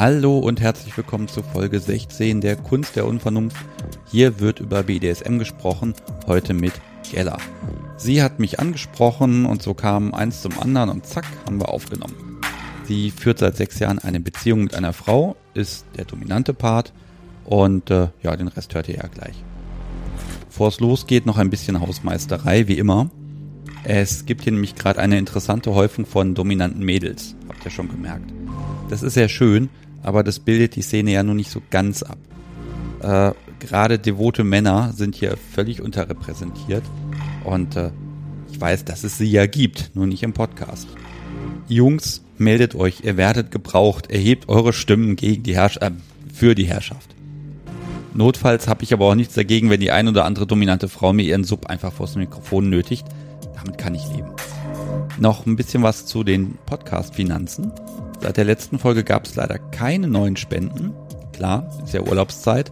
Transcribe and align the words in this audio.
Hallo 0.00 0.38
und 0.38 0.62
herzlich 0.62 0.96
willkommen 0.96 1.28
zu 1.28 1.42
Folge 1.42 1.78
16 1.78 2.40
der 2.40 2.56
Kunst 2.56 2.96
der 2.96 3.06
Unvernunft. 3.06 3.58
Hier 4.10 4.40
wird 4.40 4.58
über 4.58 4.84
BDSM 4.84 5.36
gesprochen, 5.36 5.92
heute 6.26 6.54
mit 6.54 6.72
Gella. 7.10 7.36
Sie 7.98 8.22
hat 8.22 8.38
mich 8.38 8.58
angesprochen 8.60 9.44
und 9.44 9.60
so 9.60 9.74
kam 9.74 10.14
eins 10.14 10.40
zum 10.40 10.58
anderen 10.58 10.88
und 10.88 11.04
zack, 11.04 11.26
haben 11.44 11.60
wir 11.60 11.68
aufgenommen. 11.68 12.40
Sie 12.84 13.10
führt 13.10 13.40
seit 13.40 13.58
sechs 13.58 13.78
Jahren 13.78 13.98
eine 13.98 14.20
Beziehung 14.20 14.62
mit 14.62 14.74
einer 14.74 14.94
Frau, 14.94 15.36
ist 15.52 15.84
der 15.98 16.06
dominante 16.06 16.54
Part 16.54 16.94
und 17.44 17.90
äh, 17.90 18.08
ja, 18.22 18.34
den 18.36 18.48
Rest 18.48 18.74
hört 18.74 18.88
ihr 18.88 18.96
ja 18.96 19.06
gleich. 19.06 19.44
Bevor 20.48 20.68
es 20.68 20.80
losgeht, 20.80 21.26
noch 21.26 21.36
ein 21.36 21.50
bisschen 21.50 21.78
Hausmeisterei, 21.78 22.68
wie 22.68 22.78
immer. 22.78 23.10
Es 23.84 24.24
gibt 24.24 24.44
hier 24.44 24.52
nämlich 24.52 24.76
gerade 24.76 24.98
eine 24.98 25.18
interessante 25.18 25.74
Häufung 25.74 26.06
von 26.06 26.34
dominanten 26.34 26.82
Mädels, 26.86 27.36
habt 27.50 27.62
ihr 27.66 27.70
schon 27.70 27.90
gemerkt. 27.90 28.32
Das 28.88 29.02
ist 29.02 29.12
sehr 29.14 29.28
schön, 29.28 29.68
aber 30.02 30.22
das 30.22 30.38
bildet 30.38 30.76
die 30.76 30.82
Szene 30.82 31.12
ja 31.12 31.22
nur 31.22 31.34
nicht 31.34 31.50
so 31.50 31.60
ganz 31.70 32.02
ab. 32.02 32.18
Äh, 33.02 33.32
Gerade 33.58 33.98
devote 33.98 34.42
Männer 34.42 34.92
sind 34.94 35.14
hier 35.14 35.36
völlig 35.36 35.82
unterrepräsentiert 35.82 36.82
und 37.44 37.76
äh, 37.76 37.90
ich 38.50 38.60
weiß, 38.60 38.84
dass 38.86 39.04
es 39.04 39.18
sie 39.18 39.30
ja 39.30 39.46
gibt, 39.46 39.90
nur 39.94 40.06
nicht 40.06 40.22
im 40.22 40.32
Podcast. 40.32 40.88
Jungs, 41.68 42.22
meldet 42.38 42.74
euch, 42.74 43.02
ihr 43.04 43.16
werdet 43.16 43.50
gebraucht, 43.50 44.10
erhebt 44.10 44.48
eure 44.48 44.72
Stimmen 44.72 45.14
gegen 45.14 45.42
die 45.42 45.54
Herrsch 45.54 45.76
äh, 45.76 45.90
für 46.32 46.54
die 46.54 46.64
Herrschaft. 46.64 47.14
Notfalls 48.14 48.66
habe 48.66 48.82
ich 48.82 48.92
aber 48.92 49.06
auch 49.06 49.14
nichts 49.14 49.34
dagegen, 49.34 49.70
wenn 49.70 49.80
die 49.80 49.92
ein 49.92 50.08
oder 50.08 50.24
andere 50.24 50.46
dominante 50.46 50.88
Frau 50.88 51.12
mir 51.12 51.22
ihren 51.22 51.44
Sub 51.44 51.66
einfach 51.66 51.92
vors 51.92 52.16
Mikrofon 52.16 52.68
nötigt. 52.68 53.06
Damit 53.54 53.78
kann 53.78 53.94
ich 53.94 54.06
leben. 54.08 54.30
Noch 55.18 55.46
ein 55.46 55.56
bisschen 55.56 55.82
was 55.82 56.06
zu 56.06 56.24
den 56.24 56.56
Podcast-Finanzen. 56.66 57.72
Seit 58.20 58.36
der 58.36 58.44
letzten 58.44 58.78
Folge 58.78 59.02
gab 59.02 59.24
es 59.24 59.34
leider 59.34 59.58
keine 59.58 60.06
neuen 60.06 60.36
Spenden. 60.36 60.92
Klar, 61.32 61.70
ist 61.82 61.94
ja 61.94 62.02
Urlaubszeit. 62.02 62.70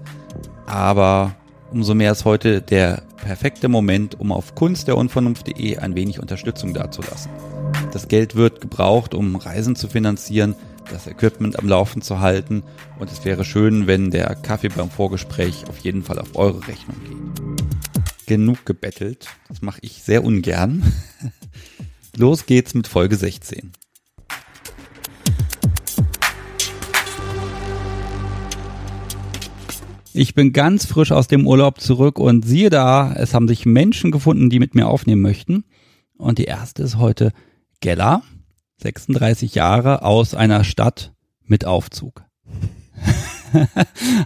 Aber 0.66 1.34
umso 1.72 1.94
mehr 1.94 2.12
ist 2.12 2.26
heute 2.26 2.60
der 2.60 3.02
perfekte 3.16 3.68
Moment, 3.68 4.20
um 4.20 4.30
auf 4.30 4.54
kunstderunvernunft.de 4.54 5.78
ein 5.78 5.94
wenig 5.94 6.20
Unterstützung 6.20 6.74
dazulassen. 6.74 7.30
Das 7.92 8.08
Geld 8.08 8.36
wird 8.36 8.60
gebraucht, 8.60 9.14
um 9.14 9.36
Reisen 9.36 9.74
zu 9.74 9.88
finanzieren, 9.88 10.54
das 10.90 11.06
Equipment 11.06 11.58
am 11.58 11.66
Laufen 11.66 12.02
zu 12.02 12.20
halten 12.20 12.62
und 12.98 13.10
es 13.10 13.24
wäre 13.24 13.44
schön, 13.44 13.86
wenn 13.86 14.10
der 14.10 14.34
Kaffee 14.34 14.68
beim 14.68 14.90
Vorgespräch 14.90 15.64
auf 15.68 15.78
jeden 15.78 16.02
Fall 16.02 16.18
auf 16.18 16.36
eure 16.36 16.66
Rechnung 16.66 16.96
geht. 17.04 18.26
Genug 18.26 18.66
gebettelt, 18.66 19.28
das 19.48 19.62
mache 19.62 19.80
ich 19.82 20.02
sehr 20.02 20.24
ungern. 20.24 20.82
Los 22.16 22.46
geht's 22.46 22.74
mit 22.74 22.86
Folge 22.86 23.16
16. 23.16 23.72
Ich 30.18 30.34
bin 30.34 30.52
ganz 30.52 30.84
frisch 30.84 31.12
aus 31.12 31.28
dem 31.28 31.46
Urlaub 31.46 31.80
zurück 31.80 32.18
und 32.18 32.44
siehe 32.44 32.70
da, 32.70 33.12
es 33.12 33.34
haben 33.34 33.46
sich 33.46 33.66
Menschen 33.66 34.10
gefunden, 34.10 34.50
die 34.50 34.58
mit 34.58 34.74
mir 34.74 34.88
aufnehmen 34.88 35.22
möchten. 35.22 35.62
Und 36.16 36.38
die 36.38 36.46
erste 36.46 36.82
ist 36.82 36.98
heute 36.98 37.30
Gella, 37.78 38.22
36 38.82 39.54
Jahre, 39.54 40.02
aus 40.02 40.34
einer 40.34 40.64
Stadt 40.64 41.14
mit 41.44 41.66
Aufzug. 41.66 42.24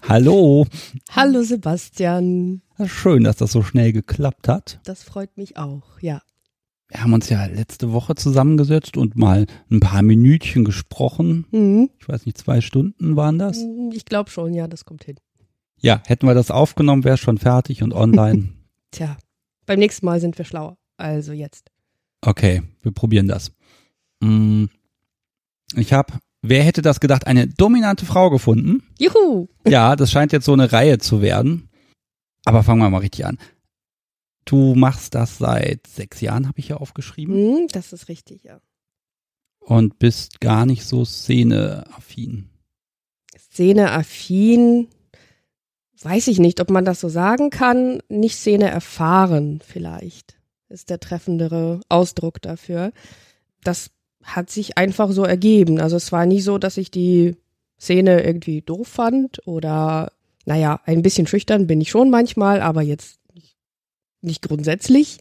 Hallo. 0.08 0.66
Hallo 1.10 1.42
Sebastian. 1.42 2.62
Schön, 2.86 3.24
dass 3.24 3.36
das 3.36 3.52
so 3.52 3.62
schnell 3.62 3.92
geklappt 3.92 4.48
hat. 4.48 4.80
Das 4.84 5.02
freut 5.02 5.36
mich 5.36 5.58
auch, 5.58 6.00
ja. 6.00 6.22
Wir 6.88 7.02
haben 7.02 7.12
uns 7.12 7.28
ja 7.28 7.44
letzte 7.44 7.92
Woche 7.92 8.14
zusammengesetzt 8.14 8.96
und 8.96 9.14
mal 9.14 9.44
ein 9.70 9.80
paar 9.80 10.00
Minütchen 10.00 10.64
gesprochen. 10.64 11.44
Mhm. 11.50 11.90
Ich 12.00 12.08
weiß 12.08 12.24
nicht, 12.24 12.38
zwei 12.38 12.62
Stunden 12.62 13.14
waren 13.14 13.38
das? 13.38 13.62
Ich 13.92 14.06
glaube 14.06 14.30
schon, 14.30 14.54
ja, 14.54 14.66
das 14.68 14.86
kommt 14.86 15.04
hin. 15.04 15.16
Ja, 15.82 16.00
hätten 16.06 16.26
wir 16.26 16.34
das 16.34 16.50
aufgenommen, 16.50 17.04
wäre 17.04 17.14
es 17.14 17.20
schon 17.20 17.38
fertig 17.38 17.82
und 17.82 17.92
online. 17.92 18.50
Tja, 18.92 19.16
beim 19.66 19.78
nächsten 19.78 20.06
Mal 20.06 20.20
sind 20.20 20.38
wir 20.38 20.44
schlauer. 20.44 20.76
Also 20.96 21.32
jetzt. 21.32 21.70
Okay, 22.20 22.62
wir 22.82 22.92
probieren 22.92 23.26
das. 23.28 23.52
Mm, 24.20 24.66
Ich 25.74 25.92
habe, 25.92 26.14
wer 26.42 26.62
hätte 26.62 26.82
das 26.82 27.00
gedacht, 27.00 27.26
eine 27.26 27.48
dominante 27.48 28.06
Frau 28.06 28.30
gefunden. 28.30 28.82
Juhu! 28.98 29.48
Ja, 29.66 29.96
das 29.96 30.12
scheint 30.12 30.32
jetzt 30.32 30.44
so 30.44 30.52
eine 30.52 30.70
Reihe 30.72 30.98
zu 30.98 31.20
werden. 31.20 31.68
Aber 32.44 32.62
fangen 32.62 32.80
wir 32.80 32.90
mal 32.90 32.98
richtig 32.98 33.26
an. 33.26 33.38
Du 34.44 34.74
machst 34.74 35.14
das 35.14 35.38
seit 35.38 35.86
sechs 35.86 36.20
Jahren, 36.20 36.46
habe 36.48 36.58
ich 36.58 36.68
ja 36.68 36.76
aufgeschrieben. 36.76 37.34
Mhm, 37.34 37.68
das 37.68 37.92
ist 37.92 38.08
richtig, 38.08 38.42
ja. 38.44 38.60
Und 39.60 39.98
bist 40.00 40.40
gar 40.40 40.66
nicht 40.66 40.84
so 40.84 41.04
szeneaffin. 41.04 42.50
Szene-affin, 43.38 44.88
weiß 46.04 46.28
ich 46.28 46.38
nicht, 46.38 46.60
ob 46.60 46.70
man 46.70 46.84
das 46.84 47.00
so 47.00 47.08
sagen 47.08 47.50
kann. 47.50 48.00
Nicht 48.08 48.36
Szene 48.36 48.70
erfahren, 48.70 49.60
vielleicht, 49.66 50.36
ist 50.68 50.90
der 50.90 51.00
treffendere 51.00 51.80
Ausdruck 51.88 52.40
dafür. 52.42 52.92
Das 53.62 53.90
hat 54.22 54.50
sich 54.50 54.78
einfach 54.78 55.10
so 55.12 55.24
ergeben. 55.24 55.80
Also 55.80 55.96
es 55.96 56.12
war 56.12 56.26
nicht 56.26 56.44
so, 56.44 56.58
dass 56.58 56.76
ich 56.76 56.90
die 56.90 57.36
Szene 57.80 58.22
irgendwie 58.22 58.62
doof 58.62 58.86
fand 58.86 59.46
oder, 59.46 60.12
naja, 60.44 60.80
ein 60.84 61.02
bisschen 61.02 61.26
schüchtern 61.26 61.66
bin 61.66 61.80
ich 61.80 61.90
schon 61.90 62.10
manchmal, 62.10 62.60
aber 62.60 62.82
jetzt 62.82 63.18
nicht, 63.34 63.56
nicht 64.20 64.42
grundsätzlich. 64.42 65.18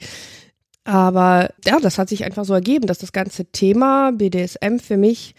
Aber 0.83 1.49
ja, 1.65 1.79
das 1.79 1.97
hat 1.97 2.09
sich 2.09 2.23
einfach 2.23 2.45
so 2.45 2.53
ergeben, 2.53 2.87
dass 2.87 2.99
das 2.99 3.11
ganze 3.11 3.45
Thema 3.45 4.11
BDSM 4.11 4.77
für 4.77 4.97
mich 4.97 5.35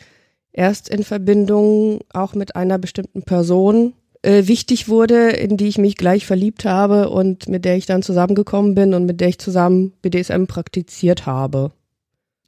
erst 0.53 0.89
in 0.89 1.03
Verbindung 1.05 2.01
auch 2.13 2.35
mit 2.35 2.57
einer 2.57 2.79
bestimmten 2.79 3.23
Person 3.23 3.95
äh, 4.23 4.47
wichtig 4.47 4.89
wurde, 4.89 5.31
in 5.31 5.57
die 5.57 5.67
ich 5.67 5.79
mich 5.79 5.97
gleich 5.97 6.27
verliebt 6.27 6.65
habe 6.65 7.11
und 7.11 7.49
mit 7.49 7.65
der 7.65 7.77
ich 7.77 7.87
dann 7.87 8.03
zusammengekommen 8.03 8.75
bin 8.75 8.95
und 8.95 9.05
mit 9.05 9.21
der 9.21 9.29
ich 9.29 9.39
zusammen 9.39 9.93
BDSM 10.03 10.45
praktiziert 10.47 11.27
habe. 11.27 11.73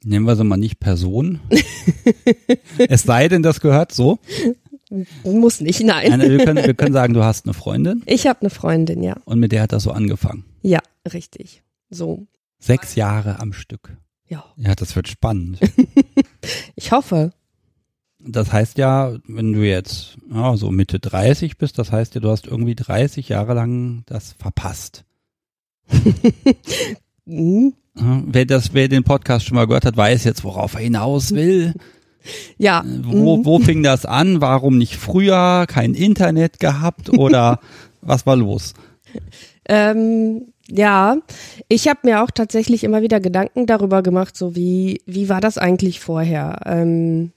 Nennen 0.03 0.25
wir 0.25 0.35
sie 0.35 0.43
mal 0.43 0.57
nicht 0.57 0.79
Person. 0.79 1.39
es 2.77 3.03
sei 3.03 3.27
denn, 3.27 3.43
das 3.43 3.59
gehört 3.59 3.91
so. 3.91 4.19
Muss 5.23 5.61
nicht, 5.61 5.81
nein. 5.81 6.11
Nein, 6.11 6.29
wir, 6.29 6.45
können, 6.45 6.63
wir 6.63 6.73
können 6.75 6.93
sagen, 6.93 7.13
du 7.13 7.23
hast 7.23 7.45
eine 7.45 7.53
Freundin 7.53 8.03
Ich 8.05 8.27
habe 8.27 8.41
eine 8.41 8.51
Freundin, 8.51 9.01
ja. 9.01 9.15
und 9.25 9.39
mit 9.39 9.51
der 9.51 9.63
hat 9.63 9.71
das 9.71 9.83
so 9.83 9.91
angefangen. 9.91 10.45
Ja, 10.61 10.79
richtig. 11.11 11.63
So, 11.89 12.27
Sechs 12.59 12.95
Jahre 12.95 13.39
am 13.39 13.51
Stück. 13.53 13.97
ja. 14.27 14.43
Ja, 14.57 14.75
das 14.75 14.95
wird 14.95 15.07
spannend. 15.07 15.59
Ich 16.75 16.91
hoffe. 16.91 17.31
Das 18.27 18.51
heißt 18.51 18.77
ja, 18.77 19.13
wenn 19.27 19.53
du 19.53 19.61
jetzt 19.61 20.17
ja, 20.33 20.57
so 20.57 20.71
Mitte 20.71 20.99
30 20.99 21.57
bist, 21.57 21.77
das 21.77 21.91
heißt 21.91 22.15
ja, 22.15 22.21
du 22.21 22.29
hast 22.29 22.47
irgendwie 22.47 22.75
30 22.75 23.29
Jahre 23.29 23.53
lang 23.53 24.03
das 24.07 24.33
verpasst. 24.37 25.05
Mhm. 27.27 27.73
Wer 27.95 28.45
das, 28.45 28.73
wer 28.73 28.87
den 28.87 29.03
Podcast 29.03 29.45
schon 29.45 29.55
mal 29.55 29.67
gehört 29.67 29.85
hat, 29.85 29.97
weiß 29.97 30.23
jetzt, 30.25 30.43
worauf 30.43 30.73
er 30.75 30.81
hinaus 30.81 31.33
will. 31.33 31.73
Ja. 32.57 32.81
Äh, 32.81 33.03
Wo, 33.03 33.37
mhm. 33.37 33.45
wo 33.45 33.59
fing 33.59 33.83
das 33.83 34.03
an? 34.03 34.41
Warum 34.41 34.79
nicht 34.79 34.95
früher? 34.95 35.65
Kein 35.67 35.93
Internet 35.93 36.59
gehabt 36.59 37.11
oder 37.11 37.59
was 38.01 38.25
war 38.25 38.35
los? 38.35 38.73
Ähm, 39.69 40.47
ja, 40.67 41.17
ich 41.69 41.87
habe 41.87 41.99
mir 42.01 42.23
auch 42.23 42.31
tatsächlich 42.31 42.83
immer 42.83 43.03
wieder 43.03 43.19
Gedanken 43.19 43.67
darüber 43.67 44.01
gemacht, 44.01 44.35
so 44.35 44.55
wie, 44.55 45.03
wie 45.05 45.29
war 45.29 45.39
das 45.39 45.59
eigentlich 45.59 45.99
vorher? 45.99 46.61
Ähm, 46.65 47.31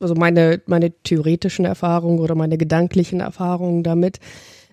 also 0.00 0.14
meine, 0.14 0.60
meine 0.66 0.90
theoretischen 0.90 1.64
Erfahrungen 1.64 2.18
oder 2.18 2.34
meine 2.34 2.58
gedanklichen 2.58 3.20
Erfahrungen 3.20 3.82
damit. 3.82 4.18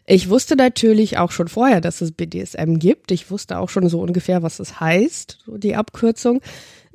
Ich 0.06 0.30
wusste 0.30 0.56
natürlich 0.56 1.18
auch 1.18 1.31
schon 1.31 1.48
vorher, 1.48 1.80
dass 1.80 2.01
es 2.01 2.12
BDSM 2.12 2.75
gibt. 2.80 3.12
Ich 3.12 3.31
wusste 3.31 3.60
auch 3.60 3.69
schon 3.69 3.88
so 3.88 4.01
ungefähr, 4.01 4.44
was 4.44 4.60
es 4.60 4.80
heißt, 4.80 5.40
so 5.45 5.57
die 5.57 5.75
Abkürzung. 5.75 6.42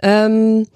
Ähm, 0.03 0.67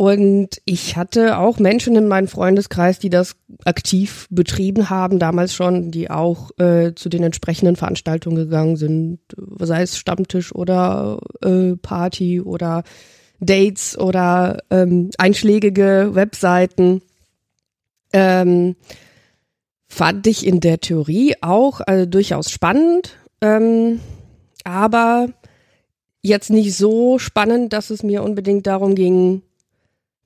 und 0.00 0.62
ich 0.64 0.96
hatte 0.96 1.36
auch 1.36 1.58
Menschen 1.58 1.94
in 1.94 2.08
meinem 2.08 2.26
Freundeskreis, 2.26 2.98
die 2.98 3.10
das 3.10 3.36
aktiv 3.66 4.26
betrieben 4.30 4.88
haben, 4.88 5.18
damals 5.18 5.54
schon, 5.54 5.90
die 5.90 6.10
auch 6.10 6.52
äh, 6.58 6.94
zu 6.94 7.10
den 7.10 7.22
entsprechenden 7.22 7.76
Veranstaltungen 7.76 8.36
gegangen 8.36 8.76
sind, 8.76 9.18
sei 9.58 9.82
es 9.82 9.98
Stammtisch 9.98 10.54
oder 10.54 11.20
äh, 11.44 11.76
Party 11.76 12.40
oder 12.40 12.82
Dates 13.40 13.98
oder 13.98 14.58
ähm, 14.70 15.10
einschlägige 15.18 16.10
Webseiten. 16.12 17.02
Ähm, 18.12 18.76
fand 19.88 20.26
ich 20.26 20.46
in 20.46 20.60
der 20.60 20.80
Theorie 20.80 21.34
auch 21.40 21.80
also 21.80 22.06
durchaus 22.06 22.50
spannend, 22.50 23.16
ähm, 23.40 24.00
aber 24.64 25.28
jetzt 26.22 26.50
nicht 26.50 26.76
so 26.76 27.18
spannend, 27.18 27.72
dass 27.72 27.90
es 27.90 28.02
mir 28.02 28.22
unbedingt 28.22 28.66
darum 28.66 28.94
ging, 28.94 29.42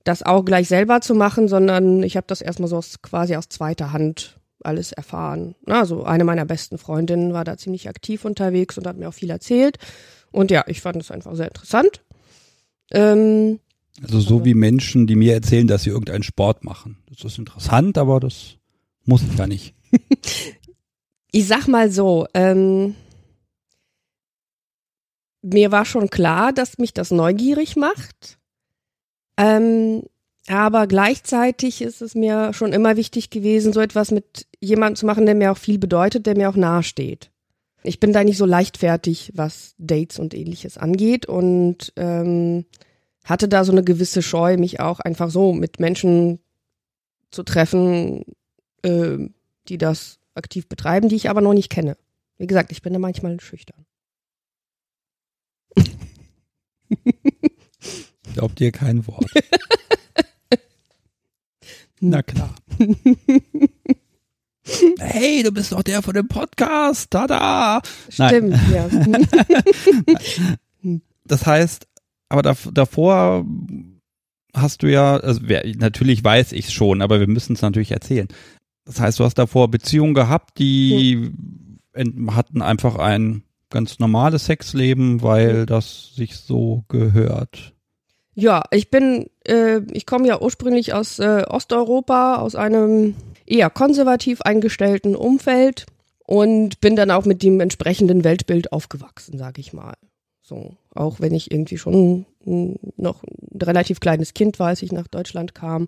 das 0.03 0.21
auch 0.21 0.45
gleich 0.45 0.67
selber 0.67 1.01
zu 1.01 1.15
machen, 1.15 1.47
sondern 1.47 2.03
ich 2.03 2.15
habe 2.15 2.27
das 2.27 2.41
erstmal 2.41 2.69
so 2.69 2.77
aus, 2.77 3.01
quasi 3.01 3.35
aus 3.35 3.49
zweiter 3.49 3.91
Hand 3.91 4.37
alles 4.63 4.91
erfahren. 4.91 5.55
Also 5.65 6.03
eine 6.03 6.23
meiner 6.23 6.45
besten 6.45 6.77
Freundinnen 6.77 7.33
war 7.33 7.43
da 7.43 7.57
ziemlich 7.57 7.89
aktiv 7.89 8.23
unterwegs 8.25 8.77
und 8.77 8.87
hat 8.87 8.97
mir 8.97 9.09
auch 9.09 9.13
viel 9.13 9.29
erzählt. 9.29 9.77
Und 10.31 10.51
ja, 10.51 10.63
ich 10.67 10.81
fand 10.81 10.97
es 10.97 11.11
einfach 11.11 11.35
sehr 11.35 11.47
interessant. 11.47 12.01
Ähm, 12.91 13.59
Also 14.01 14.19
so 14.19 14.45
wie 14.45 14.53
Menschen, 14.53 15.07
die 15.07 15.15
mir 15.15 15.33
erzählen, 15.33 15.67
dass 15.67 15.83
sie 15.83 15.89
irgendeinen 15.89 16.23
Sport 16.23 16.63
machen. 16.63 16.97
Das 17.09 17.23
ist 17.23 17.39
interessant, 17.39 17.97
aber 17.97 18.19
das 18.19 18.57
muss 19.05 19.23
ich 19.23 19.35
gar 19.37 19.47
nicht. 19.47 19.73
ich 21.31 21.47
sag 21.47 21.67
mal 21.67 21.91
so, 21.91 22.27
ähm, 22.33 22.95
mir 25.41 25.71
war 25.71 25.85
schon 25.85 26.09
klar, 26.09 26.53
dass 26.53 26.77
mich 26.77 26.93
das 26.93 27.11
neugierig 27.11 27.75
macht. 27.75 28.39
Ähm, 29.37 30.03
aber 30.47 30.87
gleichzeitig 30.87 31.81
ist 31.81 32.01
es 32.01 32.15
mir 32.15 32.53
schon 32.53 32.73
immer 32.73 32.97
wichtig 32.97 33.29
gewesen, 33.29 33.73
so 33.73 33.79
etwas 33.79 34.11
mit 34.11 34.47
jemandem 34.59 34.95
zu 34.95 35.05
machen, 35.05 35.25
der 35.25 35.35
mir 35.35 35.51
auch 35.51 35.57
viel 35.57 35.79
bedeutet, 35.79 36.25
der 36.25 36.37
mir 36.37 36.49
auch 36.49 36.55
nahesteht. 36.55 37.31
Ich 37.85 37.99
bin 37.99 38.13
da 38.13 38.23
nicht 38.23 38.37
so 38.37 38.45
leichtfertig, 38.45 39.31
was 39.35 39.75
Dates 39.77 40.19
und 40.19 40.33
ähnliches 40.33 40.77
angeht 40.77 41.25
und 41.25 41.93
ähm, 41.95 42.65
hatte 43.23 43.47
da 43.47 43.63
so 43.63 43.71
eine 43.71 43.83
gewisse 43.83 44.21
Scheu, 44.21 44.57
mich 44.57 44.79
auch 44.79 44.99
einfach 44.99 45.29
so 45.29 45.53
mit 45.53 45.79
Menschen 45.79 46.39
zu 47.31 47.43
treffen, 47.43 48.23
äh, 48.83 49.17
die 49.67 49.77
das 49.77 50.19
aktiv 50.35 50.67
betreiben, 50.67 51.09
die 51.09 51.15
ich 51.15 51.29
aber 51.29 51.41
noch 51.41 51.53
nicht 51.53 51.69
kenne. 51.69 51.97
Wie 52.37 52.47
gesagt, 52.47 52.71
ich 52.71 52.81
bin 52.81 52.93
da 52.93 52.99
manchmal 52.99 53.39
schüchtern. 53.39 53.85
Glaubt 58.33 58.59
dir 58.59 58.71
kein 58.71 59.05
Wort. 59.07 59.31
Na 61.99 62.21
klar. 62.21 62.55
hey, 64.99 65.43
du 65.43 65.51
bist 65.51 65.71
doch 65.71 65.83
der 65.83 66.01
von 66.01 66.13
dem 66.13 66.27
Podcast. 66.27 67.11
Tada! 67.11 67.81
Stimmt, 68.09 68.51
Nein. 68.71 69.27
ja. 70.81 70.93
das 71.25 71.45
heißt, 71.45 71.87
aber 72.29 72.41
davor 72.41 73.45
hast 74.53 74.83
du 74.83 74.91
ja, 74.91 75.17
also 75.17 75.41
natürlich 75.77 76.23
weiß 76.23 76.53
ich 76.53 76.67
es 76.67 76.73
schon, 76.73 77.01
aber 77.01 77.19
wir 77.19 77.27
müssen 77.27 77.53
es 77.53 77.61
natürlich 77.61 77.91
erzählen. 77.91 78.27
Das 78.85 78.99
heißt, 78.99 79.19
du 79.19 79.23
hast 79.23 79.35
davor 79.35 79.69
Beziehungen 79.69 80.13
gehabt, 80.13 80.59
die 80.59 81.31
hm. 81.95 82.35
hatten 82.35 82.61
einfach 82.61 82.97
ein 82.97 83.43
ganz 83.69 83.99
normales 83.99 84.45
Sexleben, 84.45 85.21
weil 85.21 85.59
hm. 85.59 85.65
das 85.65 86.15
sich 86.15 86.35
so 86.37 86.83
gehört. 86.87 87.73
Ja, 88.35 88.63
ich 88.71 88.91
bin, 88.91 89.27
äh, 89.45 89.81
ich 89.91 90.05
komme 90.05 90.27
ja 90.27 90.41
ursprünglich 90.41 90.93
aus 90.93 91.19
äh, 91.19 91.43
Osteuropa, 91.47 92.35
aus 92.35 92.55
einem 92.55 93.15
eher 93.45 93.69
konservativ 93.69 94.41
eingestellten 94.41 95.15
Umfeld 95.15 95.85
und 96.25 96.81
bin 96.81 96.95
dann 96.95 97.11
auch 97.11 97.25
mit 97.25 97.43
dem 97.43 97.59
entsprechenden 97.59 98.23
Weltbild 98.23 98.71
aufgewachsen, 98.71 99.37
sage 99.37 99.61
ich 99.61 99.73
mal. 99.73 99.93
So, 100.41 100.77
auch 100.93 101.19
wenn 101.19 101.33
ich 101.33 101.51
irgendwie 101.51 101.77
schon 101.77 102.25
noch 102.45 103.23
ein 103.23 103.61
relativ 103.61 103.99
kleines 103.99 104.33
Kind 104.33 104.59
war, 104.59 104.67
als 104.67 104.81
ich 104.81 104.91
nach 104.91 105.07
Deutschland 105.07 105.55
kam. 105.55 105.87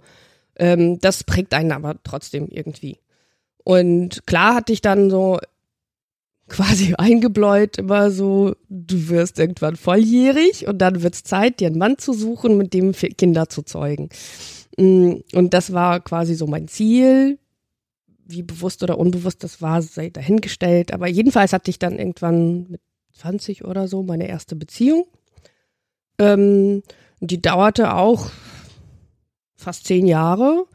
Ähm, 0.55 0.99
das 0.99 1.23
prägt 1.23 1.53
einen 1.53 1.71
aber 1.71 1.97
trotzdem 2.03 2.47
irgendwie. 2.49 2.97
Und 3.63 4.25
klar 4.25 4.55
hatte 4.55 4.73
ich 4.73 4.81
dann 4.81 5.09
so 5.09 5.39
quasi 6.47 6.95
eingebläut 6.97 7.77
immer 7.77 8.09
so, 8.11 8.55
du 8.69 9.09
wirst 9.09 9.37
irgendwann 9.39 9.75
volljährig 9.75 10.67
und 10.67 10.79
dann 10.79 11.03
wird's 11.03 11.23
Zeit, 11.23 11.59
dir 11.59 11.67
einen 11.67 11.77
Mann 11.77 11.97
zu 11.97 12.13
suchen, 12.13 12.57
mit 12.57 12.73
dem 12.73 12.93
Kinder 12.93 13.49
zu 13.49 13.61
zeugen. 13.61 14.09
Mm, 14.77 15.15
und 15.33 15.53
das 15.53 15.73
war 15.73 15.99
quasi 15.99 16.35
so 16.35 16.47
mein 16.47 16.67
Ziel. 16.67 17.39
Wie 18.27 18.43
bewusst 18.43 18.83
oder 18.83 18.97
unbewusst 18.97 19.43
das 19.43 19.61
war, 19.61 19.81
sei 19.81 20.09
dahingestellt. 20.09 20.93
Aber 20.93 21.07
jedenfalls 21.07 21.53
hatte 21.53 21.71
ich 21.71 21.79
dann 21.79 21.97
irgendwann 21.97 22.67
mit 22.69 22.81
20 23.13 23.65
oder 23.65 23.87
so 23.87 24.03
meine 24.03 24.27
erste 24.27 24.55
Beziehung. 24.55 25.05
Ähm, 26.19 26.83
die 27.19 27.41
dauerte 27.41 27.93
auch 27.93 28.29
fast 29.55 29.85
zehn 29.85 30.07
Jahre. 30.07 30.65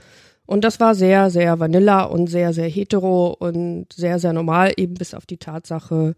Und 0.46 0.64
das 0.64 0.80
war 0.80 0.94
sehr, 0.94 1.30
sehr 1.30 1.60
vanilla 1.60 2.02
und 2.02 2.26
sehr, 2.26 2.52
sehr 2.52 2.68
hetero 2.68 3.28
und 3.38 3.92
sehr, 3.92 4.18
sehr 4.18 4.32
normal, 4.32 4.72
eben 4.76 4.94
bis 4.94 5.14
auf 5.14 5.24
die 5.24 5.38
Tatsache, 5.38 6.14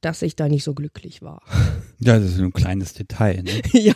dass 0.00 0.22
ich 0.22 0.36
da 0.36 0.48
nicht 0.48 0.64
so 0.64 0.74
glücklich 0.74 1.22
war. 1.22 1.42
Ja, 1.98 2.18
das 2.18 2.32
ist 2.32 2.40
ein 2.40 2.52
kleines 2.52 2.92
Detail. 2.92 3.42
Ne? 3.42 3.62
ja. 3.72 3.94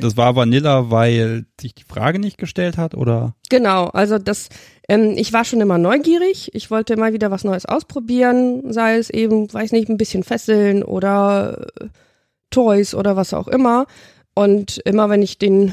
Das 0.00 0.16
war 0.16 0.36
Vanilla, 0.36 0.90
weil 0.90 1.44
sich 1.60 1.74
die 1.74 1.84
Frage 1.84 2.18
nicht 2.18 2.38
gestellt 2.38 2.78
hat, 2.78 2.94
oder? 2.94 3.36
Genau, 3.50 3.88
also 3.88 4.18
das, 4.18 4.48
ähm, 4.88 5.14
ich 5.16 5.32
war 5.32 5.44
schon 5.44 5.60
immer 5.60 5.78
neugierig. 5.78 6.50
Ich 6.54 6.70
wollte 6.70 6.96
mal 6.96 7.12
wieder 7.12 7.30
was 7.30 7.44
Neues 7.44 7.66
ausprobieren, 7.66 8.72
sei 8.72 8.96
es 8.96 9.10
eben, 9.10 9.52
weiß 9.52 9.72
nicht, 9.72 9.88
ein 9.88 9.96
bisschen 9.96 10.22
Fesseln 10.22 10.82
oder 10.82 11.66
äh, 11.80 11.86
Toys 12.50 12.94
oder 12.94 13.16
was 13.16 13.34
auch 13.34 13.48
immer. 13.48 13.86
Und 14.34 14.78
immer 14.78 15.08
wenn 15.10 15.22
ich 15.22 15.38
den 15.38 15.72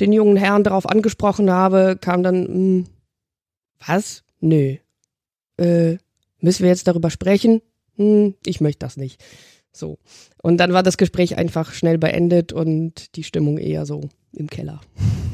den 0.00 0.12
jungen 0.12 0.36
Herrn 0.36 0.64
darauf 0.64 0.88
angesprochen 0.88 1.50
habe, 1.50 1.96
kam 2.00 2.22
dann, 2.22 2.42
mh, 2.42 2.46
hm, 2.46 2.86
was? 3.86 4.24
Nö. 4.40 4.76
Äh, 5.58 5.98
müssen 6.40 6.62
wir 6.62 6.70
jetzt 6.70 6.88
darüber 6.88 7.10
sprechen? 7.10 7.60
Hm, 7.96 8.34
ich 8.44 8.60
möchte 8.60 8.78
das 8.80 8.96
nicht. 8.96 9.22
So. 9.72 9.98
Und 10.42 10.56
dann 10.56 10.72
war 10.72 10.82
das 10.82 10.96
Gespräch 10.96 11.36
einfach 11.36 11.72
schnell 11.72 11.98
beendet 11.98 12.52
und 12.52 13.14
die 13.16 13.24
Stimmung 13.24 13.58
eher 13.58 13.86
so 13.86 14.08
im 14.32 14.48
Keller. 14.48 14.80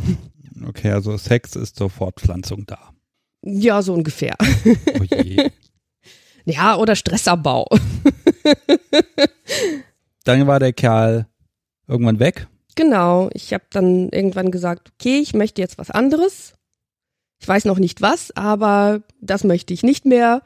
Okay, 0.64 0.90
also 0.90 1.16
Sex 1.16 1.56
ist 1.56 1.76
zur 1.76 1.90
Fortpflanzung 1.90 2.66
da. 2.66 2.78
Ja, 3.42 3.82
so 3.82 3.94
ungefähr. 3.94 4.34
Oh 4.40 5.02
je. 5.02 5.50
ja, 6.44 6.76
oder 6.76 6.96
Stressabbau. 6.96 7.66
dann 10.24 10.46
war 10.46 10.58
der 10.58 10.72
Kerl 10.72 11.26
irgendwann 11.86 12.18
weg. 12.18 12.48
Genau, 12.74 13.30
ich 13.32 13.52
habe 13.52 13.64
dann 13.70 14.10
irgendwann 14.10 14.50
gesagt, 14.50 14.92
okay, 14.94 15.18
ich 15.18 15.34
möchte 15.34 15.60
jetzt 15.62 15.78
was 15.78 15.90
anderes. 15.90 16.54
Ich 17.40 17.48
weiß 17.48 17.64
noch 17.64 17.78
nicht 17.78 18.02
was, 18.02 18.34
aber 18.36 19.02
das 19.20 19.44
möchte 19.44 19.72
ich 19.74 19.82
nicht 19.82 20.04
mehr. 20.04 20.42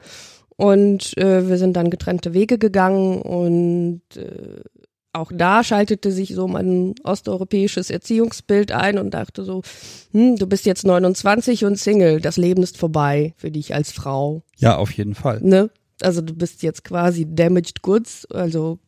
Und 0.55 1.17
äh, 1.17 1.49
wir 1.49 1.57
sind 1.57 1.73
dann 1.73 1.89
getrennte 1.89 2.33
Wege 2.33 2.57
gegangen 2.57 3.21
und 3.21 4.03
äh, 4.15 4.61
auch 5.13 5.31
da 5.33 5.63
schaltete 5.63 6.11
sich 6.11 6.33
so 6.33 6.47
mein 6.47 6.95
osteuropäisches 7.03 7.89
Erziehungsbild 7.89 8.71
ein 8.71 8.97
und 8.97 9.13
dachte 9.13 9.43
so, 9.43 9.61
hm, 10.11 10.37
du 10.37 10.47
bist 10.47 10.65
jetzt 10.65 10.85
29 10.85 11.65
und 11.65 11.77
Single, 11.77 12.21
das 12.21 12.37
Leben 12.37 12.63
ist 12.63 12.77
vorbei 12.77 13.33
für 13.37 13.51
dich 13.51 13.73
als 13.73 13.91
Frau. 13.91 14.43
Ja, 14.57 14.77
auf 14.77 14.91
jeden 14.91 15.15
Fall. 15.15 15.39
Ne? 15.41 15.69
Also 16.01 16.21
du 16.21 16.33
bist 16.33 16.63
jetzt 16.63 16.83
quasi 16.83 17.27
damaged 17.29 17.81
goods, 17.81 18.25
also 18.31 18.79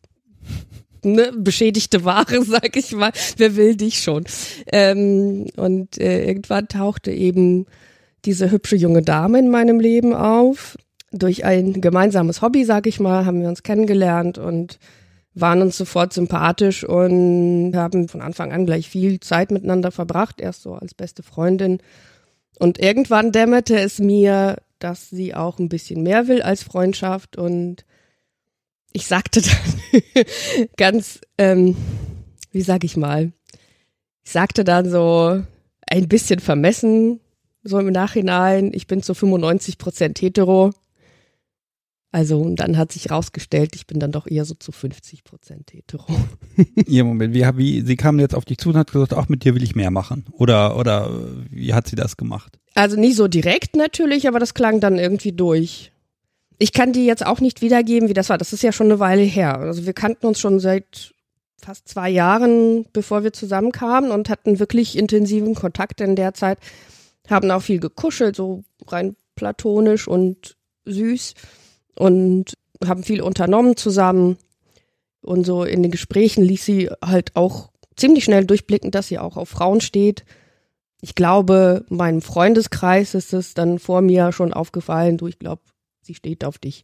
ne, 1.04 1.32
beschädigte 1.38 2.06
Ware, 2.06 2.44
sag 2.46 2.76
ich 2.78 2.94
mal. 2.94 3.12
Wer 3.38 3.56
will 3.56 3.76
dich 3.76 4.02
schon? 4.02 4.24
Ähm, 4.72 5.48
und 5.58 5.98
äh, 6.00 6.26
irgendwann 6.26 6.68
tauchte 6.68 7.12
eben 7.12 7.66
diese 8.26 8.50
hübsche 8.52 8.78
junge 8.78 9.02
Dame 9.02 9.40
in 9.40 9.50
meinem 9.50 9.80
Leben 9.80 10.14
auf. 10.14 10.78
Durch 11.12 11.46
ein 11.46 11.80
gemeinsames 11.82 12.42
Hobby, 12.42 12.64
sag 12.64 12.88
ich 12.88 13.00
mal, 13.00 13.26
haben 13.26 13.42
wir 13.42 13.50
uns 13.50 13.62
kennengelernt 13.62 14.38
und 14.38 14.80
waren 15.36 15.62
uns 15.62 15.78
sofort 15.78 16.14
sympathisch 16.14 16.84
und 16.84 17.74
haben 17.76 18.08
von 18.08 18.22
Anfang 18.22 18.52
an 18.52 18.66
gleich 18.66 18.90
viel 18.90 19.20
Zeit 19.20 19.52
miteinander 19.52 19.92
verbracht, 19.92 20.40
erst 20.40 20.62
so 20.62 20.76
als 20.76 20.94
beste 20.94 21.24
Freundin. 21.24 21.80
Und 22.60 22.80
irgendwann 22.80 23.32
dämmerte 23.32 23.80
es 23.80 24.00
mir, 24.00 24.58
dass 24.80 25.10
sie 25.10 25.34
auch 25.34 25.60
ein 25.60 25.70
bisschen 25.70 26.04
mehr 26.04 26.28
will 26.28 26.42
als 26.42 26.64
Freundschaft 26.64 27.38
und 27.38 27.86
ich 28.92 29.08
sagte 29.08 29.42
dann 29.42 30.26
ganz, 30.78 31.20
ähm, 31.38 31.76
wie 32.52 32.62
sag 32.62 32.84
ich 32.84 32.96
mal, 32.96 33.32
ich 34.24 34.32
sagte 34.32 34.64
dann 34.64 34.90
so 34.90 35.42
ein 35.88 36.08
bisschen 36.08 36.40
vermessen, 36.40 37.20
so 37.64 37.80
im 37.80 37.92
Nachhinein, 37.92 38.72
ich 38.74 38.88
bin 38.88 39.02
zu 39.02 39.14
95 39.14 39.78
Prozent 39.78 40.22
hetero. 40.22 40.72
Also, 42.14 42.40
und 42.40 42.58
dann 42.58 42.78
hat 42.78 42.92
sich 42.92 43.10
rausgestellt, 43.10 43.76
ich 43.76 43.88
bin 43.88 44.00
dann 44.00 44.12
doch 44.12 44.28
eher 44.28 44.46
so 44.46 44.54
zu 44.54 44.72
50 44.72 45.24
Prozent 45.24 45.74
hetero. 45.74 46.06
Ihr 46.86 47.04
Moment, 47.06 47.34
wie, 47.34 47.42
wie, 47.58 47.82
sie 47.82 47.96
kam 47.96 48.20
jetzt 48.20 48.36
auf 48.36 48.46
dich 48.46 48.60
zu 48.60 48.70
und 48.70 48.78
hat 48.78 48.92
gesagt, 48.92 49.16
auch 49.16 49.30
mit 49.30 49.44
dir 49.44 49.56
will 49.56 49.64
ich 49.64 49.76
mehr 49.76 49.90
machen. 49.90 50.24
Oder, 50.32 50.78
oder, 50.78 51.10
wie 51.50 51.74
hat 51.74 51.88
sie 51.88 51.96
das 51.96 52.16
gemacht? 52.16 52.60
Also 52.76 53.00
nicht 53.00 53.16
so 53.16 53.28
direkt 53.28 53.76
natürlich, 53.76 54.28
aber 54.28 54.38
das 54.38 54.54
klang 54.54 54.80
dann 54.80 55.00
irgendwie 55.00 55.32
durch. 55.32 55.92
Ich 56.60 56.72
kann 56.72 56.94
dir 56.94 57.04
jetzt 57.04 57.26
auch 57.26 57.42
nicht 57.42 57.64
wiedergeben, 57.64 58.10
wie 58.10 58.14
das 58.14 58.30
war. 58.30 58.38
Das 58.38 58.54
ist 58.54 58.62
ja 58.62 58.72
schon 58.72 58.92
eine 58.92 59.00
Weile 59.00 59.24
her. 59.24 59.58
Also 59.58 59.88
wir 59.88 59.94
kannten 59.94 60.28
uns 60.28 60.40
schon 60.40 60.60
seit 60.60 61.16
fast 61.58 61.90
zwei 61.90 62.12
Jahren, 62.12 62.86
bevor 62.94 63.24
wir 63.24 63.34
zusammenkamen 63.34 64.12
und 64.12 64.30
hatten 64.30 64.60
wirklich 64.60 65.00
intensiven 65.00 65.56
Kontakt 65.56 66.00
in 66.00 66.16
der 66.16 66.36
Zeit. 66.36 66.60
Haben 67.28 67.50
auch 67.50 67.64
viel 67.64 67.80
gekuschelt, 67.80 68.36
so 68.36 68.64
rein 68.86 69.16
platonisch 69.36 70.08
und 70.08 70.58
süß 70.86 71.34
und 71.96 72.54
haben 72.84 73.04
viel 73.04 73.22
unternommen 73.22 73.76
zusammen. 73.78 74.38
Und 75.22 75.46
so 75.46 75.64
in 75.64 75.84
den 75.84 75.92
Gesprächen 75.92 76.44
ließ 76.44 76.66
sie 76.66 76.90
halt 77.04 77.36
auch 77.36 77.72
ziemlich 77.96 78.26
schnell 78.26 78.46
durchblicken, 78.46 78.92
dass 78.92 79.08
sie 79.08 79.20
auch 79.20 79.38
auf 79.38 79.50
Frauen 79.50 79.82
steht. 79.82 80.26
Ich 81.02 81.16
glaube, 81.16 81.86
meinem 81.90 82.22
Freundeskreis 82.22 83.14
ist 83.14 83.34
es 83.34 83.54
dann 83.54 83.80
vor 83.80 84.02
mir 84.02 84.32
schon 84.32 84.54
aufgefallen, 84.54 85.18
du, 85.18 85.28
ich 85.28 85.40
glaube, 85.40 85.62
sie 86.02 86.16
steht 86.16 86.46
auf 86.46 86.58
dich. 86.58 86.84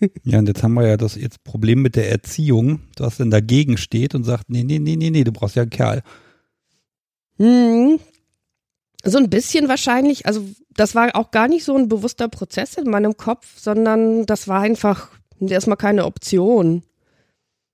Ja, 0.24 0.40
und 0.40 0.48
jetzt 0.48 0.62
haben 0.62 0.74
wir 0.74 0.86
ja 0.86 0.96
das 0.96 1.14
jetzt 1.14 1.44
Problem 1.44 1.80
mit 1.80 1.94
der 1.94 2.10
Erziehung, 2.10 2.80
was 2.98 3.16
denn 3.16 3.30
dagegen 3.30 3.76
steht 3.76 4.14
und 4.14 4.24
sagt, 4.24 4.50
nee, 4.50 4.64
nee, 4.64 4.80
nee, 4.80 4.96
nee, 4.96 5.08
nee, 5.08 5.24
du 5.24 5.32
brauchst 5.32 5.54
ja 5.54 5.62
einen 5.62 5.70
Kerl. 5.70 6.02
Hm. 7.38 8.00
So 9.04 9.18
ein 9.18 9.28
bisschen 9.30 9.68
wahrscheinlich, 9.68 10.26
also 10.26 10.46
das 10.70 10.94
war 10.94 11.14
auch 11.14 11.30
gar 11.30 11.48
nicht 11.48 11.64
so 11.64 11.76
ein 11.76 11.88
bewusster 11.88 12.28
Prozess 12.28 12.74
in 12.74 12.88
meinem 12.90 13.16
Kopf, 13.16 13.58
sondern 13.58 14.26
das 14.26 14.48
war 14.48 14.60
einfach 14.60 15.10
erstmal 15.40 15.76
keine 15.76 16.06
Option. 16.06 16.82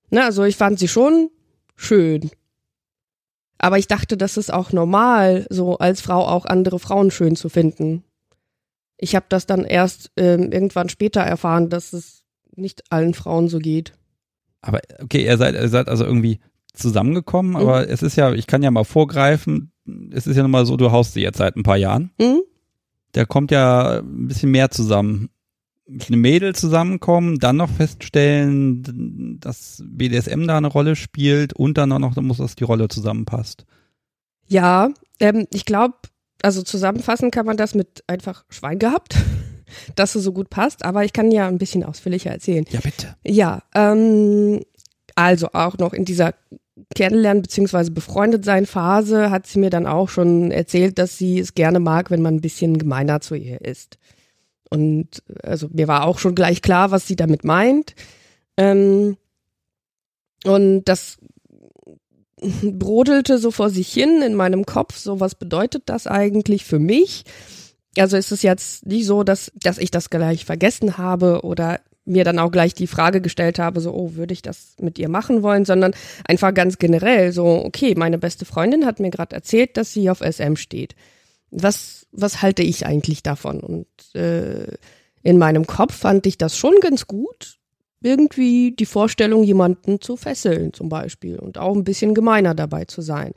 Na, 0.09 0.25
also 0.25 0.43
ich 0.43 0.57
fand 0.57 0.77
sie 0.77 0.89
schon 0.89 1.29
schön. 1.75 2.31
Aber 3.57 3.77
ich 3.77 3.87
dachte, 3.87 4.17
das 4.17 4.37
ist 4.37 4.51
auch 4.51 4.71
normal, 4.71 5.45
so 5.49 5.77
als 5.77 6.01
Frau 6.01 6.27
auch 6.27 6.45
andere 6.45 6.79
Frauen 6.79 7.11
schön 7.11 7.35
zu 7.35 7.47
finden. 7.47 8.03
Ich 8.97 9.15
habe 9.15 9.25
das 9.29 9.45
dann 9.45 9.63
erst 9.63 10.11
ähm, 10.17 10.51
irgendwann 10.51 10.89
später 10.89 11.21
erfahren, 11.21 11.69
dass 11.69 11.93
es 11.93 12.23
nicht 12.55 12.83
allen 12.91 13.13
Frauen 13.13 13.47
so 13.49 13.59
geht. 13.59 13.93
Aber 14.61 14.79
okay, 15.01 15.25
ihr 15.25 15.37
seid, 15.37 15.55
ihr 15.55 15.69
seid 15.69 15.87
also 15.87 16.05
irgendwie 16.05 16.39
zusammengekommen, 16.73 17.55
aber 17.55 17.81
Mhm. 17.85 17.87
es 17.93 18.01
ist 18.03 18.15
ja, 18.15 18.33
ich 18.33 18.47
kann 18.47 18.63
ja 18.63 18.71
mal 18.71 18.83
vorgreifen, 18.83 19.70
es 20.11 20.27
ist 20.27 20.35
ja 20.35 20.43
nun 20.43 20.51
mal 20.51 20.65
so, 20.65 20.77
du 20.77 20.91
haust 20.91 21.13
sie 21.13 21.21
jetzt 21.21 21.37
seit 21.37 21.55
ein 21.55 21.63
paar 21.63 21.77
Jahren. 21.77 22.11
Hm? 22.19 22.41
Da 23.13 23.25
kommt 23.25 23.51
ja 23.51 23.99
ein 23.99 24.27
bisschen 24.27 24.51
mehr 24.51 24.71
zusammen. 24.71 25.29
Mit 25.87 26.07
einem 26.07 26.21
Mädel 26.21 26.55
zusammenkommen, 26.55 27.39
dann 27.39 27.57
noch 27.57 27.69
feststellen, 27.69 29.39
dass 29.41 29.83
BDSM 29.85 30.47
da 30.47 30.57
eine 30.57 30.67
Rolle 30.67 30.95
spielt 30.95 31.53
und 31.53 31.77
dann 31.77 31.91
auch 31.91 31.99
noch, 31.99 32.15
muss, 32.17 32.37
dass 32.37 32.55
die 32.55 32.63
Rolle 32.63 32.87
zusammenpasst. 32.87 33.65
Ja, 34.47 34.89
ähm, 35.19 35.47
ich 35.51 35.65
glaube, 35.65 35.95
also 36.41 36.61
zusammenfassen 36.61 37.31
kann 37.31 37.45
man 37.45 37.57
das 37.57 37.75
mit 37.75 38.03
einfach 38.07 38.45
Schwein 38.49 38.79
gehabt, 38.79 39.15
dass 39.95 40.15
es 40.15 40.23
so 40.23 40.31
gut 40.31 40.49
passt, 40.49 40.85
aber 40.85 41.03
ich 41.03 41.13
kann 41.13 41.31
ja 41.31 41.47
ein 41.47 41.57
bisschen 41.57 41.83
ausführlicher 41.83 42.31
erzählen. 42.31 42.65
Ja, 42.69 42.79
bitte. 42.79 43.15
Ja, 43.25 43.63
ähm, 43.75 44.61
also 45.15 45.49
auch 45.53 45.77
noch 45.77 45.93
in 45.93 46.05
dieser 46.05 46.33
Kennenlernen 46.95 47.43
beziehungsweise 47.43 47.91
befreundet 47.91 48.45
sein 48.45 48.65
Phase 48.65 49.29
hat 49.29 49.45
sie 49.45 49.59
mir 49.59 49.69
dann 49.69 49.87
auch 49.87 50.09
schon 50.09 50.51
erzählt, 50.51 50.97
dass 50.97 51.17
sie 51.17 51.39
es 51.39 51.53
gerne 51.53 51.79
mag, 51.79 52.11
wenn 52.11 52.21
man 52.21 52.35
ein 52.35 52.41
bisschen 52.41 52.77
gemeiner 52.77 53.21
zu 53.21 53.35
ihr 53.35 53.61
ist. 53.61 53.97
Und 54.69 55.21
also 55.43 55.67
mir 55.71 55.87
war 55.87 56.05
auch 56.05 56.17
schon 56.17 56.33
gleich 56.33 56.61
klar, 56.61 56.91
was 56.91 57.05
sie 57.05 57.17
damit 57.17 57.43
meint. 57.43 57.93
Ähm, 58.57 59.17
und 60.45 60.85
das 60.85 61.17
brodelte 62.63 63.37
so 63.37 63.51
vor 63.51 63.69
sich 63.69 63.91
hin 63.91 64.21
in 64.21 64.33
meinem 64.33 64.65
Kopf, 64.65 64.97
so 64.97 65.19
was 65.19 65.35
bedeutet 65.35 65.83
das 65.87 66.07
eigentlich 66.07 66.65
für 66.65 66.79
mich? 66.79 67.25
Also 67.97 68.15
ist 68.15 68.31
es 68.31 68.41
jetzt 68.41 68.85
nicht 68.85 69.05
so, 69.05 69.23
dass, 69.23 69.51
dass 69.55 69.77
ich 69.77 69.91
das 69.91 70.09
gleich 70.09 70.45
vergessen 70.45 70.97
habe 70.97 71.41
oder 71.43 71.81
mir 72.05 72.23
dann 72.23 72.39
auch 72.39 72.51
gleich 72.51 72.73
die 72.73 72.87
Frage 72.87 73.21
gestellt 73.21 73.59
habe, 73.59 73.79
so, 73.79 73.93
oh, 73.93 74.15
würde 74.15 74.33
ich 74.33 74.41
das 74.41 74.75
mit 74.79 74.97
ihr 74.97 75.09
machen 75.09 75.43
wollen, 75.43 75.65
sondern 75.65 75.93
einfach 76.25 76.53
ganz 76.53 76.77
generell 76.77 77.31
so, 77.31 77.63
okay, 77.63 77.93
meine 77.95 78.17
beste 78.17 78.45
Freundin 78.45 78.85
hat 78.85 78.99
mir 78.99 79.11
gerade 79.11 79.35
erzählt, 79.35 79.77
dass 79.77 79.93
sie 79.93 80.09
auf 80.09 80.19
SM 80.19 80.55
steht. 80.55 80.95
Was, 81.51 82.07
was 82.11 82.41
halte 82.41 82.63
ich 82.63 82.85
eigentlich 82.85 83.23
davon? 83.23 83.59
Und 83.59 83.87
äh, 84.15 84.77
in 85.21 85.37
meinem 85.37 85.67
Kopf 85.67 85.95
fand 85.95 86.25
ich 86.25 86.37
das 86.37 86.57
schon 86.57 86.73
ganz 86.81 87.07
gut, 87.07 87.59
irgendwie 88.01 88.71
die 88.71 88.85
Vorstellung, 88.85 89.43
jemanden 89.43 90.01
zu 90.01 90.17
fesseln 90.17 90.73
zum 90.73 90.89
Beispiel 90.89 91.37
und 91.37 91.59
auch 91.59 91.75
ein 91.75 91.83
bisschen 91.83 92.15
gemeiner 92.15 92.55
dabei 92.55 92.85
zu 92.85 93.01
sein. 93.01 93.33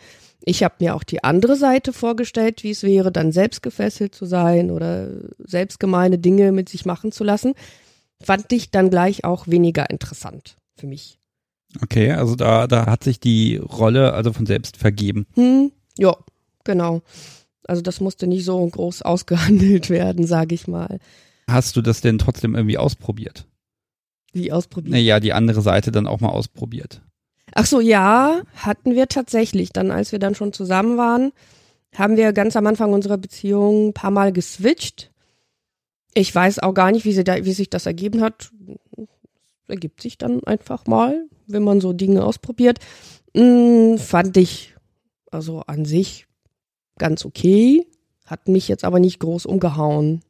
Ich 0.46 0.62
habe 0.62 0.76
mir 0.80 0.94
auch 0.94 1.04
die 1.04 1.24
andere 1.24 1.56
Seite 1.56 1.92
vorgestellt, 1.92 2.62
wie 2.64 2.70
es 2.70 2.82
wäre, 2.82 3.12
dann 3.12 3.32
selbst 3.32 3.62
gefesselt 3.62 4.14
zu 4.14 4.26
sein 4.26 4.70
oder 4.70 5.08
selbst 5.38 5.80
gemeine 5.80 6.18
Dinge 6.18 6.52
mit 6.52 6.68
sich 6.68 6.86
machen 6.86 7.12
zu 7.12 7.24
lassen. 7.24 7.54
Fand 8.24 8.52
ich 8.52 8.70
dann 8.70 8.90
gleich 8.90 9.24
auch 9.24 9.46
weniger 9.46 9.90
interessant 9.90 10.56
für 10.76 10.86
mich. 10.86 11.18
Okay, 11.82 12.12
also 12.12 12.36
da, 12.36 12.66
da 12.66 12.86
hat 12.86 13.04
sich 13.04 13.20
die 13.20 13.56
Rolle 13.56 14.12
also 14.14 14.32
von 14.32 14.46
selbst 14.46 14.76
vergeben. 14.76 15.26
Hm, 15.34 15.72
ja, 15.98 16.16
genau. 16.62 17.02
Also 17.66 17.82
das 17.82 18.00
musste 18.00 18.26
nicht 18.26 18.44
so 18.44 18.64
groß 18.66 19.02
ausgehandelt 19.02 19.90
werden, 19.90 20.26
sage 20.26 20.54
ich 20.54 20.68
mal. 20.68 20.98
Hast 21.48 21.76
du 21.76 21.82
das 21.82 22.00
denn 22.00 22.18
trotzdem 22.18 22.54
irgendwie 22.54 22.78
ausprobiert? 22.78 23.46
Wie 24.32 24.52
ausprobiert. 24.52 24.92
Naja, 24.92 25.20
die 25.20 25.32
andere 25.32 25.62
Seite 25.62 25.92
dann 25.92 26.06
auch 26.06 26.20
mal 26.20 26.30
ausprobiert. 26.30 27.02
Ach 27.54 27.66
so, 27.66 27.80
ja, 27.80 28.42
hatten 28.56 28.94
wir 28.94 29.06
tatsächlich. 29.08 29.70
Dann, 29.70 29.90
als 29.90 30.10
wir 30.10 30.18
dann 30.18 30.34
schon 30.34 30.52
zusammen 30.52 30.96
waren, 30.96 31.32
haben 31.94 32.16
wir 32.16 32.32
ganz 32.32 32.56
am 32.56 32.66
Anfang 32.66 32.92
unserer 32.92 33.18
Beziehung 33.18 33.88
ein 33.88 33.92
paar 33.92 34.10
Mal 34.10 34.32
geswitcht. 34.32 35.12
Ich 36.14 36.34
weiß 36.34 36.60
auch 36.60 36.74
gar 36.74 36.92
nicht, 36.92 37.04
wie, 37.04 37.12
sie 37.12 37.24
da, 37.24 37.44
wie 37.44 37.52
sich 37.52 37.70
das 37.70 37.86
ergeben 37.86 38.20
hat. 38.20 38.50
Ergibt 39.66 40.00
sich 40.00 40.16
dann 40.16 40.42
einfach 40.44 40.86
mal, 40.86 41.26
wenn 41.46 41.64
man 41.64 41.80
so 41.80 41.92
Dinge 41.92 42.24
ausprobiert. 42.24 42.78
Hm, 43.36 43.98
fand 43.98 44.36
ich 44.36 44.74
also 45.30 45.60
an 45.62 45.84
sich 45.84 46.26
ganz 46.96 47.24
okay, 47.24 47.86
hat 48.24 48.48
mich 48.48 48.68
jetzt 48.68 48.84
aber 48.84 49.00
nicht 49.00 49.18
groß 49.18 49.46
umgehauen. 49.46 50.22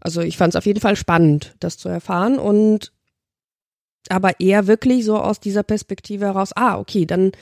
Also 0.00 0.20
ich 0.20 0.36
fand 0.36 0.54
es 0.54 0.56
auf 0.56 0.66
jeden 0.66 0.80
Fall 0.80 0.96
spannend, 0.96 1.54
das 1.60 1.78
zu 1.78 1.88
erfahren 1.88 2.38
und 2.38 2.92
aber 4.08 4.40
eher 4.40 4.66
wirklich 4.66 5.04
so 5.04 5.18
aus 5.18 5.40
dieser 5.40 5.62
Perspektive 5.62 6.24
heraus, 6.26 6.52
ah, 6.56 6.78
okay, 6.78 7.06
dann 7.06 7.32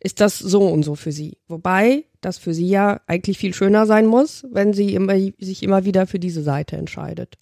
ist 0.00 0.20
das 0.20 0.38
so 0.38 0.66
und 0.66 0.82
so 0.82 0.96
für 0.96 1.12
sie. 1.12 1.38
Wobei 1.46 2.04
das 2.20 2.38
für 2.38 2.54
sie 2.54 2.68
ja 2.68 3.00
eigentlich 3.06 3.38
viel 3.38 3.54
schöner 3.54 3.86
sein 3.86 4.06
muss, 4.06 4.46
wenn 4.50 4.72
sie 4.72 4.94
immer, 4.94 5.14
sich 5.38 5.62
immer 5.62 5.84
wieder 5.84 6.06
für 6.06 6.18
diese 6.18 6.42
Seite 6.42 6.76
entscheidet. 6.76 7.38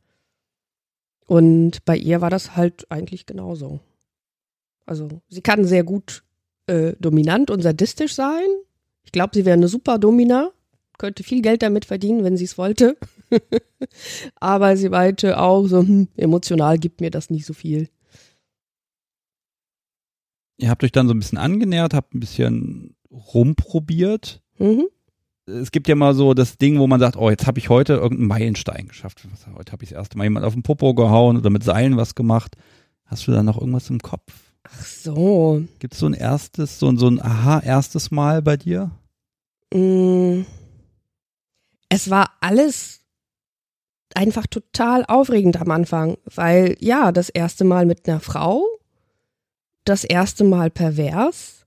Und 1.26 1.84
bei 1.84 1.96
ihr 1.96 2.20
war 2.20 2.30
das 2.30 2.56
halt 2.56 2.90
eigentlich 2.90 3.26
genauso. 3.26 3.80
Also 4.86 5.08
sie 5.28 5.42
kann 5.42 5.64
sehr 5.64 5.84
gut 5.84 6.22
äh, 6.66 6.94
dominant 6.98 7.50
und 7.50 7.62
sadistisch 7.62 8.14
sein. 8.14 8.46
Ich 9.04 9.12
glaube, 9.12 9.34
sie 9.34 9.44
wäre 9.44 9.54
eine 9.56 9.68
super 9.68 9.98
Domina, 9.98 10.50
könnte 10.96 11.22
viel 11.22 11.42
Geld 11.42 11.62
damit 11.62 11.84
verdienen, 11.84 12.24
wenn 12.24 12.36
sie 12.36 12.44
es 12.44 12.58
wollte. 12.58 12.96
Aber 14.36 14.76
sie 14.76 14.88
meinte 14.88 15.38
auch 15.38 15.66
so, 15.66 15.80
hm, 15.80 16.08
emotional 16.16 16.78
gibt 16.78 17.00
mir 17.00 17.10
das 17.10 17.30
nicht 17.30 17.46
so 17.46 17.52
viel. 17.52 17.88
Ihr 20.56 20.70
habt 20.70 20.82
euch 20.82 20.92
dann 20.92 21.06
so 21.06 21.14
ein 21.14 21.18
bisschen 21.18 21.38
angenähert, 21.38 21.94
habt 21.94 22.14
ein 22.14 22.20
bisschen 22.20 22.96
rumprobiert. 23.10 24.42
Mhm. 24.58 24.86
Es 25.46 25.70
gibt 25.72 25.88
ja 25.88 25.94
mal 25.94 26.14
so 26.14 26.34
das 26.34 26.58
Ding, 26.58 26.78
wo 26.78 26.86
man 26.86 27.00
sagt, 27.00 27.16
oh, 27.16 27.30
jetzt 27.30 27.46
habe 27.46 27.58
ich 27.58 27.70
heute 27.70 27.94
irgendeinen 27.94 28.28
Meilenstein 28.28 28.86
geschafft. 28.88 29.26
Heute 29.56 29.72
habe 29.72 29.82
ich 29.82 29.90
das 29.90 29.96
erste 29.98 30.18
Mal 30.18 30.24
jemand 30.24 30.44
auf 30.44 30.52
den 30.52 30.62
Popo 30.62 30.92
gehauen 30.94 31.38
oder 31.38 31.48
mit 31.48 31.64
Seilen 31.64 31.96
was 31.96 32.14
gemacht. 32.14 32.56
Hast 33.06 33.26
du 33.26 33.32
da 33.32 33.42
noch 33.42 33.58
irgendwas 33.58 33.88
im 33.88 34.00
Kopf? 34.00 34.30
Ach 34.64 34.84
so. 34.84 35.62
Gibt 35.78 35.94
es 35.94 36.00
so 36.00 36.06
ein 36.06 36.12
erstes, 36.12 36.78
so, 36.78 36.88
ein- 36.88 36.98
so 36.98 37.08
ein 37.08 37.22
Aha, 37.22 37.60
erstes 37.60 38.10
Mal 38.10 38.42
bei 38.42 38.58
dir? 38.58 38.90
Mm. 39.72 40.42
Es 41.88 42.10
war 42.10 42.32
alles 42.40 43.00
einfach 44.14 44.46
total 44.46 45.06
aufregend 45.06 45.58
am 45.58 45.70
Anfang, 45.70 46.18
weil 46.34 46.76
ja, 46.80 47.12
das 47.12 47.30
erste 47.30 47.64
Mal 47.64 47.86
mit 47.86 48.06
einer 48.06 48.20
Frau, 48.20 48.62
das 49.84 50.04
erste 50.04 50.44
Mal 50.44 50.70
pervers 50.70 51.64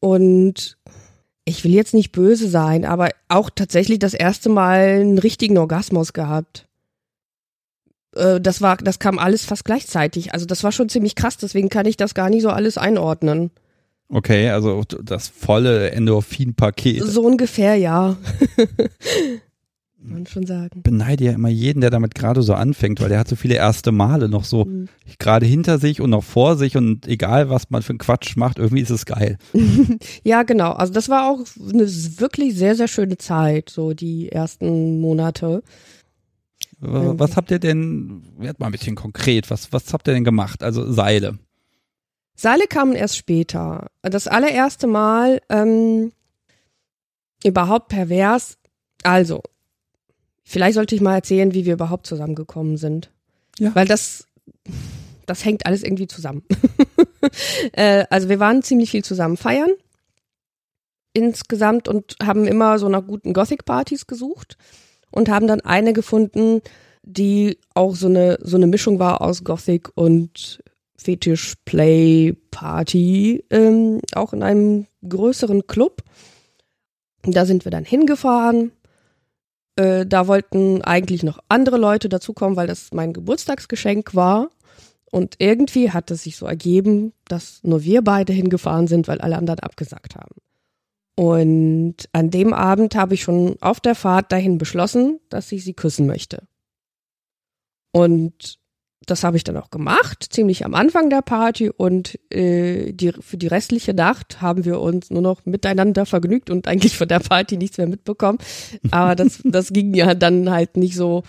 und 0.00 0.76
ich 1.44 1.64
will 1.64 1.72
jetzt 1.72 1.94
nicht 1.94 2.12
böse 2.12 2.48
sein, 2.48 2.84
aber 2.84 3.10
auch 3.28 3.50
tatsächlich 3.50 3.98
das 3.98 4.14
erste 4.14 4.48
Mal 4.48 5.00
einen 5.00 5.18
richtigen 5.18 5.58
Orgasmus 5.58 6.12
gehabt. 6.12 6.66
Äh, 8.14 8.40
Das 8.40 8.60
war, 8.60 8.76
das 8.76 8.98
kam 8.98 9.18
alles 9.18 9.44
fast 9.44 9.64
gleichzeitig. 9.64 10.32
Also 10.32 10.46
das 10.46 10.62
war 10.64 10.72
schon 10.72 10.88
ziemlich 10.88 11.14
krass, 11.14 11.36
deswegen 11.36 11.68
kann 11.68 11.86
ich 11.86 11.96
das 11.96 12.14
gar 12.14 12.30
nicht 12.30 12.42
so 12.42 12.50
alles 12.50 12.78
einordnen. 12.78 13.50
Okay, 14.08 14.50
also 14.50 14.82
das 15.02 15.28
volle 15.28 15.90
Endorphin-Paket. 15.92 17.02
So 17.02 17.22
ungefähr, 17.22 17.76
ja. 17.76 18.16
Man 20.04 20.26
schon 20.26 20.46
sagen. 20.46 20.82
beneide 20.82 21.24
ja 21.24 21.32
immer 21.32 21.48
jeden, 21.48 21.80
der 21.80 21.90
damit 21.90 22.14
gerade 22.14 22.42
so 22.42 22.54
anfängt, 22.54 23.00
weil 23.00 23.08
der 23.08 23.18
hat 23.18 23.28
so 23.28 23.36
viele 23.36 23.54
erste 23.54 23.92
Male 23.92 24.28
noch 24.28 24.44
so 24.44 24.64
Mhm. 24.64 24.88
gerade 25.18 25.46
hinter 25.46 25.78
sich 25.78 26.00
und 26.00 26.10
noch 26.10 26.24
vor 26.24 26.56
sich 26.56 26.76
und 26.76 27.06
egal 27.06 27.50
was 27.50 27.70
man 27.70 27.82
für 27.82 27.90
einen 27.90 27.98
Quatsch 27.98 28.36
macht, 28.36 28.58
irgendwie 28.58 28.82
ist 28.82 28.90
es 28.90 29.06
geil. 29.06 29.38
Ja, 30.24 30.42
genau. 30.42 30.72
Also 30.72 30.92
das 30.92 31.08
war 31.08 31.30
auch 31.30 31.40
eine 31.72 31.86
wirklich 32.18 32.56
sehr, 32.56 32.74
sehr 32.74 32.88
schöne 32.88 33.16
Zeit, 33.18 33.70
so 33.70 33.92
die 33.94 34.30
ersten 34.30 35.00
Monate. 35.00 35.62
Was, 36.84 37.36
habt 37.36 37.52
ihr 37.52 37.60
denn, 37.60 38.22
werd 38.38 38.58
mal 38.58 38.66
ein 38.66 38.72
bisschen 38.72 38.96
konkret, 38.96 39.50
was, 39.50 39.72
was 39.72 39.92
habt 39.92 40.08
ihr 40.08 40.14
denn 40.14 40.24
gemacht? 40.24 40.64
Also 40.64 40.90
Seile. 40.90 41.38
Seile 42.34 42.66
kamen 42.66 42.94
erst 42.94 43.16
später. 43.16 43.86
Das 44.02 44.26
allererste 44.26 44.88
Mal 44.88 45.40
ähm, 45.48 46.10
überhaupt 47.44 47.88
pervers. 47.88 48.58
Also, 49.04 49.42
vielleicht 50.44 50.74
sollte 50.74 50.94
ich 50.94 51.00
mal 51.00 51.14
erzählen, 51.14 51.54
wie 51.54 51.64
wir 51.64 51.74
überhaupt 51.74 52.06
zusammengekommen 52.06 52.76
sind. 52.76 53.10
Ja. 53.58 53.74
Weil 53.74 53.86
das, 53.86 54.26
das 55.26 55.44
hängt 55.44 55.66
alles 55.66 55.82
irgendwie 55.82 56.06
zusammen. 56.06 56.42
äh, 57.72 58.04
also 58.10 58.28
wir 58.28 58.40
waren 58.40 58.62
ziemlich 58.62 58.90
viel 58.90 59.04
zusammen 59.04 59.36
feiern. 59.36 59.70
Insgesamt 61.14 61.88
und 61.88 62.16
haben 62.22 62.46
immer 62.46 62.78
so 62.78 62.88
nach 62.88 63.06
guten 63.06 63.34
Gothic-Partys 63.34 64.06
gesucht 64.06 64.56
und 65.10 65.28
haben 65.28 65.46
dann 65.46 65.60
eine 65.60 65.92
gefunden, 65.92 66.62
die 67.02 67.58
auch 67.74 67.94
so 67.94 68.06
eine, 68.06 68.38
so 68.40 68.56
eine 68.56 68.66
Mischung 68.66 68.98
war 68.98 69.20
aus 69.20 69.44
Gothic 69.44 69.90
und 69.94 70.62
Fetish 70.96 71.54
Play 71.64 72.32
Party, 72.50 73.44
ähm, 73.50 74.00
auch 74.14 74.32
in 74.32 74.42
einem 74.42 74.86
größeren 75.06 75.66
Club. 75.66 76.02
Da 77.22 77.44
sind 77.44 77.64
wir 77.64 77.70
dann 77.70 77.84
hingefahren. 77.84 78.72
Äh, 79.76 80.06
da 80.06 80.26
wollten 80.26 80.82
eigentlich 80.82 81.22
noch 81.22 81.38
andere 81.48 81.78
Leute 81.78 82.08
dazukommen, 82.08 82.56
weil 82.56 82.66
das 82.66 82.92
mein 82.92 83.12
Geburtstagsgeschenk 83.12 84.14
war. 84.14 84.50
Und 85.10 85.36
irgendwie 85.38 85.90
hat 85.90 86.10
es 86.10 86.22
sich 86.22 86.36
so 86.36 86.46
ergeben, 86.46 87.12
dass 87.26 87.60
nur 87.62 87.82
wir 87.82 88.02
beide 88.02 88.32
hingefahren 88.32 88.86
sind, 88.86 89.08
weil 89.08 89.20
alle 89.20 89.36
anderen 89.36 89.60
abgesagt 89.60 90.16
haben. 90.16 90.36
Und 91.14 92.08
an 92.12 92.30
dem 92.30 92.54
Abend 92.54 92.94
habe 92.94 93.14
ich 93.14 93.22
schon 93.22 93.56
auf 93.60 93.80
der 93.80 93.94
Fahrt 93.94 94.32
dahin 94.32 94.56
beschlossen, 94.56 95.20
dass 95.28 95.52
ich 95.52 95.64
sie 95.64 95.74
küssen 95.74 96.06
möchte. 96.06 96.46
Und 97.92 98.58
das 99.06 99.24
habe 99.24 99.36
ich 99.36 99.44
dann 99.44 99.56
auch 99.56 99.70
gemacht, 99.70 100.26
ziemlich 100.30 100.64
am 100.64 100.74
Anfang 100.74 101.10
der 101.10 101.22
Party 101.22 101.70
und 101.70 102.18
äh, 102.30 102.92
die, 102.92 103.12
für 103.12 103.36
die 103.36 103.46
restliche 103.46 103.94
Nacht 103.94 104.40
haben 104.40 104.64
wir 104.64 104.80
uns 104.80 105.10
nur 105.10 105.22
noch 105.22 105.44
miteinander 105.44 106.06
vergnügt 106.06 106.50
und 106.50 106.68
eigentlich 106.68 106.96
von 106.96 107.08
der 107.08 107.18
Party 107.18 107.56
nichts 107.56 107.78
mehr 107.78 107.88
mitbekommen. 107.88 108.38
Aber 108.90 109.16
das, 109.16 109.40
das 109.44 109.72
ging 109.72 109.94
ja 109.94 110.14
dann 110.14 110.50
halt 110.50 110.76
nicht 110.76 110.94
so 110.94 111.22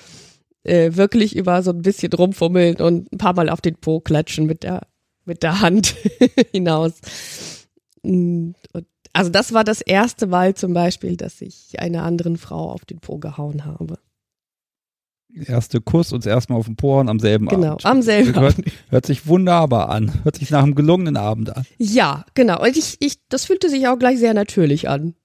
äh, 0.64 0.92
wirklich 0.94 1.36
über 1.36 1.64
so 1.64 1.72
ein 1.72 1.82
bisschen 1.82 2.14
rumfummeln 2.14 2.78
und 2.78 3.12
ein 3.12 3.18
paar 3.18 3.34
Mal 3.34 3.50
auf 3.50 3.62
den 3.62 3.76
Po 3.76 4.00
klatschen 4.00 4.46
mit 4.46 4.64
der, 4.64 4.88
mit 5.26 5.44
der 5.44 5.62
Hand 5.62 5.96
hinaus. 6.52 6.94
Und, 8.04 8.56
also 9.14 9.30
das 9.30 9.54
war 9.54 9.64
das 9.64 9.82
erste 9.82 10.28
Mal 10.28 10.54
zum 10.56 10.74
Beispiel, 10.74 11.18
dass 11.18 11.42
ich 11.42 11.80
einer 11.80 12.04
anderen 12.04 12.38
Frau 12.38 12.72
auf 12.72 12.86
den 12.86 13.00
Po 13.00 13.18
gehauen 13.18 13.66
habe 13.66 13.98
erste 15.34 15.82
Kuss 15.82 16.14
uns 16.14 16.26
erstmal 16.26 16.60
auf 16.60 16.66
den 16.66 16.76
Poren 16.76 17.10
am 17.10 17.20
selben 17.20 17.48
genau, 17.48 17.72
Abend. 17.72 17.82
Genau, 17.82 17.92
am 17.92 18.02
selben 18.02 18.36
hört, 18.36 18.56
Abend. 18.56 18.72
Hört 18.90 19.06
sich 19.06 19.28
wunderbar 19.28 19.90
an. 19.90 20.24
Hört 20.24 20.38
sich 20.38 20.52
nach 20.52 20.64
einem 20.64 20.76
gelungenen 20.76 21.18
Abend 21.18 21.56
an. 21.56 21.66
Ja, 21.78 22.26
genau. 22.34 22.62
Und 22.62 22.78
ich, 22.78 22.98
ich, 23.00 23.18
das 23.30 23.46
fühlte 23.46 23.70
sich 23.70 23.88
auch 23.88 23.98
gleich 23.98 24.20
sehr 24.20 24.34
natürlich 24.34 24.90
an. 24.90 25.16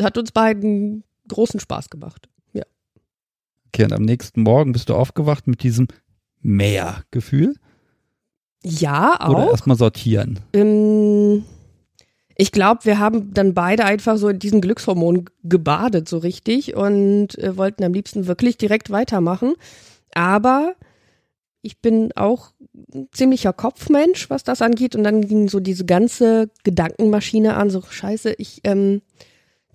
Hat 0.00 0.18
uns 0.18 0.32
beiden 0.32 1.04
großen 1.28 1.60
Spaß 1.60 1.90
gemacht. 1.90 2.28
Ja. 2.52 2.64
Okay, 3.68 3.84
und 3.84 3.92
am 3.92 4.02
nächsten 4.02 4.42
Morgen 4.42 4.72
bist 4.72 4.88
du 4.88 4.94
aufgewacht 4.94 5.46
mit 5.46 5.62
diesem 5.62 5.88
Mehrgefühl? 6.40 7.54
Ja, 8.62 9.20
auch. 9.20 9.30
Oder 9.30 9.50
erstmal 9.50 9.76
sortieren? 9.76 10.40
Ähm, 10.52 11.44
ich 12.36 12.52
glaube, 12.52 12.84
wir 12.84 12.98
haben 12.98 13.32
dann 13.32 13.54
beide 13.54 13.84
einfach 13.84 14.16
so 14.16 14.28
in 14.28 14.38
diesen 14.38 14.60
Glückshormonen 14.60 15.30
gebadet, 15.44 16.08
so 16.08 16.18
richtig, 16.18 16.74
und 16.74 17.38
äh, 17.38 17.56
wollten 17.56 17.84
am 17.84 17.92
liebsten 17.94 18.26
wirklich 18.26 18.56
direkt 18.56 18.90
weitermachen. 18.90 19.54
Aber 20.14 20.74
ich 21.62 21.80
bin 21.80 22.12
auch 22.14 22.50
ein 22.92 23.08
ziemlicher 23.12 23.52
Kopfmensch, 23.52 24.28
was 24.30 24.44
das 24.44 24.62
angeht. 24.62 24.94
Und 24.94 25.04
dann 25.04 25.22
ging 25.22 25.48
so 25.48 25.60
diese 25.60 25.86
ganze 25.86 26.50
Gedankenmaschine 26.62 27.56
an, 27.56 27.70
so 27.70 27.82
scheiße, 27.82 28.34
ich 28.36 28.60
ähm, 28.64 29.00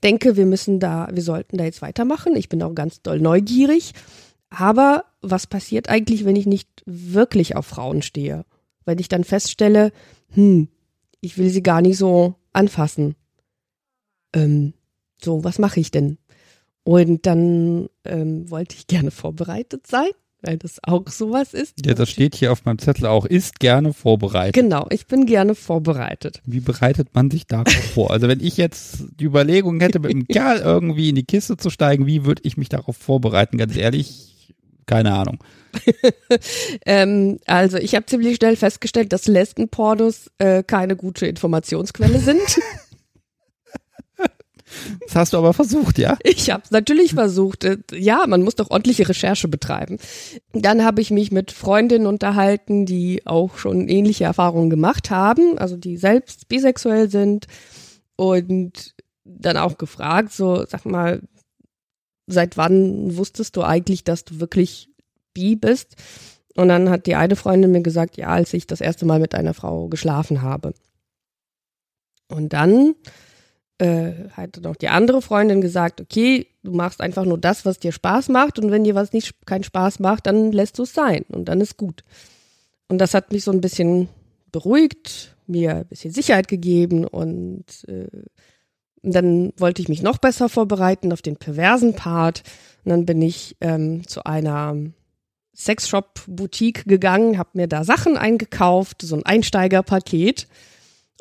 denke, 0.04 0.38
wir 0.38 0.46
müssen 0.46 0.80
da, 0.80 1.08
wir 1.12 1.24
sollten 1.24 1.58
da 1.58 1.64
jetzt 1.64 1.82
weitermachen. 1.82 2.36
Ich 2.36 2.50
bin 2.50 2.62
auch 2.62 2.76
ganz 2.76 3.02
doll 3.02 3.20
neugierig. 3.20 3.94
Aber 4.50 5.06
was 5.22 5.48
passiert 5.48 5.90
eigentlich, 5.90 6.26
wenn 6.26 6.36
ich 6.36 6.46
nicht 6.46 6.70
wirklich 6.86 7.56
auf 7.56 7.66
Frauen 7.66 8.02
stehe? 8.02 8.46
Wenn 8.86 9.00
ich 9.00 9.08
dann 9.08 9.24
feststelle, 9.24 9.92
hm, 10.34 10.68
ich 11.22 11.38
will 11.38 11.50
sie 11.50 11.64
gar 11.64 11.82
nicht 11.82 11.98
so 11.98 12.36
anfassen. 12.54 13.16
Ähm, 14.34 14.74
so, 15.22 15.44
was 15.44 15.60
mache 15.60 15.80
ich 15.80 15.92
denn? 15.92 16.18
Und 16.84 17.26
dann 17.26 17.90
ähm, 18.06 18.50
wollte 18.50 18.76
ich 18.76 18.88
gerne 18.88 19.12
vorbereitet 19.12 19.86
sein, 19.86 20.10
weil 20.42 20.58
das 20.58 20.80
auch 20.84 21.08
sowas 21.08 21.54
ist. 21.54 21.86
Ja, 21.86 21.94
das 21.94 22.10
steht 22.10 22.36
hier 22.36 22.52
auf 22.52 22.66
meinem 22.66 22.80
Zettel 22.80 23.06
auch, 23.06 23.26
ist 23.26 23.60
gerne 23.60 23.94
vorbereitet. 23.94 24.56
Genau, 24.56 24.88
ich 24.90 25.06
bin 25.06 25.26
gerne 25.26 25.56
vorbereitet. 25.56 26.42
Wie 26.46 26.62
bereitet 26.62 27.10
man 27.14 27.30
sich 27.30 27.46
darauf 27.46 27.74
vor? 27.94 28.12
Also 28.12 28.28
wenn 28.28 28.40
ich 28.40 28.58
jetzt 28.58 29.04
die 29.20 29.26
Überlegung 29.26 29.80
hätte, 29.82 30.00
mit 30.00 30.12
einem 30.12 30.28
Kerl 30.28 30.60
irgendwie 30.60 31.10
in 31.10 31.16
die 31.16 31.26
Kiste 31.26 31.58
zu 31.58 31.70
steigen, 31.70 32.08
wie 32.08 32.26
würde 32.26 32.42
ich 32.46 32.58
mich 32.58 32.70
darauf 32.70 32.98
vorbereiten? 32.98 33.58
Ganz 33.58 33.76
ehrlich, 33.76 34.56
keine 34.86 35.14
Ahnung. 35.14 35.44
ähm, 36.86 37.40
also 37.46 37.78
ich 37.78 37.96
habe 37.96 38.06
ziemlich 38.06 38.38
schnell 38.38 38.56
festgestellt, 38.56 39.14
dass 39.14 39.28
Lesbenpornos 39.28 40.32
äh, 40.38 40.64
keine 40.64 40.96
gute 40.96 41.28
Informationsquelle 41.28 42.20
sind. 42.20 42.60
Das 45.02 45.16
hast 45.16 45.34
du 45.34 45.38
aber 45.38 45.54
versucht, 45.54 45.98
ja? 45.98 46.18
Ich 46.24 46.52
habe 46.52 46.64
natürlich 46.70 47.14
versucht. 47.14 47.64
Äh, 47.64 47.78
ja, 47.92 48.26
man 48.28 48.44
muss 48.44 48.56
doch 48.56 48.70
ordentliche 48.70 49.08
Recherche 49.08 49.48
betreiben. 49.48 49.98
Dann 50.54 50.84
habe 50.84 51.02
ich 51.02 51.12
mich 51.12 51.32
mit 51.32 51.52
Freundinnen 51.52 52.06
unterhalten, 52.06 52.86
die 52.86 53.26
auch 53.26 53.58
schon 53.58 53.88
ähnliche 53.88 54.26
Erfahrungen 54.26 54.70
gemacht 54.70 55.10
haben, 55.10 55.58
also 55.58 55.76
die 55.76 55.98
selbst 55.98 56.48
bisexuell 56.50 57.10
sind 57.10 57.48
und 58.16 58.94
dann 59.24 59.58
auch 59.58 59.78
gefragt, 59.78 60.34
so 60.34 60.66
sag 60.68 60.86
mal, 60.86 61.22
seit 62.28 62.58
wann 62.58 63.18
wusstest 63.18 63.56
du 63.56 63.64
eigentlich, 63.64 64.04
dass 64.04 64.24
du 64.24 64.40
wirklich 64.40 64.89
bi 65.34 65.56
bist? 65.56 65.96
Und 66.56 66.70
dann 66.70 66.90
hat 66.90 67.06
die 67.06 67.16
eine 67.16 67.36
Freundin 67.36 67.72
mir 67.72 67.82
gesagt, 67.82 68.18
ja, 68.18 68.28
als 68.28 68.54
ich 68.54 68.68
das 68.68 68.82
erste 68.82 69.06
Mal 69.06 69.20
mit 69.20 69.34
einer 69.34 69.54
Frau 69.54 69.88
geschlafen 69.88 70.42
habe. 70.42 70.74
Und 72.28 72.54
dann 72.54 72.96
äh, 73.80 74.30
hat 74.32 74.60
noch 74.62 74.76
die 74.76 74.90
andere 74.90 75.22
Freundin 75.22 75.62
gesagt, 75.62 76.02
okay, 76.02 76.48
du 76.64 76.72
machst 76.72 77.02
einfach 77.02 77.26
nur 77.26 77.38
das, 77.38 77.66
was 77.66 77.80
dir 77.80 77.92
Spaß 77.92 78.30
macht 78.30 78.60
und 78.60 78.72
wenn 78.72 78.84
dir 78.84 78.96
was 78.96 79.14
nicht 79.14 79.46
keinen 79.46 79.64
Spaß 79.64 80.00
macht, 80.00 80.28
dann 80.28 80.52
lässt 80.52 80.78
du 80.78 80.84
es 80.84 80.94
sein 80.94 81.24
und 81.30 81.46
dann 81.46 81.62
ist 81.62 81.78
gut. 81.78 82.04
Und 82.90 82.98
das 82.98 83.14
hat 83.14 83.32
mich 83.32 83.44
so 83.44 83.52
ein 83.52 83.62
bisschen 83.62 84.10
beruhigt, 84.52 85.36
mir 85.48 85.76
ein 85.78 85.88
bisschen 85.88 86.12
Sicherheit 86.12 86.48
gegeben 86.48 87.06
und 87.06 87.66
äh, 87.88 88.08
dann 89.02 89.54
wollte 89.58 89.82
ich 89.82 89.88
mich 89.88 90.02
noch 90.02 90.18
besser 90.18 90.50
vorbereiten 90.50 91.14
auf 91.14 91.22
den 91.22 91.38
perversen 91.38 91.96
Part. 91.96 92.44
Und 92.84 92.90
dann 92.90 93.06
bin 93.06 93.22
ich 93.22 93.56
ähm, 93.62 94.06
zu 94.06 94.26
einer 94.26 94.76
Sexshop-Boutique 95.56 96.86
gegangen, 96.86 97.38
habe 97.38 97.50
mir 97.54 97.68
da 97.68 97.84
Sachen 97.84 98.18
eingekauft, 98.18 99.02
so 99.02 99.16
ein 99.16 99.26
Einsteigerpaket 99.26 100.48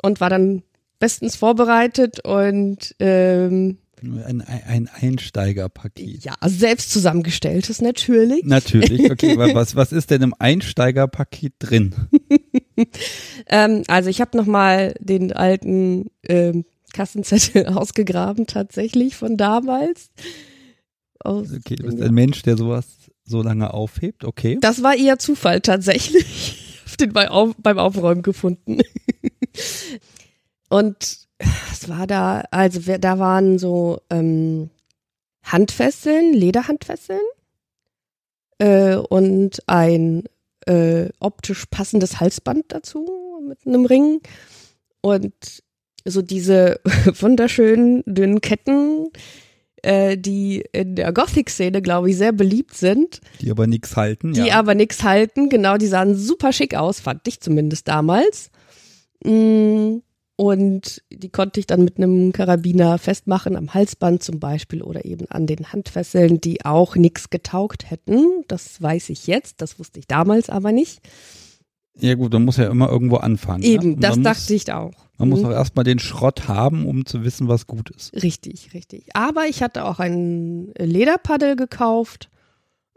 und 0.01 0.21
war 0.21 0.29
dann 0.29 0.63
bestens 0.99 1.35
vorbereitet 1.35 2.19
und 2.25 2.95
ähm, 2.99 3.79
ein, 4.01 4.41
ein 4.41 4.89
Einsteigerpaket. 4.93 6.23
Ja, 6.23 6.35
selbst 6.45 6.91
zusammengestelltes 6.91 7.81
natürlich. 7.81 8.45
Natürlich, 8.45 9.11
okay. 9.11 9.37
was, 9.53 9.75
was 9.75 9.91
ist 9.91 10.09
denn 10.11 10.21
im 10.21 10.33
Einsteigerpaket 10.37 11.53
drin? 11.59 11.95
ähm, 13.47 13.83
also 13.87 14.09
ich 14.09 14.21
habe 14.21 14.37
nochmal 14.37 14.95
den 14.99 15.33
alten 15.33 16.11
ähm, 16.27 16.65
Kassenzettel 16.93 17.65
ausgegraben, 17.67 18.47
tatsächlich 18.47 19.15
von 19.15 19.37
damals. 19.37 20.11
Aus 21.19 21.51
okay, 21.51 21.75
du 21.75 21.83
bist 21.83 22.01
ein 22.01 22.13
Mensch, 22.13 22.41
der 22.43 22.55
sowas 22.55 22.87
so 23.29 23.41
lange 23.41 23.73
aufhebt, 23.73 24.25
okay. 24.25 24.57
Das 24.59 24.83
war 24.83 24.95
eher 24.95 25.19
Zufall 25.19 25.61
tatsächlich. 25.61 26.65
Ich 26.89 26.93
habe 26.93 27.05
den 27.05 27.13
bei 27.13 27.29
auf, 27.29 27.53
beim 27.59 27.77
Aufräumen 27.77 28.23
gefunden. 28.23 28.79
Und 30.69 31.27
es 31.71 31.87
war 31.87 32.07
da, 32.07 32.43
also 32.49 32.97
da 32.97 33.19
waren 33.19 33.59
so 33.59 34.01
ähm, 34.09 34.71
Handfesseln, 35.43 36.33
Lederhandfesseln 36.33 37.21
äh, 38.57 38.95
und 38.95 39.61
ein 39.67 40.23
äh, 40.65 41.09
optisch 41.19 41.65
passendes 41.67 42.19
Halsband 42.19 42.65
dazu 42.69 43.41
mit 43.47 43.65
einem 43.65 43.85
Ring 43.85 44.21
und 45.01 45.33
so 46.05 46.21
diese 46.21 46.79
wunderschönen 47.19 48.03
dünnen 48.05 48.41
Ketten, 48.41 49.09
äh, 49.83 50.17
die 50.17 50.63
in 50.71 50.95
der 50.95 51.13
Gothic-Szene, 51.13 51.81
glaube 51.81 52.09
ich, 52.09 52.17
sehr 52.17 52.31
beliebt 52.31 52.75
sind. 52.75 53.21
Die 53.41 53.51
aber 53.51 53.67
nichts 53.67 53.95
halten. 53.95 54.33
Die 54.33 54.47
ja. 54.47 54.59
aber 54.59 54.75
nichts 54.75 55.03
halten, 55.03 55.49
genau, 55.49 55.77
die 55.77 55.87
sahen 55.87 56.15
super 56.15 56.53
schick 56.53 56.75
aus, 56.75 56.99
fand 56.99 57.27
ich 57.27 57.39
zumindest 57.39 57.87
damals. 57.87 58.51
Mm, 59.23 59.97
und 60.35 61.03
die 61.11 61.29
konnte 61.29 61.59
ich 61.59 61.67
dann 61.67 61.83
mit 61.83 61.97
einem 61.97 62.31
Karabiner 62.31 62.97
festmachen, 62.97 63.57
am 63.57 63.73
Halsband 63.73 64.23
zum 64.23 64.39
Beispiel 64.39 64.81
oder 64.81 65.03
eben 65.03 65.29
an 65.29 65.47
den 65.47 65.73
Handfesseln, 65.73 66.39
die 66.39 66.63
auch 66.63 66.95
nichts 66.95 67.29
getaugt 67.29 67.91
hätten. 67.91 68.45
Das 68.47 68.81
weiß 68.81 69.09
ich 69.09 69.27
jetzt, 69.27 69.61
das 69.61 69.79
wusste 69.79 69.99
ich 69.99 70.07
damals 70.07 70.49
aber 70.49 70.71
nicht. 70.71 71.01
Ja 72.01 72.15
gut, 72.15 72.31
man 72.33 72.45
muss 72.45 72.57
ja 72.57 72.67
immer 72.69 72.89
irgendwo 72.89 73.17
anfangen. 73.17 73.63
Eben, 73.63 73.93
ja? 73.93 73.99
das 74.09 74.15
muss, 74.17 74.23
dachte 74.23 74.53
ich 74.53 74.71
auch. 74.71 74.91
Man 75.17 75.29
muss 75.29 75.39
Mhm. 75.41 75.47
auch 75.47 75.51
erstmal 75.51 75.83
den 75.83 75.99
Schrott 75.99 76.47
haben, 76.47 76.85
um 76.85 77.05
zu 77.05 77.23
wissen, 77.23 77.47
was 77.47 77.67
gut 77.67 77.89
ist. 77.89 78.13
Richtig, 78.23 78.73
richtig. 78.73 79.07
Aber 79.13 79.45
ich 79.47 79.61
hatte 79.61 79.85
auch 79.85 79.99
einen 79.99 80.73
Lederpaddel 80.77 81.55
gekauft. 81.55 82.29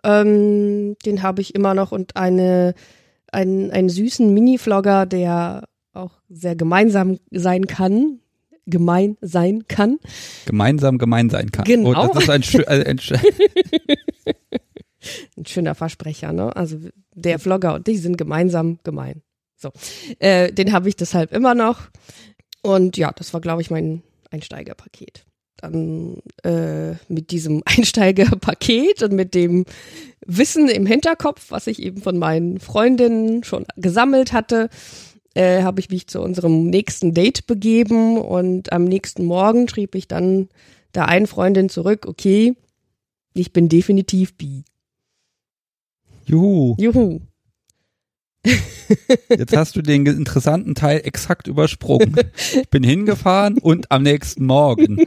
Ähm, 0.04 0.96
den 1.04 1.22
habe 1.22 1.40
ich 1.42 1.54
immer 1.54 1.74
noch 1.74 1.92
und 1.92 2.16
eine, 2.16 2.74
einen, 3.32 3.70
einen 3.70 3.88
süßen 3.88 4.32
Mini-Vlogger, 4.32 5.06
der 5.06 5.64
auch 5.92 6.12
sehr 6.28 6.56
gemeinsam 6.56 7.18
sein 7.30 7.66
kann. 7.66 8.18
Gemein 8.66 9.16
sein 9.20 9.64
kann. 9.66 9.98
Gemeinsam 10.46 10.98
gemein 10.98 11.28
sein 11.30 11.50
kann. 11.50 11.64
Genau. 11.64 11.90
Oh, 11.90 12.10
das 12.14 12.22
ist 12.22 12.30
ein, 12.30 12.42
äh, 12.68 12.84
ein 12.90 12.98
schö- 12.98 13.18
ein 15.36 15.46
schöner 15.46 15.74
Versprecher, 15.74 16.32
ne? 16.32 16.54
Also 16.56 16.78
der 17.14 17.38
Vlogger 17.38 17.74
und 17.74 17.88
ich 17.88 18.02
sind 18.02 18.18
gemeinsam 18.18 18.78
gemein. 18.84 19.22
So, 19.56 19.70
äh, 20.18 20.52
den 20.52 20.72
habe 20.72 20.88
ich 20.88 20.96
deshalb 20.96 21.32
immer 21.32 21.54
noch. 21.54 21.88
Und 22.62 22.96
ja, 22.96 23.12
das 23.12 23.32
war, 23.32 23.40
glaube 23.40 23.62
ich, 23.62 23.70
mein 23.70 24.02
Einsteigerpaket. 24.30 25.24
Dann 25.56 26.22
äh, 26.42 26.92
mit 27.08 27.30
diesem 27.30 27.62
Einsteigerpaket 27.66 29.02
und 29.02 29.12
mit 29.12 29.34
dem 29.34 29.64
Wissen 30.26 30.68
im 30.68 30.86
Hinterkopf, 30.86 31.50
was 31.50 31.66
ich 31.66 31.82
eben 31.82 32.02
von 32.02 32.18
meinen 32.18 32.58
Freundinnen 32.58 33.44
schon 33.44 33.66
gesammelt 33.76 34.32
hatte, 34.32 34.68
äh, 35.34 35.62
habe 35.62 35.80
ich 35.80 35.90
mich 35.90 36.08
zu 36.08 36.20
unserem 36.20 36.68
nächsten 36.68 37.14
Date 37.14 37.46
begeben 37.46 38.18
und 38.18 38.72
am 38.72 38.84
nächsten 38.84 39.24
Morgen 39.24 39.68
schrieb 39.68 39.94
ich 39.94 40.08
dann 40.08 40.48
der 40.94 41.08
einen 41.08 41.26
Freundin 41.26 41.68
zurück, 41.68 42.06
okay, 42.06 42.54
ich 43.34 43.52
bin 43.52 43.68
definitiv 43.68 44.36
bi. 44.36 44.64
Juhu. 46.32 46.74
Juhu. 46.78 47.20
Jetzt 49.28 49.54
hast 49.54 49.76
du 49.76 49.82
den 49.82 50.06
interessanten 50.06 50.74
Teil 50.74 51.02
exakt 51.04 51.46
übersprungen. 51.46 52.16
Ich 52.54 52.70
bin 52.70 52.82
hingefahren 52.82 53.58
und 53.58 53.92
am 53.92 54.02
nächsten 54.02 54.46
Morgen. 54.46 55.06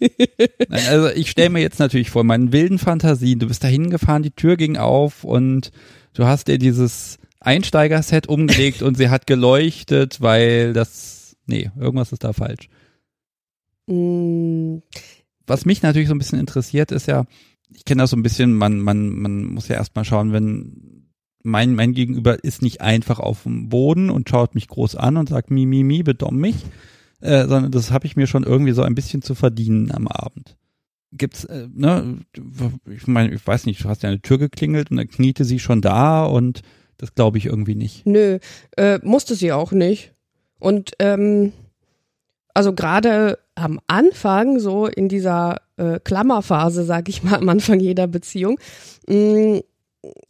Nein, 0.00 0.86
also 0.88 1.08
ich 1.10 1.30
stelle 1.30 1.50
mir 1.50 1.60
jetzt 1.60 1.78
natürlich 1.78 2.10
vor, 2.10 2.24
meinen 2.24 2.52
wilden 2.52 2.78
Fantasien, 2.78 3.38
du 3.38 3.46
bist 3.48 3.62
da 3.62 3.68
hingefahren, 3.68 4.22
die 4.22 4.30
Tür 4.30 4.56
ging 4.56 4.78
auf 4.78 5.24
und 5.24 5.72
du 6.14 6.24
hast 6.24 6.48
dir 6.48 6.58
dieses 6.58 7.18
Einsteigerset 7.40 8.26
umgelegt 8.26 8.82
und 8.82 8.96
sie 8.96 9.10
hat 9.10 9.26
geleuchtet, 9.26 10.20
weil 10.20 10.72
das, 10.72 11.36
nee, 11.46 11.70
irgendwas 11.78 12.12
ist 12.12 12.24
da 12.24 12.32
falsch. 12.32 12.68
Mm, 13.86 14.78
Was 15.46 15.66
mich 15.66 15.82
natürlich 15.82 16.08
so 16.08 16.14
ein 16.14 16.18
bisschen 16.18 16.40
interessiert, 16.40 16.92
ist 16.92 17.06
ja, 17.06 17.26
ich 17.74 17.84
kenne 17.84 18.02
das 18.02 18.10
so 18.10 18.16
ein 18.16 18.22
bisschen, 18.22 18.54
man, 18.54 18.80
man, 18.80 19.10
man 19.10 19.44
muss 19.44 19.68
ja 19.68 19.76
erstmal 19.76 20.04
schauen, 20.04 20.32
wenn 20.32 21.06
mein, 21.42 21.74
mein 21.74 21.94
Gegenüber 21.94 22.42
ist 22.44 22.62
nicht 22.62 22.80
einfach 22.80 23.18
auf 23.18 23.44
dem 23.44 23.68
Boden 23.68 24.10
und 24.10 24.28
schaut 24.28 24.54
mich 24.54 24.68
groß 24.68 24.96
an 24.96 25.16
und 25.16 25.28
sagt, 25.28 25.50
mi, 25.50 25.66
mi, 25.66 25.82
mi, 25.82 26.02
bedomm 26.02 26.36
mich, 26.36 26.56
äh, 27.20 27.46
sondern 27.46 27.70
das 27.70 27.90
habe 27.90 28.06
ich 28.06 28.16
mir 28.16 28.26
schon 28.26 28.44
irgendwie 28.44 28.72
so 28.72 28.82
ein 28.82 28.94
bisschen 28.94 29.22
zu 29.22 29.34
verdienen 29.34 29.90
am 29.92 30.06
Abend. 30.08 30.56
Gibt's, 31.12 31.44
äh, 31.44 31.68
ne, 31.72 32.18
ich 32.86 33.06
meine, 33.06 33.34
ich 33.34 33.44
weiß 33.46 33.66
nicht, 33.66 33.82
du 33.82 33.88
hast 33.88 34.02
ja 34.02 34.10
eine 34.10 34.20
Tür 34.20 34.38
geklingelt 34.38 34.90
und 34.90 34.98
dann 34.98 35.08
kniete 35.08 35.44
sie 35.44 35.58
schon 35.58 35.80
da 35.80 36.24
und 36.24 36.62
das 36.98 37.14
glaube 37.14 37.38
ich 37.38 37.46
irgendwie 37.46 37.74
nicht. 37.74 38.06
Nö, 38.06 38.38
äh, 38.76 38.98
musste 39.02 39.34
sie 39.34 39.52
auch 39.52 39.72
nicht. 39.72 40.12
Und 40.58 40.92
ähm, 40.98 41.52
also 42.52 42.74
gerade 42.74 43.38
am 43.60 43.80
Anfang, 43.86 44.58
so 44.58 44.86
in 44.86 45.08
dieser 45.08 45.56
äh, 45.76 46.00
Klammerphase, 46.00 46.84
sag 46.84 47.08
ich 47.08 47.22
mal, 47.22 47.36
am 47.36 47.48
Anfang 47.48 47.80
jeder 47.80 48.06
Beziehung, 48.06 48.58
mh, 49.08 49.60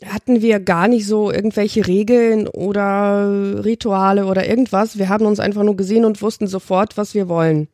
hatten 0.04 0.42
wir 0.42 0.58
gar 0.60 0.88
nicht 0.88 1.06
so 1.06 1.30
irgendwelche 1.30 1.86
Regeln 1.86 2.48
oder 2.48 3.64
Rituale 3.64 4.26
oder 4.26 4.48
irgendwas. 4.48 4.98
Wir 4.98 5.08
haben 5.08 5.26
uns 5.26 5.38
einfach 5.38 5.62
nur 5.62 5.76
gesehen 5.76 6.04
und 6.04 6.20
wussten 6.22 6.46
sofort, 6.46 6.96
was 6.96 7.14
wir 7.14 7.28
wollen. 7.28 7.68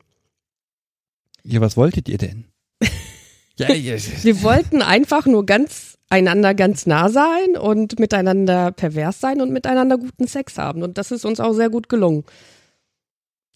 Ja, 1.43 1.61
was 1.61 1.77
wolltet 1.77 2.09
ihr 2.09 2.19
denn? 2.19 2.47
ja, 3.57 3.73
ja. 3.73 3.97
Wir 4.23 4.43
wollten 4.43 4.83
einfach 4.83 5.27
nur 5.27 5.47
ganz 5.47 5.97
einander 6.09 6.55
ganz 6.55 6.87
nah 6.87 7.09
sein 7.09 7.57
und 7.57 7.99
miteinander 7.99 8.73
pervers 8.73 9.21
sein 9.21 9.41
und 9.41 9.51
miteinander 9.51 9.97
guten 9.99 10.27
Sex 10.27 10.59
haben. 10.59 10.83
Und 10.83 10.99
das 10.99 11.11
ist 11.11 11.25
uns 11.25 11.41
auch 11.41 11.53
sehr 11.53 11.71
gut 11.71 11.89
gelungen. 11.89 12.25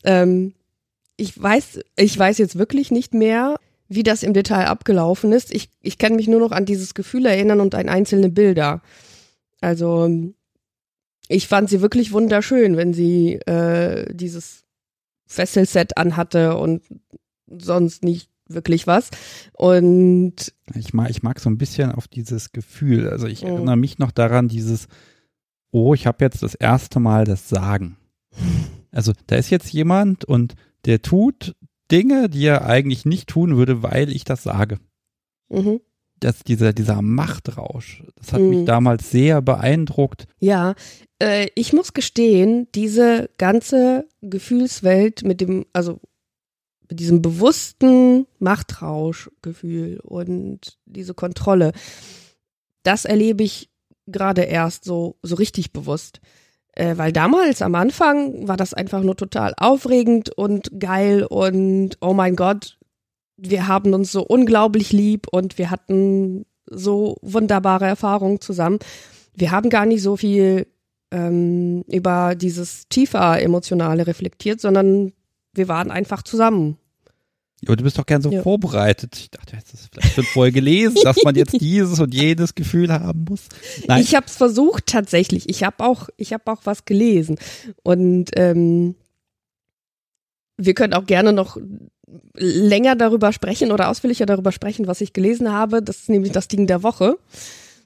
Ähm, 0.05 0.55
ich 1.21 1.41
weiß, 1.41 1.81
ich 1.97 2.19
weiß 2.19 2.39
jetzt 2.39 2.57
wirklich 2.59 2.91
nicht 2.91 3.15
mehr, 3.15 3.57
wie 3.89 4.03
das 4.03 4.23
im 4.23 4.33
Detail 4.33 4.67
abgelaufen 4.67 5.33
ist. 5.33 5.53
Ich, 5.55 5.69
ich 5.83 5.99
kann 5.99 6.17
mich 6.17 6.29
nur 6.29 6.41
noch 6.41 6.53
an 6.53 6.65
dieses 6.65 6.95
Gefühl 6.95 7.27
erinnern 7.27 7.61
und 7.61 7.75
an 7.75 7.89
einzelne 7.89 8.29
Bilder. 8.31 8.83
Also 9.61 10.09
ich 11.29 11.49
fand 11.49 11.69
sie 11.69 11.81
wirklich 11.81 12.13
wunderschön, 12.13 12.77
wenn 12.77 12.95
sie 12.95 13.35
äh, 13.47 14.13
dieses 14.15 14.65
Fesselset 15.27 15.97
anhatte 15.97 16.57
und 16.57 16.83
sonst 17.49 18.03
nicht 18.05 18.31
wirklich 18.49 18.87
was. 18.87 19.11
Und 19.53 20.53
Ich 20.75 20.93
mag, 20.93 21.11
ich 21.11 21.23
mag 21.23 21.39
so 21.39 21.51
ein 21.51 21.59
bisschen 21.59 21.93
auf 21.93 22.09
dieses 22.09 22.53
Gefühl. 22.53 23.09
Also 23.11 23.27
ich 23.27 23.43
Mhm. 23.43 23.49
erinnere 23.49 23.77
mich 23.77 23.99
noch 23.99 24.11
daran, 24.13 24.49
dieses, 24.49 24.89
oh, 25.73 25.95
ich 25.95 26.07
habe 26.07 26.25
jetzt 26.25 26.43
das 26.43 26.55
erste 26.55 27.01
Mal 27.01 27.25
das 27.25 27.49
Sagen. 27.49 27.97
Also 28.93 29.13
da 29.29 29.37
ist 29.37 29.51
jetzt 29.51 29.73
jemand 29.73 30.25
und 30.25 30.55
der 30.85 31.03
tut 31.03 31.55
Dinge, 31.91 32.29
die 32.29 32.45
er 32.47 32.65
eigentlich 32.67 33.05
nicht 33.05 33.29
tun 33.29 33.57
würde, 33.57 33.83
weil 33.83 34.11
ich 34.11 34.25
das 34.25 34.43
sage. 34.43 34.79
mhm. 35.49 35.81
Das, 36.23 36.41
dieser, 36.41 36.75
dieser 36.75 37.01
Machtrausch, 37.01 38.03
das 38.17 38.35
hat 38.35 38.43
Mhm. 38.43 38.49
mich 38.51 38.65
damals 38.67 39.11
sehr 39.11 39.41
beeindruckt. 39.41 40.27
ja, 40.39 40.75
äh, 41.19 41.49
ich 41.55 41.73
muss 41.73 41.95
gestehen, 41.95 42.69
diese 42.75 43.31
ganze 43.39 44.07
Gefühlswelt 44.21 45.25
mit 45.25 45.41
dem, 45.41 45.65
also 45.73 45.99
mit 46.91 47.01
diesem 47.01 47.23
bewussten 47.23 48.27
Machtrauschgefühl 48.39 50.01
und 50.01 50.79
diese 50.85 51.15
Kontrolle, 51.15 51.73
das 52.83 53.05
erlebe 53.07 53.43
ich 53.43 53.71
gerade 54.07 54.43
erst 54.43 54.85
so, 54.85 55.17
so 55.23 55.37
richtig 55.37 55.73
bewusst. 55.73 56.21
Äh, 56.81 56.97
weil 56.97 57.13
damals 57.13 57.61
am 57.61 57.75
Anfang 57.75 58.49
war 58.49 58.57
das 58.57 58.73
einfach 58.73 59.03
nur 59.03 59.15
total 59.15 59.53
aufregend 59.59 60.31
und 60.31 60.81
geil 60.81 61.27
und 61.29 61.99
oh 62.01 62.15
mein 62.15 62.37
Gott, 62.37 62.79
wir 63.37 63.69
haben 63.69 63.93
uns 63.93 64.13
so 64.13 64.23
unglaublich 64.23 64.91
lieb 64.91 65.27
und 65.31 65.59
wir 65.59 65.71
hatten 65.71 66.47
so 66.65 67.19
wunderbare 67.21 67.85
Erfahrungen 67.85 68.41
zusammen. 68.41 68.79
Wir 69.35 69.51
haben 69.51 69.69
gar 69.69 69.85
nicht 69.85 70.01
so 70.01 70.17
viel 70.17 70.69
ähm, 71.11 71.85
über 71.87 72.35
dieses 72.35 72.89
tiefer 72.89 73.43
emotionale 73.43 74.07
reflektiert, 74.07 74.63
sondern 74.63 75.13
wir 75.53 75.69
waren 75.69 75.91
einfach 75.91 76.23
zusammen. 76.23 76.79
Aber 77.67 77.77
du 77.77 77.85
bist 77.85 77.99
doch 77.99 78.07
gern 78.07 78.23
so 78.23 78.31
Ja. 78.31 78.43
vorbereitet. 78.43 79.17
Ich 79.19 79.31
dachte, 79.31 79.55
jetzt 79.57 79.75
ist 79.75 79.89
vielleicht 79.93 80.15
schon 80.15 80.25
vorher 80.25 80.53
gelesen, 80.53 80.97
dass 81.03 81.23
man 81.23 81.35
jetzt 81.35 81.53
dieses 81.61 82.01
und 82.01 82.15
jenes 82.15 82.55
Gefühl 82.55 82.91
haben 82.93 83.27
muss. 83.29 83.49
Nein, 83.87 84.01
Ich 84.03 84.15
habe 84.15 84.27
es 84.27 84.37
versucht 84.37 84.87
tatsächlich. 84.87 85.49
Ich 85.49 85.63
habe 85.63 85.85
auch, 85.85 86.09
ich 86.17 86.33
habe 86.33 86.51
auch 86.51 86.61
was 86.65 86.85
gelesen 86.87 87.39
und 87.83 88.31
ähm, 88.37 88.95
wir 90.57 90.75
können 90.75 90.95
auch 90.95 91.07
gerne 91.07 91.33
noch 91.33 91.57
länger 92.35 92.97
darüber 92.97 93.33
sprechen 93.33 93.73
oder 93.73 93.89
ausführlicher 93.89 94.27
darüber 94.27 94.53
sprechen, 94.53 94.87
was 94.87 95.01
ich 95.01 95.13
gelesen 95.13 95.53
habe. 95.53 95.83
Das 95.83 95.99
ist 95.99 96.09
nämlich 96.09 96.33
das 96.33 96.49
Ding 96.49 96.67
der 96.67 96.83
Woche. 96.83 97.19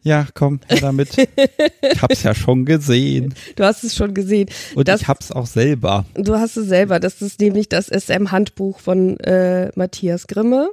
Ja, 0.04 0.26
komm, 0.34 0.60
her 0.68 0.78
damit. 0.80 1.16
Ich 1.18 2.00
hab's 2.02 2.22
ja 2.22 2.34
schon 2.34 2.64
gesehen. 2.64 3.34
Du 3.56 3.64
hast 3.64 3.82
es 3.82 3.96
schon 3.96 4.14
gesehen. 4.14 4.48
Und 4.76 4.86
Das- 4.86 5.00
ich 5.02 5.08
hab's 5.08 5.32
auch 5.32 5.46
selber. 5.46 6.04
Du 6.14 6.36
hast 6.36 6.56
es 6.56 6.68
selber. 6.68 7.00
Das 7.00 7.20
ist 7.22 7.40
nämlich 7.40 7.68
das 7.68 7.88
SM-Handbuch 7.88 8.78
von 8.78 9.18
äh, 9.20 9.70
Matthias 9.74 10.26
Grimme. 10.28 10.70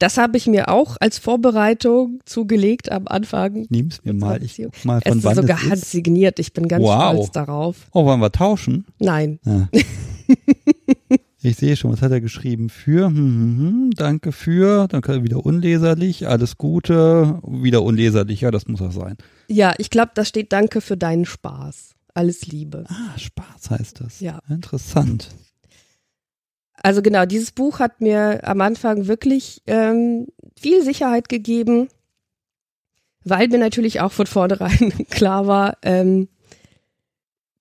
Das 0.00 0.16
habe 0.16 0.36
ich 0.36 0.46
mir 0.46 0.68
auch 0.68 0.96
als 1.00 1.18
Vorbereitung 1.18 2.20
zugelegt 2.24 2.92
am 2.92 3.08
Anfang. 3.08 3.66
Nimm's 3.68 3.98
mir 4.04 4.12
mal. 4.12 4.40
Ich 4.44 4.56
guck 4.56 4.84
mal, 4.84 5.00
Es 5.04 5.08
von 5.08 5.18
ist 5.18 5.24
wann 5.24 5.34
sogar 5.34 5.56
es 5.58 5.64
ist. 5.64 5.70
handsigniert. 5.70 6.38
Ich 6.38 6.52
bin 6.52 6.68
ganz 6.68 6.84
Wow. 6.84 7.12
stolz 7.14 7.30
darauf. 7.32 7.76
Oh, 7.92 8.04
wollen 8.04 8.20
wir 8.20 8.30
tauschen? 8.30 8.84
Nein. 9.00 9.40
Ja. 9.44 9.68
ich 11.40 11.56
sehe 11.56 11.76
schon, 11.76 11.92
was 11.92 12.02
hat 12.02 12.10
er 12.10 12.20
geschrieben? 12.20 12.68
Für, 12.68 13.06
hm, 13.06 13.16
hm, 13.16 13.58
hm, 13.58 13.90
danke 13.92 14.32
für, 14.32 14.88
dann 14.88 15.02
kann 15.02 15.16
er 15.16 15.24
wieder 15.24 15.44
unleserlich, 15.44 16.26
alles 16.26 16.58
Gute, 16.58 17.40
wieder 17.46 17.82
unleserlich, 17.82 18.40
ja, 18.40 18.50
das 18.50 18.66
muss 18.66 18.82
auch 18.82 18.92
sein. 18.92 19.16
Ja, 19.46 19.74
ich 19.78 19.90
glaube, 19.90 20.10
da 20.14 20.24
steht 20.24 20.52
Danke 20.52 20.80
für 20.80 20.96
deinen 20.96 21.24
Spaß. 21.24 21.94
Alles 22.14 22.46
Liebe. 22.46 22.84
Ah, 22.88 23.16
Spaß 23.16 23.70
heißt 23.70 24.00
das. 24.00 24.20
Ja. 24.20 24.40
Interessant. 24.48 25.28
Also 26.82 27.02
genau, 27.02 27.26
dieses 27.26 27.52
Buch 27.52 27.78
hat 27.78 28.00
mir 28.00 28.46
am 28.46 28.60
Anfang 28.60 29.06
wirklich 29.06 29.62
ähm, 29.66 30.26
viel 30.58 30.82
Sicherheit 30.82 31.28
gegeben, 31.28 31.88
weil 33.24 33.48
mir 33.48 33.58
natürlich 33.58 34.00
auch 34.00 34.12
von 34.12 34.26
vornherein 34.26 34.92
klar 35.10 35.46
war, 35.46 35.76
ähm, 35.82 36.28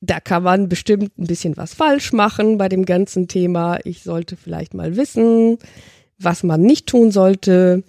da 0.01 0.19
kann 0.19 0.43
man 0.43 0.69
bestimmt 0.69 1.17
ein 1.17 1.27
bisschen 1.27 1.57
was 1.57 1.73
falsch 1.73 2.13
machen 2.13 2.57
bei 2.57 2.69
dem 2.69 2.85
ganzen 2.85 3.27
Thema. 3.27 3.79
Ich 3.83 4.03
sollte 4.03 4.35
vielleicht 4.37 4.73
mal 4.73 4.95
wissen, 4.95 5.57
was 6.19 6.43
man 6.43 6.61
nicht 6.61 6.87
tun 6.87 7.11
sollte. 7.11 7.83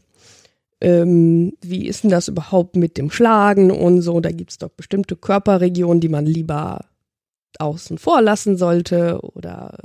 Ähm, 0.81 1.55
wie 1.61 1.87
ist 1.87 2.05
denn 2.05 2.11
das 2.11 2.29
überhaupt 2.29 2.77
mit 2.77 2.97
dem 2.99 3.11
Schlagen 3.11 3.71
und 3.71 4.01
so? 4.01 4.21
Da 4.21 4.31
gibt's 4.31 4.59
doch 4.59 4.71
bestimmte 4.71 5.17
Körperregionen, 5.17 6.01
die 6.01 6.09
man 6.09 6.25
lieber 6.25 6.87
außen 7.59 7.99
vor 7.99 8.23
lassen 8.23 8.57
sollte 8.57 9.21
oder 9.21 9.77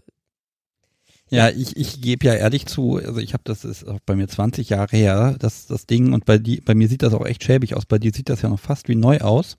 Ja, 1.29 1.49
ich, 1.49 1.75
ich 1.75 2.01
gebe 2.01 2.27
ja 2.27 2.35
ehrlich 2.35 2.67
zu, 2.67 2.97
also 2.97 3.19
ich 3.19 3.33
habe 3.33 3.43
das 3.45 3.65
ist 3.65 3.87
auch 3.87 3.99
bei 4.05 4.15
mir 4.15 4.27
20 4.27 4.69
Jahre 4.69 4.95
her, 4.95 5.35
das, 5.39 5.65
das 5.65 5.87
Ding 5.87 6.13
und 6.13 6.25
bei, 6.25 6.37
die, 6.37 6.61
bei 6.61 6.75
mir 6.75 6.87
sieht 6.87 7.01
das 7.01 7.13
auch 7.13 7.25
echt 7.25 7.43
schäbig 7.43 7.75
aus, 7.75 7.85
bei 7.85 7.97
dir 7.97 8.11
sieht 8.13 8.29
das 8.29 8.43
ja 8.43 8.49
noch 8.49 8.59
fast 8.59 8.87
wie 8.87 8.95
neu 8.95 9.19
aus. 9.19 9.57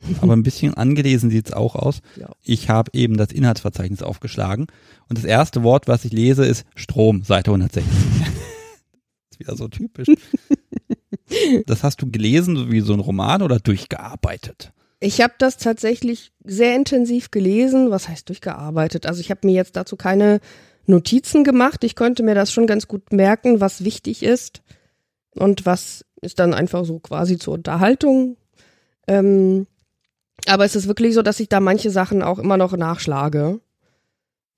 Aber 0.20 0.34
ein 0.34 0.42
bisschen 0.42 0.74
angelesen 0.74 1.30
sieht's 1.30 1.52
auch 1.52 1.74
aus. 1.74 2.00
Ja. 2.16 2.30
Ich 2.42 2.68
habe 2.68 2.90
eben 2.94 3.16
das 3.16 3.32
Inhaltsverzeichnis 3.32 4.02
aufgeschlagen 4.02 4.66
und 5.08 5.18
das 5.18 5.24
erste 5.24 5.62
Wort, 5.62 5.88
was 5.88 6.04
ich 6.04 6.12
lese, 6.12 6.44
ist 6.44 6.64
Strom, 6.74 7.22
Seite 7.24 7.50
160. 7.50 7.84
ist 9.30 9.40
wieder 9.40 9.56
so 9.56 9.68
typisch. 9.68 10.08
Das 11.66 11.82
hast 11.82 12.00
du 12.00 12.10
gelesen 12.10 12.70
wie 12.70 12.80
so 12.80 12.94
ein 12.94 13.00
Roman 13.00 13.42
oder 13.42 13.58
durchgearbeitet? 13.58 14.72
Ich 15.00 15.20
habe 15.20 15.34
das 15.38 15.56
tatsächlich 15.58 16.32
sehr 16.44 16.74
intensiv 16.74 17.30
gelesen. 17.30 17.90
Was 17.90 18.08
heißt 18.08 18.28
durchgearbeitet? 18.28 19.06
Also 19.06 19.20
ich 19.20 19.30
habe 19.30 19.46
mir 19.46 19.52
jetzt 19.52 19.76
dazu 19.76 19.96
keine 19.96 20.40
Notizen 20.86 21.44
gemacht. 21.44 21.84
Ich 21.84 21.94
konnte 21.94 22.22
mir 22.22 22.34
das 22.34 22.52
schon 22.52 22.66
ganz 22.66 22.88
gut 22.88 23.12
merken, 23.12 23.60
was 23.60 23.84
wichtig 23.84 24.22
ist 24.22 24.62
und 25.34 25.66
was 25.66 26.04
ist 26.20 26.38
dann 26.38 26.54
einfach 26.54 26.84
so 26.84 26.98
quasi 26.98 27.38
zur 27.38 27.54
Unterhaltung. 27.54 28.36
Ähm, 29.06 29.66
aber 30.48 30.64
es 30.64 30.76
ist 30.76 30.88
wirklich 30.88 31.14
so, 31.14 31.22
dass 31.22 31.40
ich 31.40 31.48
da 31.48 31.60
manche 31.60 31.90
Sachen 31.90 32.22
auch 32.22 32.38
immer 32.38 32.56
noch 32.56 32.76
nachschlage. 32.76 33.60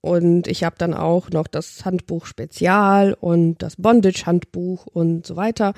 Und 0.03 0.47
ich 0.47 0.65
habe 0.65 0.77
dann 0.79 0.95
auch 0.95 1.31
noch 1.31 1.47
das 1.47 1.85
Handbuch 1.85 2.25
Spezial 2.25 3.15
und 3.21 3.59
das 3.59 3.77
Bondage-Handbuch 3.77 4.87
und 4.87 5.27
so 5.27 5.37
weiter, 5.37 5.75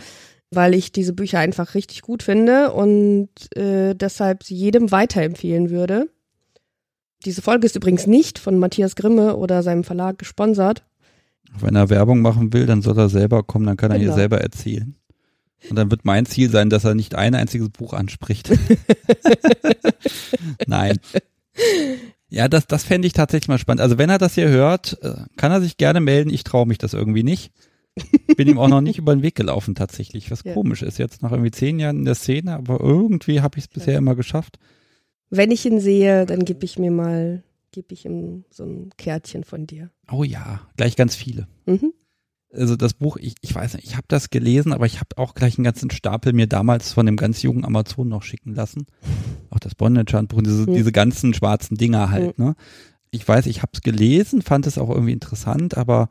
weil 0.52 0.74
ich 0.74 0.92
diese 0.92 1.12
Bücher 1.12 1.40
einfach 1.40 1.74
richtig 1.74 2.02
gut 2.02 2.22
finde 2.22 2.72
und 2.72 3.30
äh, 3.56 3.94
deshalb 3.94 4.44
sie 4.44 4.54
jedem 4.54 4.92
weiterempfehlen 4.92 5.70
würde. 5.70 6.08
Diese 7.24 7.42
Folge 7.42 7.66
ist 7.66 7.74
übrigens 7.76 8.06
nicht 8.06 8.38
von 8.38 8.58
Matthias 8.58 8.94
Grimme 8.94 9.36
oder 9.36 9.62
seinem 9.62 9.82
Verlag 9.84 10.18
gesponsert. 10.18 10.84
Wenn 11.58 11.74
er 11.76 11.90
Werbung 11.90 12.20
machen 12.22 12.52
will, 12.52 12.66
dann 12.66 12.82
soll 12.82 12.98
er 12.98 13.08
selber 13.08 13.42
kommen, 13.42 13.66
dann 13.66 13.76
kann 13.76 13.90
er 13.90 13.98
Genau. 13.98 14.10
ihr 14.12 14.14
selber 14.14 14.40
erzählen. 14.40 14.94
Und 15.70 15.76
dann 15.76 15.90
wird 15.90 16.04
mein 16.04 16.26
Ziel 16.26 16.50
sein, 16.50 16.70
dass 16.70 16.84
er 16.84 16.94
nicht 16.94 17.14
ein 17.14 17.34
einziges 17.34 17.70
Buch 17.70 17.92
anspricht. 17.92 18.50
Nein. 20.66 20.98
Ja, 22.28 22.48
das, 22.48 22.66
das 22.66 22.84
fände 22.84 23.06
ich 23.06 23.12
tatsächlich 23.12 23.48
mal 23.48 23.58
spannend. 23.58 23.80
Also 23.82 23.98
wenn 23.98 24.10
er 24.10 24.18
das 24.18 24.34
hier 24.34 24.48
hört, 24.48 24.98
äh, 25.02 25.14
kann 25.36 25.52
er 25.52 25.60
sich 25.60 25.76
gerne 25.76 26.00
melden. 26.00 26.30
Ich 26.30 26.44
traue 26.44 26.66
mich 26.66 26.78
das 26.78 26.94
irgendwie 26.94 27.22
nicht. 27.22 27.52
Bin 28.36 28.48
ihm 28.48 28.58
auch 28.58 28.68
noch 28.68 28.80
nicht 28.80 28.98
über 28.98 29.14
den 29.14 29.22
Weg 29.22 29.34
gelaufen 29.34 29.74
tatsächlich, 29.74 30.30
was 30.30 30.42
Ja. 30.44 30.54
komisch 30.54 30.82
ist. 30.82 30.98
Jetzt 30.98 31.22
nach 31.22 31.30
irgendwie 31.30 31.50
zehn 31.50 31.78
Jahren 31.78 31.98
in 31.98 32.04
der 32.06 32.14
Szene, 32.14 32.54
aber 32.54 32.80
irgendwie 32.80 33.42
habe 33.42 33.58
ich 33.58 33.64
es 33.64 33.68
bisher 33.68 33.98
immer 33.98 34.14
geschafft. 34.14 34.58
Wenn 35.28 35.50
ich 35.50 35.64
ihn 35.66 35.80
sehe, 35.80 36.24
dann 36.26 36.44
gebe 36.44 36.64
ich 36.64 36.78
mir 36.78 36.90
mal, 36.90 37.42
gebe 37.70 37.92
ich 37.92 38.06
ihm 38.06 38.44
so 38.50 38.64
ein 38.64 38.90
Kärtchen 38.96 39.44
von 39.44 39.66
dir. 39.66 39.90
Oh 40.10 40.24
ja, 40.24 40.60
gleich 40.76 40.96
ganz 40.96 41.14
viele. 41.14 41.46
Mhm. 41.66 41.92
Also 42.54 42.76
das 42.76 42.92
Buch, 42.92 43.16
ich, 43.16 43.34
ich 43.40 43.54
weiß 43.54 43.74
nicht, 43.74 43.86
ich 43.86 43.96
habe 43.96 44.04
das 44.08 44.28
gelesen, 44.28 44.72
aber 44.74 44.84
ich 44.84 44.96
habe 45.00 45.16
auch 45.16 45.34
gleich 45.34 45.56
einen 45.56 45.64
ganzen 45.64 45.90
Stapel 45.90 46.34
mir 46.34 46.46
damals 46.46 46.92
von 46.92 47.06
dem 47.06 47.16
ganz 47.16 47.40
jungen 47.42 47.64
Amazon 47.64 48.08
noch 48.08 48.22
schicken 48.22 48.54
lassen. 48.54 48.86
Auch 49.48 49.58
das 49.58 49.74
Bondage-Handbuch, 49.74 50.42
diese, 50.42 50.66
Hm. 50.66 50.74
diese 50.74 50.92
ganzen 50.92 51.32
schwarzen 51.32 51.76
Dinger 51.76 52.10
halt, 52.10 52.38
ne? 52.38 52.54
Ich 53.10 53.26
weiß, 53.26 53.46
ich 53.46 53.62
habe 53.62 53.72
es 53.74 53.80
gelesen, 53.82 54.42
fand 54.42 54.66
es 54.66 54.78
auch 54.78 54.90
irgendwie 54.90 55.12
interessant, 55.12 55.76
aber 55.76 56.08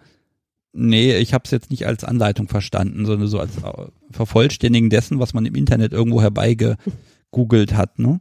nee, 0.74 1.16
ich 1.18 1.34
habe 1.34 1.44
es 1.46 1.52
jetzt 1.52 1.70
nicht 1.72 1.86
als 1.86 2.04
Anleitung 2.04 2.48
verstanden, 2.48 3.06
sondern 3.06 3.28
so 3.28 3.40
als 3.40 3.58
äh, 3.58 3.88
Vervollständigen 4.12 4.90
dessen, 4.90 5.20
was 5.20 5.34
man 5.34 5.46
im 5.46 5.56
Internet 5.56 5.94
irgendwo 5.94 6.22
herbeigegoogelt 6.22 7.74
hat, 7.76 8.00
ne? 8.00 8.20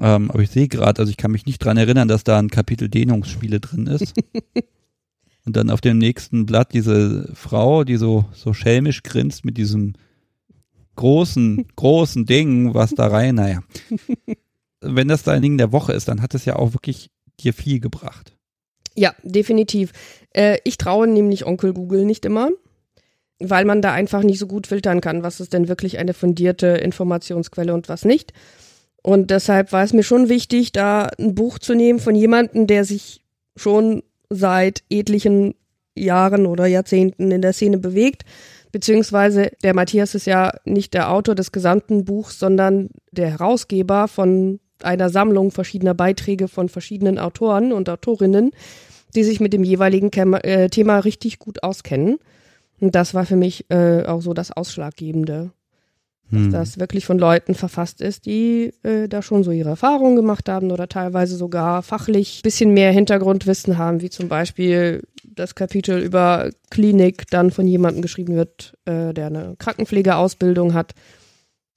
Ähm, 0.00 0.30
aber 0.30 0.42
ich 0.42 0.50
sehe 0.50 0.68
gerade, 0.68 1.00
also 1.00 1.10
ich 1.10 1.16
kann 1.16 1.32
mich 1.32 1.46
nicht 1.46 1.58
dran 1.58 1.76
erinnern, 1.76 2.06
dass 2.06 2.22
da 2.22 2.38
ein 2.38 2.50
Kapitel 2.50 2.88
Dehnungsspiele 2.88 3.58
drin 3.58 3.88
ist. 3.88 4.14
Und 5.48 5.56
dann 5.56 5.70
auf 5.70 5.80
dem 5.80 5.96
nächsten 5.96 6.44
Blatt 6.44 6.74
diese 6.74 7.26
Frau, 7.32 7.82
die 7.82 7.96
so, 7.96 8.26
so 8.34 8.52
schelmisch 8.52 9.02
grinst 9.02 9.46
mit 9.46 9.56
diesem 9.56 9.94
großen, 10.94 11.64
großen 11.74 12.26
Ding, 12.26 12.74
was 12.74 12.90
da 12.90 13.06
rein, 13.06 13.36
naja. 13.36 13.62
Wenn 14.82 15.08
das 15.08 15.22
dein 15.22 15.40
Ding 15.40 15.56
der 15.56 15.72
Woche 15.72 15.94
ist, 15.94 16.06
dann 16.06 16.20
hat 16.20 16.34
es 16.34 16.44
ja 16.44 16.56
auch 16.56 16.74
wirklich 16.74 17.08
dir 17.40 17.54
viel 17.54 17.80
gebracht. 17.80 18.36
Ja, 18.94 19.14
definitiv. 19.22 19.92
Äh, 20.34 20.58
ich 20.64 20.76
traue 20.76 21.06
nämlich 21.06 21.46
Onkel 21.46 21.72
Google 21.72 22.04
nicht 22.04 22.26
immer, 22.26 22.50
weil 23.38 23.64
man 23.64 23.80
da 23.80 23.94
einfach 23.94 24.22
nicht 24.22 24.40
so 24.40 24.46
gut 24.46 24.66
filtern 24.66 25.00
kann, 25.00 25.22
was 25.22 25.40
ist 25.40 25.54
denn 25.54 25.66
wirklich 25.66 25.96
eine 25.96 26.12
fundierte 26.12 26.66
Informationsquelle 26.66 27.72
und 27.72 27.88
was 27.88 28.04
nicht. 28.04 28.34
Und 29.02 29.30
deshalb 29.30 29.72
war 29.72 29.82
es 29.82 29.94
mir 29.94 30.02
schon 30.02 30.28
wichtig, 30.28 30.72
da 30.72 31.04
ein 31.18 31.34
Buch 31.34 31.58
zu 31.58 31.72
nehmen 31.72 32.00
von 32.00 32.14
jemandem, 32.14 32.66
der 32.66 32.84
sich 32.84 33.24
schon 33.56 34.02
seit 34.30 34.82
etlichen 34.90 35.54
Jahren 35.96 36.46
oder 36.46 36.66
Jahrzehnten 36.66 37.30
in 37.30 37.42
der 37.42 37.52
Szene 37.52 37.78
bewegt. 37.78 38.24
Beziehungsweise 38.70 39.52
der 39.62 39.74
Matthias 39.74 40.14
ist 40.14 40.26
ja 40.26 40.52
nicht 40.64 40.94
der 40.94 41.10
Autor 41.10 41.34
des 41.34 41.52
gesamten 41.52 42.04
Buchs, 42.04 42.38
sondern 42.38 42.90
der 43.10 43.30
Herausgeber 43.30 44.08
von 44.08 44.60
einer 44.82 45.10
Sammlung 45.10 45.50
verschiedener 45.50 45.94
Beiträge 45.94 46.48
von 46.48 46.68
verschiedenen 46.68 47.18
Autoren 47.18 47.72
und 47.72 47.88
Autorinnen, 47.88 48.52
die 49.14 49.24
sich 49.24 49.40
mit 49.40 49.52
dem 49.52 49.64
jeweiligen 49.64 50.12
äh, 50.12 50.68
Thema 50.68 50.98
richtig 50.98 51.38
gut 51.38 51.62
auskennen. 51.62 52.18
Und 52.80 52.94
das 52.94 53.14
war 53.14 53.26
für 53.26 53.36
mich 53.36 53.66
äh, 53.70 54.04
auch 54.04 54.20
so 54.20 54.34
das 54.34 54.52
Ausschlaggebende, 54.52 55.50
Hm. 56.30 56.50
dass 56.50 56.72
das 56.72 56.80
wirklich 56.80 57.06
von 57.06 57.18
Leuten 57.18 57.54
verfasst 57.54 58.02
ist, 58.02 58.26
die 58.26 58.74
äh, 58.82 59.08
da 59.08 59.22
schon 59.22 59.44
so 59.44 59.50
ihre 59.50 59.70
Erfahrungen 59.70 60.16
gemacht 60.16 60.48
haben 60.48 60.70
oder 60.70 60.88
teilweise 60.88 61.36
sogar 61.36 61.82
fachlich 61.82 62.42
bisschen 62.42 62.74
mehr 62.74 62.92
Hintergrundwissen 62.92 63.78
haben, 63.78 64.02
wie 64.02 64.10
zum 64.10 64.28
Beispiel 64.28 65.04
das 65.24 65.54
Kapitel 65.54 66.02
über 66.02 66.50
Klinik 66.70 67.30
dann 67.30 67.50
von 67.50 67.66
jemandem 67.66 68.02
geschrieben 68.02 68.34
wird, 68.34 68.76
äh, 68.84 69.14
der 69.14 69.28
eine 69.28 69.54
Krankenpflegeausbildung 69.58 70.74
hat. 70.74 70.92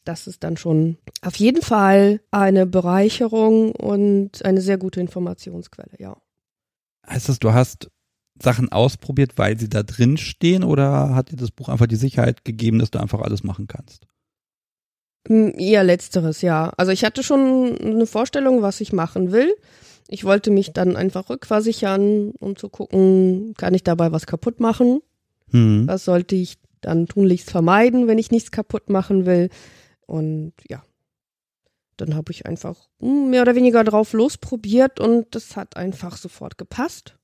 Das 0.03 0.27
ist 0.27 0.43
dann 0.43 0.57
schon 0.57 0.97
auf 1.21 1.35
jeden 1.35 1.61
Fall 1.61 2.19
eine 2.31 2.65
Bereicherung 2.65 3.71
und 3.71 4.43
eine 4.43 4.61
sehr 4.61 4.77
gute 4.77 4.99
Informationsquelle, 4.99 5.95
ja. 5.97 6.17
Heißt 7.07 7.29
das, 7.29 7.39
du 7.39 7.53
hast 7.53 7.89
Sachen 8.41 8.71
ausprobiert, 8.71 9.37
weil 9.37 9.57
sie 9.57 9.69
da 9.69 9.83
drin 9.83 10.17
stehen 10.17 10.63
oder 10.63 11.15
hat 11.15 11.31
dir 11.31 11.35
das 11.37 11.51
Buch 11.51 11.69
einfach 11.69 11.87
die 11.87 11.95
Sicherheit 11.95 12.43
gegeben, 12.43 12.79
dass 12.79 12.91
du 12.91 12.99
einfach 12.99 13.21
alles 13.21 13.43
machen 13.43 13.67
kannst? 13.67 14.07
Hm, 15.27 15.53
Eher 15.57 15.83
letzteres, 15.83 16.41
ja. 16.41 16.71
Also 16.77 16.91
ich 16.91 17.03
hatte 17.03 17.23
schon 17.23 17.77
eine 17.79 18.05
Vorstellung, 18.05 18.61
was 18.61 18.81
ich 18.81 18.93
machen 18.93 19.31
will. 19.31 19.53
Ich 20.07 20.25
wollte 20.25 20.51
mich 20.51 20.73
dann 20.73 20.95
einfach 20.97 21.29
rückversichern, 21.29 22.31
um 22.39 22.55
zu 22.55 22.69
gucken, 22.69 23.53
kann 23.57 23.73
ich 23.73 23.83
dabei 23.83 24.11
was 24.11 24.25
kaputt 24.25 24.59
machen? 24.59 25.01
Hm. 25.51 25.87
Was 25.87 26.05
sollte 26.05 26.35
ich 26.35 26.57
dann 26.81 27.07
tunlichst 27.07 27.49
vermeiden, 27.49 28.07
wenn 28.07 28.17
ich 28.17 28.31
nichts 28.31 28.51
kaputt 28.51 28.89
machen 28.89 29.25
will? 29.25 29.49
Und 30.07 30.53
ja, 30.67 30.83
dann 31.97 32.15
habe 32.15 32.31
ich 32.31 32.45
einfach 32.45 32.89
hm, 32.99 33.29
mehr 33.29 33.43
oder 33.43 33.55
weniger 33.55 33.83
drauf 33.83 34.13
losprobiert 34.13 34.99
und 34.99 35.33
das 35.35 35.55
hat 35.55 35.77
einfach 35.77 36.17
sofort 36.17 36.57
gepasst. 36.57 37.15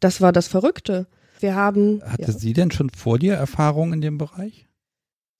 Das 0.00 0.20
war 0.20 0.32
das 0.32 0.48
Verrückte. 0.48 1.06
Wir 1.40 1.54
haben 1.54 2.02
Hatte 2.04 2.32
ja, 2.32 2.32
sie 2.32 2.52
denn 2.52 2.70
schon 2.72 2.90
vor 2.90 3.18
dir 3.18 3.34
Erfahrung 3.34 3.92
in 3.92 4.00
dem 4.00 4.18
Bereich? 4.18 4.66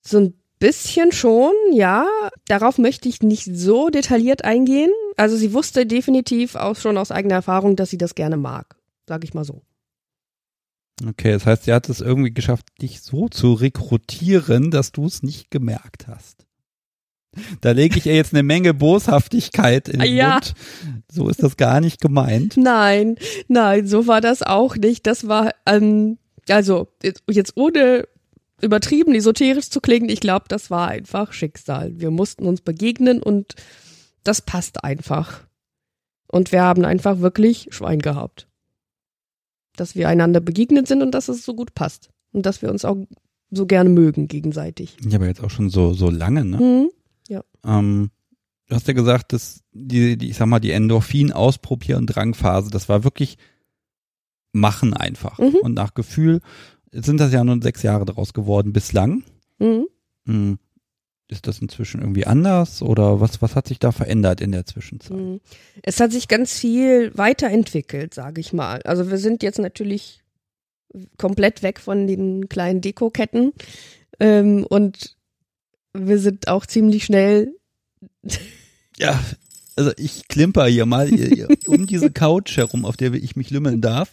so 0.01 0.17
ein 0.17 0.33
bisschen 0.59 1.11
schon, 1.11 1.53
ja. 1.71 2.05
Darauf 2.47 2.77
möchte 2.77 3.07
ich 3.09 3.21
nicht 3.21 3.45
so 3.55 3.89
detailliert 3.89 4.43
eingehen. 4.43 4.91
Also 5.17 5.35
sie 5.37 5.53
wusste 5.53 5.85
definitiv 5.85 6.55
auch 6.55 6.75
schon 6.75 6.97
aus 6.97 7.11
eigener 7.11 7.35
Erfahrung, 7.35 7.75
dass 7.75 7.89
sie 7.89 7.97
das 7.97 8.15
gerne 8.15 8.37
mag, 8.37 8.75
sage 9.07 9.25
ich 9.25 9.33
mal 9.33 9.45
so. 9.45 9.61
Okay, 11.07 11.31
das 11.31 11.45
heißt, 11.45 11.63
sie 11.63 11.73
hat 11.73 11.87
es 11.87 12.01
irgendwie 12.01 12.33
geschafft, 12.33 12.65
dich 12.81 13.01
so 13.01 13.29
zu 13.29 13.53
rekrutieren, 13.53 14.69
dass 14.69 14.91
du 14.91 15.05
es 15.05 15.23
nicht 15.23 15.49
gemerkt 15.49 16.07
hast. 16.07 16.45
Da 17.61 17.71
lege 17.71 17.97
ich 17.99 18.05
ihr 18.07 18.15
jetzt 18.15 18.33
eine 18.33 18.43
Menge 18.43 18.73
Boshaftigkeit 18.73 19.87
in 19.87 19.99
den 19.99 20.13
Ja. 20.15 20.33
Mund. 20.33 20.53
So 21.11 21.29
ist 21.29 21.41
das 21.43 21.55
gar 21.57 21.79
nicht 21.79 22.01
gemeint. 22.01 22.57
Nein, 22.57 23.15
nein, 23.47 23.87
so 23.87 24.07
war 24.07 24.19
das 24.19 24.41
auch 24.41 24.75
nicht. 24.75 25.07
Das 25.07 25.27
war, 25.27 25.51
ähm, 25.65 26.17
also 26.49 26.87
jetzt- 27.03 27.23
jetzt 27.29 27.55
ohne 27.55 28.07
übertrieben 28.61 29.13
esoterisch 29.15 29.69
zu 29.69 29.81
klingen, 29.81 30.09
ich 30.09 30.19
glaube, 30.19 30.45
das 30.47 30.69
war 30.69 30.87
einfach 30.87 31.33
Schicksal. 31.33 31.99
Wir 31.99 32.11
mussten 32.11 32.45
uns 32.45 32.61
begegnen 32.61 33.21
und 33.21 33.55
das 34.23 34.41
passt 34.41 34.83
einfach. 34.83 35.47
Und 36.27 36.51
wir 36.51 36.61
haben 36.61 36.85
einfach 36.85 37.19
wirklich 37.19 37.67
Schwein 37.71 37.99
gehabt. 37.99 38.47
Dass 39.75 39.95
wir 39.95 40.09
einander 40.09 40.39
begegnet 40.39 40.87
sind 40.87 41.01
und 41.01 41.11
dass 41.11 41.29
es 41.29 41.43
so 41.43 41.55
gut 41.55 41.73
passt. 41.73 42.09
Und 42.31 42.45
dass 42.45 42.61
wir 42.61 42.69
uns 42.69 42.85
auch 42.85 42.97
so 43.49 43.65
gerne 43.65 43.89
mögen 43.89 44.27
gegenseitig. 44.27 44.97
Ja, 45.03 45.17
aber 45.17 45.27
jetzt 45.27 45.43
auch 45.43 45.49
schon 45.49 45.69
so, 45.69 45.93
so 45.93 46.09
lange, 46.09 46.45
ne? 46.45 46.57
Mhm. 46.57 46.89
Ähm, 47.65 48.11
du 48.67 48.75
hast 48.75 48.87
ja 48.87 48.93
gesagt, 48.93 49.33
dass 49.33 49.61
die, 49.71 50.17
die 50.17 50.29
ich 50.29 50.37
sag 50.37 50.47
mal, 50.47 50.59
die 50.59 50.71
Endorphin-Ausprobier- 50.71 51.97
und 51.97 52.07
Drangphase, 52.07 52.69
das 52.69 52.89
war 52.89 53.03
wirklich 53.03 53.37
machen 54.51 54.93
einfach. 54.93 55.39
Mhm. 55.39 55.55
Und 55.61 55.73
nach 55.73 55.93
Gefühl 55.93 56.41
jetzt 56.91 57.05
sind 57.05 57.19
das 57.19 57.31
ja 57.31 57.43
nun 57.43 57.61
sechs 57.61 57.83
Jahre 57.83 58.05
daraus 58.05 58.33
geworden 58.33 58.73
bislang. 58.73 59.23
Mhm. 59.59 59.87
Hm. 60.25 60.59
Ist 61.27 61.45
das 61.45 61.59
inzwischen 61.59 62.01
irgendwie 62.01 62.25
anders 62.25 62.81
oder 62.81 63.21
was, 63.21 63.39
was 63.41 63.55
hat 63.55 63.67
sich 63.67 63.77
da 63.77 63.91
verändert 63.91 64.41
in 64.41 64.51
der 64.51 64.65
Zwischenzeit? 64.65 65.17
Mhm. 65.17 65.39
Es 65.83 65.99
hat 65.99 66.11
sich 66.11 66.27
ganz 66.27 66.53
viel 66.53 67.15
weiterentwickelt, 67.15 68.15
sage 68.15 68.41
ich 68.41 68.51
mal. 68.51 68.81
Also 68.83 69.11
wir 69.11 69.19
sind 69.19 69.43
jetzt 69.43 69.59
natürlich 69.59 70.23
komplett 71.17 71.61
weg 71.61 71.79
von 71.79 72.07
den 72.07 72.49
kleinen 72.49 72.81
Dekoketten 72.81 73.53
ähm, 74.19 74.65
und 74.67 75.17
wir 75.93 76.17
sind 76.19 76.47
auch 76.47 76.65
ziemlich 76.65 77.05
schnell. 77.05 77.53
Ja, 79.01 79.17
also 79.77 79.91
ich 79.95 80.27
klimper 80.27 80.65
hier 80.65 80.85
mal 80.85 81.09
um 81.67 81.87
diese 81.87 82.11
Couch 82.11 82.57
herum, 82.57 82.83
auf 82.83 82.97
der 82.97 83.13
ich 83.13 83.37
mich 83.37 83.49
lümmeln 83.49 83.79
darf. 83.79 84.09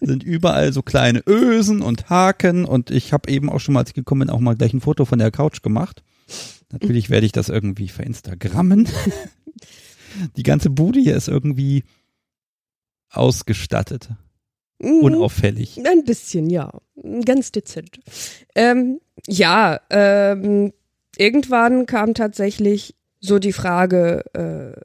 Sind 0.00 0.22
überall 0.22 0.72
so 0.72 0.82
kleine 0.82 1.22
Ösen 1.26 1.82
und 1.82 2.08
Haken 2.08 2.64
und 2.64 2.90
ich 2.90 3.12
habe 3.12 3.30
eben 3.30 3.50
auch 3.50 3.58
schon 3.58 3.74
mal, 3.74 3.80
als 3.80 3.90
ich 3.90 3.94
gekommen 3.94 4.20
bin, 4.20 4.30
auch 4.30 4.40
mal 4.40 4.56
gleich 4.56 4.72
ein 4.72 4.80
Foto 4.80 5.04
von 5.04 5.18
der 5.18 5.30
Couch 5.30 5.62
gemacht. 5.62 6.02
Natürlich 6.70 7.10
werde 7.10 7.26
ich 7.26 7.32
das 7.32 7.48
irgendwie 7.48 7.88
verinstagrammen. 7.88 8.88
Die 10.36 10.42
ganze 10.42 10.70
Bude 10.70 11.00
hier 11.00 11.16
ist 11.16 11.28
irgendwie 11.28 11.84
ausgestattet. 13.10 14.08
Mhm. 14.78 15.02
Unauffällig. 15.02 15.80
Ein 15.84 16.04
bisschen, 16.04 16.50
ja. 16.50 16.72
Ganz 17.24 17.52
dezent. 17.52 18.00
Ähm, 18.54 19.00
ja, 19.26 19.80
ähm, 19.90 20.72
irgendwann 21.16 21.86
kam 21.86 22.14
tatsächlich 22.14 22.94
so 23.20 23.38
die 23.38 23.52
Frage 23.52 24.24
äh, 24.34 24.80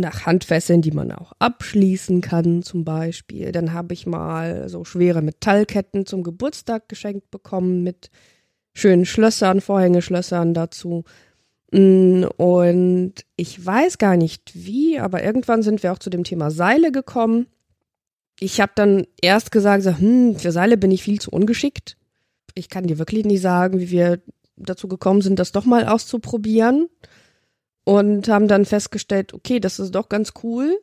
nach 0.00 0.26
Handfesseln, 0.26 0.82
die 0.82 0.90
man 0.90 1.12
auch 1.12 1.32
abschließen 1.38 2.20
kann, 2.20 2.62
zum 2.62 2.84
Beispiel. 2.84 3.52
Dann 3.52 3.72
habe 3.72 3.94
ich 3.94 4.06
mal 4.06 4.68
so 4.68 4.84
schwere 4.84 5.22
Metallketten 5.22 6.06
zum 6.06 6.22
Geburtstag 6.22 6.88
geschenkt 6.88 7.30
bekommen 7.30 7.82
mit 7.82 8.10
schönen 8.74 9.04
Schlössern, 9.04 9.60
Vorhängeschlössern 9.60 10.54
dazu. 10.54 11.04
Mm, 11.72 12.24
Und 12.36 13.14
ich 13.36 13.64
weiß 13.64 13.98
gar 13.98 14.16
nicht 14.16 14.52
wie, 14.54 14.98
aber 14.98 15.22
irgendwann 15.22 15.62
sind 15.62 15.82
wir 15.82 15.92
auch 15.92 15.98
zu 15.98 16.10
dem 16.10 16.24
Thema 16.24 16.50
Seile 16.50 16.92
gekommen. 16.92 17.46
Ich 18.40 18.60
habe 18.60 18.72
dann 18.74 19.06
erst 19.20 19.50
gesagt, 19.50 19.84
hm, 19.84 20.36
für 20.36 20.52
Seile 20.52 20.76
bin 20.76 20.90
ich 20.90 21.02
viel 21.02 21.20
zu 21.20 21.30
ungeschickt. 21.30 21.96
Ich 22.54 22.68
kann 22.68 22.86
dir 22.86 22.98
wirklich 22.98 23.24
nicht 23.24 23.42
sagen, 23.42 23.80
wie 23.80 23.90
wir 23.90 24.20
dazu 24.56 24.88
gekommen 24.88 25.22
sind, 25.22 25.38
das 25.38 25.52
doch 25.52 25.64
mal 25.64 25.86
auszuprobieren. 25.86 26.88
Und 27.88 28.28
haben 28.28 28.48
dann 28.48 28.66
festgestellt, 28.66 29.32
okay, 29.32 29.60
das 29.60 29.78
ist 29.78 29.94
doch 29.94 30.10
ganz 30.10 30.34
cool. 30.42 30.78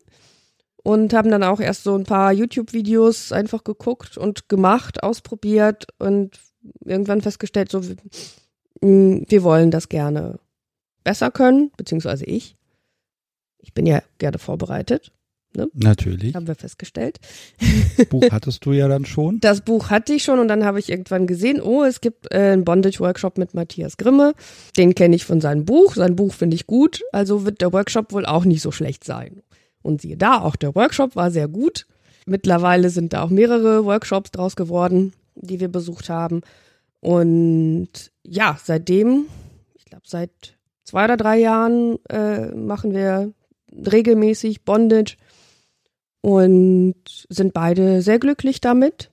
Und 0.77 1.13
haben 1.13 1.29
dann 1.29 1.43
auch 1.43 1.59
erst 1.59 1.83
so 1.83 1.95
ein 1.95 2.03
paar 2.03 2.33
YouTube-Videos 2.33 3.31
einfach 3.31 3.63
geguckt 3.63 4.17
und 4.17 4.49
gemacht, 4.49 5.03
ausprobiert 5.03 5.85
und 5.99 6.39
irgendwann 6.83 7.21
festgestellt, 7.21 7.69
so, 7.69 7.81
mm, 8.81 9.21
wir 9.27 9.43
wollen 9.43 9.69
das 9.69 9.87
gerne 9.87 10.39
besser 11.03 11.29
können, 11.29 11.71
beziehungsweise 11.77 12.25
ich. 12.25 12.57
Ich 13.59 13.75
bin 13.75 13.85
ja 13.85 14.01
gerne 14.17 14.39
vorbereitet, 14.39 15.11
Natürlich. 15.73 16.35
haben 16.35 16.47
wir 16.47 16.55
festgestellt. 16.55 17.19
Buch 18.09 18.23
hattest 18.31 18.65
du 18.65 18.71
ja 18.73 18.87
dann 18.87 19.05
schon. 19.05 19.39
Das 19.45 19.61
Buch 19.61 19.89
hatte 19.89 20.13
ich 20.13 20.23
schon 20.23 20.39
und 20.39 20.47
dann 20.47 20.65
habe 20.65 20.79
ich 20.79 20.89
irgendwann 20.89 21.27
gesehen, 21.27 21.61
oh, 21.61 21.83
es 21.83 22.01
gibt 22.01 22.31
äh, 22.33 22.37
einen 22.37 22.65
Bondage-Workshop 22.65 23.37
mit 23.37 23.53
Matthias 23.53 23.97
Grimme. 23.97 24.33
Den 24.77 24.95
kenne 24.95 25.15
ich 25.15 25.25
von 25.25 25.41
seinem 25.41 25.65
Buch. 25.65 25.95
Sein 25.95 26.15
Buch 26.15 26.33
finde 26.33 26.55
ich 26.55 26.67
gut, 26.67 27.01
also 27.11 27.45
wird 27.45 27.61
der 27.61 27.73
Workshop 27.73 28.11
wohl 28.11 28.25
auch 28.25 28.45
nicht 28.45 28.61
so 28.61 28.71
schlecht 28.71 29.03
sein. 29.03 29.41
Und 29.81 30.01
siehe 30.01 30.17
da, 30.17 30.41
auch 30.41 30.55
der 30.55 30.73
Workshop 30.73 31.15
war 31.15 31.31
sehr 31.31 31.47
gut. 31.47 31.85
Mittlerweile 32.25 32.89
sind 32.89 33.13
da 33.13 33.21
auch 33.21 33.29
mehrere 33.29 33.85
Workshops 33.85 34.31
draus 34.31 34.55
geworden, 34.55 35.13
die 35.35 35.59
wir 35.59 35.67
besucht 35.67 36.09
haben. 36.09 36.41
Und 37.01 37.89
ja, 38.23 38.57
seitdem, 38.63 39.25
ich 39.75 39.85
glaube 39.85 40.03
seit 40.07 40.31
zwei 40.83 41.05
oder 41.05 41.17
drei 41.17 41.37
Jahren 41.37 41.99
äh, 42.09 42.47
machen 42.55 42.93
wir 42.93 43.31
regelmäßig 43.71 44.63
Bondage 44.63 45.17
und 46.25 46.95
sind 47.29 47.53
beide 47.53 48.01
sehr 48.01 48.17
glücklich 48.17 48.59
damit. 48.59 49.11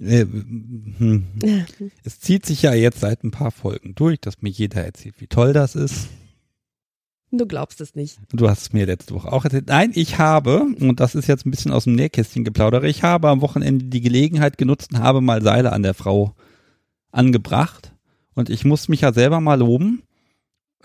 Äh, 0.00 0.24
hm. 0.24 1.26
Es 2.04 2.20
zieht 2.20 2.46
sich 2.46 2.62
ja 2.62 2.72
jetzt 2.72 3.00
seit 3.00 3.22
ein 3.22 3.30
paar 3.30 3.50
Folgen 3.50 3.94
durch, 3.94 4.18
dass 4.18 4.40
mir 4.40 4.48
jeder 4.48 4.82
erzählt, 4.82 5.16
wie 5.18 5.26
toll 5.26 5.52
das 5.52 5.74
ist. 5.74 6.08
Du 7.32 7.46
glaubst 7.46 7.82
es 7.82 7.94
nicht. 7.94 8.18
Du 8.32 8.48
hast 8.48 8.62
es 8.62 8.72
mir 8.72 8.86
letzte 8.86 9.14
Woche 9.14 9.30
auch 9.30 9.44
erzählt. 9.44 9.68
Nein, 9.68 9.92
ich 9.94 10.18
habe, 10.18 10.62
und 10.80 11.00
das 11.00 11.14
ist 11.14 11.28
jetzt 11.28 11.44
ein 11.44 11.50
bisschen 11.50 11.70
aus 11.70 11.84
dem 11.84 11.96
Nähkästchen 11.96 12.44
geplaudert, 12.44 12.84
ich 12.84 13.02
habe 13.02 13.28
am 13.28 13.42
Wochenende 13.42 13.84
die 13.84 14.00
Gelegenheit 14.00 14.56
genutzt 14.56 14.94
und 14.94 15.00
habe 15.00 15.20
mal 15.20 15.42
Seile 15.42 15.70
an 15.70 15.82
der 15.82 15.94
Frau 15.94 16.34
angebracht. 17.12 17.92
Und 18.34 18.48
ich 18.48 18.64
muss 18.64 18.88
mich 18.88 19.02
ja 19.02 19.12
selber 19.12 19.42
mal 19.42 19.58
loben. 19.58 20.02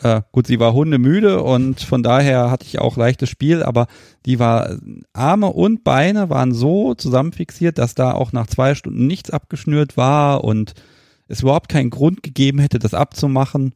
Äh, 0.01 0.21
gut, 0.31 0.47
sie 0.47 0.59
war 0.59 0.73
hundemüde 0.73 1.41
und 1.41 1.79
von 1.79 2.03
daher 2.03 2.51
hatte 2.51 2.65
ich 2.65 2.79
auch 2.79 2.97
leichtes 2.97 3.29
Spiel, 3.29 3.63
aber 3.63 3.87
die 4.25 4.39
war, 4.39 4.77
Arme 5.13 5.47
und 5.47 5.83
Beine 5.85 6.29
waren 6.29 6.53
so 6.53 6.95
zusammenfixiert, 6.95 7.77
dass 7.77 7.95
da 7.95 8.11
auch 8.11 8.33
nach 8.33 8.47
zwei 8.47 8.75
Stunden 8.75 9.07
nichts 9.07 9.29
abgeschnürt 9.29 9.95
war 9.95 10.43
und 10.43 10.73
es 11.27 11.41
überhaupt 11.41 11.69
keinen 11.69 11.91
Grund 11.91 12.23
gegeben 12.23 12.59
hätte, 12.59 12.77
das 12.77 12.93
abzumachen. 12.93 13.73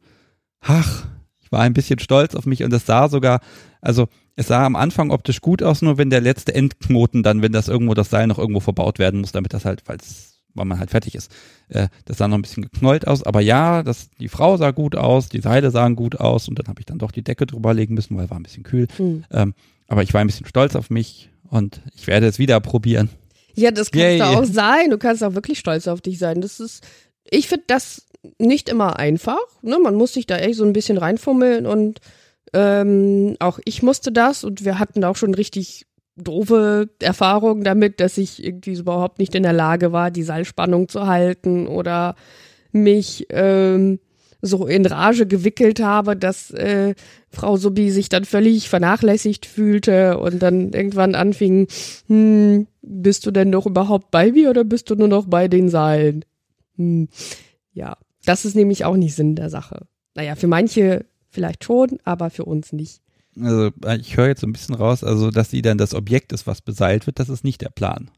Ach, 0.60 1.06
ich 1.38 1.50
war 1.50 1.60
ein 1.60 1.74
bisschen 1.74 1.98
stolz 1.98 2.34
auf 2.34 2.44
mich 2.44 2.62
und 2.64 2.72
es 2.72 2.84
sah 2.84 3.08
sogar, 3.08 3.40
also 3.80 4.08
es 4.36 4.48
sah 4.48 4.64
am 4.66 4.76
Anfang 4.76 5.10
optisch 5.10 5.40
gut 5.40 5.62
aus, 5.62 5.80
nur 5.80 5.96
wenn 5.96 6.10
der 6.10 6.20
letzte 6.20 6.54
Endknoten 6.54 7.22
dann, 7.22 7.40
wenn 7.40 7.52
das 7.52 7.68
irgendwo 7.68 7.94
das 7.94 8.10
Seil 8.10 8.26
noch 8.26 8.38
irgendwo 8.38 8.60
verbaut 8.60 8.98
werden 8.98 9.20
muss, 9.20 9.32
damit 9.32 9.54
das 9.54 9.64
halt, 9.64 9.82
falls 9.86 10.39
weil 10.54 10.64
man 10.64 10.78
halt 10.78 10.90
fertig 10.90 11.14
ist. 11.14 11.30
Äh, 11.68 11.88
das 12.04 12.18
sah 12.18 12.28
noch 12.28 12.38
ein 12.38 12.42
bisschen 12.42 12.62
geknollt 12.62 13.06
aus, 13.06 13.22
aber 13.22 13.40
ja, 13.40 13.82
das, 13.82 14.10
die 14.18 14.28
Frau 14.28 14.56
sah 14.56 14.70
gut 14.70 14.96
aus, 14.96 15.28
die 15.28 15.40
Seile 15.40 15.70
sahen 15.70 15.96
gut 15.96 16.18
aus 16.18 16.48
und 16.48 16.58
dann 16.58 16.68
habe 16.68 16.80
ich 16.80 16.86
dann 16.86 16.98
doch 16.98 17.12
die 17.12 17.22
Decke 17.22 17.46
drüber 17.46 17.74
legen 17.74 17.94
müssen, 17.94 18.16
weil 18.16 18.30
war 18.30 18.38
ein 18.38 18.42
bisschen 18.42 18.62
kühl. 18.62 18.88
Hm. 18.96 19.24
Ähm, 19.30 19.54
aber 19.88 20.02
ich 20.02 20.14
war 20.14 20.20
ein 20.20 20.26
bisschen 20.26 20.46
stolz 20.46 20.76
auf 20.76 20.90
mich 20.90 21.30
und 21.48 21.80
ich 21.94 22.06
werde 22.06 22.26
es 22.26 22.38
wieder 22.38 22.60
probieren. 22.60 23.10
Ja, 23.54 23.70
das 23.70 23.90
kannst 23.90 24.04
Yay. 24.04 24.18
du 24.18 24.24
auch 24.24 24.44
sein. 24.44 24.90
Du 24.90 24.98
kannst 24.98 25.24
auch 25.24 25.34
wirklich 25.34 25.58
stolz 25.58 25.88
auf 25.88 26.00
dich 26.00 26.18
sein. 26.18 26.40
Das 26.40 26.60
ist, 26.60 26.86
ich 27.24 27.48
finde 27.48 27.64
das 27.66 28.06
nicht 28.38 28.68
immer 28.68 28.98
einfach. 28.98 29.40
Ne? 29.62 29.78
Man 29.78 29.94
muss 29.94 30.12
sich 30.14 30.26
da 30.26 30.36
echt 30.36 30.56
so 30.56 30.64
ein 30.64 30.72
bisschen 30.72 30.98
reinfummeln 30.98 31.66
und 31.66 32.00
ähm, 32.52 33.36
auch 33.38 33.60
ich 33.64 33.82
musste 33.82 34.12
das 34.12 34.44
und 34.44 34.64
wir 34.64 34.78
hatten 34.78 35.04
auch 35.04 35.16
schon 35.16 35.34
richtig 35.34 35.86
doofe 36.20 36.88
Erfahrungen 37.00 37.64
damit, 37.64 38.00
dass 38.00 38.18
ich 38.18 38.44
irgendwie 38.44 38.74
überhaupt 38.74 39.18
nicht 39.18 39.34
in 39.34 39.42
der 39.42 39.52
Lage 39.52 39.92
war, 39.92 40.10
die 40.10 40.22
Seilspannung 40.22 40.88
zu 40.88 41.06
halten 41.06 41.66
oder 41.66 42.14
mich 42.72 43.26
ähm, 43.30 43.98
so 44.42 44.66
in 44.66 44.86
Rage 44.86 45.26
gewickelt 45.26 45.80
habe, 45.80 46.16
dass 46.16 46.50
äh, 46.50 46.94
Frau 47.28 47.56
Subi 47.56 47.90
sich 47.90 48.08
dann 48.08 48.24
völlig 48.24 48.68
vernachlässigt 48.68 49.46
fühlte 49.46 50.18
und 50.18 50.40
dann 50.40 50.72
irgendwann 50.72 51.14
anfing, 51.14 51.68
hm, 52.06 52.66
bist 52.82 53.26
du 53.26 53.30
denn 53.30 53.50
noch 53.50 53.66
überhaupt 53.66 54.10
bei 54.10 54.32
mir 54.32 54.50
oder 54.50 54.64
bist 54.64 54.90
du 54.90 54.94
nur 54.94 55.08
noch 55.08 55.26
bei 55.26 55.48
den 55.48 55.68
Seilen? 55.68 56.24
Hm, 56.76 57.08
ja, 57.72 57.96
das 58.24 58.44
ist 58.44 58.56
nämlich 58.56 58.84
auch 58.84 58.96
nicht 58.96 59.14
Sinn 59.14 59.36
der 59.36 59.50
Sache. 59.50 59.86
Naja, 60.14 60.34
für 60.34 60.48
manche 60.48 61.04
vielleicht 61.28 61.64
schon, 61.64 61.98
aber 62.04 62.30
für 62.30 62.44
uns 62.44 62.72
nicht. 62.72 63.02
Also 63.42 63.70
äh, 63.84 63.98
ich 63.98 64.16
höre 64.16 64.28
jetzt 64.28 64.40
so 64.40 64.46
ein 64.46 64.52
bisschen 64.52 64.74
raus, 64.74 65.04
also 65.04 65.30
dass 65.30 65.50
sie 65.50 65.62
dann 65.62 65.78
das 65.78 65.94
Objekt 65.94 66.32
ist, 66.32 66.46
was 66.46 66.60
beseilt 66.60 67.06
wird, 67.06 67.18
das 67.18 67.28
ist 67.28 67.44
nicht 67.44 67.60
der 67.60 67.70
Plan. 67.70 68.10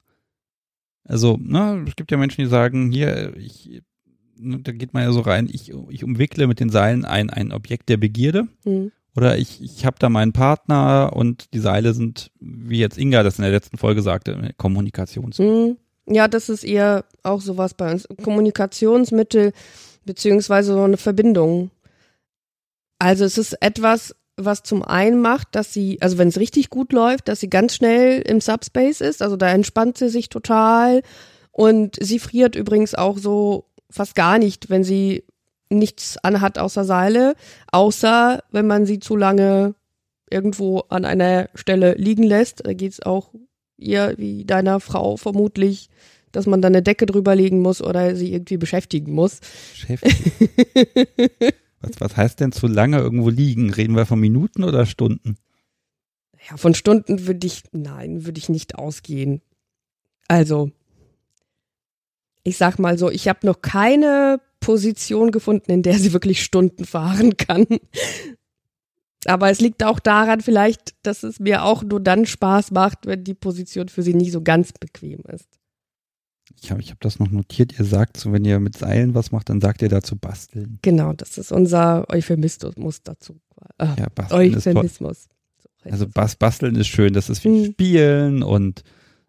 Also, 1.04 1.36
ne, 1.40 1.84
es 1.88 1.96
gibt 1.96 2.10
ja 2.10 2.16
Menschen, 2.16 2.42
die 2.42 2.50
sagen, 2.50 2.92
hier, 2.92 3.36
ich, 3.36 3.82
ne, 4.36 4.60
da 4.60 4.72
geht 4.72 4.94
man 4.94 5.02
ja 5.02 5.12
so 5.12 5.20
rein, 5.20 5.48
ich, 5.50 5.72
ich 5.90 6.04
umwickle 6.04 6.46
mit 6.46 6.60
den 6.60 6.70
Seilen 6.70 7.04
ein, 7.04 7.30
ein 7.30 7.52
Objekt 7.52 7.88
der 7.88 7.96
Begierde. 7.96 8.48
Hm. 8.64 8.92
Oder 9.14 9.36
ich, 9.36 9.60
ich 9.60 9.84
habe 9.84 9.96
da 9.98 10.08
meinen 10.08 10.32
Partner 10.32 11.12
und 11.14 11.52
die 11.52 11.58
Seile 11.58 11.92
sind, 11.92 12.30
wie 12.40 12.78
jetzt 12.78 12.96
Inga 12.96 13.22
das 13.22 13.38
in 13.38 13.42
der 13.42 13.50
letzten 13.50 13.76
Folge 13.76 14.00
sagte, 14.00 14.54
Kommunikations. 14.56 15.38
Hm. 15.38 15.76
Ja, 16.06 16.28
das 16.28 16.48
ist 16.48 16.64
eher 16.64 17.04
auch 17.22 17.40
sowas 17.40 17.74
bei 17.74 17.92
uns. 17.92 18.08
Kommunikationsmittel 18.22 19.52
beziehungsweise 20.04 20.72
so 20.72 20.82
eine 20.82 20.96
Verbindung. 20.96 21.70
Also 22.98 23.24
es 23.24 23.38
ist 23.38 23.54
etwas, 23.60 24.14
was 24.36 24.62
zum 24.62 24.82
einen 24.82 25.20
macht, 25.20 25.48
dass 25.52 25.72
sie, 25.72 26.00
also 26.00 26.18
wenn 26.18 26.28
es 26.28 26.38
richtig 26.38 26.70
gut 26.70 26.92
läuft, 26.92 27.28
dass 27.28 27.40
sie 27.40 27.50
ganz 27.50 27.74
schnell 27.74 28.22
im 28.22 28.40
Subspace 28.40 29.00
ist, 29.00 29.22
also 29.22 29.36
da 29.36 29.50
entspannt 29.50 29.98
sie 29.98 30.08
sich 30.08 30.28
total 30.28 31.02
und 31.50 31.96
sie 32.00 32.18
friert 32.18 32.56
übrigens 32.56 32.94
auch 32.94 33.18
so 33.18 33.66
fast 33.90 34.14
gar 34.14 34.38
nicht, 34.38 34.70
wenn 34.70 34.84
sie 34.84 35.24
nichts 35.68 36.18
anhat 36.22 36.58
außer 36.58 36.84
Seile, 36.84 37.34
außer 37.70 38.42
wenn 38.50 38.66
man 38.66 38.86
sie 38.86 39.00
zu 39.00 39.16
lange 39.16 39.74
irgendwo 40.30 40.80
an 40.88 41.04
einer 41.04 41.48
Stelle 41.54 41.94
liegen 41.94 42.22
lässt. 42.22 42.66
Da 42.66 42.72
geht's 42.72 43.02
auch 43.02 43.32
ihr 43.76 44.14
wie 44.16 44.44
deiner 44.44 44.80
Frau 44.80 45.16
vermutlich, 45.16 45.90
dass 46.30 46.46
man 46.46 46.62
da 46.62 46.68
eine 46.68 46.82
Decke 46.82 47.06
drüber 47.06 47.34
legen 47.34 47.60
muss 47.60 47.82
oder 47.82 48.16
sie 48.16 48.32
irgendwie 48.32 48.56
beschäftigen 48.56 49.12
muss. 49.12 49.40
Beschäftigt. 49.72 50.32
was, 51.82 52.00
was 52.00 52.16
heißt 52.16 52.40
denn 52.40 52.52
zu 52.52 52.66
lange 52.66 52.98
irgendwo 52.98 53.28
liegen? 53.28 53.72
Reden 53.72 53.96
wir 53.96 54.06
von 54.06 54.20
Minuten 54.20 54.64
oder 54.64 54.86
Stunden? 54.86 55.36
Ja, 56.48 56.56
von 56.56 56.74
Stunden 56.74 57.26
würde 57.26 57.46
ich, 57.46 57.64
nein, 57.72 58.24
würde 58.24 58.38
ich 58.38 58.48
nicht 58.48 58.76
ausgehen. 58.76 59.42
Also, 60.28 60.70
ich 62.42 62.56
sag 62.56 62.78
mal 62.78 62.98
so, 62.98 63.10
ich 63.10 63.28
habe 63.28 63.46
noch 63.46 63.60
keine 63.62 64.40
Position 64.60 65.30
gefunden, 65.30 65.70
in 65.70 65.82
der 65.82 65.98
sie 65.98 66.12
wirklich 66.12 66.42
Stunden 66.42 66.84
fahren 66.84 67.36
kann. 67.36 67.66
Aber 69.24 69.50
es 69.50 69.60
liegt 69.60 69.84
auch 69.84 70.00
daran 70.00 70.40
vielleicht, 70.40 70.94
dass 71.02 71.22
es 71.22 71.38
mir 71.38 71.64
auch 71.64 71.82
nur 71.82 72.00
dann 72.00 72.26
Spaß 72.26 72.72
macht, 72.72 73.06
wenn 73.06 73.22
die 73.22 73.34
Position 73.34 73.88
für 73.88 74.02
sie 74.02 74.14
nicht 74.14 74.32
so 74.32 74.42
ganz 74.42 74.72
bequem 74.72 75.20
ist. 75.32 75.61
Ich 76.60 76.70
habe 76.70 76.80
ich 76.80 76.90
hab 76.90 77.00
das 77.00 77.18
noch 77.18 77.30
notiert. 77.30 77.78
Ihr 77.78 77.84
sagt 77.84 78.16
so, 78.16 78.32
wenn 78.32 78.44
ihr 78.44 78.60
mit 78.60 78.76
Seilen 78.76 79.14
was 79.14 79.32
macht, 79.32 79.48
dann 79.48 79.60
sagt 79.60 79.82
ihr 79.82 79.88
dazu 79.88 80.16
basteln. 80.16 80.78
Genau, 80.82 81.12
das 81.12 81.38
ist 81.38 81.52
unser 81.52 82.04
Euphemismus 82.10 83.02
dazu. 83.02 83.40
Äh, 83.78 83.86
Ja, 83.98 84.06
basteln. 84.14 84.54
Euphemismus. 84.56 85.28
Also 85.84 86.06
bas 86.08 86.36
basteln 86.36 86.76
ist 86.76 86.86
schön. 86.88 87.12
Das 87.12 87.28
ist 87.28 87.44
wie 87.44 87.48
Mhm. 87.48 87.64
Spielen 87.72 88.42
und 88.42 88.82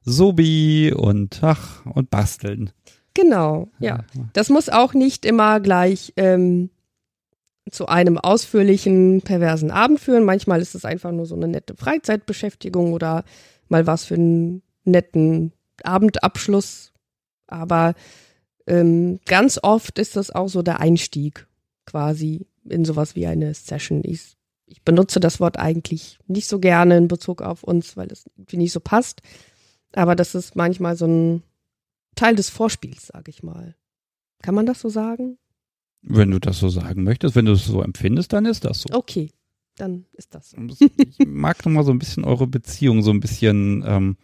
Sobi 0.04 0.94
und 0.96 1.40
ach, 1.42 1.86
und 1.86 2.10
basteln. 2.10 2.72
Genau, 3.16 3.70
ja. 3.80 4.04
Das 4.34 4.50
muss 4.50 4.70
auch 4.70 4.94
nicht 4.94 5.26
immer 5.26 5.60
gleich 5.60 6.14
ähm, 6.18 6.70
zu 7.70 7.88
einem 7.88 8.18
ausführlichen, 8.18 9.22
perversen 9.22 9.72
Abend 9.72 10.00
führen. 10.00 10.26
Manchmal 10.26 10.62
ist 10.62 10.76
es 10.76 10.84
einfach 10.84 11.12
nur 11.12 11.26
so 11.26 11.36
eine 11.36 11.48
nette 11.48 11.76
Freizeitbeschäftigung 11.76 12.92
oder 12.94 13.24
mal 13.70 13.88
was 13.88 14.06
für 14.06 14.16
einen 14.16 14.62
netten 14.84 15.54
Abendabschluss. 15.84 16.93
Aber 17.54 17.94
ähm, 18.68 19.20
ganz 19.26 19.60
oft 19.62 20.00
ist 20.00 20.16
das 20.16 20.32
auch 20.32 20.48
so 20.48 20.62
der 20.62 20.80
Einstieg 20.80 21.48
quasi 21.86 22.48
in 22.68 22.86
sowas 22.86 23.16
wie 23.16 23.28
eine 23.28 23.54
Session. 23.54 24.02
Ich, 24.04 24.36
ich 24.66 24.82
benutze 24.84 25.20
das 25.20 25.40
Wort 25.40 25.60
eigentlich 25.60 26.18
nicht 26.28 26.48
so 26.48 26.60
gerne 26.60 26.98
in 26.98 27.08
Bezug 27.08 27.42
auf 27.42 27.64
uns, 27.64 27.98
weil 27.98 28.12
es 28.12 28.26
irgendwie 28.36 28.58
nicht 28.58 28.72
so 28.72 28.80
passt. 28.80 29.22
Aber 29.94 30.16
das 30.16 30.34
ist 30.36 30.56
manchmal 30.56 30.96
so 30.96 31.06
ein 31.06 31.44
Teil 32.16 32.36
des 32.36 32.50
Vorspiels, 32.50 33.08
sage 33.08 33.30
ich 33.30 33.44
mal. 33.44 33.76
Kann 34.42 34.56
man 34.56 34.66
das 34.66 34.80
so 34.80 34.90
sagen? 34.90 35.38
Wenn 36.02 36.32
du 36.32 36.40
das 36.40 36.60
so 36.60 36.70
sagen 36.70 37.04
möchtest, 37.04 37.36
wenn 37.36 37.46
du 37.46 37.54
es 37.54 37.66
so 37.66 37.82
empfindest, 37.82 38.34
dann 38.34 38.46
ist 38.46 38.66
das 38.66 38.82
so. 38.82 38.94
Okay, 38.94 39.30
dann 39.78 40.06
ist 40.14 40.36
das 40.36 40.52
so. 40.52 40.58
Ich 40.98 41.26
mag 41.26 41.66
noch 41.66 41.72
mal 41.72 41.84
so 41.84 41.92
ein 41.92 42.00
bisschen 42.00 42.26
eure 42.26 42.48
Beziehung 42.48 43.04
so 43.04 43.12
ein 43.12 43.20
bisschen, 43.20 43.84
ähm, 43.86 44.18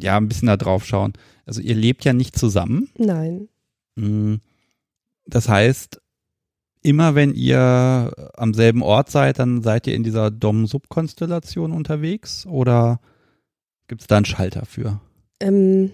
ja, 0.00 0.16
ein 0.16 0.28
bisschen 0.28 0.48
da 0.48 0.56
drauf 0.56 0.84
schauen. 0.84 1.12
Also 1.46 1.60
ihr 1.60 1.74
lebt 1.74 2.04
ja 2.04 2.12
nicht 2.12 2.38
zusammen. 2.38 2.88
Nein. 2.96 3.48
Mm, 3.96 4.36
das 5.26 5.48
heißt, 5.48 6.00
immer 6.82 7.14
wenn 7.14 7.34
ihr 7.34 8.12
am 8.36 8.54
selben 8.54 8.82
Ort 8.82 9.10
seid, 9.10 9.38
dann 9.38 9.62
seid 9.62 9.86
ihr 9.86 9.94
in 9.94 10.04
dieser 10.04 10.30
Dom-Sub-Konstellation 10.30 11.72
unterwegs 11.72 12.46
oder 12.46 13.00
gibt 13.88 14.02
es 14.02 14.06
da 14.06 14.16
einen 14.16 14.26
Schalter 14.26 14.66
für? 14.66 15.00
Ähm, 15.40 15.92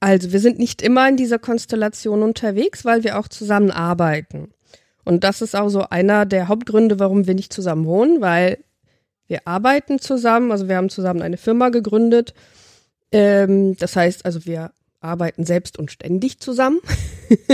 also 0.00 0.32
wir 0.32 0.40
sind 0.40 0.58
nicht 0.58 0.82
immer 0.82 1.08
in 1.08 1.16
dieser 1.16 1.38
Konstellation 1.38 2.22
unterwegs, 2.22 2.84
weil 2.84 3.04
wir 3.04 3.18
auch 3.18 3.28
zusammen 3.28 3.70
arbeiten. 3.70 4.50
Und 5.04 5.24
das 5.24 5.42
ist 5.42 5.54
auch 5.54 5.68
so 5.68 5.82
einer 5.82 6.26
der 6.26 6.48
Hauptgründe, 6.48 6.98
warum 6.98 7.26
wir 7.26 7.34
nicht 7.34 7.52
zusammen 7.52 7.86
wohnen, 7.86 8.20
weil 8.20 8.64
wir 9.32 9.48
arbeiten 9.48 9.98
zusammen, 9.98 10.52
also 10.52 10.68
wir 10.68 10.76
haben 10.76 10.90
zusammen 10.90 11.22
eine 11.22 11.38
Firma 11.38 11.70
gegründet. 11.70 12.34
Ähm, 13.10 13.74
das 13.78 13.96
heißt, 13.96 14.26
also 14.26 14.44
wir 14.44 14.72
arbeiten 15.00 15.46
selbst 15.46 15.78
und 15.78 15.90
ständig 15.90 16.38
zusammen. 16.38 16.80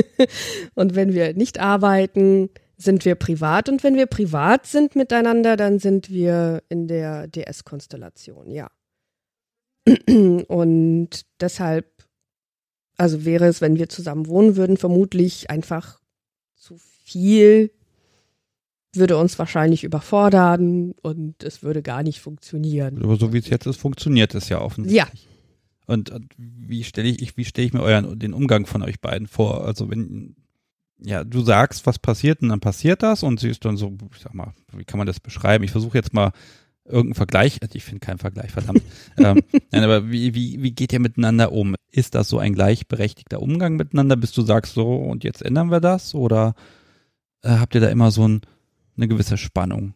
und 0.75 0.97
wenn 0.97 1.15
wir 1.15 1.35
nicht 1.35 1.61
arbeiten, 1.61 2.51
sind 2.77 3.05
wir 3.05 3.15
privat. 3.15 3.69
Und 3.69 3.85
wenn 3.85 3.95
wir 3.95 4.07
privat 4.07 4.67
sind 4.67 4.97
miteinander, 4.97 5.57
dann 5.57 5.79
sind 5.79 6.11
wir 6.11 6.65
in 6.69 6.89
der 6.89 7.29
DS-Konstellation, 7.29 8.51
ja. 8.51 8.69
und 10.49 11.09
deshalb 11.41 11.87
also 12.97 13.25
wäre 13.25 13.47
es, 13.47 13.61
wenn 13.61 13.77
wir 13.77 13.89
zusammen 13.89 14.27
wohnen 14.27 14.57
würden, 14.57 14.77
vermutlich 14.77 15.51
einfach 15.51 16.01
zu 16.57 16.77
viel, 17.05 17.71
würde 18.99 19.17
uns 19.17 19.39
wahrscheinlich 19.39 19.85
überfordern 19.85 20.93
und 21.03 21.43
es 21.43 21.63
würde 21.63 21.83
gar 21.83 22.03
nicht 22.03 22.21
funktionieren. 22.21 23.03
Aber 23.03 23.17
so 23.17 23.33
wie 23.33 23.39
es 23.39 23.49
jetzt 23.49 23.67
ist, 23.67 23.77
funktioniert 23.77 24.35
es 24.35 24.49
ja 24.49 24.61
offensichtlich. 24.61 25.23
Ja. 25.23 25.29
Und, 25.87 26.11
und 26.11 26.33
wie 26.37 26.85
stelle 26.85 27.09
ich, 27.09 27.37
wie 27.37 27.45
stelle 27.45 27.67
ich 27.67 27.73
mir 27.73 27.83
euren, 27.83 28.19
den 28.19 28.35
Umgang 28.35 28.67
von 28.67 28.83
euch 28.83 29.01
beiden 29.01 29.27
vor? 29.27 29.65
Also 29.65 29.91
wenn, 29.91 30.37
ja, 31.03 31.25
du 31.25 31.41
sagst, 31.41 31.87
was 31.87 31.99
passiert 31.99 32.43
und 32.43 32.51
dann 32.51 32.61
passiert 32.61 33.03
das 33.03 33.23
und 33.23 33.41
sie 33.41 33.49
ist 33.49 33.65
dann 33.65 33.77
so, 33.77 33.97
ich 34.15 34.21
sag 34.21 34.35
mal, 34.35 34.53
wie 34.77 34.85
kann 34.85 34.99
man 34.99 35.07
das 35.07 35.21
beschreiben? 35.21 35.65
Ich 35.65 35.71
versuche 35.71 35.97
jetzt 35.97 36.13
mal 36.13 36.33
irgendeinen 36.85 37.15
Vergleich, 37.15 37.59
also 37.63 37.75
ich 37.75 37.85
finde 37.85 38.01
keinen 38.01 38.19
Vergleich, 38.19 38.51
verdammt. 38.51 38.83
ähm, 39.19 39.41
nein, 39.71 39.85
aber 39.85 40.11
wie, 40.11 40.35
wie, 40.35 40.63
wie 40.63 40.73
geht 40.73 40.93
ihr 40.93 41.01
miteinander 41.01 41.53
um? 41.53 41.75
Ist 41.91 42.15
das 42.15 42.29
so 42.29 42.39
ein 42.39 42.55
gleichberechtigter 42.55 43.41
Umgang 43.41 43.77
miteinander, 43.77 44.17
bis 44.17 44.33
du 44.33 44.43
sagst, 44.43 44.75
so 44.75 44.97
und 44.97 45.25
jetzt 45.25 45.43
ändern 45.43 45.71
wir 45.71 45.81
das? 45.81 46.15
Oder 46.15 46.55
äh, 47.43 47.51
habt 47.51 47.75
ihr 47.75 47.81
da 47.81 47.89
immer 47.89 48.11
so 48.11 48.27
ein, 48.27 48.41
eine 48.99 49.09
gewisse 49.09 49.39
Spannung? 49.39 49.95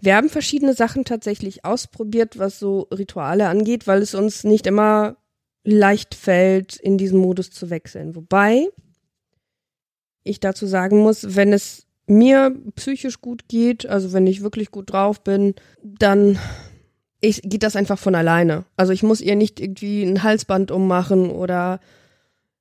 Wir 0.00 0.16
haben 0.16 0.30
verschiedene 0.30 0.74
Sachen 0.74 1.04
tatsächlich 1.04 1.64
ausprobiert, 1.64 2.38
was 2.38 2.58
so 2.58 2.88
Rituale 2.92 3.48
angeht, 3.48 3.86
weil 3.86 4.02
es 4.02 4.14
uns 4.14 4.42
nicht 4.42 4.66
immer 4.66 5.16
leicht 5.64 6.14
fällt, 6.14 6.76
in 6.76 6.98
diesen 6.98 7.20
Modus 7.20 7.50
zu 7.50 7.70
wechseln. 7.70 8.16
Wobei 8.16 8.66
ich 10.24 10.40
dazu 10.40 10.66
sagen 10.66 10.98
muss, 10.98 11.36
wenn 11.36 11.52
es 11.52 11.86
mir 12.06 12.56
psychisch 12.74 13.20
gut 13.20 13.48
geht, 13.48 13.86
also 13.86 14.12
wenn 14.12 14.26
ich 14.26 14.42
wirklich 14.42 14.70
gut 14.70 14.92
drauf 14.92 15.22
bin, 15.22 15.54
dann 15.82 16.38
ich, 17.20 17.40
geht 17.42 17.62
das 17.62 17.76
einfach 17.76 17.98
von 17.98 18.16
alleine. 18.16 18.64
Also 18.76 18.92
ich 18.92 19.04
muss 19.04 19.20
ihr 19.20 19.36
nicht 19.36 19.60
irgendwie 19.60 20.02
ein 20.02 20.24
Halsband 20.24 20.72
ummachen 20.72 21.30
oder 21.30 21.78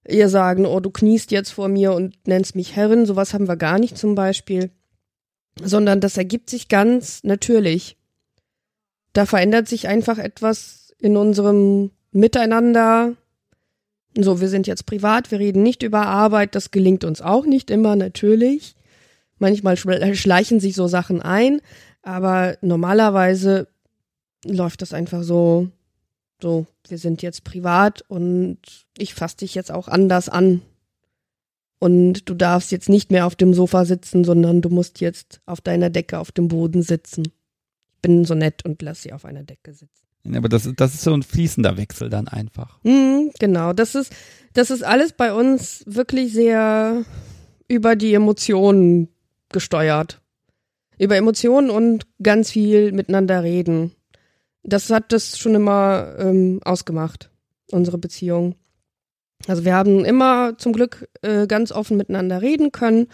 ihr 0.07 0.29
sagen, 0.29 0.65
oh, 0.65 0.79
du 0.79 0.89
kniest 0.89 1.31
jetzt 1.31 1.51
vor 1.51 1.67
mir 1.67 1.93
und 1.93 2.15
nennst 2.27 2.55
mich 2.55 2.75
Herrin. 2.75 3.05
Sowas 3.05 3.33
haben 3.33 3.47
wir 3.47 3.57
gar 3.57 3.79
nicht 3.79 3.97
zum 3.97 4.15
Beispiel. 4.15 4.71
Sondern 5.61 5.99
das 5.99 6.17
ergibt 6.17 6.49
sich 6.49 6.69
ganz 6.69 7.23
natürlich. 7.23 7.97
Da 9.13 9.25
verändert 9.25 9.67
sich 9.67 9.87
einfach 9.87 10.17
etwas 10.17 10.93
in 10.99 11.17
unserem 11.17 11.91
Miteinander. 12.11 13.15
So, 14.17 14.41
wir 14.41 14.49
sind 14.49 14.67
jetzt 14.67 14.85
privat, 14.85 15.31
wir 15.31 15.39
reden 15.39 15.63
nicht 15.63 15.83
über 15.83 16.05
Arbeit, 16.05 16.55
das 16.55 16.71
gelingt 16.71 17.03
uns 17.03 17.21
auch 17.21 17.45
nicht 17.45 17.69
immer, 17.69 17.95
natürlich. 17.95 18.75
Manchmal 19.39 19.77
schleichen 19.77 20.59
sich 20.59 20.75
so 20.75 20.87
Sachen 20.87 21.21
ein, 21.21 21.61
aber 22.03 22.57
normalerweise 22.61 23.67
läuft 24.45 24.81
das 24.81 24.93
einfach 24.93 25.23
so, 25.23 25.69
so, 26.41 26.65
wir 26.87 26.97
sind 26.97 27.21
jetzt 27.21 27.43
privat 27.43 28.03
und 28.07 28.57
ich 28.97 29.13
fasse 29.13 29.37
dich 29.37 29.55
jetzt 29.55 29.71
auch 29.71 29.87
anders 29.87 30.29
an. 30.29 30.61
Und 31.79 32.29
du 32.29 32.35
darfst 32.35 32.71
jetzt 32.71 32.89
nicht 32.89 33.11
mehr 33.11 33.25
auf 33.25 33.35
dem 33.35 33.53
Sofa 33.53 33.85
sitzen, 33.85 34.23
sondern 34.23 34.61
du 34.61 34.69
musst 34.69 35.01
jetzt 35.01 35.41
auf 35.45 35.61
deiner 35.61 35.89
Decke 35.89 36.19
auf 36.19 36.31
dem 36.31 36.47
Boden 36.47 36.83
sitzen. 36.83 37.23
Ich 37.25 38.01
bin 38.01 38.23
so 38.23 38.35
nett 38.35 38.63
und 38.65 38.81
lass 38.81 39.01
sie 39.01 39.13
auf 39.13 39.25
einer 39.25 39.43
Decke 39.43 39.73
sitzen. 39.73 40.01
Aber 40.35 40.49
das, 40.49 40.69
das 40.75 40.93
ist 40.93 41.01
so 41.01 41.13
ein 41.13 41.23
fließender 41.23 41.77
Wechsel 41.77 42.09
dann 42.09 42.27
einfach. 42.27 42.79
Mhm, 42.83 43.31
genau, 43.39 43.73
das 43.73 43.95
ist, 43.95 44.13
das 44.53 44.69
ist 44.69 44.83
alles 44.83 45.13
bei 45.13 45.33
uns 45.33 45.83
wirklich 45.87 46.33
sehr 46.33 47.03
über 47.67 47.95
die 47.95 48.13
Emotionen 48.13 49.09
gesteuert. 49.49 50.21
Über 50.99 51.15
Emotionen 51.15 51.71
und 51.71 52.05
ganz 52.21 52.51
viel 52.51 52.91
miteinander 52.91 53.41
reden. 53.41 53.91
Das 54.63 54.89
hat 54.89 55.11
das 55.11 55.37
schon 55.37 55.55
immer 55.55 56.15
ähm, 56.19 56.59
ausgemacht, 56.63 57.31
unsere 57.71 57.97
Beziehung. 57.97 58.55
Also 59.47 59.65
wir 59.65 59.73
haben 59.73 60.05
immer 60.05 60.57
zum 60.57 60.73
Glück 60.73 61.09
äh, 61.21 61.47
ganz 61.47 61.71
offen 61.71 61.97
miteinander 61.97 62.41
reden 62.41 62.71
können 62.71 63.07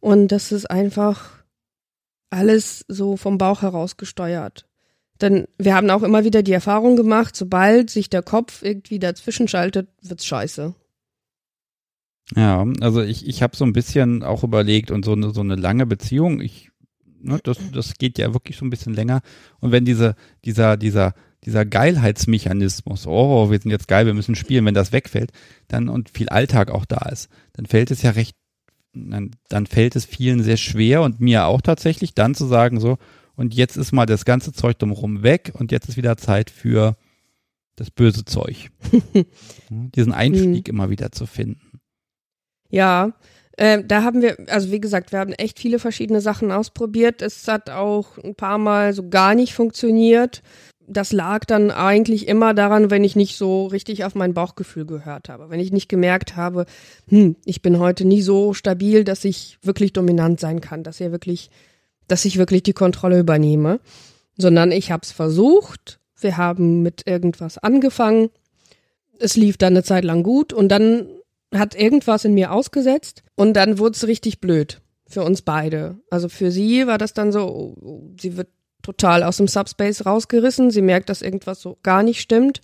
und 0.00 0.28
das 0.28 0.50
ist 0.50 0.70
einfach 0.70 1.44
alles 2.30 2.84
so 2.88 3.16
vom 3.16 3.38
Bauch 3.38 3.62
heraus 3.62 3.96
gesteuert. 3.96 4.66
Denn 5.20 5.46
wir 5.58 5.74
haben 5.74 5.90
auch 5.90 6.02
immer 6.02 6.24
wieder 6.24 6.42
die 6.42 6.52
Erfahrung 6.52 6.96
gemacht, 6.96 7.34
sobald 7.34 7.90
sich 7.90 8.08
der 8.08 8.22
Kopf 8.22 8.62
irgendwie 8.62 8.98
dazwischen 8.98 9.48
schaltet, 9.48 9.88
wird's 10.02 10.26
scheiße. 10.26 10.74
Ja, 12.36 12.66
also 12.80 13.02
ich, 13.02 13.26
ich 13.26 13.42
habe 13.42 13.56
so 13.56 13.64
ein 13.64 13.72
bisschen 13.72 14.22
auch 14.22 14.44
überlegt 14.44 14.90
und 14.90 15.04
so 15.04 15.12
eine, 15.12 15.30
so 15.30 15.40
eine 15.40 15.56
lange 15.56 15.86
Beziehung, 15.86 16.40
ich, 16.40 16.67
ne, 17.20 17.38
das, 17.42 17.58
das 17.72 17.94
geht 17.94 18.18
ja 18.18 18.32
wirklich 18.32 18.56
so 18.56 18.64
ein 18.64 18.70
bisschen 18.70 18.94
länger. 18.94 19.20
Und 19.60 19.72
wenn 19.72 19.84
diese, 19.84 20.14
dieser, 20.44 20.76
dieser, 20.76 21.14
dieser 21.44 21.64
Geilheitsmechanismus, 21.64 23.06
oh, 23.06 23.50
wir 23.50 23.58
sind 23.60 23.70
jetzt 23.70 23.88
geil, 23.88 24.06
wir 24.06 24.14
müssen 24.14 24.34
spielen, 24.34 24.64
wenn 24.64 24.74
das 24.74 24.92
wegfällt, 24.92 25.32
dann 25.68 25.88
und 25.88 26.10
viel 26.10 26.28
Alltag 26.28 26.70
auch 26.70 26.84
da 26.84 27.08
ist, 27.08 27.28
dann 27.52 27.66
fällt 27.66 27.90
es 27.90 28.02
ja 28.02 28.10
recht, 28.10 28.36
dann, 28.92 29.30
dann 29.48 29.66
fällt 29.66 29.96
es 29.96 30.04
vielen 30.04 30.42
sehr 30.42 30.56
schwer 30.56 31.02
und 31.02 31.20
mir 31.20 31.46
auch 31.46 31.60
tatsächlich, 31.60 32.14
dann 32.14 32.34
zu 32.34 32.46
sagen 32.46 32.80
so, 32.80 32.98
und 33.36 33.54
jetzt 33.54 33.76
ist 33.76 33.92
mal 33.92 34.06
das 34.06 34.24
ganze 34.24 34.52
Zeug 34.52 34.78
drumherum 34.78 35.22
weg 35.22 35.52
und 35.54 35.70
jetzt 35.70 35.88
ist 35.88 35.96
wieder 35.96 36.16
Zeit 36.16 36.50
für 36.50 36.96
das 37.76 37.90
böse 37.92 38.24
Zeug. 38.24 38.70
Diesen 39.70 40.12
Einstieg 40.12 40.66
mhm. 40.66 40.74
immer 40.74 40.90
wieder 40.90 41.12
zu 41.12 41.26
finden. 41.26 41.78
Ja, 42.68 43.12
äh, 43.58 43.82
da 43.84 44.04
haben 44.04 44.22
wir, 44.22 44.36
also 44.46 44.70
wie 44.70 44.80
gesagt, 44.80 45.10
wir 45.10 45.18
haben 45.18 45.32
echt 45.32 45.58
viele 45.58 45.80
verschiedene 45.80 46.20
Sachen 46.20 46.52
ausprobiert. 46.52 47.22
Es 47.22 47.48
hat 47.48 47.70
auch 47.70 48.16
ein 48.18 48.36
paar 48.36 48.56
Mal 48.56 48.92
so 48.92 49.08
gar 49.08 49.34
nicht 49.34 49.52
funktioniert. 49.52 50.42
Das 50.86 51.12
lag 51.12 51.44
dann 51.44 51.72
eigentlich 51.72 52.28
immer 52.28 52.54
daran, 52.54 52.92
wenn 52.92 53.02
ich 53.02 53.16
nicht 53.16 53.36
so 53.36 53.66
richtig 53.66 54.04
auf 54.04 54.14
mein 54.14 54.32
Bauchgefühl 54.32 54.86
gehört 54.86 55.28
habe. 55.28 55.50
Wenn 55.50 55.58
ich 55.58 55.72
nicht 55.72 55.88
gemerkt 55.88 56.36
habe, 56.36 56.66
hm, 57.08 57.34
ich 57.44 57.60
bin 57.60 57.80
heute 57.80 58.04
nie 58.04 58.22
so 58.22 58.54
stabil, 58.54 59.02
dass 59.02 59.24
ich 59.24 59.58
wirklich 59.60 59.92
dominant 59.92 60.38
sein 60.38 60.60
kann, 60.60 60.84
dass 60.84 61.00
ihr 61.00 61.10
wirklich, 61.10 61.50
dass 62.06 62.24
ich 62.24 62.38
wirklich 62.38 62.62
die 62.62 62.74
Kontrolle 62.74 63.18
übernehme. 63.18 63.80
Sondern 64.36 64.70
ich 64.70 64.92
habe 64.92 65.02
es 65.02 65.10
versucht. 65.10 65.98
Wir 66.20 66.36
haben 66.36 66.82
mit 66.82 67.08
irgendwas 67.08 67.58
angefangen. 67.58 68.30
Es 69.18 69.34
lief 69.34 69.56
dann 69.56 69.72
eine 69.72 69.82
Zeit 69.82 70.04
lang 70.04 70.22
gut 70.22 70.52
und 70.52 70.68
dann 70.68 71.08
hat 71.54 71.74
irgendwas 71.74 72.24
in 72.24 72.34
mir 72.34 72.52
ausgesetzt 72.52 73.22
und 73.34 73.54
dann 73.54 73.78
wurde 73.78 73.96
es 73.96 74.06
richtig 74.06 74.40
blöd 74.40 74.80
für 75.06 75.22
uns 75.22 75.42
beide. 75.42 75.96
Also 76.10 76.28
für 76.28 76.50
sie 76.50 76.86
war 76.86 76.98
das 76.98 77.14
dann 77.14 77.32
so, 77.32 77.76
oh, 77.80 78.14
sie 78.20 78.36
wird 78.36 78.48
total 78.82 79.22
aus 79.22 79.38
dem 79.38 79.48
Subspace 79.48 80.06
rausgerissen. 80.06 80.70
Sie 80.70 80.82
merkt, 80.82 81.08
dass 81.08 81.22
irgendwas 81.22 81.60
so 81.60 81.78
gar 81.82 82.02
nicht 82.02 82.20
stimmt. 82.20 82.60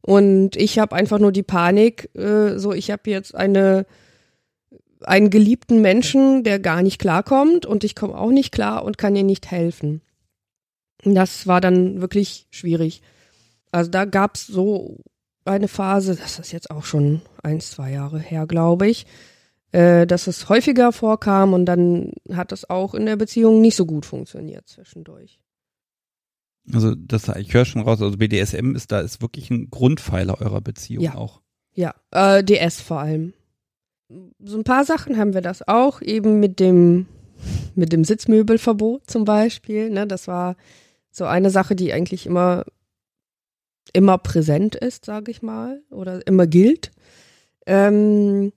Und 0.00 0.56
ich 0.56 0.78
habe 0.78 0.94
einfach 0.94 1.18
nur 1.18 1.32
die 1.32 1.42
Panik, 1.42 2.10
äh, 2.14 2.58
so 2.58 2.72
ich 2.72 2.90
habe 2.90 3.10
jetzt 3.10 3.34
eine 3.34 3.86
einen 5.02 5.30
geliebten 5.30 5.82
Menschen, 5.82 6.42
der 6.42 6.58
gar 6.58 6.82
nicht 6.82 6.98
klarkommt 6.98 7.66
und 7.66 7.84
ich 7.84 7.94
komme 7.94 8.16
auch 8.16 8.30
nicht 8.30 8.50
klar 8.50 8.84
und 8.84 8.98
kann 8.98 9.14
ihr 9.14 9.24
nicht 9.24 9.50
helfen. 9.50 10.00
Das 11.04 11.46
war 11.46 11.60
dann 11.60 12.00
wirklich 12.00 12.46
schwierig. 12.50 13.02
Also 13.70 13.90
da 13.90 14.04
gab's 14.04 14.46
so 14.46 14.98
eine 15.46 15.68
Phase, 15.68 16.16
das 16.16 16.38
ist 16.38 16.52
jetzt 16.52 16.70
auch 16.70 16.84
schon 16.84 17.22
ein, 17.42 17.60
zwei 17.60 17.90
Jahre 17.92 18.18
her, 18.18 18.46
glaube 18.46 18.88
ich, 18.88 19.06
äh, 19.72 20.06
dass 20.06 20.26
es 20.26 20.48
häufiger 20.48 20.92
vorkam 20.92 21.52
und 21.52 21.66
dann 21.66 22.12
hat 22.32 22.52
es 22.52 22.68
auch 22.68 22.94
in 22.94 23.06
der 23.06 23.16
Beziehung 23.16 23.60
nicht 23.60 23.76
so 23.76 23.86
gut 23.86 24.06
funktioniert 24.06 24.68
zwischendurch. 24.68 25.38
Also 26.72 26.94
das, 26.96 27.28
ich 27.36 27.54
höre 27.54 27.64
schon 27.64 27.82
raus, 27.82 28.02
also 28.02 28.16
BDSM 28.16 28.74
ist 28.74 28.90
da 28.90 29.00
ist 29.00 29.22
wirklich 29.22 29.50
ein 29.50 29.70
Grundpfeiler 29.70 30.40
eurer 30.40 30.60
Beziehung 30.60 31.04
Ja. 31.04 31.14
auch. 31.14 31.40
Ja, 31.74 31.94
äh, 32.10 32.42
DS 32.42 32.80
vor 32.80 33.00
allem. 33.00 33.34
So 34.38 34.56
ein 34.56 34.64
paar 34.64 34.84
Sachen 34.84 35.16
haben 35.18 35.34
wir 35.34 35.42
das 35.42 35.66
auch, 35.66 36.00
eben 36.00 36.40
mit 36.40 36.58
dem, 36.58 37.06
mit 37.74 37.92
dem 37.92 38.02
Sitzmöbelverbot 38.04 39.02
zum 39.10 39.24
Beispiel. 39.24 39.90
Ne? 39.90 40.06
Das 40.06 40.26
war 40.26 40.56
so 41.10 41.24
eine 41.24 41.50
Sache, 41.50 41.76
die 41.76 41.92
eigentlich 41.92 42.26
immer, 42.26 42.64
immer 43.92 44.18
präsent 44.18 44.74
ist, 44.74 45.04
sage 45.04 45.30
ich 45.30 45.42
mal, 45.42 45.82
oder 45.90 46.26
immer 46.26 46.46
gilt. 46.46 46.90
Ähm, 47.66 48.52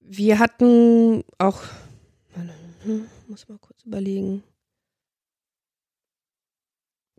wir 0.00 0.38
hatten 0.38 1.24
auch, 1.38 1.62
hm, 2.84 3.06
muss 3.28 3.48
mal 3.48 3.58
kurz 3.58 3.84
überlegen. 3.84 4.42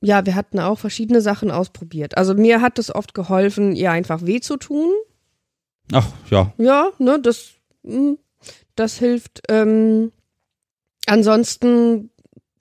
Ja, 0.01 0.26
wir 0.26 0.36
hatten 0.36 0.59
auch 0.59 0.80
verschiedene 0.80 1.22
Sachen 1.22 1.49
ausprobiert. 1.49 2.18
Also 2.18 2.34
mir 2.34 2.61
hat 2.61 2.78
es 2.78 2.93
oft 2.93 3.14
geholfen, 3.14 3.74
ihr 3.74 3.89
einfach 3.89 4.26
weh 4.26 4.41
zu 4.41 4.57
tun. 4.57 4.91
Ach 5.93 6.11
ja, 6.30 6.53
Ja, 6.57 6.91
ne, 6.99 7.20
das, 7.22 7.53
mm, 7.84 8.16
das 8.76 8.97
hilft. 8.97 9.43
Ähm, 9.47 10.11
ansonsten 11.05 12.09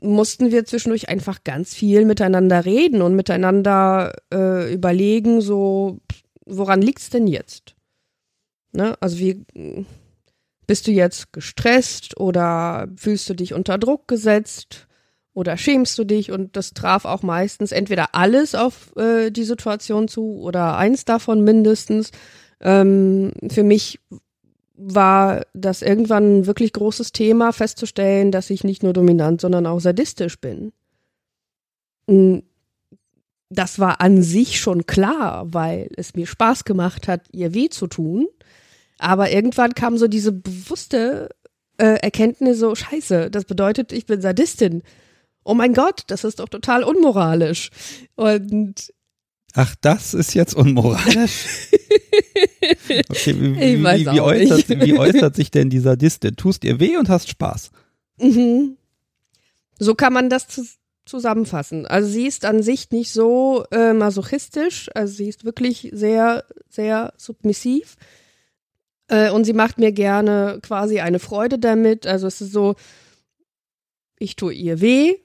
mussten 0.03 0.51
wir 0.51 0.65
zwischendurch 0.65 1.09
einfach 1.09 1.45
ganz 1.45 1.75
viel 1.75 2.05
miteinander 2.05 2.65
reden 2.65 3.03
und 3.03 3.15
miteinander 3.15 4.13
äh, 4.33 4.73
überlegen, 4.73 5.41
so, 5.41 6.01
woran 6.45 6.83
liegt's 6.83 7.11
denn 7.11 7.27
jetzt? 7.27 7.75
Ne, 8.73 8.97
also 9.01 9.19
wie 9.19 9.45
bist 10.67 10.87
du 10.87 10.91
jetzt 10.91 11.33
gestresst 11.33 12.19
oder 12.19 12.89
fühlst 12.97 13.29
du 13.29 13.35
dich 13.35 13.53
unter 13.53 13.79
Druck 13.79 14.09
gesetzt 14.09 14.87
oder 15.35 15.57
schämst 15.57 15.99
du 15.99 16.05
dich? 16.05 16.33
Und 16.33 16.57
das 16.57 16.73
traf 16.73 17.05
auch 17.05 17.23
meistens 17.23 17.73
entweder 17.73 18.15
alles 18.15 18.55
auf 18.55 18.97
äh, 18.97 19.31
die 19.31 19.45
Situation 19.45 20.09
zu 20.09 20.41
oder 20.41 20.77
eins 20.77 21.05
davon 21.05 21.45
mindestens. 21.45 22.11
Ähm, 22.61 23.33
für 23.51 23.65
mich 23.65 24.01
war 24.85 25.47
das 25.55 25.83
irgendwann 25.83 26.41
ein 26.41 26.47
wirklich 26.47 26.73
großes 26.73 27.13
Thema, 27.13 27.53
festzustellen, 27.53 28.33
dass 28.33 28.51
ich 28.51 28.65
nicht 28.65 28.83
nur 28.83 28.93
dominant, 28.93 29.41
sondern 29.41 29.67
auch 29.67 29.81
sadistisch 29.81 30.39
bin. 30.41 30.73
Das 33.49 33.79
war 33.79 34.01
an 34.01 34.23
sich 34.23 34.61
schon 34.61 34.87
klar, 34.87 35.47
weil 35.53 35.89
es 35.97 36.15
mir 36.15 36.27
Spaß 36.27 36.65
gemacht 36.65 37.07
hat, 37.09 37.27
ihr 37.33 37.55
weh 37.55 37.69
zu 37.69 37.87
tun. 37.87 38.27
Aber 38.99 39.31
irgendwann 39.31 39.75
kam 39.75 39.99
so 39.99 40.09
diese 40.09 40.33
bewusste 40.33 41.29
äh, 41.79 41.99
Erkenntnis, 42.01 42.59
so 42.59 42.75
Scheiße, 42.75 43.31
das 43.31 43.45
bedeutet, 43.45 43.93
ich 43.93 44.07
bin 44.07 44.21
Sadistin. 44.21 44.83
Oh 45.45 45.55
mein 45.55 45.75
Gott, 45.75 46.05
das 46.07 46.25
ist 46.25 46.39
doch 46.39 46.49
total 46.49 46.85
unmoralisch. 46.85 47.71
Und 48.15 48.93
ach 49.55 49.75
das 49.81 50.15
ist 50.15 50.35
jetzt 50.35 50.55
unmoralisch. 50.55 51.69
Okay, 53.09 53.35
wie, 53.39 53.57
wie, 53.57 53.85
wie, 53.85 54.07
wie, 54.07 54.21
äußert, 54.21 54.69
wie 54.69 54.99
äußert 54.99 55.37
sich 55.37 55.51
denn 55.51 55.69
dieser 55.69 55.97
Diste? 55.97 56.35
Tust 56.35 56.65
ihr 56.65 56.81
weh 56.81 56.97
und 56.97 57.09
hast 57.09 57.29
Spaß? 57.29 57.71
Mhm. 58.19 58.77
So 59.79 59.95
kann 59.95 60.13
man 60.13 60.31
das 60.31 60.49
zu 60.49 60.65
zusammenfassen. 61.05 61.87
Also 61.87 62.09
sie 62.09 62.27
ist 62.27 62.45
an 62.45 62.63
sich 62.63 62.91
nicht 62.91 63.13
so 63.13 63.65
äh, 63.71 63.93
masochistisch, 63.93 64.89
also 64.95 65.13
sie 65.15 65.29
ist 65.29 65.45
wirklich 65.45 65.91
sehr, 65.93 66.45
sehr 66.69 67.13
submissiv. 67.17 67.97
Äh, 69.09 69.31
und 69.31 69.45
sie 69.45 69.53
macht 69.53 69.79
mir 69.79 69.93
gerne 69.93 70.61
quasi 70.63 71.01
eine 71.01 71.19
Freude 71.19 71.59
damit. 71.59 72.07
Also 72.07 72.27
es 72.27 72.41
ist 72.41 72.53
so, 72.53 72.77
ich 74.19 74.37
tue 74.37 74.55
ihr 74.55 74.81
weh, 74.81 75.17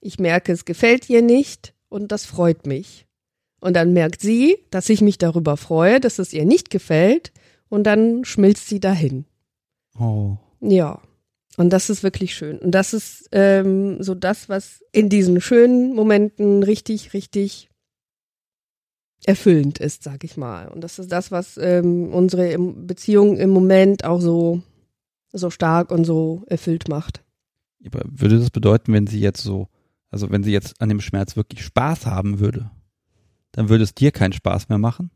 ich 0.00 0.18
merke, 0.18 0.52
es 0.52 0.64
gefällt 0.64 1.08
ihr 1.10 1.22
nicht 1.22 1.74
und 1.88 2.10
das 2.10 2.24
freut 2.24 2.66
mich. 2.66 3.06
Und 3.62 3.74
dann 3.74 3.92
merkt 3.92 4.20
sie, 4.20 4.58
dass 4.70 4.88
ich 4.88 5.02
mich 5.02 5.18
darüber 5.18 5.56
freue, 5.56 6.00
dass 6.00 6.18
es 6.18 6.32
ihr 6.32 6.44
nicht 6.44 6.68
gefällt 6.68 7.32
und 7.68 7.84
dann 7.84 8.24
schmilzt 8.24 8.66
sie 8.66 8.80
dahin. 8.80 9.24
Oh. 9.96 10.36
Ja. 10.60 11.00
Und 11.56 11.70
das 11.70 11.88
ist 11.88 12.02
wirklich 12.02 12.34
schön. 12.34 12.58
Und 12.58 12.72
das 12.72 12.92
ist 12.92 13.28
ähm, 13.30 14.02
so 14.02 14.16
das, 14.16 14.48
was 14.48 14.82
in 14.90 15.08
diesen 15.08 15.40
schönen 15.40 15.94
Momenten 15.94 16.64
richtig, 16.64 17.14
richtig 17.14 17.70
erfüllend 19.24 19.78
ist, 19.78 20.02
sag 20.02 20.24
ich 20.24 20.36
mal. 20.36 20.66
Und 20.66 20.80
das 20.80 20.98
ist 20.98 21.12
das, 21.12 21.30
was 21.30 21.56
ähm, 21.56 22.12
unsere 22.12 22.58
Beziehung 22.58 23.36
im 23.36 23.50
Moment 23.50 24.04
auch 24.04 24.20
so, 24.20 24.60
so 25.32 25.50
stark 25.50 25.92
und 25.92 26.04
so 26.04 26.42
erfüllt 26.48 26.88
macht. 26.88 27.22
Aber 27.86 28.02
würde 28.06 28.40
das 28.40 28.50
bedeuten, 28.50 28.92
wenn 28.92 29.06
sie 29.06 29.20
jetzt 29.20 29.40
so, 29.40 29.68
also 30.10 30.32
wenn 30.32 30.42
sie 30.42 30.50
jetzt 30.50 30.80
an 30.80 30.88
dem 30.88 31.00
Schmerz 31.00 31.36
wirklich 31.36 31.64
Spaß 31.64 32.06
haben 32.06 32.40
würde, 32.40 32.72
dann 33.52 33.68
würde 33.68 33.84
es 33.84 33.94
dir 33.94 34.10
keinen 34.12 34.32
Spaß 34.32 34.68
mehr 34.68 34.78
machen? 34.78 35.10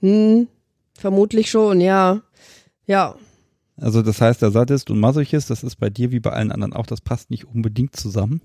Hm, 0.00 0.48
vermutlich 0.94 1.50
schon, 1.50 1.80
ja. 1.80 2.22
Ja, 2.86 3.14
Also 3.76 4.02
das 4.02 4.20
heißt, 4.20 4.42
der 4.42 4.50
Sadist 4.50 4.90
und 4.90 4.98
Masochist, 5.00 5.48
das 5.50 5.62
ist 5.62 5.76
bei 5.76 5.90
dir 5.90 6.10
wie 6.10 6.20
bei 6.20 6.30
allen 6.32 6.52
anderen 6.52 6.72
auch, 6.72 6.86
das 6.86 7.00
passt 7.00 7.30
nicht 7.30 7.44
unbedingt 7.46 7.96
zusammen. 7.96 8.40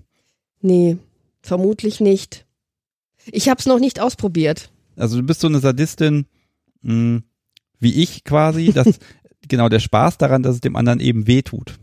nee, 0.60 0.96
vermutlich 1.42 2.00
nicht. 2.00 2.44
Ich 3.26 3.48
hab's 3.48 3.66
noch 3.66 3.78
nicht 3.78 4.00
ausprobiert. 4.00 4.70
Also 4.96 5.16
du 5.18 5.22
bist 5.22 5.40
so 5.40 5.46
eine 5.46 5.60
Sadistin, 5.60 6.26
mh, 6.82 7.22
wie 7.78 8.02
ich 8.02 8.24
quasi, 8.24 8.72
dass 8.72 8.98
genau 9.48 9.68
der 9.68 9.78
Spaß 9.80 10.18
daran, 10.18 10.42
dass 10.42 10.56
es 10.56 10.60
dem 10.60 10.74
anderen 10.76 10.98
eben 11.00 11.26
weh 11.28 11.42
tut. 11.42 11.78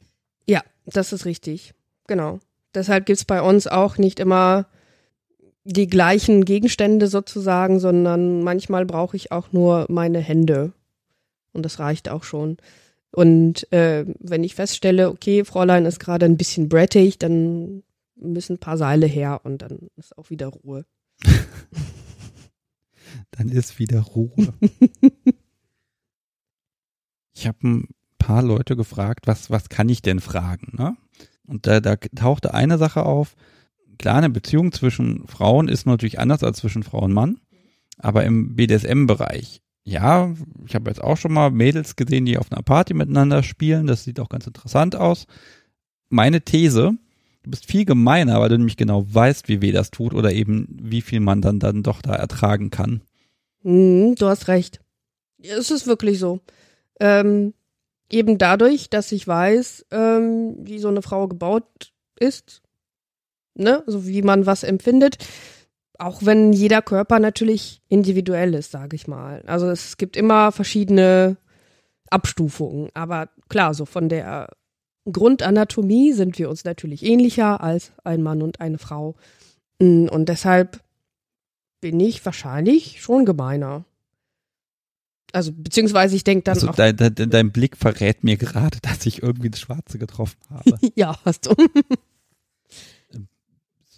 Ja, 0.48 0.62
das 0.86 1.14
ist 1.14 1.26
richtig. 1.26 1.74
Genau. 2.08 2.40
Deshalb 2.76 3.06
gibt's 3.06 3.24
bei 3.26 3.42
uns 3.42 3.68
auch 3.68 3.98
nicht 3.98 4.20
immer 4.20 4.66
die 5.66 5.88
gleichen 5.88 6.46
Gegenstände 6.46 7.08
sozusagen, 7.08 7.80
sondern 7.80 8.44
manchmal 8.44 8.86
brauche 8.86 9.16
ich 9.16 9.32
auch 9.32 9.52
nur 9.52 9.86
meine 9.90 10.20
Hände. 10.20 10.74
Und 11.54 11.64
das 11.64 11.80
reicht 11.80 12.10
auch 12.10 12.24
schon. 12.24 12.58
Und 13.12 13.72
äh, 13.72 14.06
wenn 14.20 14.44
ich 14.44 14.56
feststelle, 14.56 15.10
okay, 15.10 15.46
Fräulein 15.46 15.86
ist 15.86 16.00
gerade 16.00 16.26
ein 16.26 16.38
bisschen 16.38 16.68
brettig, 16.68 17.20
dann 17.20 17.84
müssen 18.16 18.56
ein 18.56 18.60
paar 18.60 18.78
Seile 18.78 19.06
her 19.06 19.42
und 19.44 19.62
dann 19.62 19.90
ist 19.96 20.18
auch 20.18 20.30
wieder 20.30 20.48
Ruhe. 20.48 20.86
Dann 23.32 23.50
ist 23.50 23.80
wieder 23.80 24.00
Ruhe. 24.02 24.54
ich 27.34 27.48
habe 27.48 27.58
ein 27.64 27.88
paar 28.20 28.44
Leute 28.44 28.76
gefragt, 28.76 29.28
was, 29.28 29.50
was 29.50 29.70
kann 29.70 29.90
ich 29.90 30.02
denn 30.02 30.20
fragen? 30.20 30.76
Ne? 30.78 30.96
Und 31.46 31.68
da, 31.68 31.80
da 31.80 31.96
tauchte 31.96 32.54
eine 32.54 32.78
Sache 32.78 33.04
auf. 33.04 33.36
Klar, 34.04 34.18
eine 34.18 34.30
Beziehung 34.30 34.74
zwischen 34.74 35.26
Frauen 35.30 35.70
ist 35.70 35.86
natürlich 35.86 36.20
anders 36.20 36.44
als 36.44 36.58
zwischen 36.58 36.84
Frau 36.84 37.00
und 37.04 37.14
Mann. 37.14 37.40
Aber 38.00 38.26
im 38.26 38.54
BDSM-Bereich, 38.54 39.62
ja, 39.86 40.36
ich 40.68 40.76
habe 40.76 40.90
jetzt 40.90 41.02
auch 41.02 41.16
schon 41.16 41.32
mal 41.32 41.52
Mädels 41.52 41.96
gesehen, 41.96 42.26
die 42.26 42.38
auf 42.38 42.52
einer 42.52 42.64
Party 42.64 42.94
miteinander 42.94 43.44
spielen. 43.44 43.88
Das 43.88 44.04
sieht 44.04 44.20
auch 44.20 44.28
ganz 44.28 44.46
interessant 44.46 44.98
aus. 44.98 45.26
Meine 46.10 46.42
These, 46.42 46.98
du 47.44 47.50
bist 47.50 47.66
viel 47.66 47.86
gemeiner, 47.86 48.42
weil 48.42 48.50
du 48.50 48.58
nämlich 48.58 48.76
genau 48.76 49.06
weißt, 49.08 49.48
wie 49.48 49.62
weh 49.62 49.72
das 49.72 49.90
tut 49.90 50.14
oder 50.14 50.34
eben 50.34 50.68
wie 50.82 51.02
viel 51.02 51.22
man 51.22 51.42
dann, 51.42 51.62
dann 51.62 51.82
doch 51.82 52.02
da 52.02 52.14
ertragen 52.14 52.72
kann. 52.72 53.04
Mhm, 53.62 54.16
du 54.16 54.28
hast 54.28 54.50
recht. 54.50 54.82
Es 55.42 55.72
ist 55.72 55.88
wirklich 55.88 56.20
so. 56.20 56.42
Ähm, 57.00 57.54
eben 58.10 58.38
dadurch, 58.38 58.90
dass 58.90 59.14
ich 59.14 59.26
weiß, 59.26 59.86
ähm, 59.92 60.58
wie 60.60 60.80
so 60.80 60.90
eine 60.90 61.02
Frau 61.02 61.30
gebaut 61.30 61.94
ist, 62.20 62.63
ne, 63.56 63.84
so 63.86 64.06
wie 64.08 64.22
man 64.22 64.46
was 64.46 64.64
empfindet, 64.64 65.18
auch 66.00 66.26
wenn 66.26 66.54
jeder 66.54 66.82
Körper 66.82 67.20
natürlich 67.20 67.82
individuell 67.88 68.54
ist, 68.56 68.72
sage 68.72 68.96
ich 68.96 69.08
mal. 69.08 69.44
Also 69.46 69.70
es 69.70 69.98
gibt 69.98 70.18
immer 70.18 70.52
verschiedene 70.52 71.38
Abstufungen, 72.10 72.90
aber 72.94 73.30
klar, 73.50 73.74
so 73.74 73.86
von 73.86 74.10
der 74.10 74.50
Grundanatomie 75.12 76.14
sind 76.14 76.40
wir 76.40 76.50
uns 76.50 76.64
natürlich 76.64 77.04
ähnlicher 77.04 77.62
als 77.62 77.92
ein 78.04 78.24
Mann 78.24 78.42
und 78.42 78.62
eine 78.62 78.78
Frau. 78.78 79.16
Mm, 79.80 80.08
Und 80.08 80.30
deshalb 80.30 80.82
bin 81.82 82.00
ich 82.00 82.26
wahrscheinlich 82.26 83.02
schon 83.02 83.26
gemeiner. 83.26 83.84
Also, 85.34 85.52
beziehungsweise 85.52 86.16
ich 86.16 86.24
denke 86.24 86.44
dann 86.44 86.56
Also 86.56 86.70
auch, 86.70 86.76
dein, 86.76 86.96
dein, 86.96 87.16
dein 87.16 87.52
Blick 87.52 87.76
verrät 87.76 88.24
mir 88.24 88.38
gerade, 88.38 88.78
dass 88.82 89.06
ich 89.06 89.22
irgendwie 89.22 89.50
das 89.50 89.60
Schwarze 89.60 89.98
getroffen 89.98 90.38
habe. 90.50 90.78
ja, 90.96 91.18
hast 91.26 91.48
du. 91.48 91.56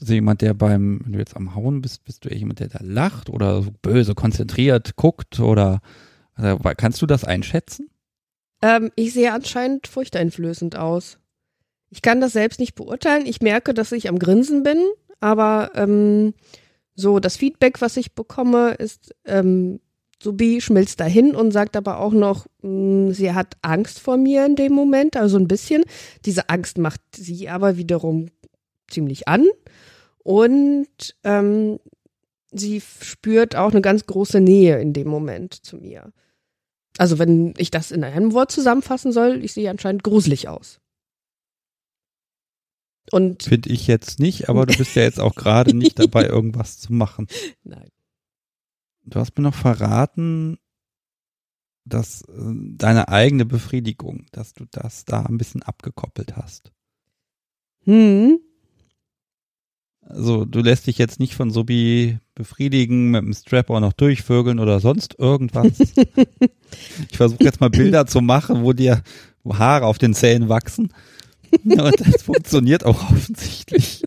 Du 0.01 0.13
jemand, 0.13 0.41
der 0.41 0.53
beim, 0.53 1.01
wenn 1.03 1.13
du 1.13 1.19
jetzt 1.19 1.35
am 1.35 1.55
Hauen 1.55 1.81
bist, 1.81 2.03
bist 2.03 2.25
du 2.25 2.29
eher 2.29 2.37
jemand, 2.37 2.59
der 2.59 2.69
da 2.69 2.79
lacht 2.81 3.29
oder 3.29 3.61
so 3.61 3.71
böse 3.81 4.15
konzentriert 4.15 4.95
guckt 4.95 5.39
oder 5.39 5.81
also, 6.35 6.59
kannst 6.77 7.01
du 7.01 7.05
das 7.05 7.23
einschätzen? 7.23 7.89
Ähm, 8.61 8.91
ich 8.95 9.13
sehe 9.13 9.31
anscheinend 9.31 9.87
furchteinflößend 9.87 10.75
aus. 10.75 11.17
Ich 11.89 12.01
kann 12.01 12.19
das 12.19 12.33
selbst 12.33 12.59
nicht 12.59 12.75
beurteilen. 12.75 13.25
Ich 13.25 13.41
merke, 13.41 13.73
dass 13.73 13.91
ich 13.91 14.09
am 14.09 14.19
Grinsen 14.19 14.63
bin, 14.63 14.83
aber 15.19 15.71
ähm, 15.75 16.33
so 16.93 17.19
das 17.19 17.37
Feedback, 17.37 17.81
was 17.81 17.97
ich 17.97 18.13
bekomme, 18.15 18.71
ist, 18.71 19.15
ähm, 19.25 19.79
Subi 20.21 20.61
schmilzt 20.61 20.99
dahin 20.99 21.35
und 21.35 21.51
sagt 21.51 21.75
aber 21.75 21.99
auch 21.99 22.13
noch, 22.13 22.47
mh, 22.61 22.69
mm, 22.69 23.11
sie 23.13 23.33
hat 23.33 23.57
Angst 23.61 23.99
vor 23.99 24.17
mir 24.17 24.45
in 24.45 24.55
dem 24.55 24.73
Moment, 24.73 25.17
also 25.17 25.37
ein 25.37 25.47
bisschen. 25.47 25.83
Diese 26.25 26.49
Angst 26.49 26.77
macht 26.77 27.01
sie 27.15 27.49
aber 27.49 27.77
wiederum 27.77 28.29
ziemlich 28.89 29.27
an 29.27 29.45
und 30.23 31.15
ähm, 31.23 31.79
sie 32.51 32.81
spürt 32.81 33.55
auch 33.55 33.71
eine 33.71 33.81
ganz 33.81 34.05
große 34.05 34.41
Nähe 34.41 34.79
in 34.79 34.93
dem 34.93 35.07
Moment 35.07 35.53
zu 35.53 35.77
mir. 35.77 36.11
Also 36.97 37.19
wenn 37.19 37.53
ich 37.57 37.71
das 37.71 37.91
in 37.91 38.03
einem 38.03 38.33
Wort 38.33 38.51
zusammenfassen 38.51 39.11
soll, 39.11 39.43
ich 39.43 39.53
sehe 39.53 39.69
anscheinend 39.69 40.03
gruselig 40.03 40.47
aus. 40.47 40.79
Und 43.11 43.43
finde 43.43 43.69
ich 43.69 43.85
jetzt 43.87 44.19
nicht, 44.19 44.49
aber 44.49 44.65
du 44.65 44.77
bist 44.77 44.95
ja 44.95 45.03
jetzt 45.03 45.19
auch 45.19 45.35
gerade 45.35 45.75
nicht 45.75 45.99
dabei, 45.99 46.25
irgendwas 46.27 46.79
zu 46.79 46.93
machen. 46.93 47.27
Nein. 47.63 47.89
Du 49.03 49.19
hast 49.19 49.37
mir 49.37 49.43
noch 49.43 49.53
verraten, 49.53 50.57
dass 51.85 52.23
äh, 52.23 52.53
deine 52.77 53.09
eigene 53.09 53.45
Befriedigung, 53.45 54.25
dass 54.31 54.53
du 54.53 54.65
das 54.71 55.05
da 55.05 55.21
ein 55.23 55.37
bisschen 55.37 55.61
abgekoppelt 55.61 56.35
hast. 56.35 56.71
Hm. 57.83 58.39
Also 60.07 60.45
du 60.45 60.59
lässt 60.59 60.85
dich 60.85 60.97
jetzt 60.97 61.19
nicht 61.19 61.33
von 61.33 61.49
Subi 61.49 62.19
befriedigen, 62.35 63.11
mit 63.11 63.23
dem 63.23 63.33
Strap-on 63.33 63.81
noch 63.81 63.93
durchvögeln 63.93 64.59
oder 64.59 64.79
sonst 64.79 65.15
irgendwas. 65.17 65.79
ich 67.09 67.17
versuche 67.17 67.43
jetzt 67.43 67.59
mal 67.59 67.69
Bilder 67.69 68.05
zu 68.05 68.21
machen, 68.21 68.63
wo 68.63 68.73
dir 68.73 69.01
Haare 69.47 69.85
auf 69.85 69.97
den 69.97 70.13
Zähnen 70.13 70.47
wachsen. 70.47 70.93
Und 71.63 71.99
das 71.99 72.23
funktioniert 72.23 72.83
auch 72.85 73.11
offensichtlich. 73.11 74.03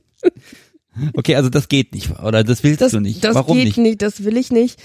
Okay, 1.14 1.36
also 1.36 1.49
das 1.49 1.68
geht 1.68 1.94
nicht, 1.94 2.11
oder 2.20 2.42
das 2.42 2.62
willst 2.64 2.80
das, 2.80 2.92
du 2.92 3.01
nicht. 3.01 3.22
Das 3.22 3.34
Warum 3.34 3.57
geht 3.57 3.66
nicht? 3.66 3.78
nicht, 3.78 4.03
das 4.03 4.24
will 4.24 4.36
ich 4.36 4.51
nicht. 4.51 4.80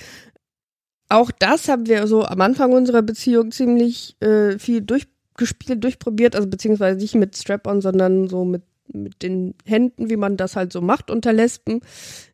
Auch 1.09 1.31
das 1.31 1.67
haben 1.67 1.87
wir 1.87 2.07
so 2.07 2.23
am 2.23 2.41
Anfang 2.41 2.71
unserer 2.73 3.01
Beziehung 3.01 3.51
ziemlich 3.51 4.15
äh, 4.19 4.57
viel 4.57 4.81
durchgespielt, 4.81 5.83
durchprobiert, 5.83 6.35
also 6.35 6.47
beziehungsweise 6.47 6.99
nicht 6.99 7.15
mit 7.15 7.35
Strap-on, 7.35 7.81
sondern 7.81 8.27
so 8.27 8.45
mit 8.45 8.63
mit 8.87 9.21
den 9.23 9.55
Händen, 9.65 10.09
wie 10.09 10.17
man 10.17 10.37
das 10.37 10.55
halt 10.55 10.73
so 10.73 10.81
macht 10.81 11.09
unter 11.09 11.33
Lesben. 11.33 11.81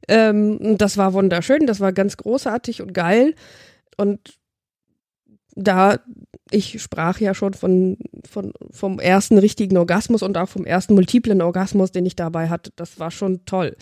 Ähm, 0.07 0.77
das 0.77 0.97
war 0.97 1.13
wunderschön, 1.13 1.67
das 1.67 1.79
war 1.79 1.93
ganz 1.93 2.17
großartig 2.17 2.81
und 2.81 2.93
geil. 2.93 3.35
Und 3.97 4.39
da, 5.55 5.99
ich 6.51 6.81
sprach 6.81 7.19
ja 7.19 7.33
schon 7.33 7.53
von, 7.53 7.97
von, 8.29 8.53
vom 8.71 8.99
ersten 8.99 9.37
richtigen 9.37 9.77
Orgasmus 9.77 10.23
und 10.23 10.37
auch 10.37 10.49
vom 10.49 10.65
ersten 10.65 10.93
multiplen 10.93 11.41
Orgasmus, 11.41 11.91
den 11.91 12.05
ich 12.05 12.15
dabei 12.15 12.49
hatte. 12.49 12.71
Das 12.75 12.99
war 12.99 13.11
schon 13.11 13.45
toll. 13.45 13.75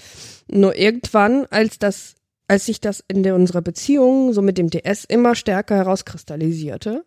Nur 0.50 0.76
irgendwann, 0.76 1.46
als 1.50 1.78
das, 1.80 2.16
als 2.48 2.66
sich 2.66 2.82
das 2.82 3.04
in 3.08 3.30
unserer 3.32 3.62
Beziehung 3.62 4.34
so 4.34 4.42
mit 4.42 4.58
dem 4.58 4.70
DS 4.70 5.06
immer 5.06 5.36
stärker 5.36 5.76
herauskristallisierte, 5.76 7.04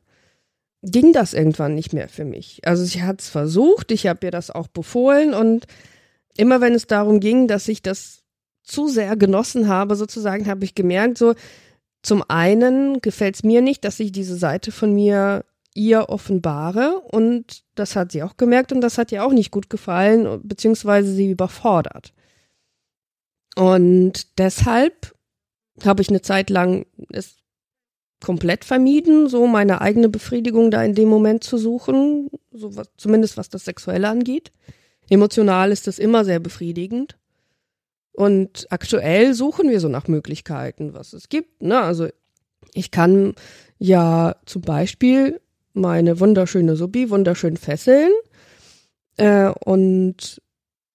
ging 0.82 1.12
das 1.12 1.34
irgendwann 1.34 1.74
nicht 1.74 1.92
mehr 1.92 2.08
für 2.08 2.24
mich. 2.24 2.60
Also 2.64 2.84
ich 2.84 3.02
hatte 3.02 3.18
es 3.20 3.28
versucht, 3.28 3.90
ich 3.90 4.06
habe 4.06 4.26
ihr 4.26 4.30
das 4.30 4.50
auch 4.50 4.68
befohlen 4.68 5.34
und 5.34 5.66
immer 6.36 6.60
wenn 6.60 6.74
es 6.74 6.86
darum 6.86 7.20
ging, 7.20 7.48
dass 7.48 7.68
ich 7.68 7.82
das 7.82 8.22
zu 8.62 8.88
sehr 8.88 9.16
genossen 9.16 9.68
habe, 9.68 9.96
sozusagen, 9.96 10.46
habe 10.46 10.64
ich 10.64 10.74
gemerkt, 10.74 11.18
so, 11.18 11.34
zum 12.02 12.24
einen 12.28 13.00
gefällt 13.02 13.34
es 13.34 13.42
mir 13.42 13.60
nicht, 13.60 13.84
dass 13.84 14.00
ich 14.00 14.12
diese 14.12 14.36
Seite 14.36 14.72
von 14.72 14.94
mir 14.94 15.44
ihr 15.74 16.08
offenbare 16.08 17.00
und 17.00 17.62
das 17.74 17.94
hat 17.94 18.12
sie 18.12 18.22
auch 18.22 18.36
gemerkt 18.36 18.72
und 18.72 18.80
das 18.80 18.96
hat 18.96 19.12
ihr 19.12 19.24
auch 19.24 19.32
nicht 19.32 19.50
gut 19.50 19.70
gefallen, 19.70 20.40
beziehungsweise 20.42 21.12
sie 21.12 21.30
überfordert. 21.30 22.12
Und 23.54 24.38
deshalb 24.38 25.14
habe 25.84 26.02
ich 26.02 26.08
eine 26.08 26.22
Zeit 26.22 26.50
lang 26.50 26.86
es 27.12 27.39
komplett 28.20 28.64
vermieden, 28.64 29.28
so 29.28 29.46
meine 29.46 29.80
eigene 29.80 30.08
Befriedigung 30.08 30.70
da 30.70 30.82
in 30.84 30.94
dem 30.94 31.08
Moment 31.08 31.44
zu 31.44 31.58
suchen, 31.58 32.30
so 32.52 32.76
was, 32.76 32.88
zumindest 32.96 33.36
was 33.36 33.48
das 33.48 33.64
Sexuelle 33.64 34.08
angeht. 34.08 34.52
Emotional 35.08 35.72
ist 35.72 35.86
das 35.86 35.98
immer 35.98 36.24
sehr 36.24 36.38
befriedigend. 36.38 37.16
Und 38.12 38.66
aktuell 38.70 39.34
suchen 39.34 39.70
wir 39.70 39.80
so 39.80 39.88
nach 39.88 40.08
Möglichkeiten, 40.08 40.94
was 40.94 41.12
es 41.12 41.28
gibt. 41.28 41.62
Ne? 41.62 41.80
Also 41.80 42.08
ich 42.74 42.90
kann 42.90 43.34
ja 43.78 44.36
zum 44.44 44.62
Beispiel 44.62 45.40
meine 45.72 46.20
wunderschöne 46.20 46.76
Subi 46.76 47.10
wunderschön 47.10 47.56
fesseln 47.56 48.12
äh, 49.16 49.50
und 49.64 50.42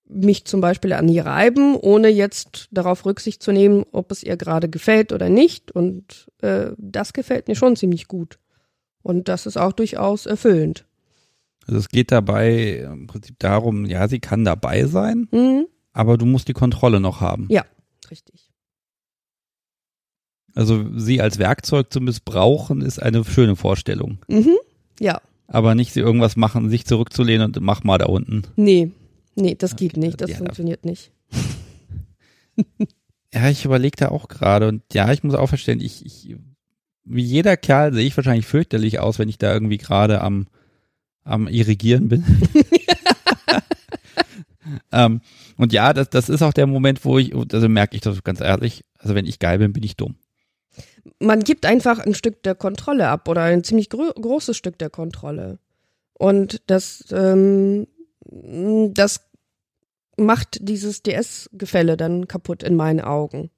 mich 0.07 0.45
zum 0.45 0.61
Beispiel 0.61 0.93
an 0.93 1.09
ihr 1.09 1.25
reiben, 1.25 1.75
ohne 1.75 2.09
jetzt 2.09 2.67
darauf 2.71 3.05
Rücksicht 3.05 3.41
zu 3.41 3.51
nehmen, 3.51 3.85
ob 3.91 4.11
es 4.11 4.21
ihr 4.23 4.37
gerade 4.37 4.69
gefällt 4.69 5.11
oder 5.11 5.29
nicht. 5.29 5.71
Und 5.71 6.27
äh, 6.41 6.71
das 6.77 7.13
gefällt 7.13 7.47
mir 7.47 7.55
schon 7.55 7.75
ziemlich 7.75 8.07
gut. 8.07 8.37
Und 9.01 9.27
das 9.27 9.45
ist 9.45 9.57
auch 9.57 9.71
durchaus 9.73 10.25
erfüllend. 10.25 10.85
Also 11.67 11.79
es 11.79 11.89
geht 11.89 12.11
dabei 12.11 12.85
im 12.91 13.07
Prinzip 13.07 13.37
darum, 13.39 13.85
ja, 13.85 14.07
sie 14.07 14.19
kann 14.19 14.45
dabei 14.45 14.85
sein, 14.85 15.27
Mhm. 15.31 15.65
aber 15.93 16.17
du 16.17 16.25
musst 16.27 16.47
die 16.47 16.53
Kontrolle 16.53 16.99
noch 16.99 17.21
haben. 17.21 17.47
Ja, 17.49 17.65
richtig. 18.11 18.51
Also 20.53 20.85
sie 20.97 21.21
als 21.21 21.37
Werkzeug 21.37 21.91
zu 21.91 21.99
missbrauchen, 21.99 22.81
ist 22.81 23.01
eine 23.01 23.23
schöne 23.25 23.55
Vorstellung. 23.55 24.19
Mhm. 24.27 24.55
Ja. 24.99 25.19
Aber 25.47 25.75
nicht 25.75 25.91
sie 25.93 25.99
irgendwas 25.99 26.35
machen, 26.37 26.69
sich 26.69 26.85
zurückzulehnen 26.85 27.47
und 27.47 27.61
mach 27.61 27.83
mal 27.83 27.97
da 27.97 28.05
unten. 28.05 28.43
Nee, 28.55 28.91
nee, 29.35 29.55
das 29.55 29.75
geht 29.75 29.93
Okay, 29.93 29.99
nicht. 29.99 30.21
Das 30.21 30.31
ja, 30.31 30.37
funktioniert 30.37 30.85
nicht. 30.85 31.11
Ja, 33.33 33.49
ich 33.49 33.65
überlege 33.65 33.97
da 33.97 34.07
auch 34.09 34.29
gerade 34.29 34.69
und 34.69 34.81
ja, 34.93 35.11
ich 35.11 35.21
muss 35.21 35.35
auch 35.35 35.47
verstehen, 35.47 35.81
ich, 35.81 36.05
ich 36.05 36.37
wie 37.03 37.21
jeder 37.21 37.57
Kerl 37.57 37.93
sehe 37.93 38.07
ich 38.07 38.15
wahrscheinlich 38.15 38.45
fürchterlich 38.45 38.99
aus, 38.99 39.19
wenn 39.19 39.27
ich 39.27 39.37
da 39.37 39.51
irgendwie 39.51 39.77
gerade 39.77 40.21
am 40.21 40.47
am 41.25 41.47
irrigieren 41.49 42.07
bin. 42.07 42.23
ähm, 44.91 45.21
und 45.57 45.73
ja, 45.73 45.91
das, 45.91 46.09
das 46.09 46.29
ist 46.29 46.43
auch 46.43 46.53
der 46.53 46.67
Moment, 46.67 47.03
wo 47.03 47.17
ich, 47.17 47.33
also 47.35 47.67
merke 47.67 47.95
ich 47.95 48.01
das 48.01 48.23
ganz 48.23 48.39
ehrlich, 48.39 48.85
also 48.99 49.15
wenn 49.15 49.25
ich 49.25 49.39
geil 49.39 49.57
bin, 49.57 49.73
bin 49.73 49.83
ich 49.83 49.97
dumm. 49.97 50.15
Man 51.19 51.41
gibt 51.41 51.65
einfach 51.65 51.99
ein 51.99 52.15
Stück 52.15 52.43
der 52.43 52.55
Kontrolle 52.55 53.09
ab 53.09 53.27
oder 53.27 53.41
ein 53.41 53.63
ziemlich 53.63 53.89
gro 53.89 54.11
großes 54.13 54.55
Stück 54.55 54.77
der 54.77 54.89
Kontrolle. 54.89 55.59
Und 56.13 56.61
das, 56.67 57.05
ähm, 57.11 57.87
das 58.25 59.21
macht 60.17 60.57
dieses 60.61 61.03
DS-Gefälle 61.03 61.97
dann 61.97 62.27
kaputt 62.27 62.63
in 62.63 62.75
meinen 62.75 63.01
Augen. 63.01 63.49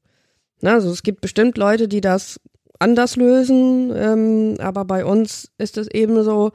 Na, 0.62 0.74
also 0.74 0.90
es 0.90 1.04
gibt 1.04 1.22
bestimmt 1.22 1.58
Leute, 1.58 1.88
die 1.88 2.02
das 2.02 2.40
anders 2.80 3.16
lösen, 3.16 3.92
ähm, 3.96 4.56
aber 4.60 4.86
bei 4.86 5.06
uns 5.06 5.52
ist 5.58 5.78
es 5.78 5.88
eben 5.88 6.24
so, 6.24 6.52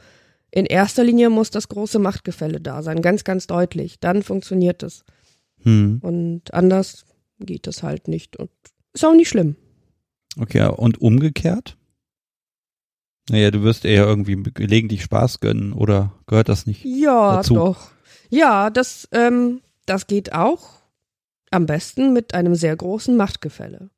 in 0.50 0.66
erster 0.66 1.02
Linie 1.02 1.30
muss 1.30 1.50
das 1.50 1.68
große 1.68 1.98
Machtgefälle 1.98 2.60
da 2.60 2.82
sein, 2.82 3.00
ganz, 3.00 3.24
ganz 3.24 3.46
deutlich. 3.46 4.00
Dann 4.00 4.22
funktioniert 4.22 4.82
es. 4.82 5.04
Hm. 5.62 6.00
Und 6.02 6.52
anders 6.52 7.06
geht 7.38 7.66
es 7.66 7.82
halt 7.82 8.08
nicht. 8.08 8.36
Und 8.36 8.50
ist 8.92 9.04
auch 9.04 9.14
nicht 9.14 9.28
schlimm. 9.28 9.56
Okay, 10.38 10.68
und 10.68 11.00
umgekehrt? 11.00 11.78
Naja, 13.30 13.50
du 13.50 13.62
wirst 13.62 13.84
eher 13.84 14.04
irgendwie 14.04 14.42
gelegentlich 14.42 15.02
Spaß 15.02 15.40
gönnen 15.40 15.72
oder 15.72 16.12
gehört 16.26 16.48
das 16.48 16.66
nicht? 16.66 16.84
Ja, 16.84 17.36
dazu? 17.36 17.54
doch. 17.54 17.90
Ja, 18.33 18.70
das, 18.70 19.07
ähm, 19.12 19.61
das 19.85 20.07
geht 20.07 20.33
auch 20.33 20.80
am 21.51 21.66
besten 21.66 22.14
mit 22.14 22.33
einem 22.33 22.55
sehr 22.55 22.74
großen 22.74 23.14
Machtgefälle. 23.14 23.91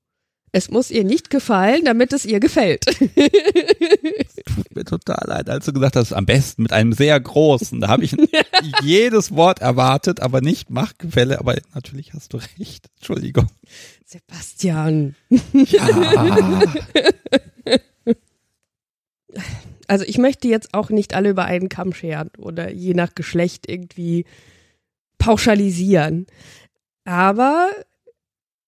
Es 0.51 0.73
muss 0.73 0.91
ihr 0.91 1.05
nicht 1.05 1.31
gefallen, 1.31 1.85
damit 1.85 2.13
es 2.13 2.27
ihr 2.27 2.41
gefällt. 2.41 2.85
Tut 2.87 4.75
mir 4.75 4.85
total 4.85 5.23
leid, 5.29 5.49
als 5.49 5.67
du 5.67 5.73
gesagt 5.73 5.95
hast, 5.95 6.13
am 6.13 6.27
besten 6.27 6.63
mit 6.63 6.73
einem 6.73 6.93
sehr 6.93 7.19
großen. 7.21 7.81
Da 7.81 7.87
habe 7.87 8.03
ich 8.03 8.17
jedes 8.83 9.37
Wort 9.37 9.61
erwartet, 9.61 10.19
aber 10.19 10.41
nicht 10.41 10.69
Machtgefälle. 10.69 11.39
Aber 11.39 11.55
natürlich 11.73 12.13
hast 12.13 12.33
du 12.33 12.39
recht. 12.59 12.89
Entschuldigung. 12.97 13.47
Sebastian. 14.05 15.15
Ja. 15.53 16.63
Also 19.89 20.05
ich 20.07 20.19
möchte 20.19 20.49
jetzt 20.49 20.75
auch 20.75 20.91
nicht 20.91 21.15
alle 21.15 21.31
über 21.31 21.45
einen 21.45 21.69
Kamm 21.69 21.93
scheren 21.93 22.31
oder 22.39 22.71
je 22.71 22.95
nach 22.95 23.15
Geschlecht 23.15 23.69
irgendwie 23.69 24.25
pauschalisieren. 25.19 26.27
Aber 27.05 27.69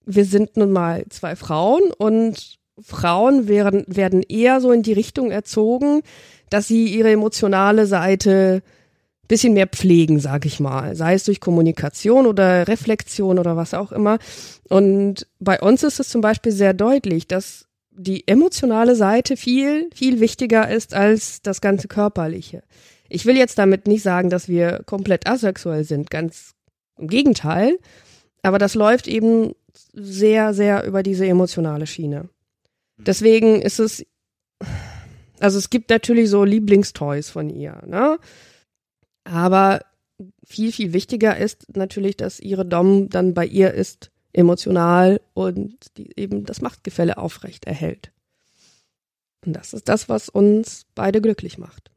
wir 0.04 0.24
sind 0.24 0.56
nun 0.56 0.72
mal 0.72 1.04
zwei 1.10 1.36
Frauen 1.36 1.82
und 1.96 2.58
Frauen 2.80 3.48
werden, 3.48 3.84
werden 3.88 4.22
eher 4.22 4.60
so 4.60 4.72
in 4.72 4.82
die 4.82 4.92
Richtung 4.92 5.30
erzogen, 5.30 6.02
dass 6.50 6.68
sie 6.68 6.86
ihre 6.86 7.10
emotionale 7.10 7.86
Seite 7.86 8.62
bisschen 9.28 9.54
mehr 9.54 9.66
pflegen, 9.66 10.20
sag 10.20 10.46
ich 10.46 10.60
mal, 10.60 10.94
sei 10.94 11.14
es 11.14 11.24
durch 11.24 11.40
Kommunikation 11.40 12.26
oder 12.26 12.68
Reflexion 12.68 13.38
oder 13.38 13.56
was 13.56 13.74
auch 13.74 13.92
immer. 13.92 14.18
Und 14.68 15.26
bei 15.40 15.60
uns 15.60 15.82
ist 15.82 15.98
es 15.98 16.08
zum 16.08 16.20
Beispiel 16.20 16.52
sehr 16.52 16.74
deutlich, 16.74 17.26
dass 17.26 17.65
die 17.96 18.28
emotionale 18.28 18.94
Seite 18.94 19.36
viel, 19.36 19.88
viel 19.94 20.20
wichtiger 20.20 20.68
ist 20.70 20.94
als 20.94 21.42
das 21.42 21.60
ganze 21.60 21.88
körperliche. 21.88 22.62
Ich 23.08 23.24
will 23.26 23.36
jetzt 23.36 23.58
damit 23.58 23.86
nicht 23.86 24.02
sagen, 24.02 24.30
dass 24.30 24.48
wir 24.48 24.82
komplett 24.84 25.26
asexuell 25.28 25.84
sind, 25.84 26.10
ganz 26.10 26.54
im 26.98 27.08
Gegenteil. 27.08 27.78
Aber 28.42 28.58
das 28.58 28.74
läuft 28.74 29.08
eben 29.08 29.54
sehr, 29.92 30.54
sehr 30.54 30.84
über 30.84 31.02
diese 31.02 31.26
emotionale 31.26 31.86
Schiene. 31.86 32.28
Deswegen 32.98 33.60
ist 33.60 33.78
es, 33.78 34.06
also 35.40 35.58
es 35.58 35.70
gibt 35.70 35.90
natürlich 35.90 36.30
so 36.30 36.44
Lieblingstoys 36.44 37.28
von 37.28 37.50
ihr, 37.50 37.82
ne? 37.86 38.18
Aber 39.24 39.80
viel, 40.46 40.72
viel 40.72 40.92
wichtiger 40.92 41.36
ist 41.36 41.76
natürlich, 41.76 42.16
dass 42.16 42.40
ihre 42.40 42.64
Dom 42.64 43.08
dann 43.10 43.34
bei 43.34 43.44
ihr 43.44 43.74
ist, 43.74 44.10
emotional 44.36 45.20
und 45.34 45.96
die 45.96 46.18
eben 46.18 46.44
das 46.44 46.60
Machtgefälle 46.60 47.18
aufrecht 47.18 47.64
erhält. 47.64 48.12
Und 49.44 49.54
das 49.54 49.72
ist 49.72 49.88
das, 49.88 50.08
was 50.08 50.28
uns 50.28 50.86
beide 50.94 51.20
glücklich 51.20 51.58
macht. 51.58 51.90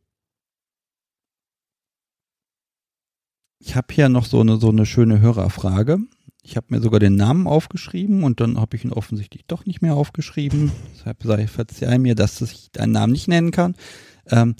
Ich 3.59 3.75
habe 3.75 3.93
hier 3.93 4.07
noch 4.07 4.25
so 4.25 4.39
eine, 4.39 4.57
so 4.57 4.69
eine 4.69 4.85
schöne 4.85 5.19
Hörerfrage. 5.19 5.99
Ich 6.41 6.55
habe 6.55 6.67
mir 6.69 6.79
sogar 6.79 7.01
den 7.01 7.15
Namen 7.15 7.45
aufgeschrieben 7.45 8.23
und 8.23 8.39
dann 8.39 8.57
habe 8.59 8.77
ich 8.77 8.85
ihn 8.85 8.93
offensichtlich 8.93 9.45
doch 9.45 9.65
nicht 9.65 9.81
mehr 9.81 9.95
aufgeschrieben. 9.95 10.71
Deshalb 10.95 11.21
sei 11.23 11.47
verzeih 11.47 11.97
mir, 11.97 12.15
dass 12.15 12.41
ich 12.41 12.71
deinen 12.71 12.93
Namen 12.93 13.11
nicht 13.11 13.27
nennen 13.27 13.51
kann. 13.51 13.75
Ähm, 14.27 14.55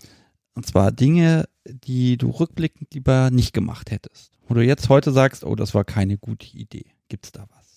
und 0.54 0.66
zwar 0.66 0.92
Dinge, 0.92 1.46
die 1.66 2.18
du 2.18 2.32
rückblickend 2.32 2.94
lieber 2.94 3.32
nicht 3.32 3.54
gemacht 3.54 3.92
hättest. 3.92 4.34
Wo 4.48 4.56
du 4.56 4.62
jetzt 4.62 4.90
heute 4.90 5.14
sagst, 5.14 5.46
oh, 5.46 5.56
das 5.56 5.74
war 5.74 5.86
keine 5.86 6.18
gute 6.18 6.58
Idee. 6.58 6.86
Gibt's 7.08 7.32
da 7.32 7.46
was? 7.50 7.69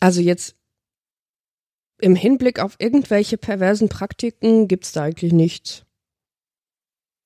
Also 0.00 0.20
jetzt 0.20 0.56
im 2.00 2.16
Hinblick 2.16 2.58
auf 2.58 2.76
irgendwelche 2.78 3.36
perversen 3.36 3.88
Praktiken 3.88 4.68
gibt's 4.68 4.92
da 4.92 5.02
eigentlich 5.02 5.32
nichts 5.32 5.84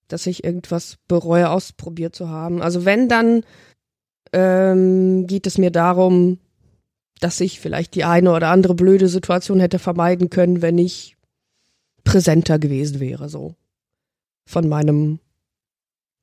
dass 0.09 0.27
ich 0.27 0.45
irgendwas 0.45 0.99
bereue, 1.09 1.51
ausprobiert 1.51 2.14
zu 2.14 2.29
haben. 2.29 2.62
Also 2.62 2.85
wenn, 2.85 3.09
dann 3.09 3.43
ähm, 4.33 5.27
geht 5.27 5.47
es 5.47 5.59
mir 5.59 5.70
darum, 5.70 6.39
dass 7.20 7.41
ich 7.41 7.61
vielleicht 7.61 7.95
die 7.95 8.05
eine 8.05 8.33
oder 8.33 8.49
andere 8.49 8.75
blöde 8.75 9.09
Situation 9.09 9.61
hätte 9.61 9.79
vermeiden 9.79 10.31
können, 10.31 10.62
wenn 10.62 10.79
ich 10.79 11.16
präsenter 12.05 12.59
gewesen 12.59 13.01
wäre, 13.01 13.29
so. 13.29 13.55
Von 14.47 14.68
meinem 14.68 15.20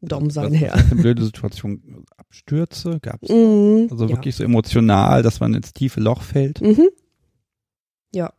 Dom-Sein 0.02 0.54
her. 0.54 0.76
Eine 0.76 1.02
blöde 1.02 1.24
Situation, 1.24 2.06
Abstürze 2.32 3.00
gab's. 3.02 3.28
Mm, 3.28 3.88
also 3.92 4.08
wirklich 4.08 4.36
ja. 4.36 4.40
so 4.40 4.44
emotional, 4.46 5.22
dass 5.22 5.42
man 5.42 5.54
ins 5.54 5.74
tiefe 5.74 6.00
Loch 6.00 6.22
fällt. 6.22 6.62
Mhm. 6.62 6.88
Ja. 8.14 8.32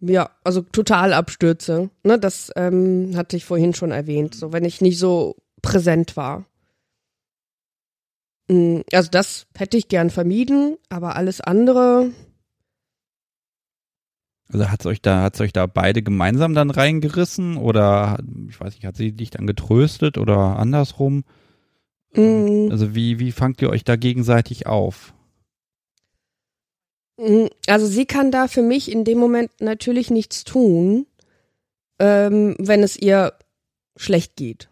Ja, 0.00 0.30
also 0.42 0.62
Totalabstürze. 0.62 1.90
Ne, 2.02 2.18
das 2.18 2.50
ähm, 2.56 3.12
hatte 3.14 3.36
ich 3.36 3.44
vorhin 3.44 3.74
schon 3.74 3.92
erwähnt. 3.92 4.34
So, 4.34 4.52
wenn 4.52 4.64
ich 4.64 4.80
nicht 4.80 4.98
so 4.98 5.36
präsent 5.62 6.16
war. 6.16 6.46
Mm, 8.48 8.80
also 8.92 9.08
das 9.08 9.46
hätte 9.56 9.76
ich 9.76 9.86
gern 9.86 10.10
vermieden, 10.10 10.76
aber 10.88 11.14
alles 11.14 11.40
andere. 11.40 12.10
Also 14.48 14.68
hat's 14.68 14.86
euch 14.86 15.00
da, 15.00 15.22
hat's 15.22 15.40
euch 15.40 15.52
da 15.52 15.66
beide 15.66 16.02
gemeinsam 16.02 16.54
dann 16.54 16.70
reingerissen 16.70 17.56
oder 17.56 18.18
ich 18.48 18.60
weiß 18.60 18.74
nicht, 18.74 18.84
hat 18.84 18.96
sie 18.96 19.12
dich 19.12 19.30
dann 19.30 19.46
getröstet 19.46 20.18
oder 20.18 20.58
andersrum? 20.58 21.22
Mm. 22.16 22.70
Also 22.70 22.94
wie, 22.94 23.18
wie 23.18 23.32
fangt 23.32 23.62
ihr 23.62 23.70
euch 23.70 23.84
da 23.84 23.96
gegenseitig 23.96 24.66
auf? 24.66 25.14
Mhm. 27.18 27.48
Also 27.66 27.86
sie 27.86 28.06
kann 28.06 28.30
da 28.30 28.48
für 28.48 28.62
mich 28.62 28.90
in 28.90 29.04
dem 29.04 29.18
Moment 29.18 29.50
natürlich 29.60 30.10
nichts 30.10 30.44
tun, 30.44 31.06
ähm, 31.98 32.56
wenn 32.58 32.82
es 32.82 32.96
ihr 32.96 33.32
schlecht 33.96 34.36
geht. 34.36 34.68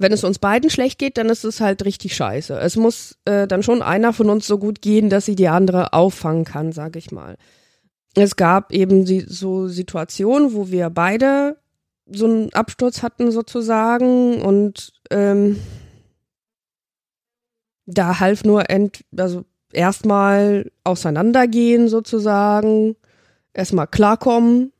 Wenn 0.00 0.12
es 0.12 0.22
uns 0.22 0.38
beiden 0.38 0.70
schlecht 0.70 1.00
geht, 1.00 1.18
dann 1.18 1.28
ist 1.28 1.44
es 1.44 1.60
halt 1.60 1.84
richtig 1.84 2.14
scheiße. 2.14 2.56
Es 2.60 2.76
muss 2.76 3.18
äh, 3.24 3.48
dann 3.48 3.64
schon 3.64 3.82
einer 3.82 4.12
von 4.12 4.30
uns 4.30 4.46
so 4.46 4.56
gut 4.58 4.80
gehen, 4.80 5.10
dass 5.10 5.24
sie 5.24 5.34
die 5.34 5.48
andere 5.48 5.92
auffangen 5.92 6.44
kann, 6.44 6.70
sage 6.70 7.00
ich 7.00 7.10
mal. 7.10 7.36
Es 8.14 8.36
gab 8.36 8.72
eben 8.72 9.06
so 9.26 9.66
Situationen, 9.66 10.52
wo 10.54 10.70
wir 10.70 10.90
beide 10.90 11.56
so 12.10 12.26
einen 12.26 12.52
Absturz 12.52 13.02
hatten 13.02 13.32
sozusagen 13.32 14.40
und 14.40 14.92
ähm, 15.10 15.58
da 17.88 18.20
half 18.20 18.44
nur 18.44 18.70
ent, 18.70 19.04
also 19.16 19.44
erstmal 19.72 20.70
auseinandergehen 20.84 21.88
sozusagen, 21.88 22.96
erstmal 23.54 23.86
klarkommen. 23.86 24.72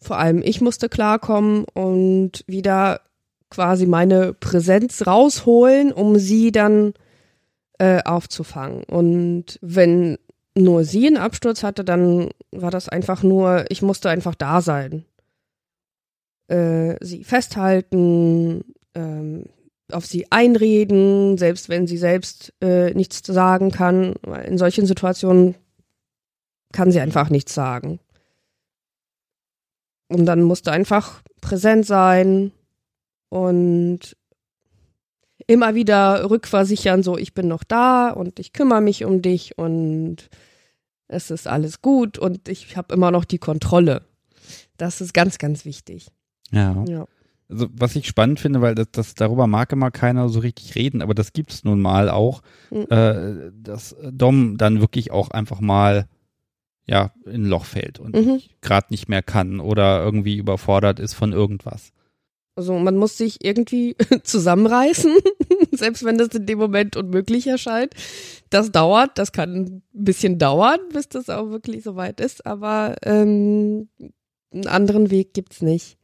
Vor 0.00 0.18
allem 0.18 0.42
ich 0.42 0.60
musste 0.60 0.88
klarkommen 0.88 1.64
und 1.74 2.44
wieder 2.46 3.00
quasi 3.50 3.86
meine 3.86 4.34
Präsenz 4.34 5.06
rausholen, 5.06 5.92
um 5.92 6.18
sie 6.18 6.52
dann 6.52 6.92
äh, 7.78 8.02
aufzufangen. 8.02 8.82
Und 8.84 9.58
wenn 9.62 10.18
nur 10.54 10.84
sie 10.84 11.06
einen 11.06 11.16
Absturz 11.16 11.62
hatte, 11.62 11.84
dann 11.84 12.30
war 12.50 12.70
das 12.70 12.88
einfach 12.88 13.22
nur, 13.22 13.64
ich 13.68 13.80
musste 13.80 14.10
einfach 14.10 14.34
da 14.34 14.60
sein. 14.60 15.04
Äh, 16.48 16.96
sie 17.00 17.24
festhalten, 17.24 18.64
ähm, 18.94 19.44
auf 19.92 20.06
sie 20.06 20.30
einreden, 20.30 21.38
selbst 21.38 21.68
wenn 21.68 21.86
sie 21.86 21.96
selbst 21.96 22.52
äh, 22.60 22.92
nichts 22.94 23.22
sagen 23.24 23.70
kann. 23.70 24.14
In 24.46 24.58
solchen 24.58 24.86
Situationen 24.86 25.54
kann 26.72 26.92
sie 26.92 27.00
einfach 27.00 27.30
nichts 27.30 27.54
sagen. 27.54 27.98
Und 30.08 30.26
dann 30.26 30.42
musst 30.42 30.66
du 30.66 30.70
einfach 30.70 31.22
präsent 31.40 31.86
sein 31.86 32.52
und 33.28 34.16
immer 35.46 35.74
wieder 35.74 36.28
rückversichern, 36.28 37.02
so 37.02 37.16
ich 37.16 37.34
bin 37.34 37.48
noch 37.48 37.64
da 37.64 38.10
und 38.10 38.38
ich 38.38 38.52
kümmere 38.52 38.80
mich 38.80 39.04
um 39.04 39.22
dich 39.22 39.56
und 39.56 40.28
es 41.08 41.30
ist 41.30 41.46
alles 41.46 41.80
gut 41.80 42.18
und 42.18 42.48
ich 42.48 42.76
habe 42.76 42.94
immer 42.94 43.10
noch 43.10 43.24
die 43.24 43.38
Kontrolle. 43.38 44.02
Das 44.76 45.00
ist 45.00 45.14
ganz, 45.14 45.38
ganz 45.38 45.64
wichtig. 45.64 46.08
Ja. 46.50 46.84
ja 46.86 47.06
also 47.50 47.66
was 47.72 47.96
ich 47.96 48.06
spannend 48.06 48.40
finde, 48.40 48.60
weil 48.60 48.74
das, 48.74 48.88
das 48.92 49.14
darüber 49.14 49.46
mag 49.46 49.72
immer 49.72 49.90
keiner 49.90 50.28
so 50.28 50.40
richtig 50.40 50.74
reden, 50.74 51.00
aber 51.00 51.14
das 51.14 51.32
gibt's 51.32 51.64
nun 51.64 51.80
mal 51.80 52.10
auch, 52.10 52.42
mhm. 52.70 52.86
äh, 52.90 53.50
dass 53.52 53.96
Dom 54.10 54.58
dann 54.58 54.80
wirklich 54.80 55.10
auch 55.10 55.30
einfach 55.30 55.60
mal 55.60 56.06
ja 56.86 57.12
in 57.24 57.44
ein 57.44 57.46
Loch 57.46 57.64
fällt 57.64 57.98
und 57.98 58.14
mhm. 58.14 58.40
gerade 58.60 58.88
nicht 58.90 59.08
mehr 59.08 59.22
kann 59.22 59.60
oder 59.60 60.02
irgendwie 60.02 60.36
überfordert 60.36 61.00
ist 61.00 61.14
von 61.14 61.32
irgendwas. 61.32 61.92
Also 62.54 62.76
man 62.76 62.96
muss 62.96 63.16
sich 63.16 63.44
irgendwie 63.44 63.96
zusammenreißen, 64.24 65.16
selbst 65.72 66.04
wenn 66.04 66.18
das 66.18 66.28
in 66.28 66.44
dem 66.44 66.58
Moment 66.58 66.96
unmöglich 66.96 67.46
erscheint. 67.46 67.94
Das 68.50 68.72
dauert, 68.72 69.16
das 69.16 69.32
kann 69.32 69.54
ein 69.54 69.82
bisschen 69.92 70.38
dauern, 70.38 70.80
bis 70.92 71.08
das 71.08 71.30
auch 71.30 71.50
wirklich 71.50 71.84
soweit 71.84 72.20
ist, 72.20 72.44
aber 72.46 72.96
ähm, 73.04 73.88
einen 74.50 74.66
anderen 74.66 75.10
Weg 75.10 75.34
gibt's 75.34 75.62
nicht 75.62 75.97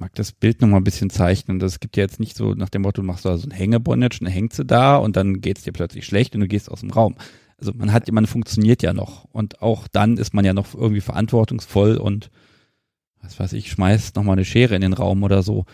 mag 0.00 0.14
das 0.14 0.32
Bild 0.32 0.60
noch 0.60 0.68
mal 0.68 0.78
ein 0.78 0.84
bisschen 0.84 1.10
zeichnen. 1.10 1.58
Das 1.58 1.78
gibt 1.78 1.96
ja 1.96 2.02
jetzt 2.02 2.18
nicht 2.18 2.36
so 2.36 2.54
nach 2.54 2.70
dem 2.70 2.82
Motto, 2.82 3.02
du 3.02 3.06
machst 3.06 3.24
da 3.24 3.36
so 3.36 3.46
ein 3.46 3.52
Hängebondage 3.52 4.18
und 4.20 4.26
dann 4.26 4.32
hängt 4.32 4.54
sie 4.54 4.64
da 4.64 4.96
und 4.96 5.16
dann 5.16 5.40
geht 5.40 5.58
es 5.58 5.64
dir 5.64 5.72
plötzlich 5.72 6.06
schlecht 6.06 6.34
und 6.34 6.40
du 6.40 6.48
gehst 6.48 6.70
aus 6.70 6.80
dem 6.80 6.90
Raum. 6.90 7.16
Also 7.58 7.72
man 7.74 7.92
hat, 7.92 8.10
man 8.10 8.26
funktioniert 8.26 8.82
ja 8.82 8.94
noch 8.94 9.26
und 9.32 9.60
auch 9.60 9.86
dann 9.86 10.16
ist 10.16 10.32
man 10.32 10.44
ja 10.44 10.54
noch 10.54 10.74
irgendwie 10.74 11.02
verantwortungsvoll 11.02 11.98
und 11.98 12.30
was 13.22 13.38
weiß 13.38 13.52
ich, 13.52 13.70
schmeißt 13.70 14.16
noch 14.16 14.24
mal 14.24 14.32
eine 14.32 14.46
Schere 14.46 14.74
in 14.74 14.80
den 14.80 14.94
Raum 14.94 15.22
oder 15.22 15.42
so. 15.42 15.66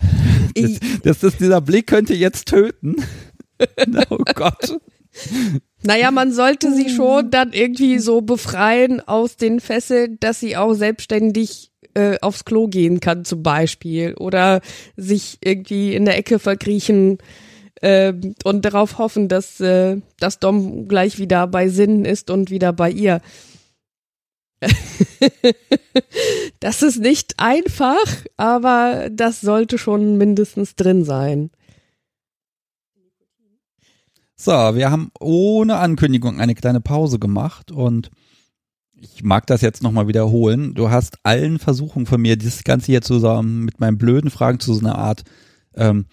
Das, 0.56 0.80
das, 1.04 1.18
das, 1.20 1.36
dieser 1.36 1.60
Blick 1.60 1.86
könnte 1.86 2.12
jetzt 2.12 2.48
töten. 2.48 2.96
oh 4.10 4.18
Gott. 4.34 4.80
Naja, 5.84 6.10
man 6.10 6.32
sollte 6.32 6.74
sie 6.74 6.90
schon 6.90 7.30
dann 7.30 7.52
irgendwie 7.52 8.00
so 8.00 8.20
befreien 8.20 9.00
aus 9.00 9.36
den 9.36 9.60
Fesseln, 9.60 10.18
dass 10.18 10.40
sie 10.40 10.56
auch 10.56 10.74
selbstständig 10.74 11.69
äh, 11.94 12.18
aufs 12.20 12.44
Klo 12.44 12.68
gehen 12.68 13.00
kann 13.00 13.24
zum 13.24 13.42
Beispiel 13.42 14.14
oder 14.14 14.60
sich 14.96 15.38
irgendwie 15.42 15.94
in 15.94 16.04
der 16.04 16.16
Ecke 16.16 16.38
verkriechen 16.38 17.18
äh, 17.80 18.12
und 18.44 18.64
darauf 18.64 18.98
hoffen, 18.98 19.28
dass, 19.28 19.60
äh, 19.60 20.00
dass 20.18 20.38
Dom 20.38 20.88
gleich 20.88 21.18
wieder 21.18 21.46
bei 21.46 21.68
Sinn 21.68 22.04
ist 22.04 22.30
und 22.30 22.50
wieder 22.50 22.72
bei 22.72 22.90
ihr. 22.90 23.20
das 26.60 26.82
ist 26.82 26.98
nicht 26.98 27.34
einfach, 27.38 28.04
aber 28.36 29.08
das 29.10 29.40
sollte 29.40 29.78
schon 29.78 30.18
mindestens 30.18 30.76
drin 30.76 31.04
sein. 31.04 31.50
So, 34.36 34.52
wir 34.52 34.90
haben 34.90 35.10
ohne 35.20 35.76
Ankündigung 35.76 36.40
eine 36.40 36.54
kleine 36.54 36.80
Pause 36.80 37.18
gemacht 37.18 37.70
und 37.70 38.10
ich 39.00 39.24
mag 39.24 39.46
das 39.46 39.62
jetzt 39.62 39.82
nochmal 39.82 40.08
wiederholen. 40.08 40.74
Du 40.74 40.90
hast 40.90 41.18
allen 41.22 41.58
Versuchen 41.58 42.04
von 42.06 42.20
mir, 42.20 42.36
dieses 42.36 42.64
Ganze 42.64 42.86
hier 42.86 43.00
zusammen 43.02 43.64
mit 43.64 43.80
meinen 43.80 43.98
blöden 43.98 44.30
Fragen 44.30 44.60
zu 44.60 44.74
so 44.74 44.80
einer 44.80 44.96
Art 44.96 45.22
ähm, 45.74 46.06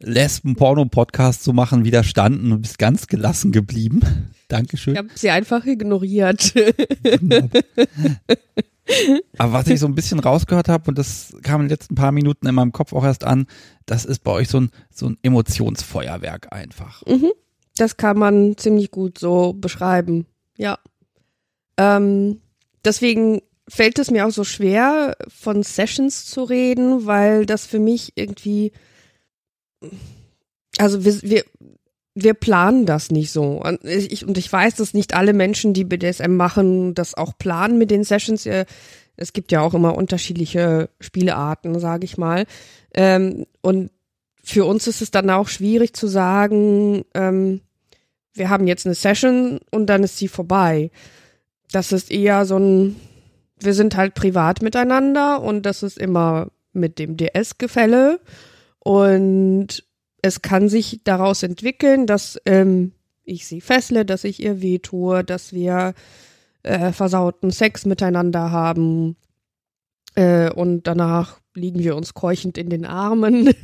Lesben-Porno-Podcast 0.00 1.42
zu 1.42 1.52
machen, 1.52 1.84
widerstanden 1.84 2.52
und 2.52 2.62
bist 2.62 2.78
ganz 2.78 3.06
gelassen 3.06 3.52
geblieben. 3.52 4.02
Dankeschön. 4.48 4.94
Ich 4.94 4.98
habe 4.98 5.08
sie 5.14 5.30
einfach 5.30 5.64
ignoriert. 5.64 6.52
Aber 9.38 9.52
was 9.54 9.66
ich 9.68 9.80
so 9.80 9.86
ein 9.86 9.94
bisschen 9.94 10.20
rausgehört 10.20 10.68
habe, 10.68 10.90
und 10.90 10.98
das 10.98 11.34
kam 11.42 11.62
in 11.62 11.68
den 11.68 11.70
letzten 11.70 11.94
paar 11.94 12.12
Minuten 12.12 12.46
in 12.46 12.54
meinem 12.54 12.72
Kopf 12.72 12.92
auch 12.92 13.04
erst 13.04 13.24
an, 13.24 13.46
das 13.86 14.04
ist 14.04 14.22
bei 14.22 14.32
euch 14.32 14.48
so 14.48 14.60
ein, 14.60 14.68
so 14.90 15.06
ein 15.06 15.16
Emotionsfeuerwerk 15.22 16.52
einfach. 16.52 17.02
Mhm. 17.06 17.32
Das 17.76 17.96
kann 17.96 18.18
man 18.18 18.58
ziemlich 18.58 18.90
gut 18.90 19.16
so 19.18 19.54
beschreiben. 19.54 20.26
Ja. 20.58 20.78
Ähm, 21.76 22.40
deswegen 22.84 23.42
fällt 23.68 23.98
es 23.98 24.10
mir 24.10 24.26
auch 24.26 24.30
so 24.30 24.44
schwer, 24.44 25.16
von 25.28 25.62
Sessions 25.62 26.26
zu 26.26 26.44
reden, 26.44 27.06
weil 27.06 27.46
das 27.46 27.66
für 27.66 27.78
mich 27.78 28.12
irgendwie, 28.14 28.72
also 30.78 31.04
wir, 31.04 31.22
wir, 31.22 31.44
wir 32.14 32.34
planen 32.34 32.86
das 32.86 33.10
nicht 33.10 33.32
so. 33.32 33.62
Und 33.62 33.84
ich, 33.84 34.26
und 34.26 34.38
ich 34.38 34.52
weiß, 34.52 34.76
dass 34.76 34.94
nicht 34.94 35.14
alle 35.14 35.32
Menschen, 35.32 35.72
die 35.72 35.84
BDSM 35.84 36.36
machen, 36.36 36.94
das 36.94 37.14
auch 37.14 37.36
planen 37.38 37.78
mit 37.78 37.90
den 37.90 38.04
Sessions. 38.04 38.46
Es 39.16 39.32
gibt 39.32 39.50
ja 39.50 39.60
auch 39.60 39.74
immer 39.74 39.96
unterschiedliche 39.96 40.90
Spielearten, 41.00 41.78
sage 41.80 42.04
ich 42.04 42.18
mal. 42.18 42.44
Ähm, 42.92 43.46
und 43.62 43.90
für 44.42 44.66
uns 44.66 44.86
ist 44.86 45.00
es 45.00 45.10
dann 45.10 45.30
auch 45.30 45.48
schwierig 45.48 45.94
zu 45.94 46.06
sagen, 46.06 47.04
ähm, 47.14 47.62
wir 48.34 48.50
haben 48.50 48.66
jetzt 48.66 48.84
eine 48.84 48.94
Session 48.94 49.60
und 49.70 49.86
dann 49.86 50.02
ist 50.02 50.18
sie 50.18 50.28
vorbei. 50.28 50.90
Das 51.72 51.92
ist 51.92 52.10
eher 52.10 52.46
so 52.46 52.58
ein, 52.58 52.96
wir 53.58 53.74
sind 53.74 53.96
halt 53.96 54.14
privat 54.14 54.62
miteinander 54.62 55.42
und 55.42 55.64
das 55.66 55.82
ist 55.82 55.98
immer 55.98 56.48
mit 56.72 56.98
dem 56.98 57.16
DS-Gefälle. 57.16 58.20
Und 58.78 59.84
es 60.22 60.42
kann 60.42 60.68
sich 60.68 61.00
daraus 61.04 61.42
entwickeln, 61.42 62.06
dass 62.06 62.40
ähm, 62.46 62.92
ich 63.24 63.46
sie 63.46 63.60
fessle, 63.60 64.04
dass 64.04 64.24
ich 64.24 64.42
ihr 64.42 64.60
wehtue, 64.60 65.24
dass 65.24 65.52
wir 65.52 65.94
äh, 66.62 66.92
versauten 66.92 67.50
Sex 67.50 67.86
miteinander 67.86 68.50
haben 68.50 69.16
äh, 70.14 70.50
und 70.50 70.86
danach 70.86 71.40
liegen 71.54 71.78
wir 71.78 71.94
uns 71.94 72.14
keuchend 72.14 72.58
in 72.58 72.68
den 72.68 72.84
Armen 72.84 73.54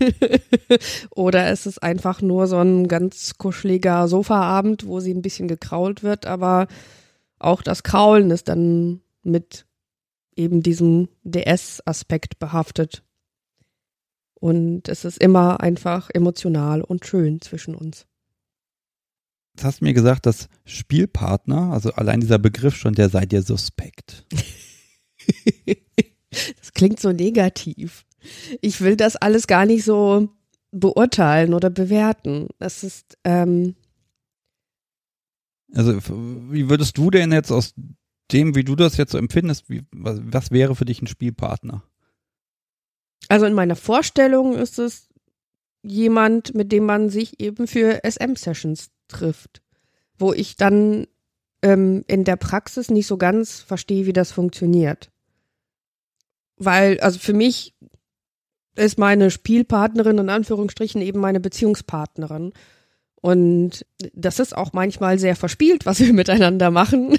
oder 1.10 1.48
es 1.48 1.66
ist 1.66 1.82
einfach 1.82 2.22
nur 2.22 2.46
so 2.46 2.58
ein 2.58 2.88
ganz 2.88 3.36
kuscheliger 3.36 4.06
Sofaabend, 4.06 4.86
wo 4.86 5.00
sie 5.00 5.12
ein 5.12 5.22
bisschen 5.22 5.48
gekrault 5.48 6.02
wird, 6.02 6.26
aber 6.26 6.68
auch 7.40 7.62
das 7.62 7.82
Kraulen 7.82 8.30
ist 8.30 8.48
dann 8.48 9.00
mit 9.22 9.66
eben 10.36 10.62
diesem 10.62 11.08
DS-Aspekt 11.24 12.38
behaftet. 12.38 13.02
Und 14.34 14.88
es 14.88 15.04
ist 15.04 15.18
immer 15.18 15.60
einfach 15.60 16.10
emotional 16.12 16.80
und 16.82 17.04
schön 17.04 17.40
zwischen 17.40 17.74
uns. 17.74 18.06
Jetzt 19.54 19.64
hast 19.64 19.80
du 19.80 19.84
mir 19.84 19.92
gesagt, 19.92 20.26
dass 20.26 20.48
Spielpartner, 20.64 21.72
also 21.72 21.92
allein 21.92 22.20
dieser 22.20 22.38
Begriff 22.38 22.76
schon, 22.76 22.94
der 22.94 23.08
sei 23.08 23.26
dir 23.26 23.42
suspekt. 23.42 24.26
das 26.58 26.72
klingt 26.72 27.00
so 27.00 27.12
negativ. 27.12 28.06
Ich 28.60 28.80
will 28.80 28.96
das 28.96 29.16
alles 29.16 29.46
gar 29.46 29.66
nicht 29.66 29.84
so 29.84 30.28
beurteilen 30.70 31.52
oder 31.52 31.68
bewerten. 31.68 32.48
Das 32.58 32.84
ist, 32.84 33.18
ähm 33.24 33.74
also, 35.74 35.98
wie 36.50 36.68
würdest 36.68 36.98
du 36.98 37.10
denn 37.10 37.32
jetzt 37.32 37.50
aus 37.50 37.74
dem, 38.32 38.54
wie 38.54 38.64
du 38.64 38.76
das 38.76 38.96
jetzt 38.96 39.12
so 39.12 39.18
empfindest, 39.18 39.68
wie, 39.68 39.82
was, 39.92 40.20
was 40.22 40.50
wäre 40.50 40.74
für 40.74 40.84
dich 40.84 41.02
ein 41.02 41.06
Spielpartner? 41.06 41.82
Also 43.28 43.46
in 43.46 43.54
meiner 43.54 43.76
Vorstellung 43.76 44.56
ist 44.56 44.78
es 44.78 45.08
jemand, 45.82 46.54
mit 46.54 46.72
dem 46.72 46.84
man 46.84 47.10
sich 47.10 47.40
eben 47.40 47.66
für 47.66 48.00
SM-Sessions 48.04 48.90
trifft, 49.08 49.62
wo 50.18 50.32
ich 50.32 50.56
dann 50.56 51.06
ähm, 51.62 52.04
in 52.06 52.24
der 52.24 52.36
Praxis 52.36 52.90
nicht 52.90 53.06
so 53.06 53.16
ganz 53.16 53.60
verstehe, 53.60 54.06
wie 54.06 54.12
das 54.12 54.32
funktioniert. 54.32 55.10
Weil, 56.56 57.00
also 57.00 57.18
für 57.18 57.32
mich 57.32 57.74
ist 58.76 58.98
meine 58.98 59.30
Spielpartnerin 59.30 60.18
in 60.18 60.28
Anführungsstrichen 60.28 61.02
eben 61.02 61.20
meine 61.20 61.40
Beziehungspartnerin. 61.40 62.52
Und 63.22 63.84
das 64.14 64.38
ist 64.38 64.56
auch 64.56 64.72
manchmal 64.72 65.18
sehr 65.18 65.36
verspielt, 65.36 65.84
was 65.84 66.00
wir 66.00 66.12
miteinander 66.14 66.70
machen. 66.70 67.18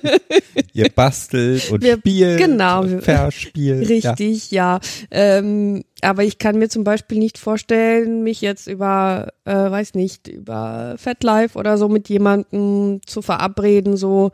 Ihr 0.72 0.88
bastelt 0.90 1.70
und 1.70 1.82
wir, 1.82 1.98
spielt. 1.98 2.38
Genau. 2.38 2.82
Und 2.82 3.02
verspielt. 3.02 3.88
Richtig, 3.88 4.50
ja. 4.50 4.76
ja. 4.76 4.80
Ähm, 5.10 5.84
aber 6.00 6.24
ich 6.24 6.38
kann 6.38 6.58
mir 6.58 6.68
zum 6.68 6.84
Beispiel 6.84 7.18
nicht 7.18 7.36
vorstellen, 7.36 8.22
mich 8.22 8.40
jetzt 8.40 8.68
über, 8.68 9.32
äh, 9.44 9.52
weiß 9.52 9.94
nicht, 9.94 10.28
über 10.28 10.94
FetLife 10.96 11.58
oder 11.58 11.76
so 11.76 11.88
mit 11.88 12.08
jemandem 12.08 13.00
zu 13.04 13.20
verabreden, 13.20 13.96
so, 13.96 14.30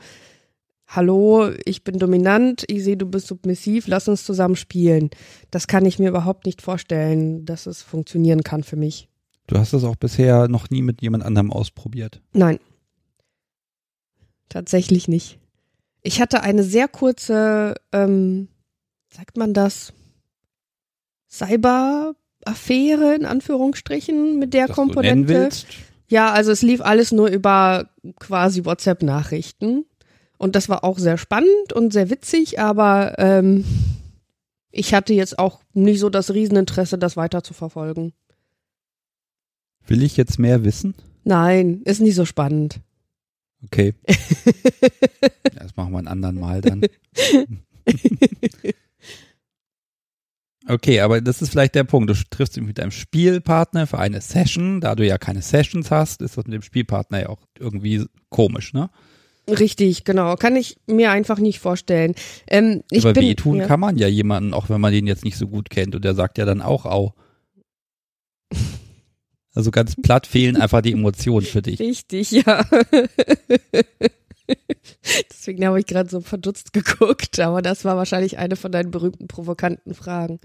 hallo, 0.86 1.50
ich 1.64 1.82
bin 1.82 1.98
dominant, 1.98 2.64
ich 2.68 2.84
sehe, 2.84 2.96
du 2.96 3.06
bist 3.06 3.26
submissiv, 3.26 3.88
lass 3.88 4.06
uns 4.06 4.24
zusammen 4.24 4.56
spielen. 4.56 5.10
Das 5.50 5.66
kann 5.66 5.86
ich 5.86 5.98
mir 5.98 6.10
überhaupt 6.10 6.46
nicht 6.46 6.62
vorstellen, 6.62 7.44
dass 7.46 7.66
es 7.66 7.82
funktionieren 7.82 8.42
kann 8.42 8.62
für 8.62 8.76
mich. 8.76 9.08
Du 9.46 9.58
hast 9.58 9.72
das 9.72 9.84
auch 9.84 9.96
bisher 9.96 10.48
noch 10.48 10.70
nie 10.70 10.82
mit 10.82 11.02
jemand 11.02 11.24
anderem 11.24 11.52
ausprobiert? 11.52 12.22
Nein. 12.32 12.58
Tatsächlich 14.48 15.08
nicht. 15.08 15.38
Ich 16.02 16.20
hatte 16.20 16.42
eine 16.42 16.62
sehr 16.62 16.88
kurze, 16.88 17.74
ähm, 17.92 18.48
sagt 19.10 19.36
man 19.36 19.54
das, 19.54 19.92
Cyber-Affäre 21.30 23.14
in 23.14 23.26
Anführungsstrichen 23.26 24.38
mit 24.38 24.54
der 24.54 24.68
das 24.68 24.76
Komponente. 24.76 25.50
Ja, 26.08 26.30
also 26.32 26.52
es 26.52 26.62
lief 26.62 26.80
alles 26.80 27.10
nur 27.12 27.28
über 27.28 27.88
quasi 28.20 28.64
WhatsApp-Nachrichten. 28.64 29.86
Und 30.38 30.56
das 30.56 30.68
war 30.68 30.84
auch 30.84 30.98
sehr 30.98 31.16
spannend 31.16 31.72
und 31.72 31.92
sehr 31.92 32.10
witzig, 32.10 32.60
aber 32.60 33.14
ähm, 33.18 33.64
ich 34.70 34.92
hatte 34.92 35.14
jetzt 35.14 35.38
auch 35.38 35.60
nicht 35.72 36.00
so 36.00 36.10
das 36.10 36.32
Rieseninteresse, 36.32 36.98
das 36.98 37.16
weiter 37.16 37.42
zu 37.42 37.54
verfolgen. 37.54 38.12
Will 39.86 40.02
ich 40.02 40.16
jetzt 40.16 40.38
mehr 40.38 40.64
wissen? 40.64 40.94
Nein, 41.24 41.82
ist 41.84 42.00
nicht 42.00 42.14
so 42.14 42.24
spannend. 42.24 42.80
Okay. 43.64 43.94
das 45.54 45.76
machen 45.76 45.92
wir 45.92 45.98
ein 45.98 46.08
anderen 46.08 46.38
Mal 46.38 46.60
dann. 46.60 46.82
Okay, 50.66 51.00
aber 51.00 51.20
das 51.20 51.42
ist 51.42 51.50
vielleicht 51.50 51.74
der 51.74 51.84
Punkt. 51.84 52.08
Du 52.08 52.14
triffst 52.30 52.56
dich 52.56 52.62
mit 52.64 52.78
deinem 52.78 52.90
Spielpartner 52.90 53.86
für 53.86 53.98
eine 53.98 54.20
Session. 54.20 54.80
Da 54.80 54.94
du 54.94 55.06
ja 55.06 55.18
keine 55.18 55.42
Sessions 55.42 55.90
hast, 55.90 56.22
ist 56.22 56.38
das 56.38 56.46
mit 56.46 56.54
dem 56.54 56.62
Spielpartner 56.62 57.20
ja 57.20 57.28
auch 57.28 57.40
irgendwie 57.58 58.06
komisch, 58.30 58.72
ne? 58.72 58.88
Richtig, 59.46 60.04
genau. 60.04 60.36
Kann 60.36 60.56
ich 60.56 60.78
mir 60.86 61.10
einfach 61.10 61.38
nicht 61.38 61.58
vorstellen. 61.58 62.14
Ähm, 62.46 62.82
ich 62.90 63.04
aber 63.04 63.20
wehtun 63.20 63.58
ja. 63.58 63.66
kann 63.66 63.78
man 63.78 63.98
ja 63.98 64.08
jemanden, 64.08 64.54
auch 64.54 64.70
wenn 64.70 64.80
man 64.80 64.90
den 64.90 65.06
jetzt 65.06 65.22
nicht 65.24 65.36
so 65.36 65.48
gut 65.48 65.68
kennt. 65.68 65.94
Und 65.94 66.02
der 66.02 66.14
sagt 66.14 66.38
ja 66.38 66.46
dann 66.46 66.62
auch 66.62 66.86
au. 66.86 67.12
Also 69.54 69.70
ganz 69.70 69.94
platt 69.94 70.26
fehlen 70.26 70.56
einfach 70.56 70.82
die 70.82 70.92
Emotionen 70.92 71.46
für 71.46 71.62
dich. 71.62 71.78
Richtig, 71.78 72.32
ja. 72.32 72.66
Deswegen 75.30 75.64
habe 75.64 75.78
ich 75.78 75.86
gerade 75.86 76.10
so 76.10 76.20
verdutzt 76.20 76.72
geguckt, 76.72 77.38
aber 77.38 77.62
das 77.62 77.84
war 77.84 77.96
wahrscheinlich 77.96 78.38
eine 78.38 78.56
von 78.56 78.72
deinen 78.72 78.90
berühmten 78.90 79.28
provokanten 79.28 79.94
Fragen. 79.94 80.40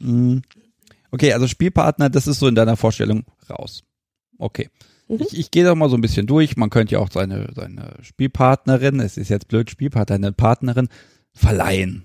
Mm. 0.00 0.38
Okay, 1.12 1.32
also 1.32 1.46
Spielpartner, 1.46 2.10
das 2.10 2.26
ist 2.26 2.40
so 2.40 2.48
in 2.48 2.56
deiner 2.56 2.76
Vorstellung 2.76 3.24
raus. 3.48 3.84
Okay. 4.38 4.68
Mhm. 5.08 5.20
Ich, 5.20 5.38
ich 5.38 5.50
gehe 5.50 5.64
da 5.64 5.74
mal 5.74 5.88
so 5.88 5.96
ein 5.96 6.00
bisschen 6.00 6.26
durch. 6.26 6.56
Man 6.56 6.70
könnte 6.70 6.94
ja 6.94 6.98
auch 6.98 7.10
seine, 7.10 7.48
seine 7.54 7.96
Spielpartnerin, 8.02 9.00
es 9.00 9.16
ist 9.16 9.28
jetzt 9.28 9.48
blöd, 9.48 9.70
Spielpartner, 9.70 10.16
eine 10.16 10.32
Partnerin, 10.32 10.88
verleihen. 11.32 12.04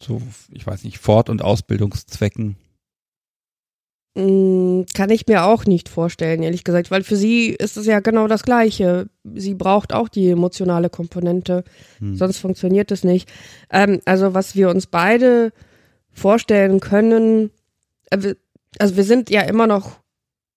So, 0.00 0.22
ich 0.52 0.66
weiß 0.66 0.84
nicht, 0.84 0.98
Fort- 0.98 1.30
und 1.30 1.42
Ausbildungszwecken. 1.42 2.56
Mm, 4.14 4.82
Kann 4.94 5.10
ich 5.10 5.26
mir 5.26 5.44
auch 5.44 5.64
nicht 5.64 5.88
vorstellen, 5.88 6.42
ehrlich 6.42 6.62
gesagt, 6.62 6.90
weil 6.90 7.02
für 7.02 7.16
sie 7.16 7.48
ist 7.48 7.76
es 7.76 7.86
ja 7.86 7.98
genau 8.00 8.28
das 8.28 8.44
Gleiche. 8.44 9.08
Sie 9.34 9.54
braucht 9.54 9.92
auch 9.92 10.08
die 10.08 10.30
emotionale 10.30 10.88
Komponente, 10.88 11.64
Hm. 11.98 12.14
sonst 12.14 12.38
funktioniert 12.38 12.92
es 12.92 13.02
nicht. 13.02 13.28
Ähm, 13.70 14.00
also 14.04 14.34
was 14.34 14.54
wir 14.54 14.70
uns 14.70 14.86
beide 14.86 15.52
vorstellen 16.12 16.78
können, 16.78 17.50
äh, 18.10 18.34
also 18.78 18.96
wir 18.96 19.04
sind 19.04 19.30
ja 19.30 19.42
immer 19.42 19.66
noch 19.66 19.98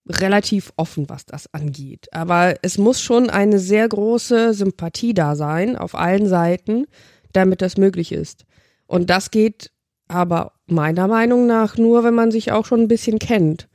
relativ 0.08 0.72
offen, 0.78 1.10
was 1.10 1.26
das 1.26 1.54
angeht. 1.54 2.08
Aber 2.14 2.56
es 2.62 2.78
muss 2.78 3.02
schon 3.02 3.30
eine 3.30 3.60
sehr 3.60 3.90
große 3.90 4.54
Sympathie 4.54 5.14
da 5.14 5.36
sein, 5.36 5.76
auf 5.76 5.96
allen 5.96 6.28
Seiten, 6.28 6.86
damit 7.34 7.62
das 7.62 7.76
möglich 7.78 8.12
ist. 8.12 8.46
Und 8.86 9.10
das 9.10 9.32
geht 9.32 9.72
aber 10.08 10.54
meiner 10.68 11.08
Meinung 11.08 11.48
nach 11.48 11.78
nur, 11.78 12.04
wenn 12.04 12.14
man 12.14 12.32
sich 12.32 12.52
auch 12.52 12.66
schon 12.66 12.82
ein 12.82 12.88
bisschen 12.88 13.20
kennt. 13.20 13.68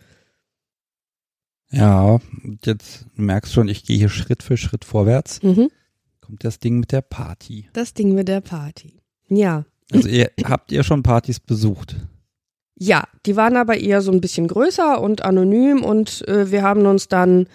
Ja, 1.70 2.18
jetzt 2.64 3.06
merkst 3.16 3.52
schon, 3.52 3.68
ich 3.68 3.84
gehe 3.84 3.96
hier 3.96 4.10
Schritt 4.10 4.42
für 4.42 4.56
Schritt 4.56 4.84
vorwärts. 4.84 5.42
Mhm. 5.42 5.70
Kommt 6.20 6.44
das 6.44 6.58
Ding 6.58 6.78
mit 6.80 6.92
der 6.92 7.00
Party. 7.00 7.68
Das 7.72 7.94
Ding 7.94 8.14
mit 8.14 8.28
der 8.28 8.42
Party. 8.42 9.00
Ja. 9.28 9.64
Also 9.90 10.08
ihr 10.08 10.30
habt 10.44 10.70
ihr 10.70 10.82
schon 10.84 11.02
Partys 11.02 11.40
besucht? 11.40 11.96
Ja, 12.78 13.04
die 13.26 13.36
waren 13.36 13.56
aber 13.56 13.78
eher 13.78 14.02
so 14.02 14.12
ein 14.12 14.20
bisschen 14.20 14.48
größer 14.48 15.00
und 15.00 15.22
anonym 15.22 15.84
und 15.84 16.26
äh, 16.28 16.50
wir 16.50 16.62
haben 16.62 16.86
uns 16.86 17.08
dann 17.08 17.46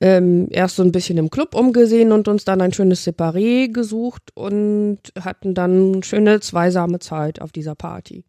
ähm, 0.00 0.48
erst 0.50 0.76
so 0.76 0.82
ein 0.82 0.92
bisschen 0.92 1.18
im 1.18 1.30
Club 1.30 1.54
umgesehen 1.54 2.12
und 2.12 2.26
uns 2.26 2.44
dann 2.44 2.60
ein 2.62 2.72
schönes 2.72 3.06
Separé 3.06 3.70
gesucht 3.70 4.30
und 4.34 4.98
hatten 5.20 5.54
dann 5.54 6.02
schöne 6.02 6.40
zweisame 6.40 6.98
Zeit 6.98 7.40
auf 7.42 7.52
dieser 7.52 7.74
Party. 7.74 8.24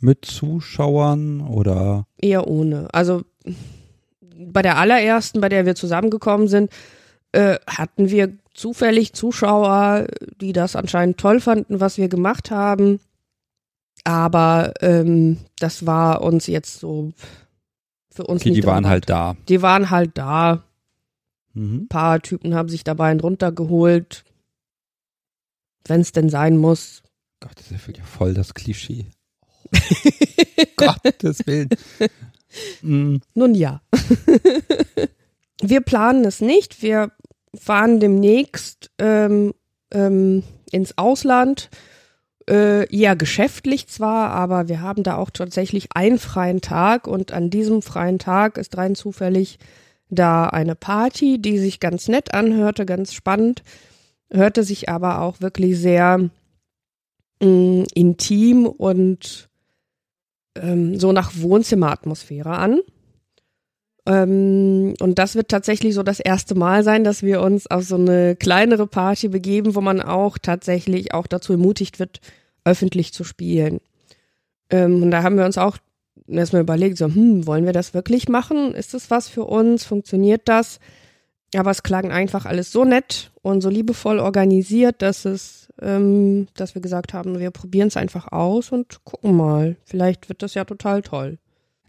Mit 0.00 0.24
Zuschauern 0.24 1.40
oder? 1.40 2.06
Eher 2.18 2.48
ohne. 2.48 2.88
Also 2.92 3.22
bei 4.36 4.62
der 4.62 4.78
allerersten, 4.78 5.40
bei 5.40 5.48
der 5.48 5.66
wir 5.66 5.76
zusammengekommen 5.76 6.48
sind, 6.48 6.70
äh, 7.32 7.58
hatten 7.66 8.10
wir 8.10 8.32
zufällig 8.52 9.12
Zuschauer, 9.12 10.06
die 10.40 10.52
das 10.52 10.74
anscheinend 10.74 11.18
toll 11.18 11.40
fanden, 11.40 11.80
was 11.80 11.96
wir 11.96 12.08
gemacht 12.08 12.50
haben. 12.50 12.98
Aber 14.04 14.72
ähm, 14.80 15.38
das 15.58 15.86
war 15.86 16.22
uns 16.22 16.46
jetzt 16.46 16.80
so 16.80 17.12
für 18.12 18.26
uns 18.26 18.42
okay, 18.42 18.50
nicht 18.50 18.62
die 18.62 18.66
waren 18.66 18.86
halt 18.86 19.08
da. 19.08 19.36
Die 19.48 19.62
waren 19.62 19.90
halt 19.90 20.18
da. 20.18 20.64
Mhm. 21.54 21.82
Ein 21.82 21.88
paar 21.88 22.20
Typen 22.20 22.54
haben 22.54 22.68
sich 22.68 22.84
dabei 22.84 23.10
einen 23.10 23.20
runtergeholt. 23.20 24.24
Wenn 25.86 26.00
es 26.00 26.12
denn 26.12 26.28
sein 26.28 26.56
muss. 26.56 27.02
Gott, 27.40 27.52
das 27.56 27.70
erfüllt 27.72 27.98
ja 27.98 28.04
voll 28.04 28.34
das 28.34 28.54
Klischee. 28.54 29.06
Gottes 30.76 31.46
Willen. 31.46 31.70
Mhm. 32.82 33.20
Nun 33.34 33.54
ja. 33.54 33.80
wir 35.62 35.80
planen 35.80 36.24
es 36.24 36.40
nicht. 36.40 36.82
Wir 36.82 37.12
fahren 37.54 38.00
demnächst 38.00 38.90
ähm, 38.98 39.54
ähm, 39.92 40.42
ins 40.70 40.98
Ausland. 40.98 41.70
Äh, 42.50 42.92
ja, 42.94 43.14
geschäftlich 43.14 43.86
zwar, 43.86 44.30
aber 44.32 44.66
wir 44.68 44.80
haben 44.80 45.04
da 45.04 45.16
auch 45.16 45.30
tatsächlich 45.30 45.90
einen 45.94 46.18
freien 46.18 46.60
Tag 46.60 47.06
und 47.06 47.30
an 47.30 47.48
diesem 47.48 47.80
freien 47.80 48.18
Tag 48.18 48.58
ist 48.58 48.76
rein 48.76 48.96
zufällig 48.96 49.60
da 50.08 50.46
eine 50.46 50.74
Party, 50.74 51.40
die 51.40 51.58
sich 51.58 51.78
ganz 51.78 52.08
nett 52.08 52.34
anhörte, 52.34 52.86
ganz 52.86 53.14
spannend, 53.14 53.62
hörte 54.32 54.64
sich 54.64 54.88
aber 54.88 55.20
auch 55.20 55.40
wirklich 55.40 55.78
sehr 55.78 56.28
mh, 57.40 57.84
intim 57.94 58.66
und 58.66 59.48
ähm, 60.56 60.98
so 60.98 61.12
nach 61.12 61.30
Wohnzimmeratmosphäre 61.36 62.50
an. 62.50 62.80
Ähm, 64.06 64.94
und 65.00 65.18
das 65.18 65.34
wird 65.34 65.48
tatsächlich 65.48 65.94
so 65.94 66.02
das 66.02 66.20
erste 66.20 66.54
Mal 66.54 66.82
sein, 66.84 67.04
dass 67.04 67.22
wir 67.22 67.40
uns 67.42 67.66
auf 67.66 67.84
so 67.84 67.96
eine 67.96 68.36
kleinere 68.36 68.86
Party 68.86 69.28
begeben, 69.28 69.74
wo 69.74 69.80
man 69.80 70.00
auch 70.00 70.38
tatsächlich 70.38 71.12
auch 71.12 71.26
dazu 71.26 71.52
ermutigt 71.52 71.98
wird, 71.98 72.20
öffentlich 72.64 73.12
zu 73.12 73.24
spielen. 73.24 73.80
Ähm, 74.70 75.02
und 75.02 75.10
da 75.10 75.22
haben 75.22 75.36
wir 75.36 75.44
uns 75.44 75.58
auch 75.58 75.76
erstmal 76.26 76.62
überlegt, 76.62 76.96
so, 76.96 77.06
hm, 77.06 77.46
wollen 77.46 77.66
wir 77.66 77.72
das 77.72 77.94
wirklich 77.94 78.28
machen? 78.28 78.74
Ist 78.74 78.94
das 78.94 79.10
was 79.10 79.28
für 79.28 79.44
uns? 79.44 79.84
Funktioniert 79.84 80.42
das? 80.46 80.80
Aber 81.54 81.72
es 81.72 81.82
klang 81.82 82.12
einfach 82.12 82.46
alles 82.46 82.70
so 82.70 82.84
nett 82.84 83.32
und 83.42 83.60
so 83.60 83.68
liebevoll 83.68 84.20
organisiert, 84.20 85.02
dass 85.02 85.24
es, 85.24 85.68
ähm, 85.82 86.46
dass 86.54 86.76
wir 86.76 86.82
gesagt 86.82 87.12
haben, 87.12 87.40
wir 87.40 87.50
probieren 87.50 87.88
es 87.88 87.96
einfach 87.96 88.30
aus 88.30 88.70
und 88.70 89.04
gucken 89.04 89.36
mal. 89.36 89.76
Vielleicht 89.84 90.28
wird 90.28 90.42
das 90.42 90.54
ja 90.54 90.64
total 90.64 91.02
toll. 91.02 91.38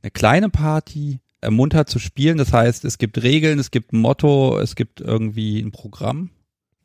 Eine 0.01 0.11
kleine 0.11 0.49
Party 0.49 1.19
ermuntert 1.41 1.89
zu 1.89 1.99
spielen, 1.99 2.37
das 2.37 2.53
heißt, 2.53 2.85
es 2.85 2.97
gibt 2.97 3.21
Regeln, 3.21 3.59
es 3.59 3.71
gibt 3.71 3.93
ein 3.93 3.99
Motto, 3.99 4.59
es 4.59 4.75
gibt 4.75 5.01
irgendwie 5.01 5.59
ein 5.59 5.71
Programm. 5.71 6.29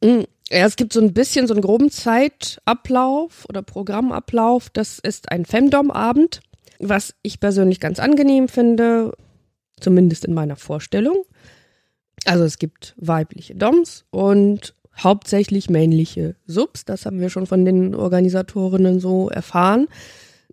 Mm, 0.02 0.22
Ja, 0.50 0.66
es 0.66 0.76
gibt 0.76 0.92
so 0.92 1.00
ein 1.00 1.12
bisschen 1.12 1.46
so 1.46 1.54
einen 1.54 1.62
groben 1.62 1.90
Zeitablauf 1.90 3.46
oder 3.48 3.62
Programmablauf. 3.62 4.70
Das 4.70 4.98
ist 4.98 5.30
ein 5.30 5.44
Femdom-Abend, 5.44 6.40
was 6.78 7.14
ich 7.22 7.40
persönlich 7.40 7.80
ganz 7.80 7.98
angenehm 7.98 8.48
finde, 8.48 9.12
zumindest 9.80 10.24
in 10.24 10.34
meiner 10.34 10.56
Vorstellung. 10.56 11.24
Also 12.24 12.44
es 12.44 12.58
gibt 12.58 12.94
weibliche 12.96 13.54
Doms 13.54 14.04
und 14.10 14.74
hauptsächlich 14.98 15.68
männliche 15.68 16.36
Subs. 16.46 16.84
Das 16.84 17.06
haben 17.06 17.20
wir 17.20 17.28
schon 17.30 17.46
von 17.46 17.64
den 17.64 17.94
Organisatorinnen 17.94 19.00
so 19.00 19.28
erfahren. 19.28 19.88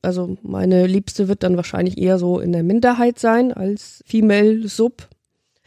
Also 0.04 0.38
meine 0.44 0.86
Liebste 0.86 1.28
wird 1.28 1.44
dann 1.44 1.58
wahrscheinlich 1.58 1.98
eher 1.98 2.20
so 2.20 2.40
in 2.40 2.52
der 2.52 2.64
Minderheit 2.64 3.18
sein 3.20 3.54
als 3.54 4.04
Female 4.06 4.68
Sub. 4.68 5.08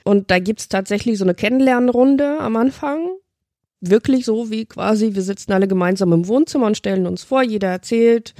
Und 0.04 0.30
da 0.30 0.38
gibt's 0.38 0.68
tatsächlich 0.68 1.18
so 1.18 1.24
eine 1.24 1.34
Kennenlernrunde 1.34 2.38
am 2.38 2.56
Anfang. 2.56 3.08
Wirklich 3.80 4.24
so 4.24 4.50
wie 4.50 4.66
quasi, 4.66 5.14
wir 5.14 5.22
sitzen 5.22 5.52
alle 5.52 5.66
gemeinsam 5.66 6.12
im 6.12 6.28
Wohnzimmer 6.28 6.66
und 6.66 6.76
stellen 6.76 7.06
uns 7.06 7.24
vor, 7.24 7.42
jeder 7.42 7.68
erzählt, 7.68 8.34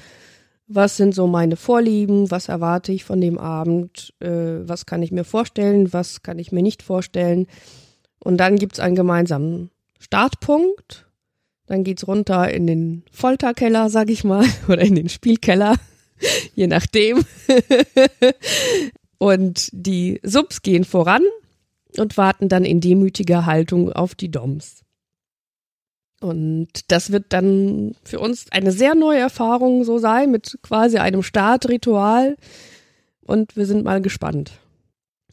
was 0.68 0.97
sind 0.97 1.14
so 1.14 1.26
meine 1.26 1.57
Vorlieben, 1.57 2.30
was 2.30 2.49
erwarte 2.49 2.92
ich 2.92 3.05
von 3.05 3.20
dem 3.20 3.38
Abend, 3.38 4.14
äh, 4.20 4.61
was 4.68 4.86
kann 4.86 5.03
ich 5.03 5.12
mir 5.12 5.24
vorstellen, 5.24 5.92
was 5.92 6.22
kann 6.22 6.38
ich 6.38 6.53
mir 6.53 6.62
nicht 6.62 6.82
vorstellen. 6.82 7.47
Und 8.18 8.38
dann 8.38 8.57
gibt's 8.57 8.80
einen 8.80 8.97
gemeinsamen 8.97 9.70
Startpunkt. 9.99 11.05
Dann 11.66 11.84
geht's 11.84 12.06
runter 12.06 12.50
in 12.50 12.66
den 12.66 13.02
Folterkeller, 13.10 13.90
sag 13.90 14.10
ich 14.10 14.24
mal, 14.24 14.44
oder 14.68 14.82
in 14.82 14.94
den 14.94 15.08
Spielkeller, 15.08 15.76
je 16.54 16.66
nachdem. 16.66 17.24
und 19.18 19.68
die 19.72 20.20
Subs 20.22 20.62
gehen 20.62 20.84
voran 20.84 21.22
und 21.96 22.16
warten 22.16 22.48
dann 22.48 22.64
in 22.64 22.80
demütiger 22.80 23.46
Haltung 23.46 23.92
auf 23.92 24.14
die 24.14 24.30
Doms. 24.30 24.82
Und 26.20 26.68
das 26.88 27.12
wird 27.12 27.26
dann 27.30 27.94
für 28.02 28.20
uns 28.20 28.50
eine 28.50 28.72
sehr 28.72 28.94
neue 28.94 29.18
Erfahrung 29.18 29.84
so 29.84 29.98
sein, 29.98 30.30
mit 30.30 30.58
quasi 30.62 30.98
einem 30.98 31.22
Startritual. 31.22 32.36
Und 33.20 33.56
wir 33.56 33.66
sind 33.66 33.84
mal 33.84 34.00
gespannt. 34.00 34.52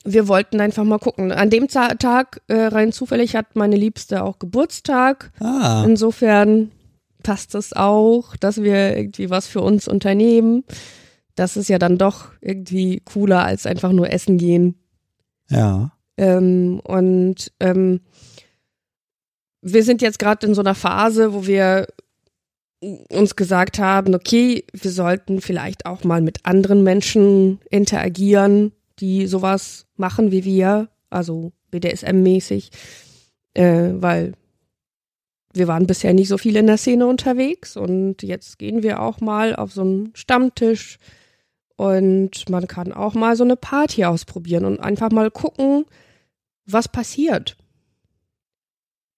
Wir 0.04 0.28
wollten 0.28 0.60
einfach 0.60 0.84
mal 0.84 1.00
gucken. 1.00 1.32
An 1.32 1.50
dem 1.50 1.68
Tag, 1.68 2.42
äh, 2.48 2.66
rein 2.66 2.92
zufällig, 2.92 3.36
hat 3.36 3.56
meine 3.56 3.76
Liebste 3.78 4.24
auch 4.24 4.40
Geburtstag. 4.40 5.32
Ah, 5.40 5.84
Insofern 5.86 6.72
passt 7.24 7.56
es 7.56 7.74
auch, 7.74 8.36
dass 8.36 8.62
wir 8.62 8.98
irgendwie 8.98 9.30
was 9.30 9.48
für 9.48 9.62
uns 9.62 9.88
unternehmen. 9.88 10.66
Das 11.36 11.58
ist 11.58 11.70
ja 11.70 11.80
dann 11.80 11.98
doch 11.98 12.32
irgendwie 12.42 13.02
cooler 13.06 13.44
als 13.44 13.66
einfach 13.66 13.92
nur 13.92 14.12
essen 14.12 14.38
gehen. 14.38 14.76
ja. 15.50 15.92
Ähm, 16.16 16.80
und 16.84 17.52
ähm, 17.60 18.02
wir 19.64 19.84
sind 19.84 20.04
jetzt 20.04 20.20
gerade 20.20 20.46
in 20.46 20.54
so 20.54 20.62
einer 20.62 20.76
Phase, 20.76 21.34
wo 21.34 21.48
wir 21.48 21.88
uns 23.10 23.36
gesagt 23.36 23.80
haben, 23.80 24.14
okay, 24.14 24.66
wir 24.74 24.92
sollten 24.92 25.42
vielleicht 25.42 25.86
auch 25.86 26.04
mal 26.04 26.22
mit 26.22 26.46
anderen 26.46 26.84
Menschen 26.84 27.60
interagieren, 27.70 28.74
die 29.00 29.28
sowas 29.28 29.86
machen 29.96 30.32
wie 30.32 30.44
wir, 30.44 30.90
also 31.10 31.52
BDSM-mäßig, 31.72 32.70
äh, 33.54 33.92
weil 33.94 34.34
wir 35.54 35.68
waren 35.68 35.86
bisher 35.86 36.14
nicht 36.14 36.28
so 36.28 36.38
viel 36.38 36.56
in 36.56 36.68
der 36.68 36.78
Szene 36.78 37.08
unterwegs 37.08 37.78
und 37.78 38.24
jetzt 38.24 38.58
gehen 38.58 38.82
wir 38.84 39.02
auch 39.02 39.22
mal 39.22 39.56
auf 39.56 39.72
so 39.72 39.82
einen 39.82 40.12
Stammtisch 40.16 40.98
und 41.76 42.50
man 42.50 42.68
kann 42.68 42.92
auch 42.92 43.14
mal 43.14 43.36
so 43.36 43.44
eine 43.44 43.56
Party 43.56 44.06
ausprobieren 44.06 44.66
und 44.66 44.80
einfach 44.80 45.12
mal 45.12 45.30
gucken, 45.30 45.86
was 46.66 46.88
passiert. 46.88 47.58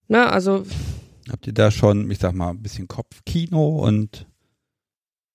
Na, 0.08 0.30
also 0.30 0.64
Habt 1.32 1.48
ihr 1.48 1.54
da 1.54 1.72
schon, 1.72 2.10
ich 2.12 2.20
sag 2.20 2.34
mal, 2.34 2.52
ein 2.52 2.62
bisschen 2.62 2.88
Kopfkino 2.88 3.80
und 3.84 4.28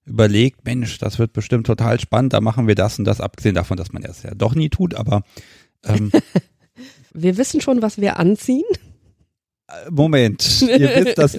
überlegt, 0.05 0.65
Mensch, 0.65 0.99
das 0.99 1.19
wird 1.19 1.33
bestimmt 1.33 1.67
total 1.67 2.01
spannend, 2.01 2.33
da 2.33 2.41
machen 2.41 2.67
wir 2.67 2.75
das 2.75 2.99
und 2.99 3.05
das, 3.05 3.21
abgesehen 3.21 3.55
davon, 3.55 3.77
dass 3.77 3.93
man 3.93 4.03
das 4.03 4.23
ja 4.23 4.35
doch 4.35 4.55
nie 4.55 4.69
tut, 4.69 4.95
aber 4.95 5.23
ähm, 5.85 6.11
wir 7.15 7.37
wissen 7.37 7.61
schon, 7.61 7.83
was 7.83 8.01
wir 8.01 8.19
anziehen. 8.19 8.65
Moment, 9.89 10.63
ihr 10.63 11.05
wisst, 11.05 11.19
das, 11.19 11.39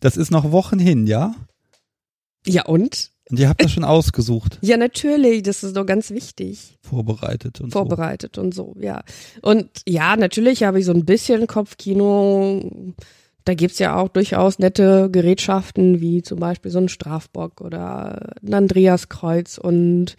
das 0.00 0.16
ist 0.16 0.30
noch 0.30 0.52
Wochen 0.52 0.78
hin, 0.78 1.06
ja? 1.06 1.34
Ja 2.46 2.66
und? 2.66 3.10
Und 3.30 3.38
ihr 3.38 3.48
habt 3.48 3.62
das 3.62 3.70
schon 3.70 3.84
ausgesucht, 3.84 4.58
Ja, 4.60 4.76
natürlich, 4.76 5.42
das 5.44 5.62
ist 5.62 5.76
doch 5.76 5.86
ganz 5.86 6.10
wichtig. 6.10 6.78
vorbereitet 6.82 7.60
und 7.60 7.70
Vorbereitet 7.70 8.38
und 8.38 8.52
so, 8.52 8.74
ja. 8.80 9.04
Und 9.40 9.70
ja, 9.88 10.16
natürlich 10.16 10.64
habe 10.64 10.80
ich 10.80 10.84
so 10.84 10.92
ein 10.92 11.04
bisschen 11.04 11.46
Kopfkino. 11.46 12.94
Da 13.44 13.54
gibt's 13.54 13.78
ja 13.78 13.96
auch 13.96 14.08
durchaus 14.08 14.58
nette 14.58 15.08
Gerätschaften, 15.10 16.00
wie 16.00 16.22
zum 16.22 16.38
Beispiel 16.38 16.70
so 16.70 16.78
ein 16.78 16.88
Strafbock 16.88 17.60
oder 17.60 18.34
ein 18.42 18.54
Andreaskreuz 18.54 19.58
und 19.58 20.16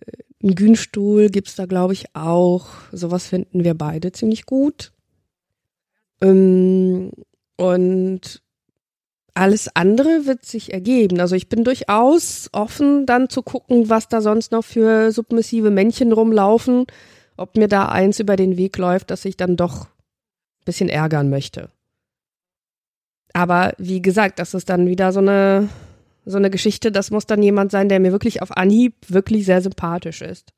äh, 0.00 0.12
ein 0.42 0.54
Günstuhl 0.54 1.30
gibt's 1.30 1.54
da, 1.54 1.66
glaube 1.66 1.92
ich, 1.92 2.14
auch. 2.14 2.68
Sowas 2.92 3.26
finden 3.26 3.64
wir 3.64 3.74
beide 3.74 4.12
ziemlich 4.12 4.44
gut. 4.44 4.92
Ähm, 6.20 7.12
und 7.56 8.42
alles 9.34 9.68
andere 9.74 10.26
wird 10.26 10.46
sich 10.46 10.72
ergeben. 10.72 11.20
Also 11.20 11.36
ich 11.36 11.48
bin 11.48 11.62
durchaus 11.62 12.48
offen, 12.52 13.06
dann 13.06 13.28
zu 13.28 13.42
gucken, 13.42 13.90
was 13.90 14.08
da 14.08 14.20
sonst 14.20 14.50
noch 14.50 14.64
für 14.64 15.12
submissive 15.12 15.70
Männchen 15.70 16.12
rumlaufen, 16.12 16.86
ob 17.36 17.56
mir 17.56 17.68
da 17.68 17.88
eins 17.88 18.18
über 18.18 18.36
den 18.36 18.56
Weg 18.56 18.78
läuft, 18.78 19.10
das 19.10 19.24
ich 19.26 19.36
dann 19.36 19.56
doch 19.56 19.84
ein 19.84 20.64
bisschen 20.64 20.88
ärgern 20.88 21.28
möchte. 21.28 21.70
Aber 23.36 23.74
wie 23.76 24.00
gesagt, 24.00 24.38
das 24.38 24.54
ist 24.54 24.70
dann 24.70 24.86
wieder 24.86 25.12
so 25.12 25.20
eine 25.20 25.68
so 26.24 26.38
eine 26.38 26.48
Geschichte, 26.48 26.90
das 26.90 27.10
muss 27.10 27.26
dann 27.26 27.42
jemand 27.42 27.70
sein, 27.70 27.90
der 27.90 28.00
mir 28.00 28.10
wirklich 28.10 28.40
auf 28.40 28.56
Anhieb 28.56 28.94
wirklich 29.08 29.44
sehr 29.44 29.60
sympathisch 29.60 30.22
ist. 30.22 30.54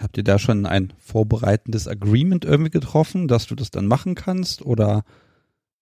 Habt 0.00 0.16
ihr 0.16 0.22
da 0.22 0.38
schon 0.38 0.66
ein 0.66 0.92
vorbereitendes 0.98 1.88
Agreement 1.88 2.44
irgendwie 2.44 2.70
getroffen, 2.70 3.26
dass 3.26 3.48
du 3.48 3.56
das 3.56 3.72
dann 3.72 3.88
machen 3.88 4.14
kannst? 4.14 4.62
Oder 4.62 5.02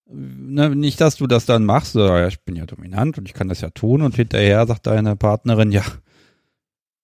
ne, 0.06 0.74
nicht, 0.74 0.98
dass 0.98 1.16
du 1.16 1.26
das 1.26 1.44
dann 1.44 1.66
machst, 1.66 1.92
so, 1.92 2.00
ja, 2.00 2.26
ich 2.26 2.40
bin 2.40 2.56
ja 2.56 2.64
dominant 2.64 3.18
und 3.18 3.28
ich 3.28 3.34
kann 3.34 3.48
das 3.48 3.60
ja 3.60 3.68
tun 3.68 4.00
und 4.00 4.16
hinterher 4.16 4.66
sagt 4.66 4.86
deine 4.86 5.16
Partnerin, 5.16 5.72
ja, 5.72 5.84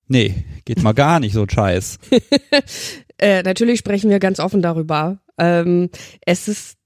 nee, 0.09 0.47
geht 0.65 0.83
mal 0.83 0.95
gar 0.95 1.21
nicht, 1.21 1.35
so 1.35 1.43
ein 1.43 1.51
Scheiß. 1.51 1.99
äh, 3.19 3.43
natürlich 3.43 3.81
sprechen 3.81 4.09
wir 4.09 4.19
ganz 4.19 4.41
offen 4.41 4.63
darüber. 4.63 5.19
Ähm, 5.37 5.91
es 6.25 6.49
ist 6.49 6.80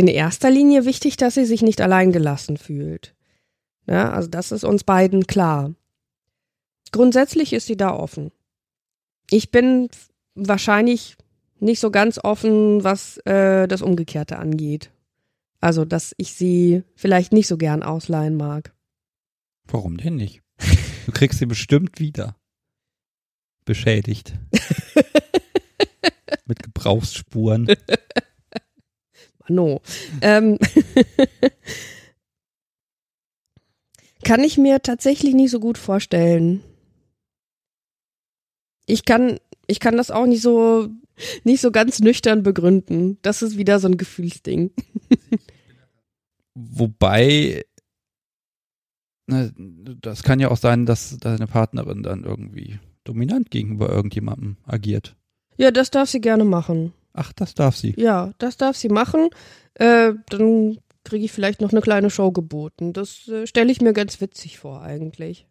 in 0.00 0.08
erster 0.08 0.50
Linie 0.50 0.86
wichtig, 0.86 1.18
dass 1.18 1.34
sie 1.34 1.44
sich 1.44 1.60
nicht 1.60 1.82
allein 1.82 2.10
gelassen 2.10 2.56
fühlt. 2.56 3.14
Ja, 3.86 4.10
also 4.12 4.28
das 4.28 4.50
ist 4.50 4.64
uns 4.64 4.82
beiden 4.82 5.26
klar. 5.26 5.74
Grundsätzlich 6.90 7.52
ist 7.52 7.66
sie 7.66 7.76
da 7.76 7.92
offen. 7.92 8.32
Ich 9.30 9.50
bin 9.50 9.90
wahrscheinlich 10.34 11.18
nicht 11.58 11.80
so 11.80 11.90
ganz 11.90 12.18
offen, 12.22 12.82
was 12.82 13.18
äh, 13.26 13.68
das 13.68 13.82
Umgekehrte 13.82 14.38
angeht. 14.38 14.90
Also, 15.60 15.84
dass 15.84 16.14
ich 16.16 16.32
sie 16.32 16.82
vielleicht 16.94 17.34
nicht 17.34 17.46
so 17.46 17.58
gern 17.58 17.82
ausleihen 17.82 18.36
mag. 18.36 18.72
Warum 19.66 19.98
denn 19.98 20.16
nicht? 20.16 20.42
Du 21.06 21.12
kriegst 21.12 21.38
sie 21.40 21.46
bestimmt 21.46 21.98
wieder. 21.98 22.36
Beschädigt. 23.64 24.38
Mit 26.46 26.62
Gebrauchsspuren. 26.62 27.66
No. 29.50 29.80
Ähm 30.22 30.58
kann 34.24 34.44
ich 34.44 34.58
mir 34.58 34.80
tatsächlich 34.82 35.34
nicht 35.34 35.50
so 35.50 35.60
gut 35.60 35.78
vorstellen. 35.78 36.62
Ich 38.86 39.04
kann, 39.04 39.38
ich 39.66 39.80
kann 39.80 39.96
das 39.96 40.10
auch 40.10 40.26
nicht 40.26 40.42
so, 40.42 40.88
nicht 41.44 41.60
so 41.60 41.70
ganz 41.70 42.00
nüchtern 42.00 42.42
begründen. 42.42 43.18
Das 43.22 43.42
ist 43.42 43.56
wieder 43.56 43.78
so 43.78 43.88
ein 43.88 43.96
Gefühlsding. 43.96 44.70
Wobei, 46.54 47.64
das 49.26 50.22
kann 50.22 50.40
ja 50.40 50.50
auch 50.50 50.56
sein, 50.56 50.86
dass 50.86 51.16
deine 51.18 51.46
Partnerin 51.46 52.02
dann 52.02 52.24
irgendwie 52.24 52.78
dominant 53.04 53.50
gegenüber 53.50 53.88
irgendjemandem 53.90 54.56
agiert. 54.66 55.16
Ja, 55.56 55.70
das 55.70 55.90
darf 55.90 56.08
sie 56.08 56.20
gerne 56.20 56.44
machen. 56.44 56.92
Ach, 57.12 57.32
das 57.32 57.54
darf 57.54 57.76
sie. 57.76 57.94
Ja, 57.96 58.32
das 58.38 58.56
darf 58.56 58.76
sie 58.76 58.88
machen. 58.88 59.28
Äh, 59.74 60.12
dann 60.28 60.78
kriege 61.04 61.24
ich 61.24 61.32
vielleicht 61.32 61.60
noch 61.60 61.72
eine 61.72 61.80
kleine 61.80 62.10
Show 62.10 62.30
geboten. 62.30 62.92
Das 62.92 63.26
äh, 63.28 63.46
stelle 63.46 63.72
ich 63.72 63.80
mir 63.80 63.92
ganz 63.92 64.20
witzig 64.20 64.58
vor 64.58 64.82
eigentlich. 64.82 65.46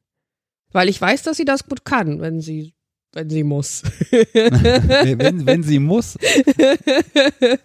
Weil 0.71 0.89
ich 0.89 1.01
weiß, 1.01 1.23
dass 1.23 1.37
sie 1.37 1.45
das 1.45 1.65
gut 1.65 1.83
kann, 1.83 2.21
wenn 2.21 2.41
sie 2.41 2.73
wenn 3.11 3.29
sie 3.29 3.43
muss. 3.43 3.81
wenn, 4.11 5.45
wenn 5.45 5.63
sie 5.63 5.79
muss. 5.79 6.17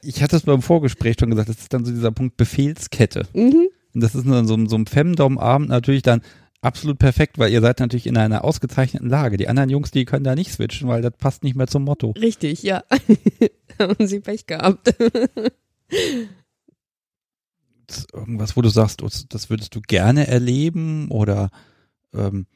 Ich 0.02 0.22
hatte 0.22 0.36
es 0.36 0.42
beim 0.42 0.62
Vorgespräch 0.62 1.16
schon 1.18 1.30
gesagt, 1.30 1.48
das 1.48 1.58
ist 1.58 1.72
dann 1.72 1.84
so 1.84 1.92
dieser 1.92 2.12
Punkt 2.12 2.36
Befehlskette. 2.36 3.26
Mhm. 3.34 3.68
Und 3.94 4.02
das 4.02 4.14
ist 4.14 4.26
dann 4.26 4.46
so, 4.46 4.66
so 4.66 4.76
ein 4.76 4.86
Femdom-Abend 4.86 5.68
natürlich 5.68 6.02
dann 6.02 6.22
absolut 6.64 6.98
perfekt, 6.98 7.38
weil 7.38 7.52
ihr 7.52 7.60
seid 7.60 7.80
natürlich 7.80 8.06
in 8.06 8.16
einer 8.16 8.44
ausgezeichneten 8.44 9.08
Lage. 9.08 9.36
Die 9.36 9.48
anderen 9.48 9.70
Jungs, 9.70 9.90
die 9.90 10.04
können 10.04 10.24
da 10.24 10.34
nicht 10.34 10.50
switchen, 10.50 10.88
weil 10.88 11.02
das 11.02 11.12
passt 11.16 11.44
nicht 11.44 11.56
mehr 11.56 11.66
zum 11.66 11.84
Motto. 11.84 12.10
Richtig, 12.12 12.62
ja. 12.62 12.82
Haben 13.78 14.06
sie 14.06 14.20
Pech 14.20 14.46
gehabt. 14.46 14.94
Irgendwas, 18.12 18.56
wo 18.56 18.62
du 18.62 18.68
sagst, 18.68 19.02
das 19.28 19.50
würdest 19.50 19.74
du 19.74 19.80
gerne 19.80 20.26
erleben 20.26 21.10
oder 21.10 21.50
ähm, 22.14 22.46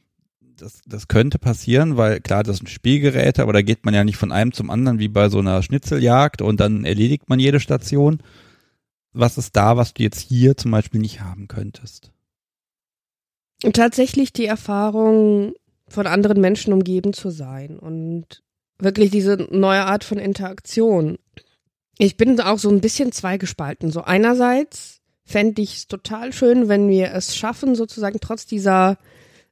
das, 0.56 0.80
das 0.86 1.08
könnte 1.08 1.38
passieren, 1.38 1.96
weil 1.96 2.20
klar, 2.20 2.42
das 2.42 2.58
sind 2.58 2.68
Spielgeräte, 2.68 3.42
aber 3.42 3.52
da 3.52 3.62
geht 3.62 3.84
man 3.84 3.94
ja 3.94 4.04
nicht 4.04 4.16
von 4.16 4.32
einem 4.32 4.52
zum 4.52 4.70
anderen 4.70 4.98
wie 4.98 5.08
bei 5.08 5.28
so 5.28 5.38
einer 5.38 5.62
Schnitzeljagd 5.62 6.42
und 6.42 6.60
dann 6.60 6.84
erledigt 6.84 7.28
man 7.28 7.38
jede 7.38 7.60
Station. 7.60 8.22
Was 9.12 9.38
ist 9.38 9.56
da, 9.56 9.76
was 9.76 9.94
du 9.94 10.02
jetzt 10.02 10.20
hier 10.20 10.56
zum 10.56 10.70
Beispiel 10.70 11.00
nicht 11.00 11.20
haben 11.20 11.48
könntest? 11.48 12.12
Tatsächlich 13.72 14.32
die 14.32 14.46
Erfahrung, 14.46 15.54
von 15.88 16.06
anderen 16.06 16.40
Menschen 16.40 16.72
umgeben 16.72 17.12
zu 17.12 17.30
sein 17.30 17.78
und 17.78 18.42
wirklich 18.78 19.10
diese 19.10 19.36
neue 19.50 19.84
Art 19.84 20.04
von 20.04 20.18
Interaktion. 20.18 21.18
Ich 21.98 22.16
bin 22.16 22.40
auch 22.40 22.58
so 22.58 22.68
ein 22.68 22.80
bisschen 22.80 23.10
zweigespalten. 23.10 23.90
So 23.90 24.02
einerseits 24.02 25.00
fände 25.24 25.62
ich 25.62 25.76
es 25.76 25.88
total 25.88 26.32
schön, 26.32 26.68
wenn 26.68 26.88
wir 26.88 27.12
es 27.12 27.36
schaffen, 27.36 27.74
sozusagen 27.74 28.18
trotz 28.20 28.46
dieser 28.46 28.98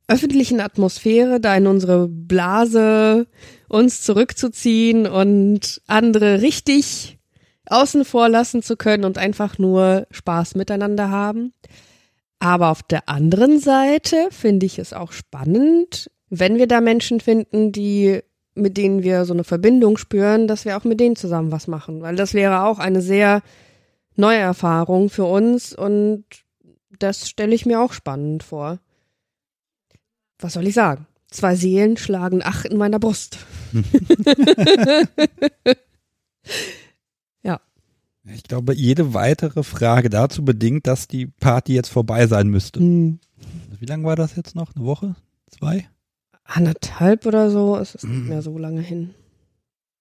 öffentlichen 0.09 0.61
Atmosphäre 0.61 1.41
da 1.41 1.57
in 1.57 1.67
unsere 1.67 2.07
Blase 2.07 3.27
uns 3.69 4.03
zurückzuziehen 4.03 5.07
und 5.07 5.83
andere 5.89 6.41
richtig 6.43 7.19
außen 7.69 8.05
vor 8.05 8.29
lassen 8.29 8.63
zu 8.63 8.77
können 8.77 9.05
und 9.05 9.19
einfach 9.19 9.59
nur 9.59 10.07
Spaß 10.13 10.55
miteinander 10.55 11.11
haben. 11.11 11.53
Aber 12.39 12.71
auf 12.71 12.83
der 12.83 13.09
anderen 13.09 13.59
Seite 13.59 14.29
finde 14.31 14.67
ich 14.67 14.79
es 14.79 14.93
auch 14.93 15.13
spannend, 15.13 16.11
wenn 16.29 16.59
wir 16.59 16.67
da 16.67 16.81
Menschen 16.81 17.21
finden, 17.21 17.73
die 17.73 18.21
mit 18.55 18.79
denen 18.79 19.03
wir 19.03 19.27
so 19.27 19.35
eine 19.35 19.45
Verbindung 19.45 19.99
spüren, 19.99 20.49
dass 20.49 20.65
wir 20.65 20.79
auch 20.79 20.85
mit 20.85 20.99
denen 20.99 21.15
zusammen 21.15 21.53
was 21.53 21.69
machen, 21.69 22.01
weil 22.01 22.17
das 22.17 22.33
wäre 22.33 22.63
auch 22.65 22.79
eine 22.79 23.03
sehr 23.03 23.43
neue 24.17 24.39
Erfahrung 24.39 25.11
für 25.11 25.25
uns 25.25 25.75
und 25.75 26.25
das 26.99 27.29
stelle 27.29 27.55
ich 27.55 27.67
mir 27.67 27.83
auch 27.83 27.93
spannend 27.93 28.43
vor. 28.43 28.79
Was 30.39 30.55
soll 30.55 30.67
ich 30.67 30.75
sagen? 30.75 31.07
Zwei 31.31 31.55
Seelen 31.55 31.99
schlagen 31.99 32.41
ach 32.43 32.65
in 32.65 32.79
meiner 32.79 32.99
Brust. 32.99 33.39
Ich 38.35 38.43
glaube, 38.43 38.75
jede 38.75 39.15
weitere 39.15 39.63
Frage 39.63 40.11
dazu 40.11 40.45
bedingt, 40.45 40.87
dass 40.87 41.07
die 41.07 41.27
Party 41.27 41.75
jetzt 41.75 41.89
vorbei 41.89 42.27
sein 42.27 42.49
müsste. 42.49 42.81
Mhm. 42.81 43.21
Wie 43.79 43.87
lange 43.87 44.05
war 44.05 44.17
das 44.17 44.37
jetzt 44.37 44.55
noch? 44.55 44.75
Eine 44.75 44.85
Woche? 44.85 45.15
Zwei? 45.49 45.89
Anderthalb 46.45 47.27
oder 47.27 47.51
so, 47.51 47.77
es 47.77 47.95
ist 47.95 48.05
nicht 48.05 48.23
mhm. 48.23 48.29
mehr 48.29 48.43
so 48.43 48.57
lange 48.59 48.81
hin. 48.81 49.15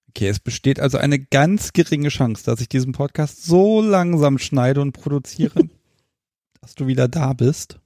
Okay, 0.09 0.29
es 0.29 0.39
besteht 0.39 0.79
also 0.79 0.97
eine 0.97 1.19
ganz 1.19 1.73
geringe 1.73 2.09
Chance, 2.09 2.45
dass 2.45 2.61
ich 2.61 2.69
diesen 2.69 2.93
Podcast 2.93 3.43
so 3.43 3.81
langsam 3.81 4.37
schneide 4.37 4.81
und 4.81 4.93
produziere, 4.93 5.67
dass 6.61 6.75
du 6.75 6.87
wieder 6.87 7.07
da 7.07 7.33
bist. 7.33 7.79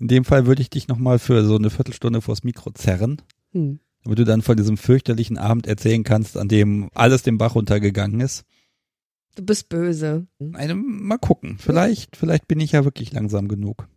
In 0.00 0.08
dem 0.08 0.24
Fall 0.24 0.46
würde 0.46 0.62
ich 0.62 0.70
dich 0.70 0.88
nochmal 0.88 1.18
für 1.18 1.44
so 1.44 1.56
eine 1.56 1.70
Viertelstunde 1.70 2.20
vors 2.22 2.44
Mikro 2.44 2.70
zerren, 2.70 3.22
hm. 3.52 3.78
damit 4.02 4.18
du 4.18 4.24
dann 4.24 4.42
von 4.42 4.56
diesem 4.56 4.76
fürchterlichen 4.76 5.38
Abend 5.38 5.66
erzählen 5.66 6.02
kannst, 6.02 6.36
an 6.36 6.48
dem 6.48 6.88
alles 6.94 7.22
den 7.22 7.38
Bach 7.38 7.54
runtergegangen 7.54 8.20
ist. 8.20 8.44
Du 9.34 9.44
bist 9.44 9.68
böse. 9.68 10.26
Eine, 10.52 10.74
mal 10.74 11.18
gucken. 11.18 11.56
Vielleicht, 11.58 12.16
vielleicht 12.16 12.46
bin 12.46 12.60
ich 12.60 12.72
ja 12.72 12.84
wirklich 12.84 13.12
langsam 13.12 13.48
genug. 13.48 13.88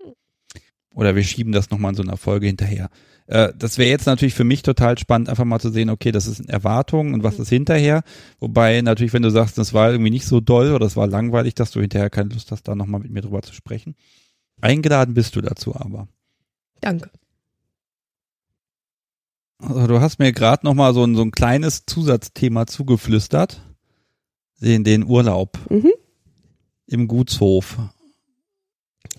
Oder 0.95 1.15
wir 1.15 1.23
schieben 1.23 1.53
das 1.53 1.69
nochmal 1.69 1.91
in 1.91 1.95
so 1.95 2.01
einer 2.01 2.17
Folge 2.17 2.47
hinterher. 2.47 2.89
Äh, 3.27 3.53
das 3.55 3.77
wäre 3.77 3.89
jetzt 3.89 4.07
natürlich 4.07 4.33
für 4.33 4.43
mich 4.43 4.63
total 4.63 4.97
spannend, 4.97 5.29
einfach 5.29 5.45
mal 5.45 5.59
zu 5.59 5.69
sehen, 5.69 5.91
okay, 5.91 6.11
das 6.11 6.25
ist 6.25 6.49
Erwartungen 6.49 7.13
und 7.13 7.23
was 7.23 7.37
mhm. 7.37 7.43
ist 7.43 7.49
hinterher. 7.49 8.01
Wobei 8.39 8.81
natürlich, 8.81 9.13
wenn 9.13 9.21
du 9.21 9.29
sagst, 9.29 9.59
das 9.59 9.75
war 9.75 9.91
irgendwie 9.91 10.09
nicht 10.09 10.25
so 10.25 10.39
doll 10.39 10.71
oder 10.71 10.87
es 10.87 10.95
war 10.95 11.05
langweilig, 11.05 11.53
dass 11.53 11.69
du 11.69 11.81
hinterher 11.81 12.09
keine 12.09 12.29
Lust 12.29 12.51
hast, 12.51 12.63
da 12.63 12.73
nochmal 12.73 13.01
mit 13.01 13.11
mir 13.11 13.21
drüber 13.21 13.43
zu 13.43 13.53
sprechen. 13.53 13.95
Eingeladen 14.59 15.13
bist 15.13 15.35
du 15.35 15.41
dazu 15.41 15.75
aber. 15.75 16.07
Danke. 16.81 17.11
Also 19.59 19.87
du 19.87 20.01
hast 20.01 20.19
mir 20.19 20.31
gerade 20.33 20.65
nochmal 20.65 20.93
so 20.95 21.03
ein, 21.03 21.15
so 21.15 21.21
ein 21.21 21.31
kleines 21.31 21.85
Zusatzthema 21.85 22.65
zugeflüstert. 22.65 23.61
Den, 24.61 24.83
den 24.83 25.05
Urlaub 25.05 25.57
mhm. 25.69 25.91
im 26.87 27.07
Gutshof. 27.07 27.77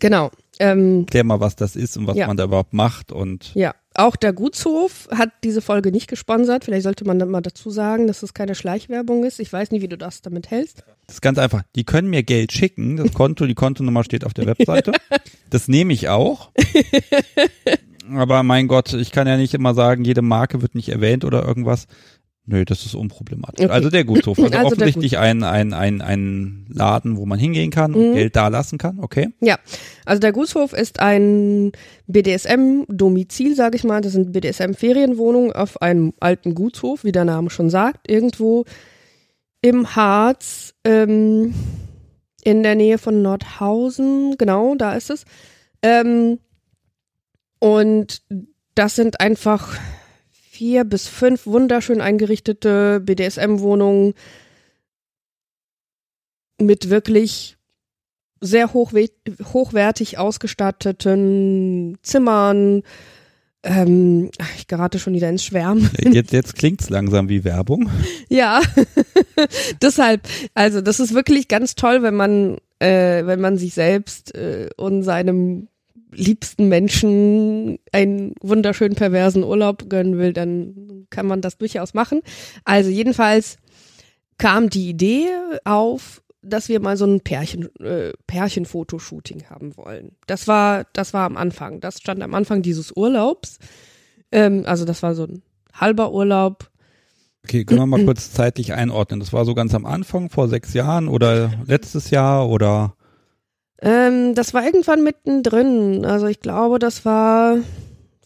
Genau. 0.00 0.30
Ähm, 0.60 1.06
Klär 1.06 1.24
mal, 1.24 1.40
was 1.40 1.56
das 1.56 1.76
ist 1.76 1.96
und 1.96 2.06
was 2.06 2.16
ja. 2.16 2.26
man 2.26 2.36
da 2.36 2.44
überhaupt 2.44 2.72
macht 2.72 3.12
und. 3.12 3.54
Ja, 3.54 3.74
auch 3.94 4.16
der 4.16 4.32
Gutshof 4.32 5.08
hat 5.12 5.30
diese 5.42 5.60
Folge 5.60 5.90
nicht 5.90 6.08
gesponsert. 6.08 6.64
Vielleicht 6.64 6.84
sollte 6.84 7.04
man 7.04 7.18
mal 7.28 7.40
dazu 7.40 7.70
sagen, 7.70 8.06
dass 8.06 8.22
es 8.22 8.34
keine 8.34 8.54
Schleichwerbung 8.54 9.24
ist. 9.24 9.40
Ich 9.40 9.52
weiß 9.52 9.70
nicht, 9.70 9.82
wie 9.82 9.88
du 9.88 9.98
das 9.98 10.22
damit 10.22 10.50
hältst. 10.50 10.84
Das 11.06 11.16
ist 11.16 11.20
ganz 11.20 11.38
einfach. 11.38 11.62
Die 11.74 11.84
können 11.84 12.08
mir 12.08 12.22
Geld 12.22 12.52
schicken. 12.52 12.96
Das 12.96 13.12
Konto, 13.12 13.46
die 13.46 13.54
Kontonummer 13.54 14.04
steht 14.04 14.24
auf 14.24 14.34
der 14.34 14.46
Webseite. 14.46 14.92
Das 15.50 15.66
nehme 15.66 15.94
ich 15.94 16.10
auch. 16.10 16.50
Aber 18.12 18.42
mein 18.42 18.68
Gott, 18.68 18.92
ich 18.92 19.12
kann 19.12 19.26
ja 19.26 19.38
nicht 19.38 19.54
immer 19.54 19.72
sagen, 19.72 20.04
jede 20.04 20.20
Marke 20.20 20.60
wird 20.60 20.74
nicht 20.74 20.90
erwähnt 20.90 21.24
oder 21.24 21.42
irgendwas. 21.42 21.86
Nö, 22.50 22.64
das 22.64 22.86
ist 22.86 22.94
unproblematisch. 22.94 23.66
Okay. 23.66 23.72
Also 23.72 23.90
der 23.90 24.04
Gutshof. 24.04 24.38
Also, 24.38 24.56
also 24.56 24.66
offensichtlich 24.68 25.18
ein, 25.18 25.42
ein, 25.42 25.74
ein, 25.74 26.00
ein 26.00 26.64
Laden, 26.70 27.18
wo 27.18 27.26
man 27.26 27.38
hingehen 27.38 27.70
kann 27.70 27.94
und 27.94 28.10
mhm. 28.10 28.14
Geld 28.14 28.36
da 28.36 28.48
lassen 28.48 28.78
kann, 28.78 29.00
okay? 29.00 29.28
Ja, 29.40 29.58
also 30.06 30.18
der 30.18 30.32
Gutshof 30.32 30.72
ist 30.72 31.00
ein 31.00 31.72
BDSM-Domizil, 32.06 33.54
sage 33.54 33.76
ich 33.76 33.84
mal. 33.84 34.00
Das 34.00 34.12
sind 34.12 34.32
BDSM-Ferienwohnungen 34.32 35.52
auf 35.52 35.82
einem 35.82 36.14
alten 36.20 36.54
Gutshof, 36.54 37.04
wie 37.04 37.12
der 37.12 37.26
Name 37.26 37.50
schon 37.50 37.68
sagt, 37.68 38.10
irgendwo 38.10 38.64
im 39.60 39.94
Harz, 39.94 40.72
ähm, 40.84 41.52
in 42.44 42.62
der 42.62 42.76
Nähe 42.76 42.96
von 42.96 43.20
Nordhausen, 43.20 44.36
genau, 44.38 44.74
da 44.74 44.94
ist 44.94 45.10
es. 45.10 45.24
Ähm, 45.82 46.38
Und 47.60 48.22
das 48.74 48.94
sind 48.94 49.20
einfach 49.20 49.76
vier 50.58 50.82
bis 50.82 51.06
fünf 51.06 51.46
wunderschön 51.46 52.00
eingerichtete 52.00 52.98
BDSM-Wohnungen 52.98 54.14
mit 56.60 56.90
wirklich 56.90 57.56
sehr 58.40 58.74
hochwertig 58.74 60.18
ausgestatteten 60.18 61.96
Zimmern. 62.02 62.82
Ähm, 63.62 64.32
ich 64.56 64.66
gerate 64.66 64.98
schon 64.98 65.14
wieder 65.14 65.28
ins 65.28 65.44
Schwärmen. 65.44 65.88
Jetzt, 65.96 66.32
jetzt 66.32 66.56
klingt's 66.56 66.90
langsam 66.90 67.28
wie 67.28 67.44
Werbung. 67.44 67.88
Ja, 68.28 68.60
deshalb, 69.82 70.22
also 70.54 70.80
das 70.80 70.98
ist 70.98 71.14
wirklich 71.14 71.46
ganz 71.46 71.76
toll, 71.76 72.02
wenn 72.02 72.16
man, 72.16 72.58
äh, 72.80 73.24
wenn 73.24 73.40
man 73.40 73.58
sich 73.58 73.74
selbst 73.74 74.34
äh, 74.34 74.70
und 74.76 75.04
seinem 75.04 75.68
liebsten 76.10 76.68
Menschen 76.68 77.78
einen 77.92 78.34
wunderschönen 78.40 78.94
perversen 78.94 79.44
Urlaub 79.44 79.88
gönnen 79.88 80.18
will, 80.18 80.32
dann 80.32 81.06
kann 81.10 81.26
man 81.26 81.40
das 81.40 81.58
durchaus 81.58 81.94
machen. 81.94 82.20
Also 82.64 82.90
jedenfalls 82.90 83.58
kam 84.38 84.70
die 84.70 84.88
Idee 84.88 85.28
auf, 85.64 86.22
dass 86.42 86.68
wir 86.68 86.80
mal 86.80 86.96
so 86.96 87.04
ein 87.04 87.20
Pärchen, 87.20 87.74
äh, 87.80 88.12
Pärchenfotoshooting 88.26 89.50
haben 89.50 89.76
wollen. 89.76 90.12
Das 90.26 90.46
war, 90.46 90.86
das 90.92 91.12
war 91.12 91.26
am 91.26 91.36
Anfang. 91.36 91.80
Das 91.80 91.98
stand 91.98 92.22
am 92.22 92.34
Anfang 92.34 92.62
dieses 92.62 92.92
Urlaubs. 92.92 93.58
Ähm, 94.30 94.62
also 94.66 94.84
das 94.84 95.02
war 95.02 95.14
so 95.14 95.24
ein 95.24 95.42
halber 95.72 96.12
Urlaub. 96.12 96.70
Okay, 97.44 97.64
können 97.64 97.80
wir 97.80 97.86
mal 97.86 98.04
kurz 98.04 98.32
zeitlich 98.32 98.72
einordnen. 98.72 99.20
Das 99.20 99.32
war 99.32 99.44
so 99.44 99.54
ganz 99.54 99.74
am 99.74 99.86
Anfang, 99.86 100.28
vor 100.28 100.48
sechs 100.48 100.74
Jahren 100.74 101.08
oder 101.08 101.52
letztes 101.66 102.10
Jahr 102.10 102.48
oder? 102.48 102.94
Ähm, 103.80 104.34
das 104.34 104.54
war 104.54 104.64
irgendwann 104.64 105.02
mittendrin. 105.02 106.04
Also 106.04 106.26
ich 106.26 106.40
glaube, 106.40 106.78
das 106.78 107.04
war 107.04 107.58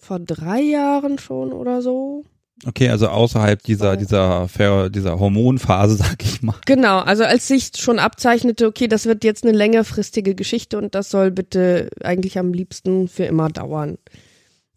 vor 0.01 0.19
drei 0.19 0.61
Jahren 0.61 1.19
schon 1.19 1.53
oder 1.53 1.83
so. 1.83 2.25
Okay, 2.65 2.89
also 2.91 3.09
außerhalb 3.09 3.63
dieser, 3.63 3.97
dieser, 3.97 4.49
dieser 4.89 5.19
Hormonphase, 5.19 5.97
sag 5.97 6.25
ich 6.25 6.43
mal. 6.43 6.55
Genau, 6.67 7.01
also 7.01 7.25
als 7.25 7.49
sich 7.49 7.73
schon 7.77 7.99
abzeichnete, 7.99 8.67
okay, 8.67 8.89
das 8.89 9.07
wird 9.07 9.25
jetzt 9.25 9.45
eine 9.45 9.57
längerfristige 9.57 10.35
Geschichte 10.35 10.79
und 10.79 10.95
das 10.95 11.11
soll 11.11 11.31
bitte 11.31 11.91
eigentlich 12.03 12.39
am 12.39 12.53
liebsten 12.53 13.09
für 13.09 13.25
immer 13.25 13.49
dauern. 13.49 13.99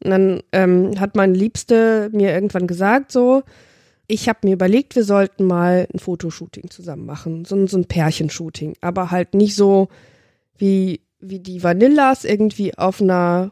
Und 0.04 0.10
dann 0.12 0.44
ähm, 0.52 1.00
hat 1.00 1.16
mein 1.16 1.34
Liebste 1.34 2.10
mir 2.12 2.32
irgendwann 2.32 2.68
gesagt, 2.68 3.12
so, 3.12 3.44
ich 4.08 4.30
habe 4.30 4.40
mir 4.44 4.54
überlegt, 4.54 4.96
wir 4.96 5.04
sollten 5.04 5.46
mal 5.46 5.88
ein 5.94 6.00
Fotoshooting 6.00 6.70
zusammen 6.70 7.06
machen, 7.06 7.46
so, 7.46 7.66
so 7.68 7.78
ein 7.78 7.86
Pärchenshooting, 7.86 8.76
aber 8.82 9.12
halt 9.12 9.34
nicht 9.34 9.56
so 9.56 9.90
wie, 10.58 11.02
wie 11.20 11.40
die 11.40 11.64
Vanillas 11.64 12.24
irgendwie 12.24 12.78
auf 12.78 13.02
einer 13.02 13.52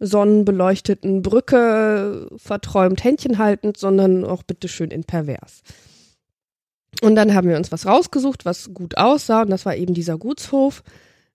sonnenbeleuchteten 0.00 1.22
Brücke 1.22 2.28
verträumt 2.36 3.04
Händchen 3.04 3.38
haltend, 3.38 3.76
sondern 3.76 4.24
auch 4.24 4.42
bitteschön 4.42 4.90
in 4.90 5.04
pervers. 5.04 5.62
Und 7.02 7.16
dann 7.16 7.34
haben 7.34 7.48
wir 7.48 7.56
uns 7.56 7.72
was 7.72 7.86
rausgesucht, 7.86 8.44
was 8.44 8.72
gut 8.72 8.96
aussah, 8.96 9.42
und 9.42 9.50
das 9.50 9.66
war 9.66 9.76
eben 9.76 9.94
dieser 9.94 10.18
Gutshof. 10.18 10.82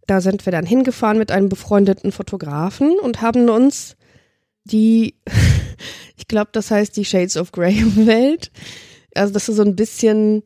Da 0.07 0.21
sind 0.21 0.45
wir 0.45 0.51
dann 0.51 0.65
hingefahren 0.65 1.17
mit 1.17 1.31
einem 1.31 1.49
befreundeten 1.49 2.11
Fotografen 2.11 2.97
und 2.99 3.21
haben 3.21 3.49
uns 3.49 3.95
die, 4.63 5.15
ich 6.17 6.27
glaube, 6.27 6.49
das 6.51 6.71
heißt 6.71 6.95
die 6.95 7.05
Shades 7.05 7.37
of 7.37 7.51
Grey 7.51 7.83
Welt. 8.07 8.51
Also 9.15 9.33
das 9.33 9.49
ist 9.49 9.57
so 9.57 9.63
ein 9.63 9.75
bisschen 9.75 10.43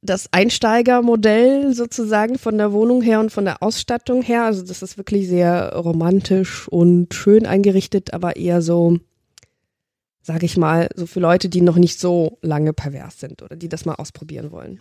das 0.00 0.32
Einsteigermodell 0.32 1.74
sozusagen 1.74 2.38
von 2.38 2.56
der 2.56 2.72
Wohnung 2.72 3.02
her 3.02 3.20
und 3.20 3.30
von 3.30 3.44
der 3.44 3.62
Ausstattung 3.62 4.22
her. 4.22 4.44
Also 4.44 4.64
das 4.64 4.82
ist 4.82 4.96
wirklich 4.96 5.28
sehr 5.28 5.74
romantisch 5.74 6.68
und 6.68 7.14
schön 7.14 7.46
eingerichtet, 7.46 8.14
aber 8.14 8.36
eher 8.36 8.62
so, 8.62 8.98
sage 10.22 10.46
ich 10.46 10.56
mal, 10.56 10.88
so 10.94 11.06
für 11.06 11.20
Leute, 11.20 11.48
die 11.48 11.62
noch 11.62 11.76
nicht 11.76 11.98
so 11.98 12.38
lange 12.42 12.72
pervers 12.72 13.18
sind 13.18 13.42
oder 13.42 13.56
die 13.56 13.68
das 13.68 13.84
mal 13.84 13.94
ausprobieren 13.94 14.52
wollen. 14.52 14.80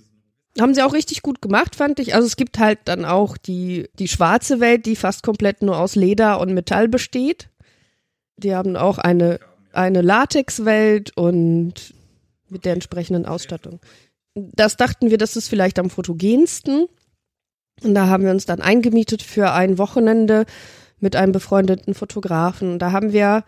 Haben 0.60 0.74
sie 0.74 0.82
auch 0.82 0.94
richtig 0.94 1.22
gut 1.22 1.42
gemacht, 1.42 1.76
fand 1.76 2.00
ich. 2.00 2.16
Also 2.16 2.26
es 2.26 2.36
gibt 2.36 2.58
halt 2.58 2.80
dann 2.86 3.06
auch 3.06 3.38
die, 3.38 3.90
die 4.00 4.08
schwarze 4.08 4.60
Welt, 4.60 4.86
die 4.86 4.96
fast 4.96 5.24
komplett 5.24 5.62
nur 5.62 5.78
aus 5.80 5.96
Leder 5.96 6.40
und 6.40 6.54
Metall 6.54 6.88
besteht. 6.88 7.50
Die 8.38 8.56
haben 8.56 8.76
auch 8.76 8.98
eine, 8.98 9.40
eine 9.72 10.02
Latexwelt 10.02 11.16
und 11.16 11.94
mit 12.50 12.66
der 12.66 12.74
entsprechenden 12.74 13.26
Ausstattung 13.26 13.80
das 14.54 14.78
dachten 14.78 15.10
wir, 15.10 15.18
das 15.18 15.36
ist 15.36 15.48
vielleicht 15.48 15.80
am 15.80 15.90
fotogensten. 15.90 16.88
Und 17.84 17.94
da 17.94 18.08
haben 18.08 18.24
wir 18.24 18.32
uns 18.32 18.46
dann 18.46 18.62
eingemietet 18.62 19.22
für 19.22 19.52
ein 19.52 19.78
Wochenende 19.78 20.46
mit 21.00 21.16
einem 21.16 21.32
befreundeten 21.32 21.94
Fotografen. 21.94 22.80
Da 22.80 22.92
haben 22.92 23.14
wir, 23.14 23.44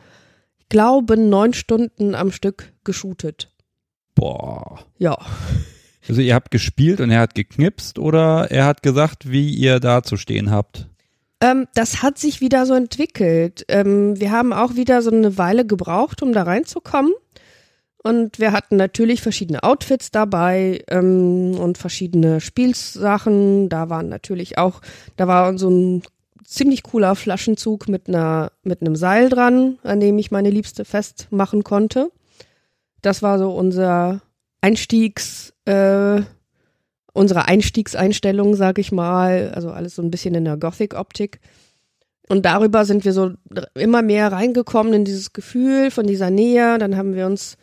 ich 0.59 0.69
glaube, 0.69 1.17
neun 1.17 1.53
Stunden 1.53 2.13
am 2.13 2.31
Stück 2.31 2.73
geshootet. 2.83 3.51
Boah. 4.15 4.85
Ja. 4.97 5.17
Also 6.07 6.21
ihr 6.21 6.35
habt 6.35 6.51
gespielt 6.51 7.01
und 7.01 7.11
er 7.11 7.21
hat 7.21 7.35
geknipst 7.35 7.99
oder 7.99 8.51
er 8.51 8.65
hat 8.65 8.83
gesagt, 8.83 9.31
wie 9.31 9.53
ihr 9.53 9.79
da 9.79 10.03
zu 10.03 10.17
stehen 10.17 10.51
habt? 10.51 10.87
Ähm, 11.41 11.67
das 11.73 12.03
hat 12.03 12.17
sich 12.17 12.41
wieder 12.41 12.65
so 12.65 12.73
entwickelt. 12.73 13.63
Ähm, 13.67 14.19
wir 14.19 14.31
haben 14.31 14.51
auch 14.51 14.75
wieder 14.75 15.01
so 15.01 15.11
eine 15.11 15.37
Weile 15.37 15.65
gebraucht, 15.65 16.21
um 16.21 16.33
da 16.33 16.43
reinzukommen. 16.43 17.13
Und 18.01 18.39
wir 18.39 18.53
hatten 18.53 18.77
natürlich 18.77 19.21
verschiedene 19.21 19.63
Outfits 19.63 20.09
dabei 20.09 20.83
ähm, 20.87 21.57
und 21.59 21.77
verschiedene 21.77 22.39
Spielsachen. 22.39 23.67
Da 23.67 23.89
waren 23.89 24.07
natürlich 24.07 24.57
auch, 24.57 24.81
da 25.17 25.27
war 25.27 25.57
so 25.57 25.69
ein 25.69 26.03
ziemlich 26.45 26.83
cooler 26.83 27.15
Flaschenzug 27.15 27.89
mit 27.89 28.07
einer 28.07 28.51
mit 28.63 28.81
einem 28.81 28.95
Seil 28.95 29.29
dran, 29.29 29.77
an 29.83 29.99
dem 29.99 30.17
ich 30.17 30.31
meine 30.31 30.49
Liebste 30.49 30.85
festmachen 30.85 31.63
konnte. 31.63 32.09
Das 33.01 33.21
war 33.21 33.37
so 33.37 33.51
unser 33.51 34.21
Einstiegs, 34.61 35.53
äh, 35.65 36.21
unsere 37.13 37.47
Einstiegseinstellung, 37.47 38.55
sag 38.55 38.79
ich 38.79 38.91
mal. 38.93 39.51
Also 39.53 39.71
alles 39.71 39.95
so 39.95 40.01
ein 40.01 40.11
bisschen 40.11 40.35
in 40.35 40.45
der 40.45 40.57
Gothic-Optik. 40.57 41.39
Und 42.29 42.45
darüber 42.45 42.85
sind 42.85 43.05
wir 43.05 43.13
so 43.13 43.31
immer 43.73 44.01
mehr 44.01 44.31
reingekommen 44.31 44.93
in 44.93 45.05
dieses 45.05 45.33
Gefühl 45.33 45.91
von 45.91 46.07
dieser 46.07 46.29
Nähe. 46.29 46.77
Dann 46.77 46.95
haben 46.95 47.15
wir 47.15 47.25
uns 47.25 47.57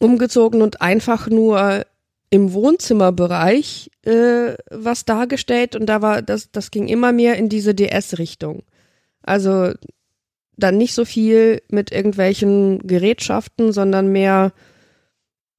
umgezogen 0.00 0.62
und 0.62 0.80
einfach 0.80 1.28
nur 1.28 1.86
im 2.30 2.52
Wohnzimmerbereich 2.52 3.90
äh, 4.02 4.54
was 4.70 5.04
dargestellt 5.04 5.76
und 5.76 5.86
da 5.86 6.02
war 6.02 6.22
das 6.22 6.50
das 6.50 6.70
ging 6.70 6.88
immer 6.88 7.12
mehr 7.12 7.36
in 7.36 7.48
diese 7.48 7.74
DS-Richtung. 7.74 8.64
Also 9.22 9.72
dann 10.56 10.76
nicht 10.76 10.94
so 10.94 11.04
viel 11.04 11.62
mit 11.68 11.92
irgendwelchen 11.92 12.78
Gerätschaften, 12.80 13.72
sondern 13.72 14.08
mehr 14.08 14.52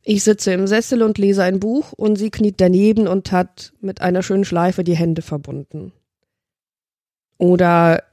ich 0.04 0.24
sitze 0.24 0.52
im 0.54 0.66
Sessel 0.66 1.04
und 1.04 1.18
lese 1.18 1.44
ein 1.44 1.60
Buch 1.60 1.94
und 1.94 2.16
sie 2.16 2.32
kniet 2.32 2.56
daneben 2.60 3.08
und 3.08 3.32
hat 3.32 3.74
mit 3.82 4.02
einer 4.02 4.24
schönen 4.24 4.46
Schleife 4.46 4.84
die 4.84 4.96
Hände 4.96 5.22
verbunden. 5.22 5.92
Oder 7.38 8.04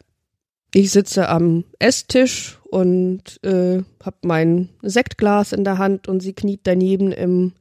ich 0.75 0.91
sitze 0.91 1.29
am 1.29 1.65
Esstisch 1.79 2.58
und 2.71 3.43
äh, 3.45 3.83
habe 4.05 4.17
mein 4.23 4.69
Sektglas 4.83 5.53
in 5.53 5.65
der 5.65 5.79
Hand 5.79 6.09
und 6.09 6.21
sie 6.21 6.35
kniet 6.35 6.61
daneben 6.65 7.13
im 7.13 7.53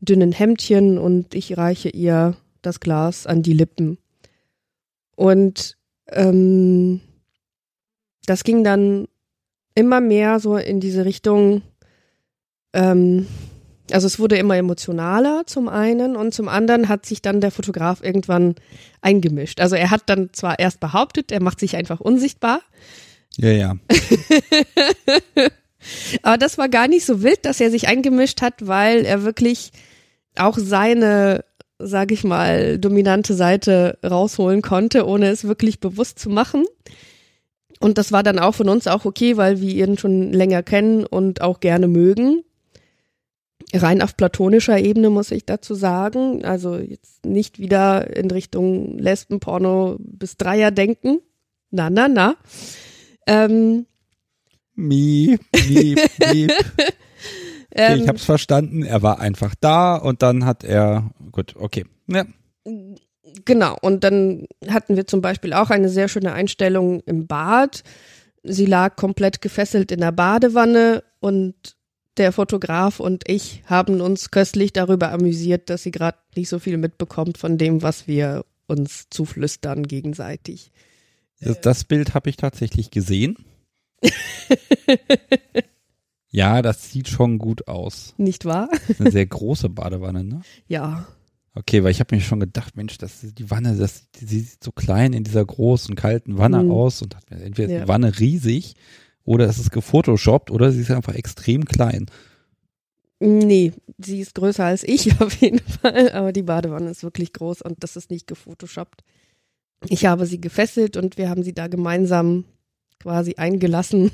dünnen 0.00 0.32
Hemdchen 0.32 0.98
und 0.98 1.34
ich 1.34 1.56
reiche 1.56 1.88
ihr 1.88 2.36
das 2.62 2.80
Glas 2.80 3.26
an 3.26 3.42
die 3.42 3.52
Lippen. 3.52 3.98
Und 5.14 5.76
ähm, 6.08 7.00
das 8.26 8.44
ging 8.44 8.64
dann 8.64 9.06
immer 9.74 10.00
mehr 10.00 10.40
so 10.40 10.56
in 10.56 10.80
diese 10.80 11.04
Richtung, 11.04 11.62
ähm, 12.72 13.26
also 13.92 14.06
es 14.06 14.18
wurde 14.18 14.36
immer 14.36 14.56
emotionaler 14.56 15.44
zum 15.46 15.68
einen 15.68 16.16
und 16.16 16.34
zum 16.34 16.48
anderen 16.48 16.88
hat 16.88 17.06
sich 17.06 17.22
dann 17.22 17.40
der 17.40 17.52
Fotograf 17.52 18.02
irgendwann 18.02 18.56
eingemischt. 19.00 19.60
Also 19.60 19.76
er 19.76 19.92
hat 19.92 20.02
dann 20.06 20.30
zwar 20.32 20.58
erst 20.58 20.80
behauptet, 20.80 21.30
er 21.30 21.40
macht 21.40 21.60
sich 21.60 21.76
einfach 21.76 22.00
unsichtbar. 22.00 22.60
Ja, 23.38 23.50
ja. 23.50 23.76
Aber 26.22 26.38
das 26.38 26.58
war 26.58 26.68
gar 26.68 26.88
nicht 26.88 27.06
so 27.06 27.22
wild, 27.22 27.44
dass 27.44 27.60
er 27.60 27.70
sich 27.70 27.86
eingemischt 27.88 28.42
hat, 28.42 28.66
weil 28.66 29.04
er 29.04 29.22
wirklich 29.22 29.70
auch 30.36 30.58
seine, 30.58 31.44
sag 31.78 32.10
ich 32.10 32.24
mal, 32.24 32.78
dominante 32.78 33.34
Seite 33.34 33.98
rausholen 34.04 34.62
konnte, 34.62 35.06
ohne 35.06 35.28
es 35.28 35.44
wirklich 35.44 35.80
bewusst 35.80 36.18
zu 36.18 36.28
machen. 36.28 36.64
Und 37.78 37.98
das 37.98 38.10
war 38.10 38.22
dann 38.22 38.38
auch 38.38 38.54
von 38.54 38.68
uns 38.68 38.86
auch 38.86 39.04
okay, 39.04 39.36
weil 39.36 39.60
wir 39.60 39.86
ihn 39.86 39.98
schon 39.98 40.32
länger 40.32 40.62
kennen 40.62 41.04
und 41.04 41.42
auch 41.42 41.60
gerne 41.60 41.88
mögen 41.88 42.42
rein 43.74 44.02
auf 44.02 44.16
platonischer 44.16 44.78
Ebene 44.78 45.10
muss 45.10 45.30
ich 45.30 45.44
dazu 45.44 45.74
sagen. 45.74 46.44
Also 46.44 46.76
jetzt 46.76 47.24
nicht 47.24 47.58
wieder 47.58 48.16
in 48.16 48.30
Richtung 48.30 48.98
Lesbenporno 48.98 49.96
bis 49.98 50.36
Dreier 50.36 50.70
denken. 50.70 51.20
Na, 51.70 51.90
na, 51.90 52.08
na. 52.08 52.36
Ähm, 53.26 53.86
miep, 54.74 55.40
miep, 55.68 56.00
miep. 56.32 56.52
Okay, 57.78 57.96
ich 57.96 58.02
ähm, 58.02 58.08
hab's 58.08 58.24
verstanden. 58.24 58.84
Er 58.84 59.02
war 59.02 59.20
einfach 59.20 59.54
da 59.60 59.96
und 59.96 60.22
dann 60.22 60.46
hat 60.46 60.64
er, 60.64 61.10
gut, 61.30 61.56
okay. 61.56 61.84
Ja. 62.06 62.24
Genau. 63.44 63.76
Und 63.82 64.02
dann 64.02 64.46
hatten 64.66 64.96
wir 64.96 65.06
zum 65.06 65.20
Beispiel 65.20 65.52
auch 65.52 65.68
eine 65.68 65.90
sehr 65.90 66.08
schöne 66.08 66.32
Einstellung 66.32 67.00
im 67.00 67.26
Bad 67.26 67.82
sie 68.46 68.66
lag 68.66 68.96
komplett 68.96 69.40
gefesselt 69.40 69.92
in 69.92 70.00
der 70.00 70.12
Badewanne 70.12 71.02
und 71.20 71.54
der 72.16 72.32
Fotograf 72.32 72.98
und 72.98 73.28
ich 73.28 73.62
haben 73.66 74.00
uns 74.00 74.30
köstlich 74.30 74.72
darüber 74.72 75.12
amüsiert, 75.12 75.68
dass 75.68 75.82
sie 75.82 75.90
gerade 75.90 76.18
nicht 76.34 76.48
so 76.48 76.58
viel 76.58 76.78
mitbekommt 76.78 77.36
von 77.36 77.58
dem, 77.58 77.82
was 77.82 78.06
wir 78.06 78.44
uns 78.66 79.08
zuflüstern 79.10 79.82
gegenseitig. 79.82 80.72
Das, 81.40 81.60
das 81.60 81.84
Bild 81.84 82.14
habe 82.14 82.30
ich 82.30 82.36
tatsächlich 82.36 82.90
gesehen. 82.90 83.36
ja, 86.30 86.62
das 86.62 86.90
sieht 86.90 87.08
schon 87.08 87.38
gut 87.38 87.68
aus. 87.68 88.14
Nicht 88.16 88.44
wahr? 88.44 88.68
Eine 88.98 89.10
sehr 89.10 89.26
große 89.26 89.68
Badewanne, 89.68 90.24
ne? 90.24 90.42
Ja. 90.68 91.06
Okay, 91.54 91.82
weil 91.82 91.90
ich 91.90 92.00
habe 92.00 92.14
mir 92.14 92.20
schon 92.20 92.40
gedacht, 92.40 92.76
Mensch, 92.76 92.98
das 92.98 93.24
ist 93.24 93.38
die 93.38 93.50
Wanne, 93.50 93.76
das, 93.76 94.10
die 94.10 94.26
sieht 94.26 94.62
so 94.62 94.72
klein 94.72 95.14
in 95.14 95.24
dieser 95.24 95.44
großen, 95.44 95.94
kalten 95.94 96.36
Wanne 96.36 96.62
Mhm. 96.64 96.70
aus 96.70 97.00
und 97.00 97.16
hat 97.16 97.30
entweder 97.30 97.68
ist 97.68 97.72
Ja. 97.74 97.80
die 97.84 97.88
Wanne 97.88 98.18
riesig 98.18 98.74
oder 99.24 99.46
es 99.48 99.58
ist 99.58 99.70
gefotoshoppt 99.72 100.50
oder 100.50 100.70
sie 100.70 100.80
ist 100.82 100.90
einfach 100.90 101.14
extrem 101.14 101.64
klein. 101.64 102.06
Nee, 103.20 103.72
sie 103.96 104.20
ist 104.20 104.34
größer 104.34 104.64
als 104.66 104.82
ich 104.84 105.10
auf 105.22 105.34
jeden 105.40 105.60
Fall, 105.60 106.10
aber 106.12 106.32
die 106.34 106.42
Badewanne 106.42 106.90
ist 106.90 107.02
wirklich 107.02 107.32
groß 107.32 107.62
und 107.62 107.82
das 107.82 107.96
ist 107.96 108.10
nicht 108.10 108.26
gefotoshoppt. 108.26 109.02
Ich 109.88 110.06
habe 110.06 110.26
sie 110.26 110.40
gefesselt 110.40 110.96
und 110.96 111.18
wir 111.18 111.28
haben 111.28 111.42
sie 111.42 111.52
da 111.52 111.66
gemeinsam 111.68 112.44
quasi 112.98 113.34
eingelassen. 113.36 114.10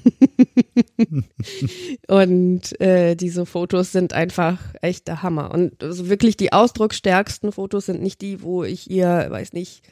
und 2.08 2.80
äh, 2.80 3.14
diese 3.14 3.46
Fotos 3.46 3.92
sind 3.92 4.12
einfach 4.12 4.58
echt 4.82 5.08
der 5.08 5.22
Hammer. 5.22 5.52
Und 5.52 5.82
also 5.82 6.08
wirklich 6.08 6.36
die 6.36 6.52
ausdrucksstärksten 6.52 7.52
Fotos 7.52 7.86
sind 7.86 8.02
nicht 8.02 8.20
die, 8.20 8.42
wo 8.42 8.64
ich 8.64 8.90
ihr, 8.90 9.26
weiß 9.30 9.52
nicht, 9.52 9.82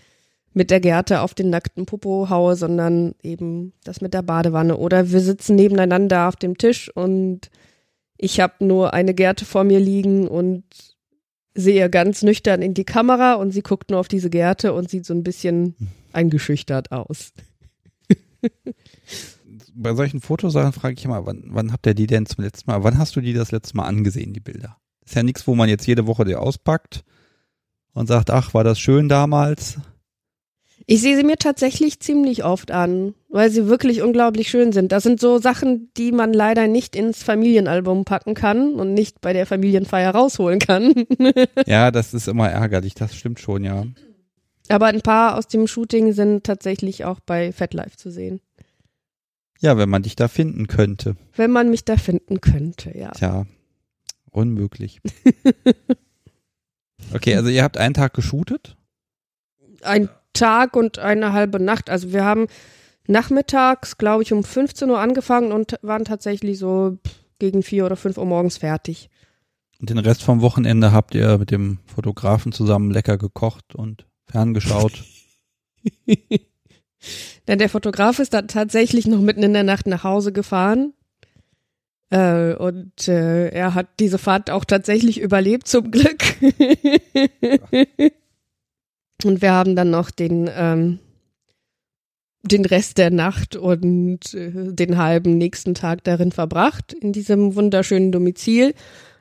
mit 0.52 0.70
der 0.70 0.80
Gerte 0.80 1.20
auf 1.20 1.34
den 1.34 1.50
nackten 1.50 1.86
Popo 1.86 2.28
haue, 2.28 2.56
sondern 2.56 3.14
eben 3.22 3.72
das 3.84 4.00
mit 4.00 4.14
der 4.14 4.22
Badewanne. 4.22 4.76
Oder 4.76 5.10
wir 5.10 5.20
sitzen 5.20 5.54
nebeneinander 5.54 6.28
auf 6.28 6.36
dem 6.36 6.58
Tisch 6.58 6.94
und 6.94 7.50
ich 8.16 8.40
habe 8.40 8.64
nur 8.64 8.92
eine 8.92 9.14
Gerte 9.14 9.44
vor 9.44 9.64
mir 9.64 9.80
liegen 9.80 10.28
und 10.28 10.64
sehe 11.60 11.88
ganz 11.90 12.22
nüchtern 12.22 12.62
in 12.62 12.74
die 12.74 12.84
Kamera 12.84 13.34
und 13.34 13.52
sie 13.52 13.62
guckt 13.62 13.90
nur 13.90 14.00
auf 14.00 14.08
diese 14.08 14.30
Gerte 14.30 14.72
und 14.72 14.90
sieht 14.90 15.06
so 15.06 15.14
ein 15.14 15.22
bisschen 15.22 15.76
eingeschüchtert 16.12 16.92
aus. 16.92 17.32
Bei 19.74 19.94
solchen 19.94 20.20
Fotosachen 20.20 20.72
frage 20.72 20.94
ich 20.98 21.04
immer, 21.04 21.24
wann, 21.26 21.44
wann 21.46 21.72
habt 21.72 21.86
ihr 21.86 21.94
die 21.94 22.06
denn 22.06 22.26
zum 22.26 22.44
letzten 22.44 22.70
Mal, 22.70 22.82
wann 22.82 22.98
hast 22.98 23.14
du 23.16 23.20
die 23.20 23.32
das 23.32 23.52
letzte 23.52 23.76
Mal 23.76 23.86
angesehen, 23.86 24.32
die 24.32 24.40
Bilder? 24.40 24.76
Ist 25.04 25.14
ja 25.14 25.22
nichts, 25.22 25.46
wo 25.46 25.54
man 25.54 25.68
jetzt 25.68 25.86
jede 25.86 26.06
Woche 26.06 26.24
die 26.24 26.34
auspackt 26.34 27.04
und 27.92 28.06
sagt, 28.06 28.30
ach, 28.30 28.54
war 28.54 28.64
das 28.64 28.78
schön 28.78 29.08
damals? 29.08 29.78
Ich 30.92 31.02
sehe 31.02 31.16
sie 31.16 31.22
mir 31.22 31.36
tatsächlich 31.36 32.00
ziemlich 32.00 32.42
oft 32.42 32.72
an, 32.72 33.14
weil 33.28 33.48
sie 33.48 33.68
wirklich 33.68 34.02
unglaublich 34.02 34.50
schön 34.50 34.72
sind. 34.72 34.90
Das 34.90 35.04
sind 35.04 35.20
so 35.20 35.38
Sachen, 35.38 35.88
die 35.96 36.10
man 36.10 36.32
leider 36.32 36.66
nicht 36.66 36.96
ins 36.96 37.22
Familienalbum 37.22 38.04
packen 38.04 38.34
kann 38.34 38.74
und 38.74 38.92
nicht 38.92 39.20
bei 39.20 39.32
der 39.32 39.46
Familienfeier 39.46 40.12
rausholen 40.12 40.58
kann. 40.58 40.92
Ja, 41.66 41.92
das 41.92 42.12
ist 42.12 42.26
immer 42.26 42.50
ärgerlich, 42.50 42.94
das 42.94 43.14
stimmt 43.14 43.38
schon, 43.38 43.62
ja. 43.62 43.84
Aber 44.68 44.86
ein 44.86 45.00
paar 45.00 45.38
aus 45.38 45.46
dem 45.46 45.68
Shooting 45.68 46.12
sind 46.12 46.42
tatsächlich 46.42 47.04
auch 47.04 47.20
bei 47.20 47.52
FetLife 47.52 47.96
zu 47.96 48.10
sehen. 48.10 48.40
Ja, 49.60 49.78
wenn 49.78 49.88
man 49.88 50.02
dich 50.02 50.16
da 50.16 50.26
finden 50.26 50.66
könnte. 50.66 51.14
Wenn 51.36 51.52
man 51.52 51.70
mich 51.70 51.84
da 51.84 51.98
finden 51.98 52.40
könnte, 52.40 52.98
ja. 52.98 53.12
Tja, 53.12 53.46
unmöglich. 54.32 55.00
Okay, 57.14 57.34
also 57.34 57.48
ihr 57.48 57.64
habt 57.64 57.78
einen 57.78 57.94
Tag 57.94 58.12
geshootet? 58.12 58.76
Ein 59.82 60.10
Tag 60.40 60.74
und 60.74 60.98
eine 60.98 61.32
halbe 61.32 61.60
Nacht. 61.60 61.90
Also 61.90 62.12
wir 62.12 62.24
haben 62.24 62.46
nachmittags, 63.06 63.98
glaube 63.98 64.22
ich, 64.22 64.32
um 64.32 64.42
15 64.42 64.88
Uhr 64.88 64.98
angefangen 64.98 65.52
und 65.52 65.76
waren 65.82 66.04
tatsächlich 66.04 66.58
so 66.58 66.96
gegen 67.38 67.62
vier 67.62 67.84
oder 67.86 67.96
fünf 67.96 68.16
Uhr 68.16 68.24
morgens 68.24 68.58
fertig. 68.58 69.10
Und 69.80 69.90
den 69.90 69.98
Rest 69.98 70.22
vom 70.22 70.40
Wochenende 70.40 70.92
habt 70.92 71.14
ihr 71.14 71.38
mit 71.38 71.50
dem 71.50 71.78
Fotografen 71.86 72.52
zusammen 72.52 72.90
lecker 72.90 73.18
gekocht 73.18 73.74
und 73.74 74.06
ferngeschaut. 74.26 75.04
Denn 77.48 77.58
der 77.58 77.68
Fotograf 77.68 78.18
ist 78.18 78.34
dann 78.34 78.48
tatsächlich 78.48 79.06
noch 79.06 79.20
mitten 79.20 79.42
in 79.42 79.54
der 79.54 79.64
Nacht 79.64 79.86
nach 79.86 80.04
Hause 80.04 80.32
gefahren. 80.32 80.92
Äh, 82.10 82.54
und 82.54 83.08
äh, 83.08 83.48
er 83.48 83.74
hat 83.74 83.88
diese 83.98 84.18
Fahrt 84.18 84.50
auch 84.50 84.64
tatsächlich 84.64 85.20
überlebt, 85.20 85.66
zum 85.66 85.90
Glück. 85.90 86.22
und 89.24 89.42
wir 89.42 89.52
haben 89.52 89.76
dann 89.76 89.90
noch 89.90 90.10
den, 90.10 90.50
ähm, 90.54 90.98
den 92.42 92.64
Rest 92.64 92.98
der 92.98 93.10
Nacht 93.10 93.56
und 93.56 94.34
äh, 94.34 94.72
den 94.72 94.96
halben 94.96 95.38
nächsten 95.38 95.74
Tag 95.74 96.04
darin 96.04 96.32
verbracht, 96.32 96.92
in 96.92 97.12
diesem 97.12 97.54
wunderschönen 97.54 98.12
Domizil. 98.12 98.74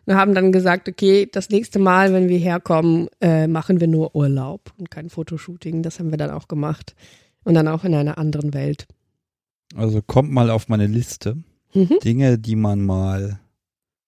Und 0.05 0.15
haben 0.15 0.34
dann 0.34 0.51
gesagt, 0.51 0.89
okay, 0.89 1.30
das 1.31 1.49
nächste 1.49 1.77
Mal, 1.77 2.13
wenn 2.13 2.30
wir 2.30 2.39
herkommen, 2.39 3.09
äh, 3.21 3.45
machen 3.45 3.80
wir 3.80 3.88
nur 3.88 4.15
Urlaub 4.15 4.73
und 4.77 4.89
kein 4.89 5.09
Fotoshooting. 5.09 5.84
Das 5.84 5.99
haben 5.99 6.09
wir 6.09 6.17
dann 6.17 6.31
auch 6.31 6.47
gemacht. 6.47 6.95
Und 7.43 7.53
dann 7.53 7.67
auch 7.67 7.84
in 7.84 7.93
einer 7.93 8.17
anderen 8.17 8.53
Welt. 8.55 8.88
Also 9.76 10.01
kommt 10.01 10.31
mal 10.31 10.49
auf 10.49 10.67
meine 10.67 10.88
Liste. 10.88 11.38
Mhm. 11.73 11.99
Dinge, 12.03 12.39
die 12.39 12.55
man 12.55 12.81
mal 12.81 13.39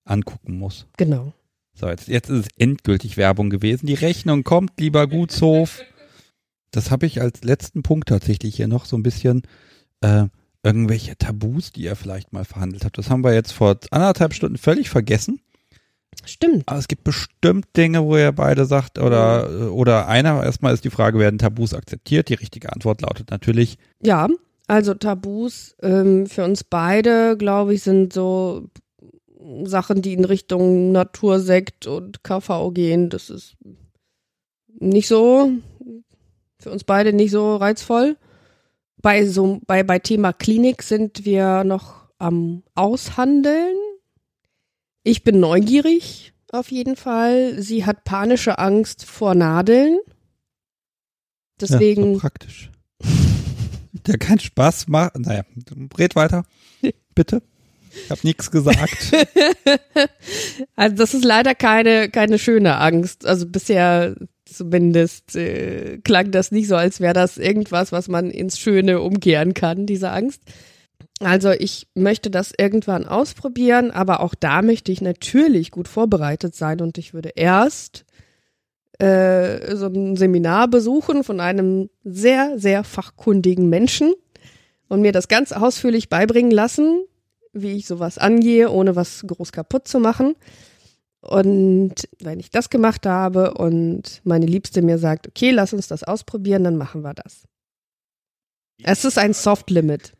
angucken 0.03 0.57
muss. 0.57 0.87
Genau. 0.97 1.33
So, 1.73 1.87
jetzt, 1.87 2.07
jetzt 2.07 2.29
ist 2.29 2.45
es 2.45 2.51
endgültig 2.57 3.17
Werbung 3.17 3.49
gewesen. 3.49 3.87
Die 3.87 3.93
Rechnung 3.93 4.43
kommt, 4.43 4.79
lieber 4.79 5.07
Gutshof. 5.07 5.81
Das 6.71 6.91
habe 6.91 7.05
ich 7.05 7.21
als 7.21 7.43
letzten 7.43 7.83
Punkt 7.83 8.09
tatsächlich 8.09 8.55
hier 8.55 8.67
noch 8.67 8.85
so 8.85 8.97
ein 8.97 9.03
bisschen 9.03 9.43
äh, 10.01 10.25
irgendwelche 10.63 11.17
Tabus, 11.17 11.71
die 11.71 11.83
ihr 11.83 11.95
vielleicht 11.95 12.33
mal 12.33 12.45
verhandelt 12.45 12.85
habt. 12.85 12.97
Das 12.97 13.09
haben 13.09 13.23
wir 13.23 13.33
jetzt 13.33 13.51
vor 13.51 13.77
anderthalb 13.89 14.33
Stunden 14.33 14.57
völlig 14.57 14.89
vergessen. 14.89 15.41
Stimmt. 16.25 16.63
Aber 16.67 16.77
es 16.77 16.87
gibt 16.87 17.03
bestimmt 17.03 17.65
Dinge, 17.75 18.03
wo 18.03 18.17
ihr 18.17 18.31
beide 18.31 18.65
sagt, 18.65 18.99
oder, 18.99 19.71
oder 19.71 20.07
einer, 20.07 20.43
erstmal 20.43 20.73
ist 20.73 20.83
die 20.83 20.89
Frage, 20.89 21.17
werden 21.19 21.39
Tabus 21.39 21.73
akzeptiert? 21.73 22.29
Die 22.29 22.35
richtige 22.35 22.71
Antwort 22.71 23.01
lautet 23.01 23.31
natürlich, 23.31 23.77
Ja, 24.03 24.27
also 24.67 24.93
Tabus 24.93 25.75
ähm, 25.81 26.27
für 26.27 26.43
uns 26.43 26.63
beide, 26.63 27.37
glaube 27.37 27.73
ich, 27.73 27.83
sind 27.83 28.13
so 28.13 28.69
Sachen, 29.63 30.01
die 30.01 30.13
in 30.13 30.25
Richtung 30.25 30.91
Natursekt 30.91 31.87
und 31.87 32.23
KV 32.23 32.71
gehen. 32.73 33.09
Das 33.09 33.29
ist 33.29 33.55
nicht 34.67 35.07
so, 35.07 35.51
für 36.59 36.71
uns 36.71 36.83
beide 36.83 37.13
nicht 37.13 37.31
so 37.31 37.55
reizvoll. 37.55 38.17
Bei 39.01 39.25
so, 39.25 39.59
bei, 39.65 39.83
bei 39.83 39.99
Thema 39.99 40.31
Klinik 40.31 40.83
sind 40.83 41.25
wir 41.25 41.63
noch 41.63 42.09
am 42.19 42.63
Aushandeln. 42.75 43.75
Ich 45.03 45.23
bin 45.23 45.39
neugierig, 45.39 46.33
auf 46.51 46.71
jeden 46.71 46.95
Fall. 46.95 47.59
Sie 47.61 47.85
hat 47.85 48.03
panische 48.03 48.59
Angst 48.59 49.05
vor 49.05 49.33
Nadeln. 49.33 49.95
ja, 49.95 50.13
Deswegen 51.59 52.15
so 52.15 52.19
praktisch. 52.19 52.71
Der 54.07 54.17
keinen 54.17 54.39
Spaß 54.39 54.87
macht. 54.87 55.17
Naja, 55.17 55.43
red 55.97 56.15
weiter. 56.15 56.45
Bitte. 57.15 57.41
Ich 57.93 58.09
habe 58.09 58.21
nichts 58.23 58.51
gesagt. 58.51 59.11
Also 60.75 60.95
das 60.95 61.13
ist 61.13 61.25
leider 61.25 61.53
keine, 61.53 62.09
keine 62.09 62.39
schöne 62.39 62.77
Angst. 62.77 63.25
Also 63.25 63.45
bisher 63.45 64.15
zumindest 64.45 65.35
äh, 65.35 65.99
klang 66.03 66.31
das 66.31 66.51
nicht 66.51 66.67
so, 66.67 66.75
als 66.75 66.99
wäre 66.99 67.13
das 67.13 67.37
irgendwas, 67.37 67.91
was 67.91 68.07
man 68.07 68.29
ins 68.29 68.57
Schöne 68.59 69.01
umkehren 69.01 69.53
kann, 69.53 69.85
diese 69.85 70.11
Angst. 70.11 70.41
Also 71.19 71.51
ich 71.51 71.87
möchte 71.93 72.31
das 72.31 72.51
irgendwann 72.57 73.05
ausprobieren, 73.05 73.91
aber 73.91 74.21
auch 74.21 74.33
da 74.33 74.61
möchte 74.61 74.91
ich 74.91 75.01
natürlich 75.01 75.71
gut 75.71 75.87
vorbereitet 75.87 76.55
sein 76.55 76.81
und 76.81 76.97
ich 76.97 77.13
würde 77.13 77.29
erst 77.35 78.05
äh, 78.97 79.75
so 79.75 79.87
ein 79.87 80.15
Seminar 80.15 80.67
besuchen 80.67 81.23
von 81.23 81.39
einem 81.39 81.89
sehr, 82.03 82.57
sehr 82.57 82.83
fachkundigen 82.83 83.69
Menschen 83.69 84.13
und 84.87 85.01
mir 85.01 85.11
das 85.11 85.27
ganz 85.27 85.51
ausführlich 85.51 86.09
beibringen 86.09 86.51
lassen, 86.51 87.03
wie 87.53 87.71
ich 87.71 87.85
sowas 87.87 88.17
angehe, 88.17 88.69
ohne 88.69 88.95
was 88.95 89.23
groß 89.25 89.51
kaputt 89.51 89.87
zu 89.87 89.99
machen. 89.99 90.35
Und 91.21 91.93
wenn 92.19 92.39
ich 92.39 92.49
das 92.49 92.69
gemacht 92.69 93.05
habe 93.05 93.53
und 93.53 94.21
meine 94.23 94.47
Liebste 94.47 94.81
mir 94.81 94.97
sagt, 94.97 95.27
okay, 95.27 95.51
lass 95.51 95.73
uns 95.73 95.87
das 95.87 96.03
ausprobieren, 96.03 96.63
dann 96.63 96.77
machen 96.77 97.03
wir 97.03 97.13
das. 97.13 97.43
Es 98.83 99.05
ist 99.05 99.19
ein 99.19 99.33
Soft 99.33 99.69
Limit. 99.69 100.13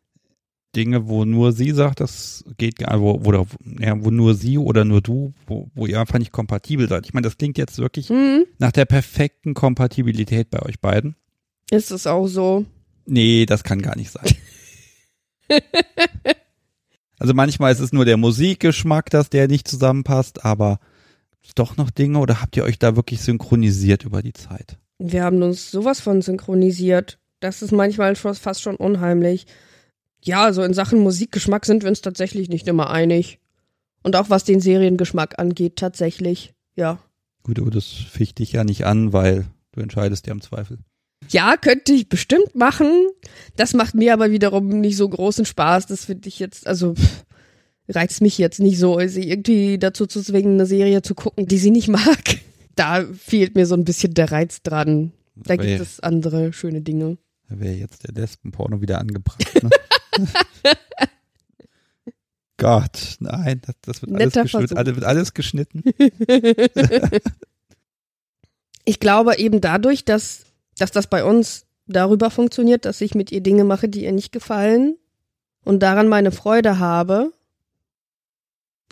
Dinge, 0.75 1.07
wo 1.09 1.25
nur 1.25 1.51
sie 1.51 1.71
sagt, 1.71 1.99
das 1.99 2.45
geht 2.57 2.77
gar 2.77 3.01
wo, 3.01 3.19
wo, 3.25 3.45
ja, 3.79 4.03
wo 4.03 4.09
nur 4.09 4.35
sie 4.35 4.57
oder 4.57 4.85
nur 4.85 5.01
du, 5.01 5.33
wo, 5.47 5.69
wo 5.73 5.85
ihr 5.85 5.99
einfach 5.99 6.19
nicht 6.19 6.31
kompatibel 6.31 6.87
seid. 6.87 7.05
Ich 7.05 7.13
meine, 7.13 7.25
das 7.25 7.37
klingt 7.37 7.57
jetzt 7.57 7.79
wirklich 7.79 8.07
Hm, 8.09 8.45
nach 8.57 8.71
der 8.71 8.85
perfekten 8.85 9.53
Kompatibilität 9.53 10.49
bei 10.49 10.61
euch 10.61 10.79
beiden. 10.79 11.15
ist 11.71 11.91
es 11.91 12.07
auch 12.07 12.27
so. 12.27 12.65
Nee, 13.05 13.45
das 13.45 13.63
kann 13.63 13.81
gar 13.81 13.97
nicht 13.97 14.11
sein. 14.11 14.33
also 17.21 17.35
manchmal 17.35 17.71
ist 17.71 17.79
es 17.79 17.93
nur 17.93 18.03
der 18.03 18.17
Musikgeschmack, 18.17 19.11
dass 19.11 19.29
der 19.29 19.47
nicht 19.47 19.67
zusammenpasst, 19.67 20.43
aber 20.43 20.79
doch 21.53 21.77
noch 21.77 21.91
Dinge 21.91 22.17
oder 22.17 22.41
habt 22.41 22.57
ihr 22.57 22.63
euch 22.63 22.79
da 22.79 22.95
wirklich 22.95 23.21
synchronisiert 23.21 24.05
über 24.05 24.23
die 24.23 24.33
Zeit? 24.33 24.79
Wir 24.97 25.23
haben 25.23 25.43
uns 25.43 25.69
sowas 25.69 25.99
von 25.99 26.23
synchronisiert. 26.23 27.19
Das 27.39 27.61
ist 27.61 27.73
manchmal 27.73 28.15
fast 28.15 28.63
schon 28.63 28.75
unheimlich. 28.75 29.45
Ja, 30.23 30.45
also 30.45 30.63
in 30.63 30.73
Sachen 30.73 30.97
Musikgeschmack 31.01 31.67
sind 31.67 31.83
wir 31.83 31.89
uns 31.89 32.01
tatsächlich 32.01 32.49
nicht 32.49 32.67
immer 32.67 32.89
einig. 32.89 33.37
Und 34.01 34.15
auch 34.15 34.31
was 34.31 34.43
den 34.43 34.59
Seriengeschmack 34.59 35.37
angeht, 35.37 35.75
tatsächlich. 35.75 36.55
Ja. 36.75 37.03
Gut, 37.43 37.59
aber 37.59 37.69
das 37.69 37.85
ficht 37.85 38.39
dich 38.39 38.53
ja 38.53 38.63
nicht 38.63 38.87
an, 38.87 39.13
weil 39.13 39.45
du 39.73 39.81
entscheidest 39.81 40.25
ja 40.25 40.33
im 40.33 40.41
Zweifel. 40.41 40.79
Ja, 41.29 41.55
könnte 41.57 41.93
ich 41.93 42.09
bestimmt 42.09 42.55
machen. 42.55 43.07
Das 43.55 43.73
macht 43.73 43.95
mir 43.95 44.13
aber 44.13 44.31
wiederum 44.31 44.67
nicht 44.81 44.97
so 44.97 45.07
großen 45.07 45.45
Spaß. 45.45 45.87
Das 45.87 46.05
finde 46.05 46.27
ich 46.27 46.39
jetzt, 46.39 46.67
also 46.67 46.95
pff, 46.95 47.25
reizt 47.87 48.21
mich 48.21 48.37
jetzt 48.37 48.59
nicht 48.59 48.79
so, 48.79 48.99
sie 49.07 49.29
irgendwie 49.29 49.77
dazu 49.77 50.07
zu 50.07 50.21
zwingen, 50.21 50.53
eine 50.53 50.65
Serie 50.65 51.01
zu 51.01 51.15
gucken, 51.15 51.45
die 51.45 51.57
sie 51.57 51.71
nicht 51.71 51.87
mag. 51.87 52.21
Da 52.73 53.03
fehlt 53.03 53.53
mir 53.53 53.65
so 53.65 53.75
ein 53.75 53.83
bisschen 53.83 54.13
der 54.13 54.31
Reiz 54.31 54.63
dran. 54.63 55.11
Da 55.35 55.55
Aber 55.55 55.63
gibt 55.63 55.77
ja. 55.77 55.83
es 55.83 55.99
andere 55.99 56.53
schöne 56.53 56.79
Dinge. 56.79 57.17
Da 57.49 57.59
wäre 57.59 57.75
jetzt 57.75 58.07
der 58.07 58.13
Lesbenporno 58.13 58.81
wieder 58.81 58.97
angebracht. 58.97 59.43
Ne? 59.61 59.69
Gott, 62.57 63.17
nein, 63.19 63.61
das, 63.65 63.75
das 63.81 64.01
wird, 64.01 64.13
alles 64.13 64.33
geschnitten, 64.33 64.77
alles, 64.77 64.95
wird 64.95 65.05
alles 65.05 65.33
geschnitten. 65.33 65.83
Ich 68.85 68.99
glaube 68.99 69.37
eben 69.37 69.61
dadurch, 69.61 70.05
dass, 70.05 70.43
dass 70.81 70.91
das 70.91 71.07
bei 71.07 71.23
uns 71.23 71.65
darüber 71.87 72.29
funktioniert, 72.31 72.85
dass 72.85 73.01
ich 73.01 73.15
mit 73.15 73.31
ihr 73.31 73.41
Dinge 73.41 73.63
mache, 73.63 73.87
die 73.89 74.03
ihr 74.05 74.11
nicht 74.11 74.31
gefallen 74.31 74.97
und 75.63 75.81
daran 75.83 76.07
meine 76.07 76.31
Freude 76.31 76.79
habe, 76.79 77.31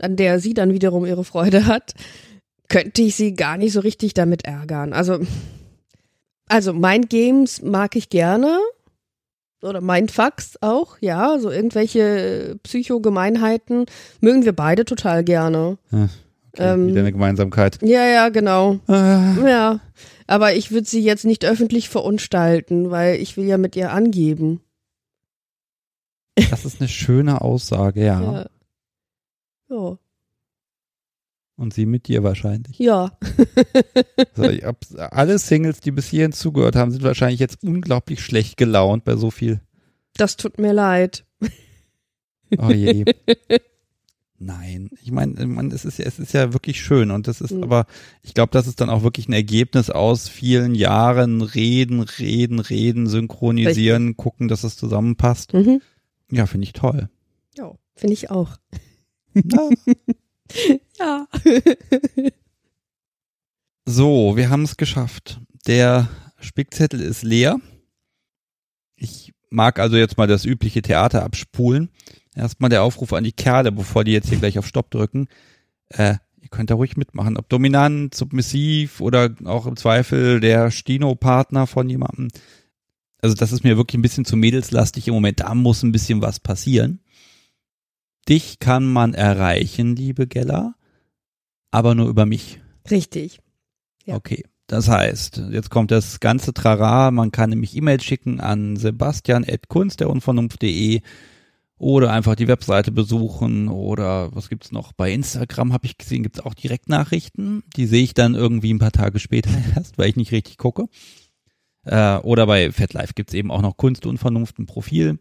an 0.01 0.15
der 0.15 0.39
sie 0.39 0.53
dann 0.53 0.73
wiederum 0.73 1.05
ihre 1.05 1.23
Freude 1.23 1.65
hat, 1.65 1.93
könnte 2.67 3.01
ich 3.01 3.15
sie 3.15 3.33
gar 3.33 3.57
nicht 3.57 3.73
so 3.73 3.79
richtig 3.79 4.13
damit 4.13 4.45
ärgern. 4.45 4.93
Also, 4.93 5.19
also 6.47 6.73
Mind 6.73 7.09
Games 7.09 7.61
mag 7.61 7.95
ich 7.95 8.09
gerne. 8.09 8.59
Oder 9.61 9.81
Mindfucks 9.81 10.57
auch, 10.61 10.97
ja. 11.01 11.37
So 11.39 11.51
irgendwelche 11.51 12.57
Psychogemeinheiten 12.63 13.87
mögen 14.21 14.45
wir 14.45 14.53
beide 14.53 14.85
total 14.85 15.23
gerne. 15.23 15.77
Okay, 15.91 16.07
Ähm, 16.57 16.87
wieder 16.87 17.01
eine 17.01 17.11
Gemeinsamkeit. 17.11 17.77
Ja, 17.81 18.05
ja, 18.05 18.29
genau. 18.29 18.79
Ah, 18.87 19.35
Ja, 19.45 19.79
aber 20.29 20.55
ich 20.55 20.69
würde 20.71 20.87
sie 20.87 21.01
jetzt 21.01 21.25
nicht 21.25 21.43
öffentlich 21.43 21.89
verunstalten, 21.89 22.91
weil 22.91 23.19
ich 23.19 23.35
will 23.35 23.45
ja 23.45 23.57
mit 23.57 23.75
ihr 23.75 23.91
angeben. 23.91 24.61
das 26.35 26.65
ist 26.65 26.79
eine 26.79 26.87
schöne 26.87 27.41
Aussage, 27.41 28.05
ja. 28.05 28.21
Ja. 28.21 28.49
Ja. 29.69 29.97
Und 31.55 31.73
sie 31.73 31.87
mit 31.87 32.07
dir 32.07 32.23
wahrscheinlich. 32.23 32.77
ja. 32.77 33.17
So, 34.35 34.43
hab, 34.43 34.77
alle 34.97 35.39
Singles, 35.39 35.81
die 35.81 35.91
bis 35.91 36.07
hierhin 36.07 36.31
zugehört 36.31 36.75
haben, 36.75 36.91
sind 36.91 37.03
wahrscheinlich 37.03 37.39
jetzt 37.39 37.63
unglaublich 37.63 38.21
schlecht 38.21 38.55
gelaunt 38.55 39.03
bei 39.03 39.15
so 39.15 39.31
viel. 39.31 39.59
Das 40.13 40.37
tut 40.37 40.59
mir 40.59 40.73
leid. 40.73 41.25
Oh 42.57 42.69
je. 42.69 43.03
Nein, 44.41 44.89
ich 45.03 45.11
meine, 45.11 45.45
man, 45.47 45.69
es 45.71 45.83
ist 45.83 45.99
ja, 45.99 46.05
es 46.05 46.17
ist 46.17 46.33
ja 46.33 46.53
wirklich 46.53 46.81
schön 46.81 47.11
und 47.11 47.27
das 47.27 47.41
ist, 47.41 47.51
Mhm. 47.51 47.63
aber 47.63 47.85
ich 48.23 48.33
glaube, 48.33 48.51
das 48.53 48.67
ist 48.67 48.79
dann 48.79 48.89
auch 48.89 49.03
wirklich 49.03 49.27
ein 49.27 49.33
Ergebnis 49.33 49.89
aus 49.89 50.29
vielen 50.29 50.75
Jahren 50.75 51.41
reden, 51.41 51.99
reden, 51.99 52.59
reden, 52.59 53.07
synchronisieren, 53.07 54.15
gucken, 54.15 54.47
dass 54.47 54.63
es 54.63 54.77
zusammenpasst. 54.77 55.53
Mhm. 55.53 55.81
Ja, 56.31 56.45
finde 56.45 56.63
ich 56.65 56.73
toll. 56.73 57.09
Ja, 57.57 57.73
finde 57.95 58.13
ich 58.13 58.29
auch. 58.31 58.57
Ja. 59.35 59.69
Ja. 60.97 61.27
So, 63.85 64.35
wir 64.35 64.49
haben 64.49 64.63
es 64.63 64.77
geschafft. 64.77 65.39
Der 65.67 66.07
Spickzettel 66.39 67.01
ist 67.01 67.23
leer. 67.23 67.59
Ich 68.95 69.33
mag 69.49 69.79
also 69.79 69.97
jetzt 69.97 70.17
mal 70.17 70.27
das 70.27 70.45
übliche 70.45 70.81
Theater 70.81 71.23
abspulen. 71.23 71.89
Erstmal 72.39 72.69
der 72.69 72.83
Aufruf 72.83 73.13
an 73.13 73.23
die 73.23 73.31
Kerle, 73.31 73.71
bevor 73.71 74.03
die 74.03 74.13
jetzt 74.13 74.29
hier 74.29 74.39
gleich 74.39 74.57
auf 74.57 74.67
Stopp 74.67 74.89
drücken. 74.91 75.27
Äh, 75.89 76.15
ihr 76.41 76.49
könnt 76.49 76.69
da 76.69 76.75
ruhig 76.75 76.97
mitmachen. 76.97 77.37
Ob 77.37 77.49
dominant, 77.49 78.15
submissiv 78.15 79.01
oder 79.01 79.29
auch 79.45 79.67
im 79.67 79.75
Zweifel 79.75 80.39
der 80.39 80.71
Stino-Partner 80.71 81.67
von 81.67 81.89
jemandem. 81.89 82.29
Also 83.21 83.35
das 83.35 83.51
ist 83.51 83.63
mir 83.63 83.77
wirklich 83.77 83.99
ein 83.99 84.01
bisschen 84.01 84.25
zu 84.25 84.37
mädelslastig 84.37 85.07
im 85.07 85.13
Moment. 85.13 85.41
Da 85.41 85.53
muss 85.53 85.83
ein 85.83 85.91
bisschen 85.91 86.21
was 86.21 86.39
passieren. 86.39 87.01
Dich 88.27 88.59
kann 88.59 88.85
man 88.85 89.13
erreichen, 89.13 89.95
liebe 89.95 90.27
Geller, 90.27 90.75
aber 91.71 91.95
nur 91.95 92.07
über 92.07 92.25
mich. 92.25 92.59
Richtig. 92.89 93.39
Ja. 94.05 94.15
Okay. 94.15 94.43
Das 94.67 94.87
heißt, 94.87 95.41
jetzt 95.49 95.69
kommt 95.71 95.91
das 95.91 96.19
ganze 96.19 96.53
Trara. 96.53 97.11
Man 97.11 97.31
kann 97.31 97.49
nämlich 97.49 97.75
E-Mail 97.75 98.01
schicken 98.01 98.39
an 98.39 98.77
sebastian.kunstderunvernunft.de 98.77 101.01
oder 101.79 102.11
einfach 102.11 102.35
die 102.35 102.47
Webseite 102.47 102.91
besuchen 102.91 103.67
oder 103.69 104.35
was 104.35 104.49
gibt's 104.49 104.71
noch? 104.71 104.91
Bei 104.93 105.11
Instagram 105.11 105.73
habe 105.73 105.85
ich 105.87 105.97
gesehen, 105.97 106.23
gibt's 106.23 106.41
auch 106.41 106.53
Direktnachrichten. 106.53 107.63
Die 107.75 107.85
sehe 107.87 108.03
ich 108.03 108.13
dann 108.13 108.35
irgendwie 108.35 108.73
ein 108.73 108.79
paar 108.79 108.91
Tage 108.91 109.17
später 109.19 109.49
erst, 109.75 109.97
weil 109.97 110.09
ich 110.09 110.15
nicht 110.17 110.31
richtig 110.31 110.57
gucke. 110.57 110.85
Äh, 111.85 112.17
oder 112.17 112.45
bei 112.45 112.71
FetLife 112.71 113.13
gibt's 113.13 113.33
eben 113.33 113.49
auch 113.51 113.61
noch 113.61 113.77
Kunst 113.77 114.05
und 114.05 114.17
Vernunft 114.17 114.59
ein 114.59 114.65
Profil. 114.65 115.19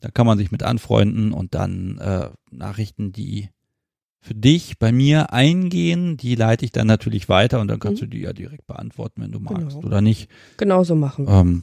Da 0.00 0.10
kann 0.10 0.26
man 0.26 0.36
sich 0.38 0.50
mit 0.50 0.62
anfreunden 0.62 1.32
und 1.32 1.54
dann 1.54 1.98
äh, 1.98 2.30
Nachrichten, 2.50 3.12
die 3.12 3.48
für 4.22 4.34
dich 4.34 4.78
bei 4.78 4.92
mir 4.92 5.32
eingehen, 5.32 6.16
die 6.16 6.34
leite 6.34 6.64
ich 6.64 6.72
dann 6.72 6.86
natürlich 6.86 7.28
weiter 7.28 7.60
und 7.60 7.68
dann 7.68 7.78
kannst 7.78 8.02
Mhm. 8.02 8.06
du 8.10 8.16
die 8.16 8.22
ja 8.22 8.32
direkt 8.32 8.66
beantworten, 8.66 9.22
wenn 9.22 9.32
du 9.32 9.40
magst 9.40 9.76
Genau. 9.76 9.86
oder 9.86 10.00
nicht. 10.00 10.28
Genau 10.58 10.84
so 10.84 10.94
machen 10.94 11.26
wir. 11.26 11.32
Ähm, 11.34 11.62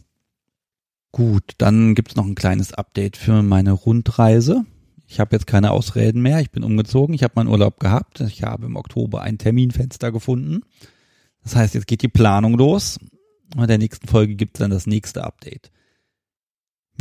gut, 1.12 1.54
dann 1.58 1.96
gibt's 1.96 2.16
noch 2.16 2.26
ein 2.26 2.36
kleines 2.36 2.74
Update 2.74 3.18
für 3.18 3.42
meine 3.44 3.72
Rundreise. 3.72 4.66
Ich 5.08 5.20
habe 5.20 5.36
jetzt 5.36 5.48
keine 5.48 5.72
Ausreden 5.72 6.22
mehr. 6.22 6.42
Ich 6.42 6.52
bin 6.52 6.64
umgezogen. 6.64 7.16
Ich 7.16 7.24
habe 7.24 7.34
meinen 7.36 7.48
Urlaub 7.48 7.80
gehabt. 7.80 8.20
Ich 8.22 8.44
habe 8.44 8.66
im 8.66 8.76
Oktober 8.76 9.22
ein 9.22 9.38
Terminfenster 9.38 10.12
gefunden. 10.12 10.62
Das 11.44 11.56
heißt, 11.56 11.76
jetzt 11.76 11.88
geht 11.88 12.02
die 12.02 12.10
Planung 12.10 12.58
los. 12.58 13.00
Und 13.56 13.62
in 13.62 13.68
der 13.68 13.78
nächsten 13.78 14.08
Folge 14.08 14.36
gibt's 14.36 14.60
dann 14.60 14.70
das 14.70 14.86
nächste 14.86 15.24
Update. 15.24 15.72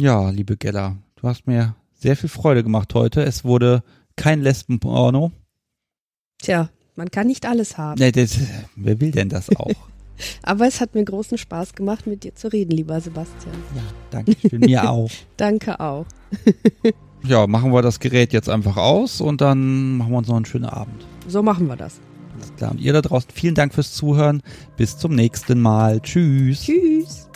Ja, 0.01 0.31
liebe 0.31 0.57
Geller, 0.57 0.99
du 1.17 1.27
hast 1.27 1.49
mir 1.49 1.75
sehr 1.95 2.17
viel 2.17 2.29
Freude 2.29 2.63
gemacht 2.63 2.95
heute. 2.95 3.25
Es 3.25 3.45
wurde 3.45 3.83
kein 4.15 4.41
Lesbenporno. 4.41 5.33
Tja, 6.39 6.71
man 6.95 7.11
kann 7.11 7.27
nicht 7.27 7.45
alles 7.47 7.77
haben. 7.77 7.99
Nee, 7.99 8.13
das, 8.13 8.39
wer 8.77 9.01
will 9.01 9.11
denn 9.11 9.29
das 9.29 9.51
auch? 9.57 9.71
Aber 10.43 10.67
es 10.67 10.81
hat 10.81 10.95
mir 10.95 11.05
großen 11.05 11.39
Spaß 11.39 11.75
gemacht, 11.75 12.07
mit 12.07 12.25
dir 12.25 12.35
zu 12.35 12.49
reden, 12.53 12.73
lieber 12.73 13.01
Sebastian. 13.01 13.55
ja, 13.75 13.83
danke 14.11 14.37
schön. 14.49 14.61
Mir 14.61 14.91
auch. 14.91 15.11
Danke 15.37 15.81
auch. 15.81 16.07
Ja, 17.23 17.49
machen 17.49 17.73
wir 17.73 17.83
das 17.83 17.99
Gerät 17.99 18.33
jetzt 18.33 18.49
einfach 18.49 18.77
aus 18.77 19.21
und 19.21 19.41
dann 19.41 19.97
machen 19.97 20.13
wir 20.13 20.19
uns 20.19 20.29
noch 20.29 20.37
einen 20.37 20.45
schönen 20.45 20.67
Abend. 20.67 21.05
So 21.27 21.43
machen 21.43 21.67
wir 21.67 21.75
das. 21.75 21.99
Alles 22.37 22.55
klar. 22.55 22.71
Und 22.71 22.81
ihr 22.81 22.93
da 22.93 23.03
draußen, 23.03 23.31
vielen 23.33 23.57
Dank 23.57 23.75
fürs 23.75 23.95
Zuhören. 23.95 24.43
Bis 24.77 24.97
zum 24.97 25.15
nächsten 25.15 25.61
Mal. 25.61 26.01
Tschüss. 26.01 26.63
Tschüss. 26.63 27.29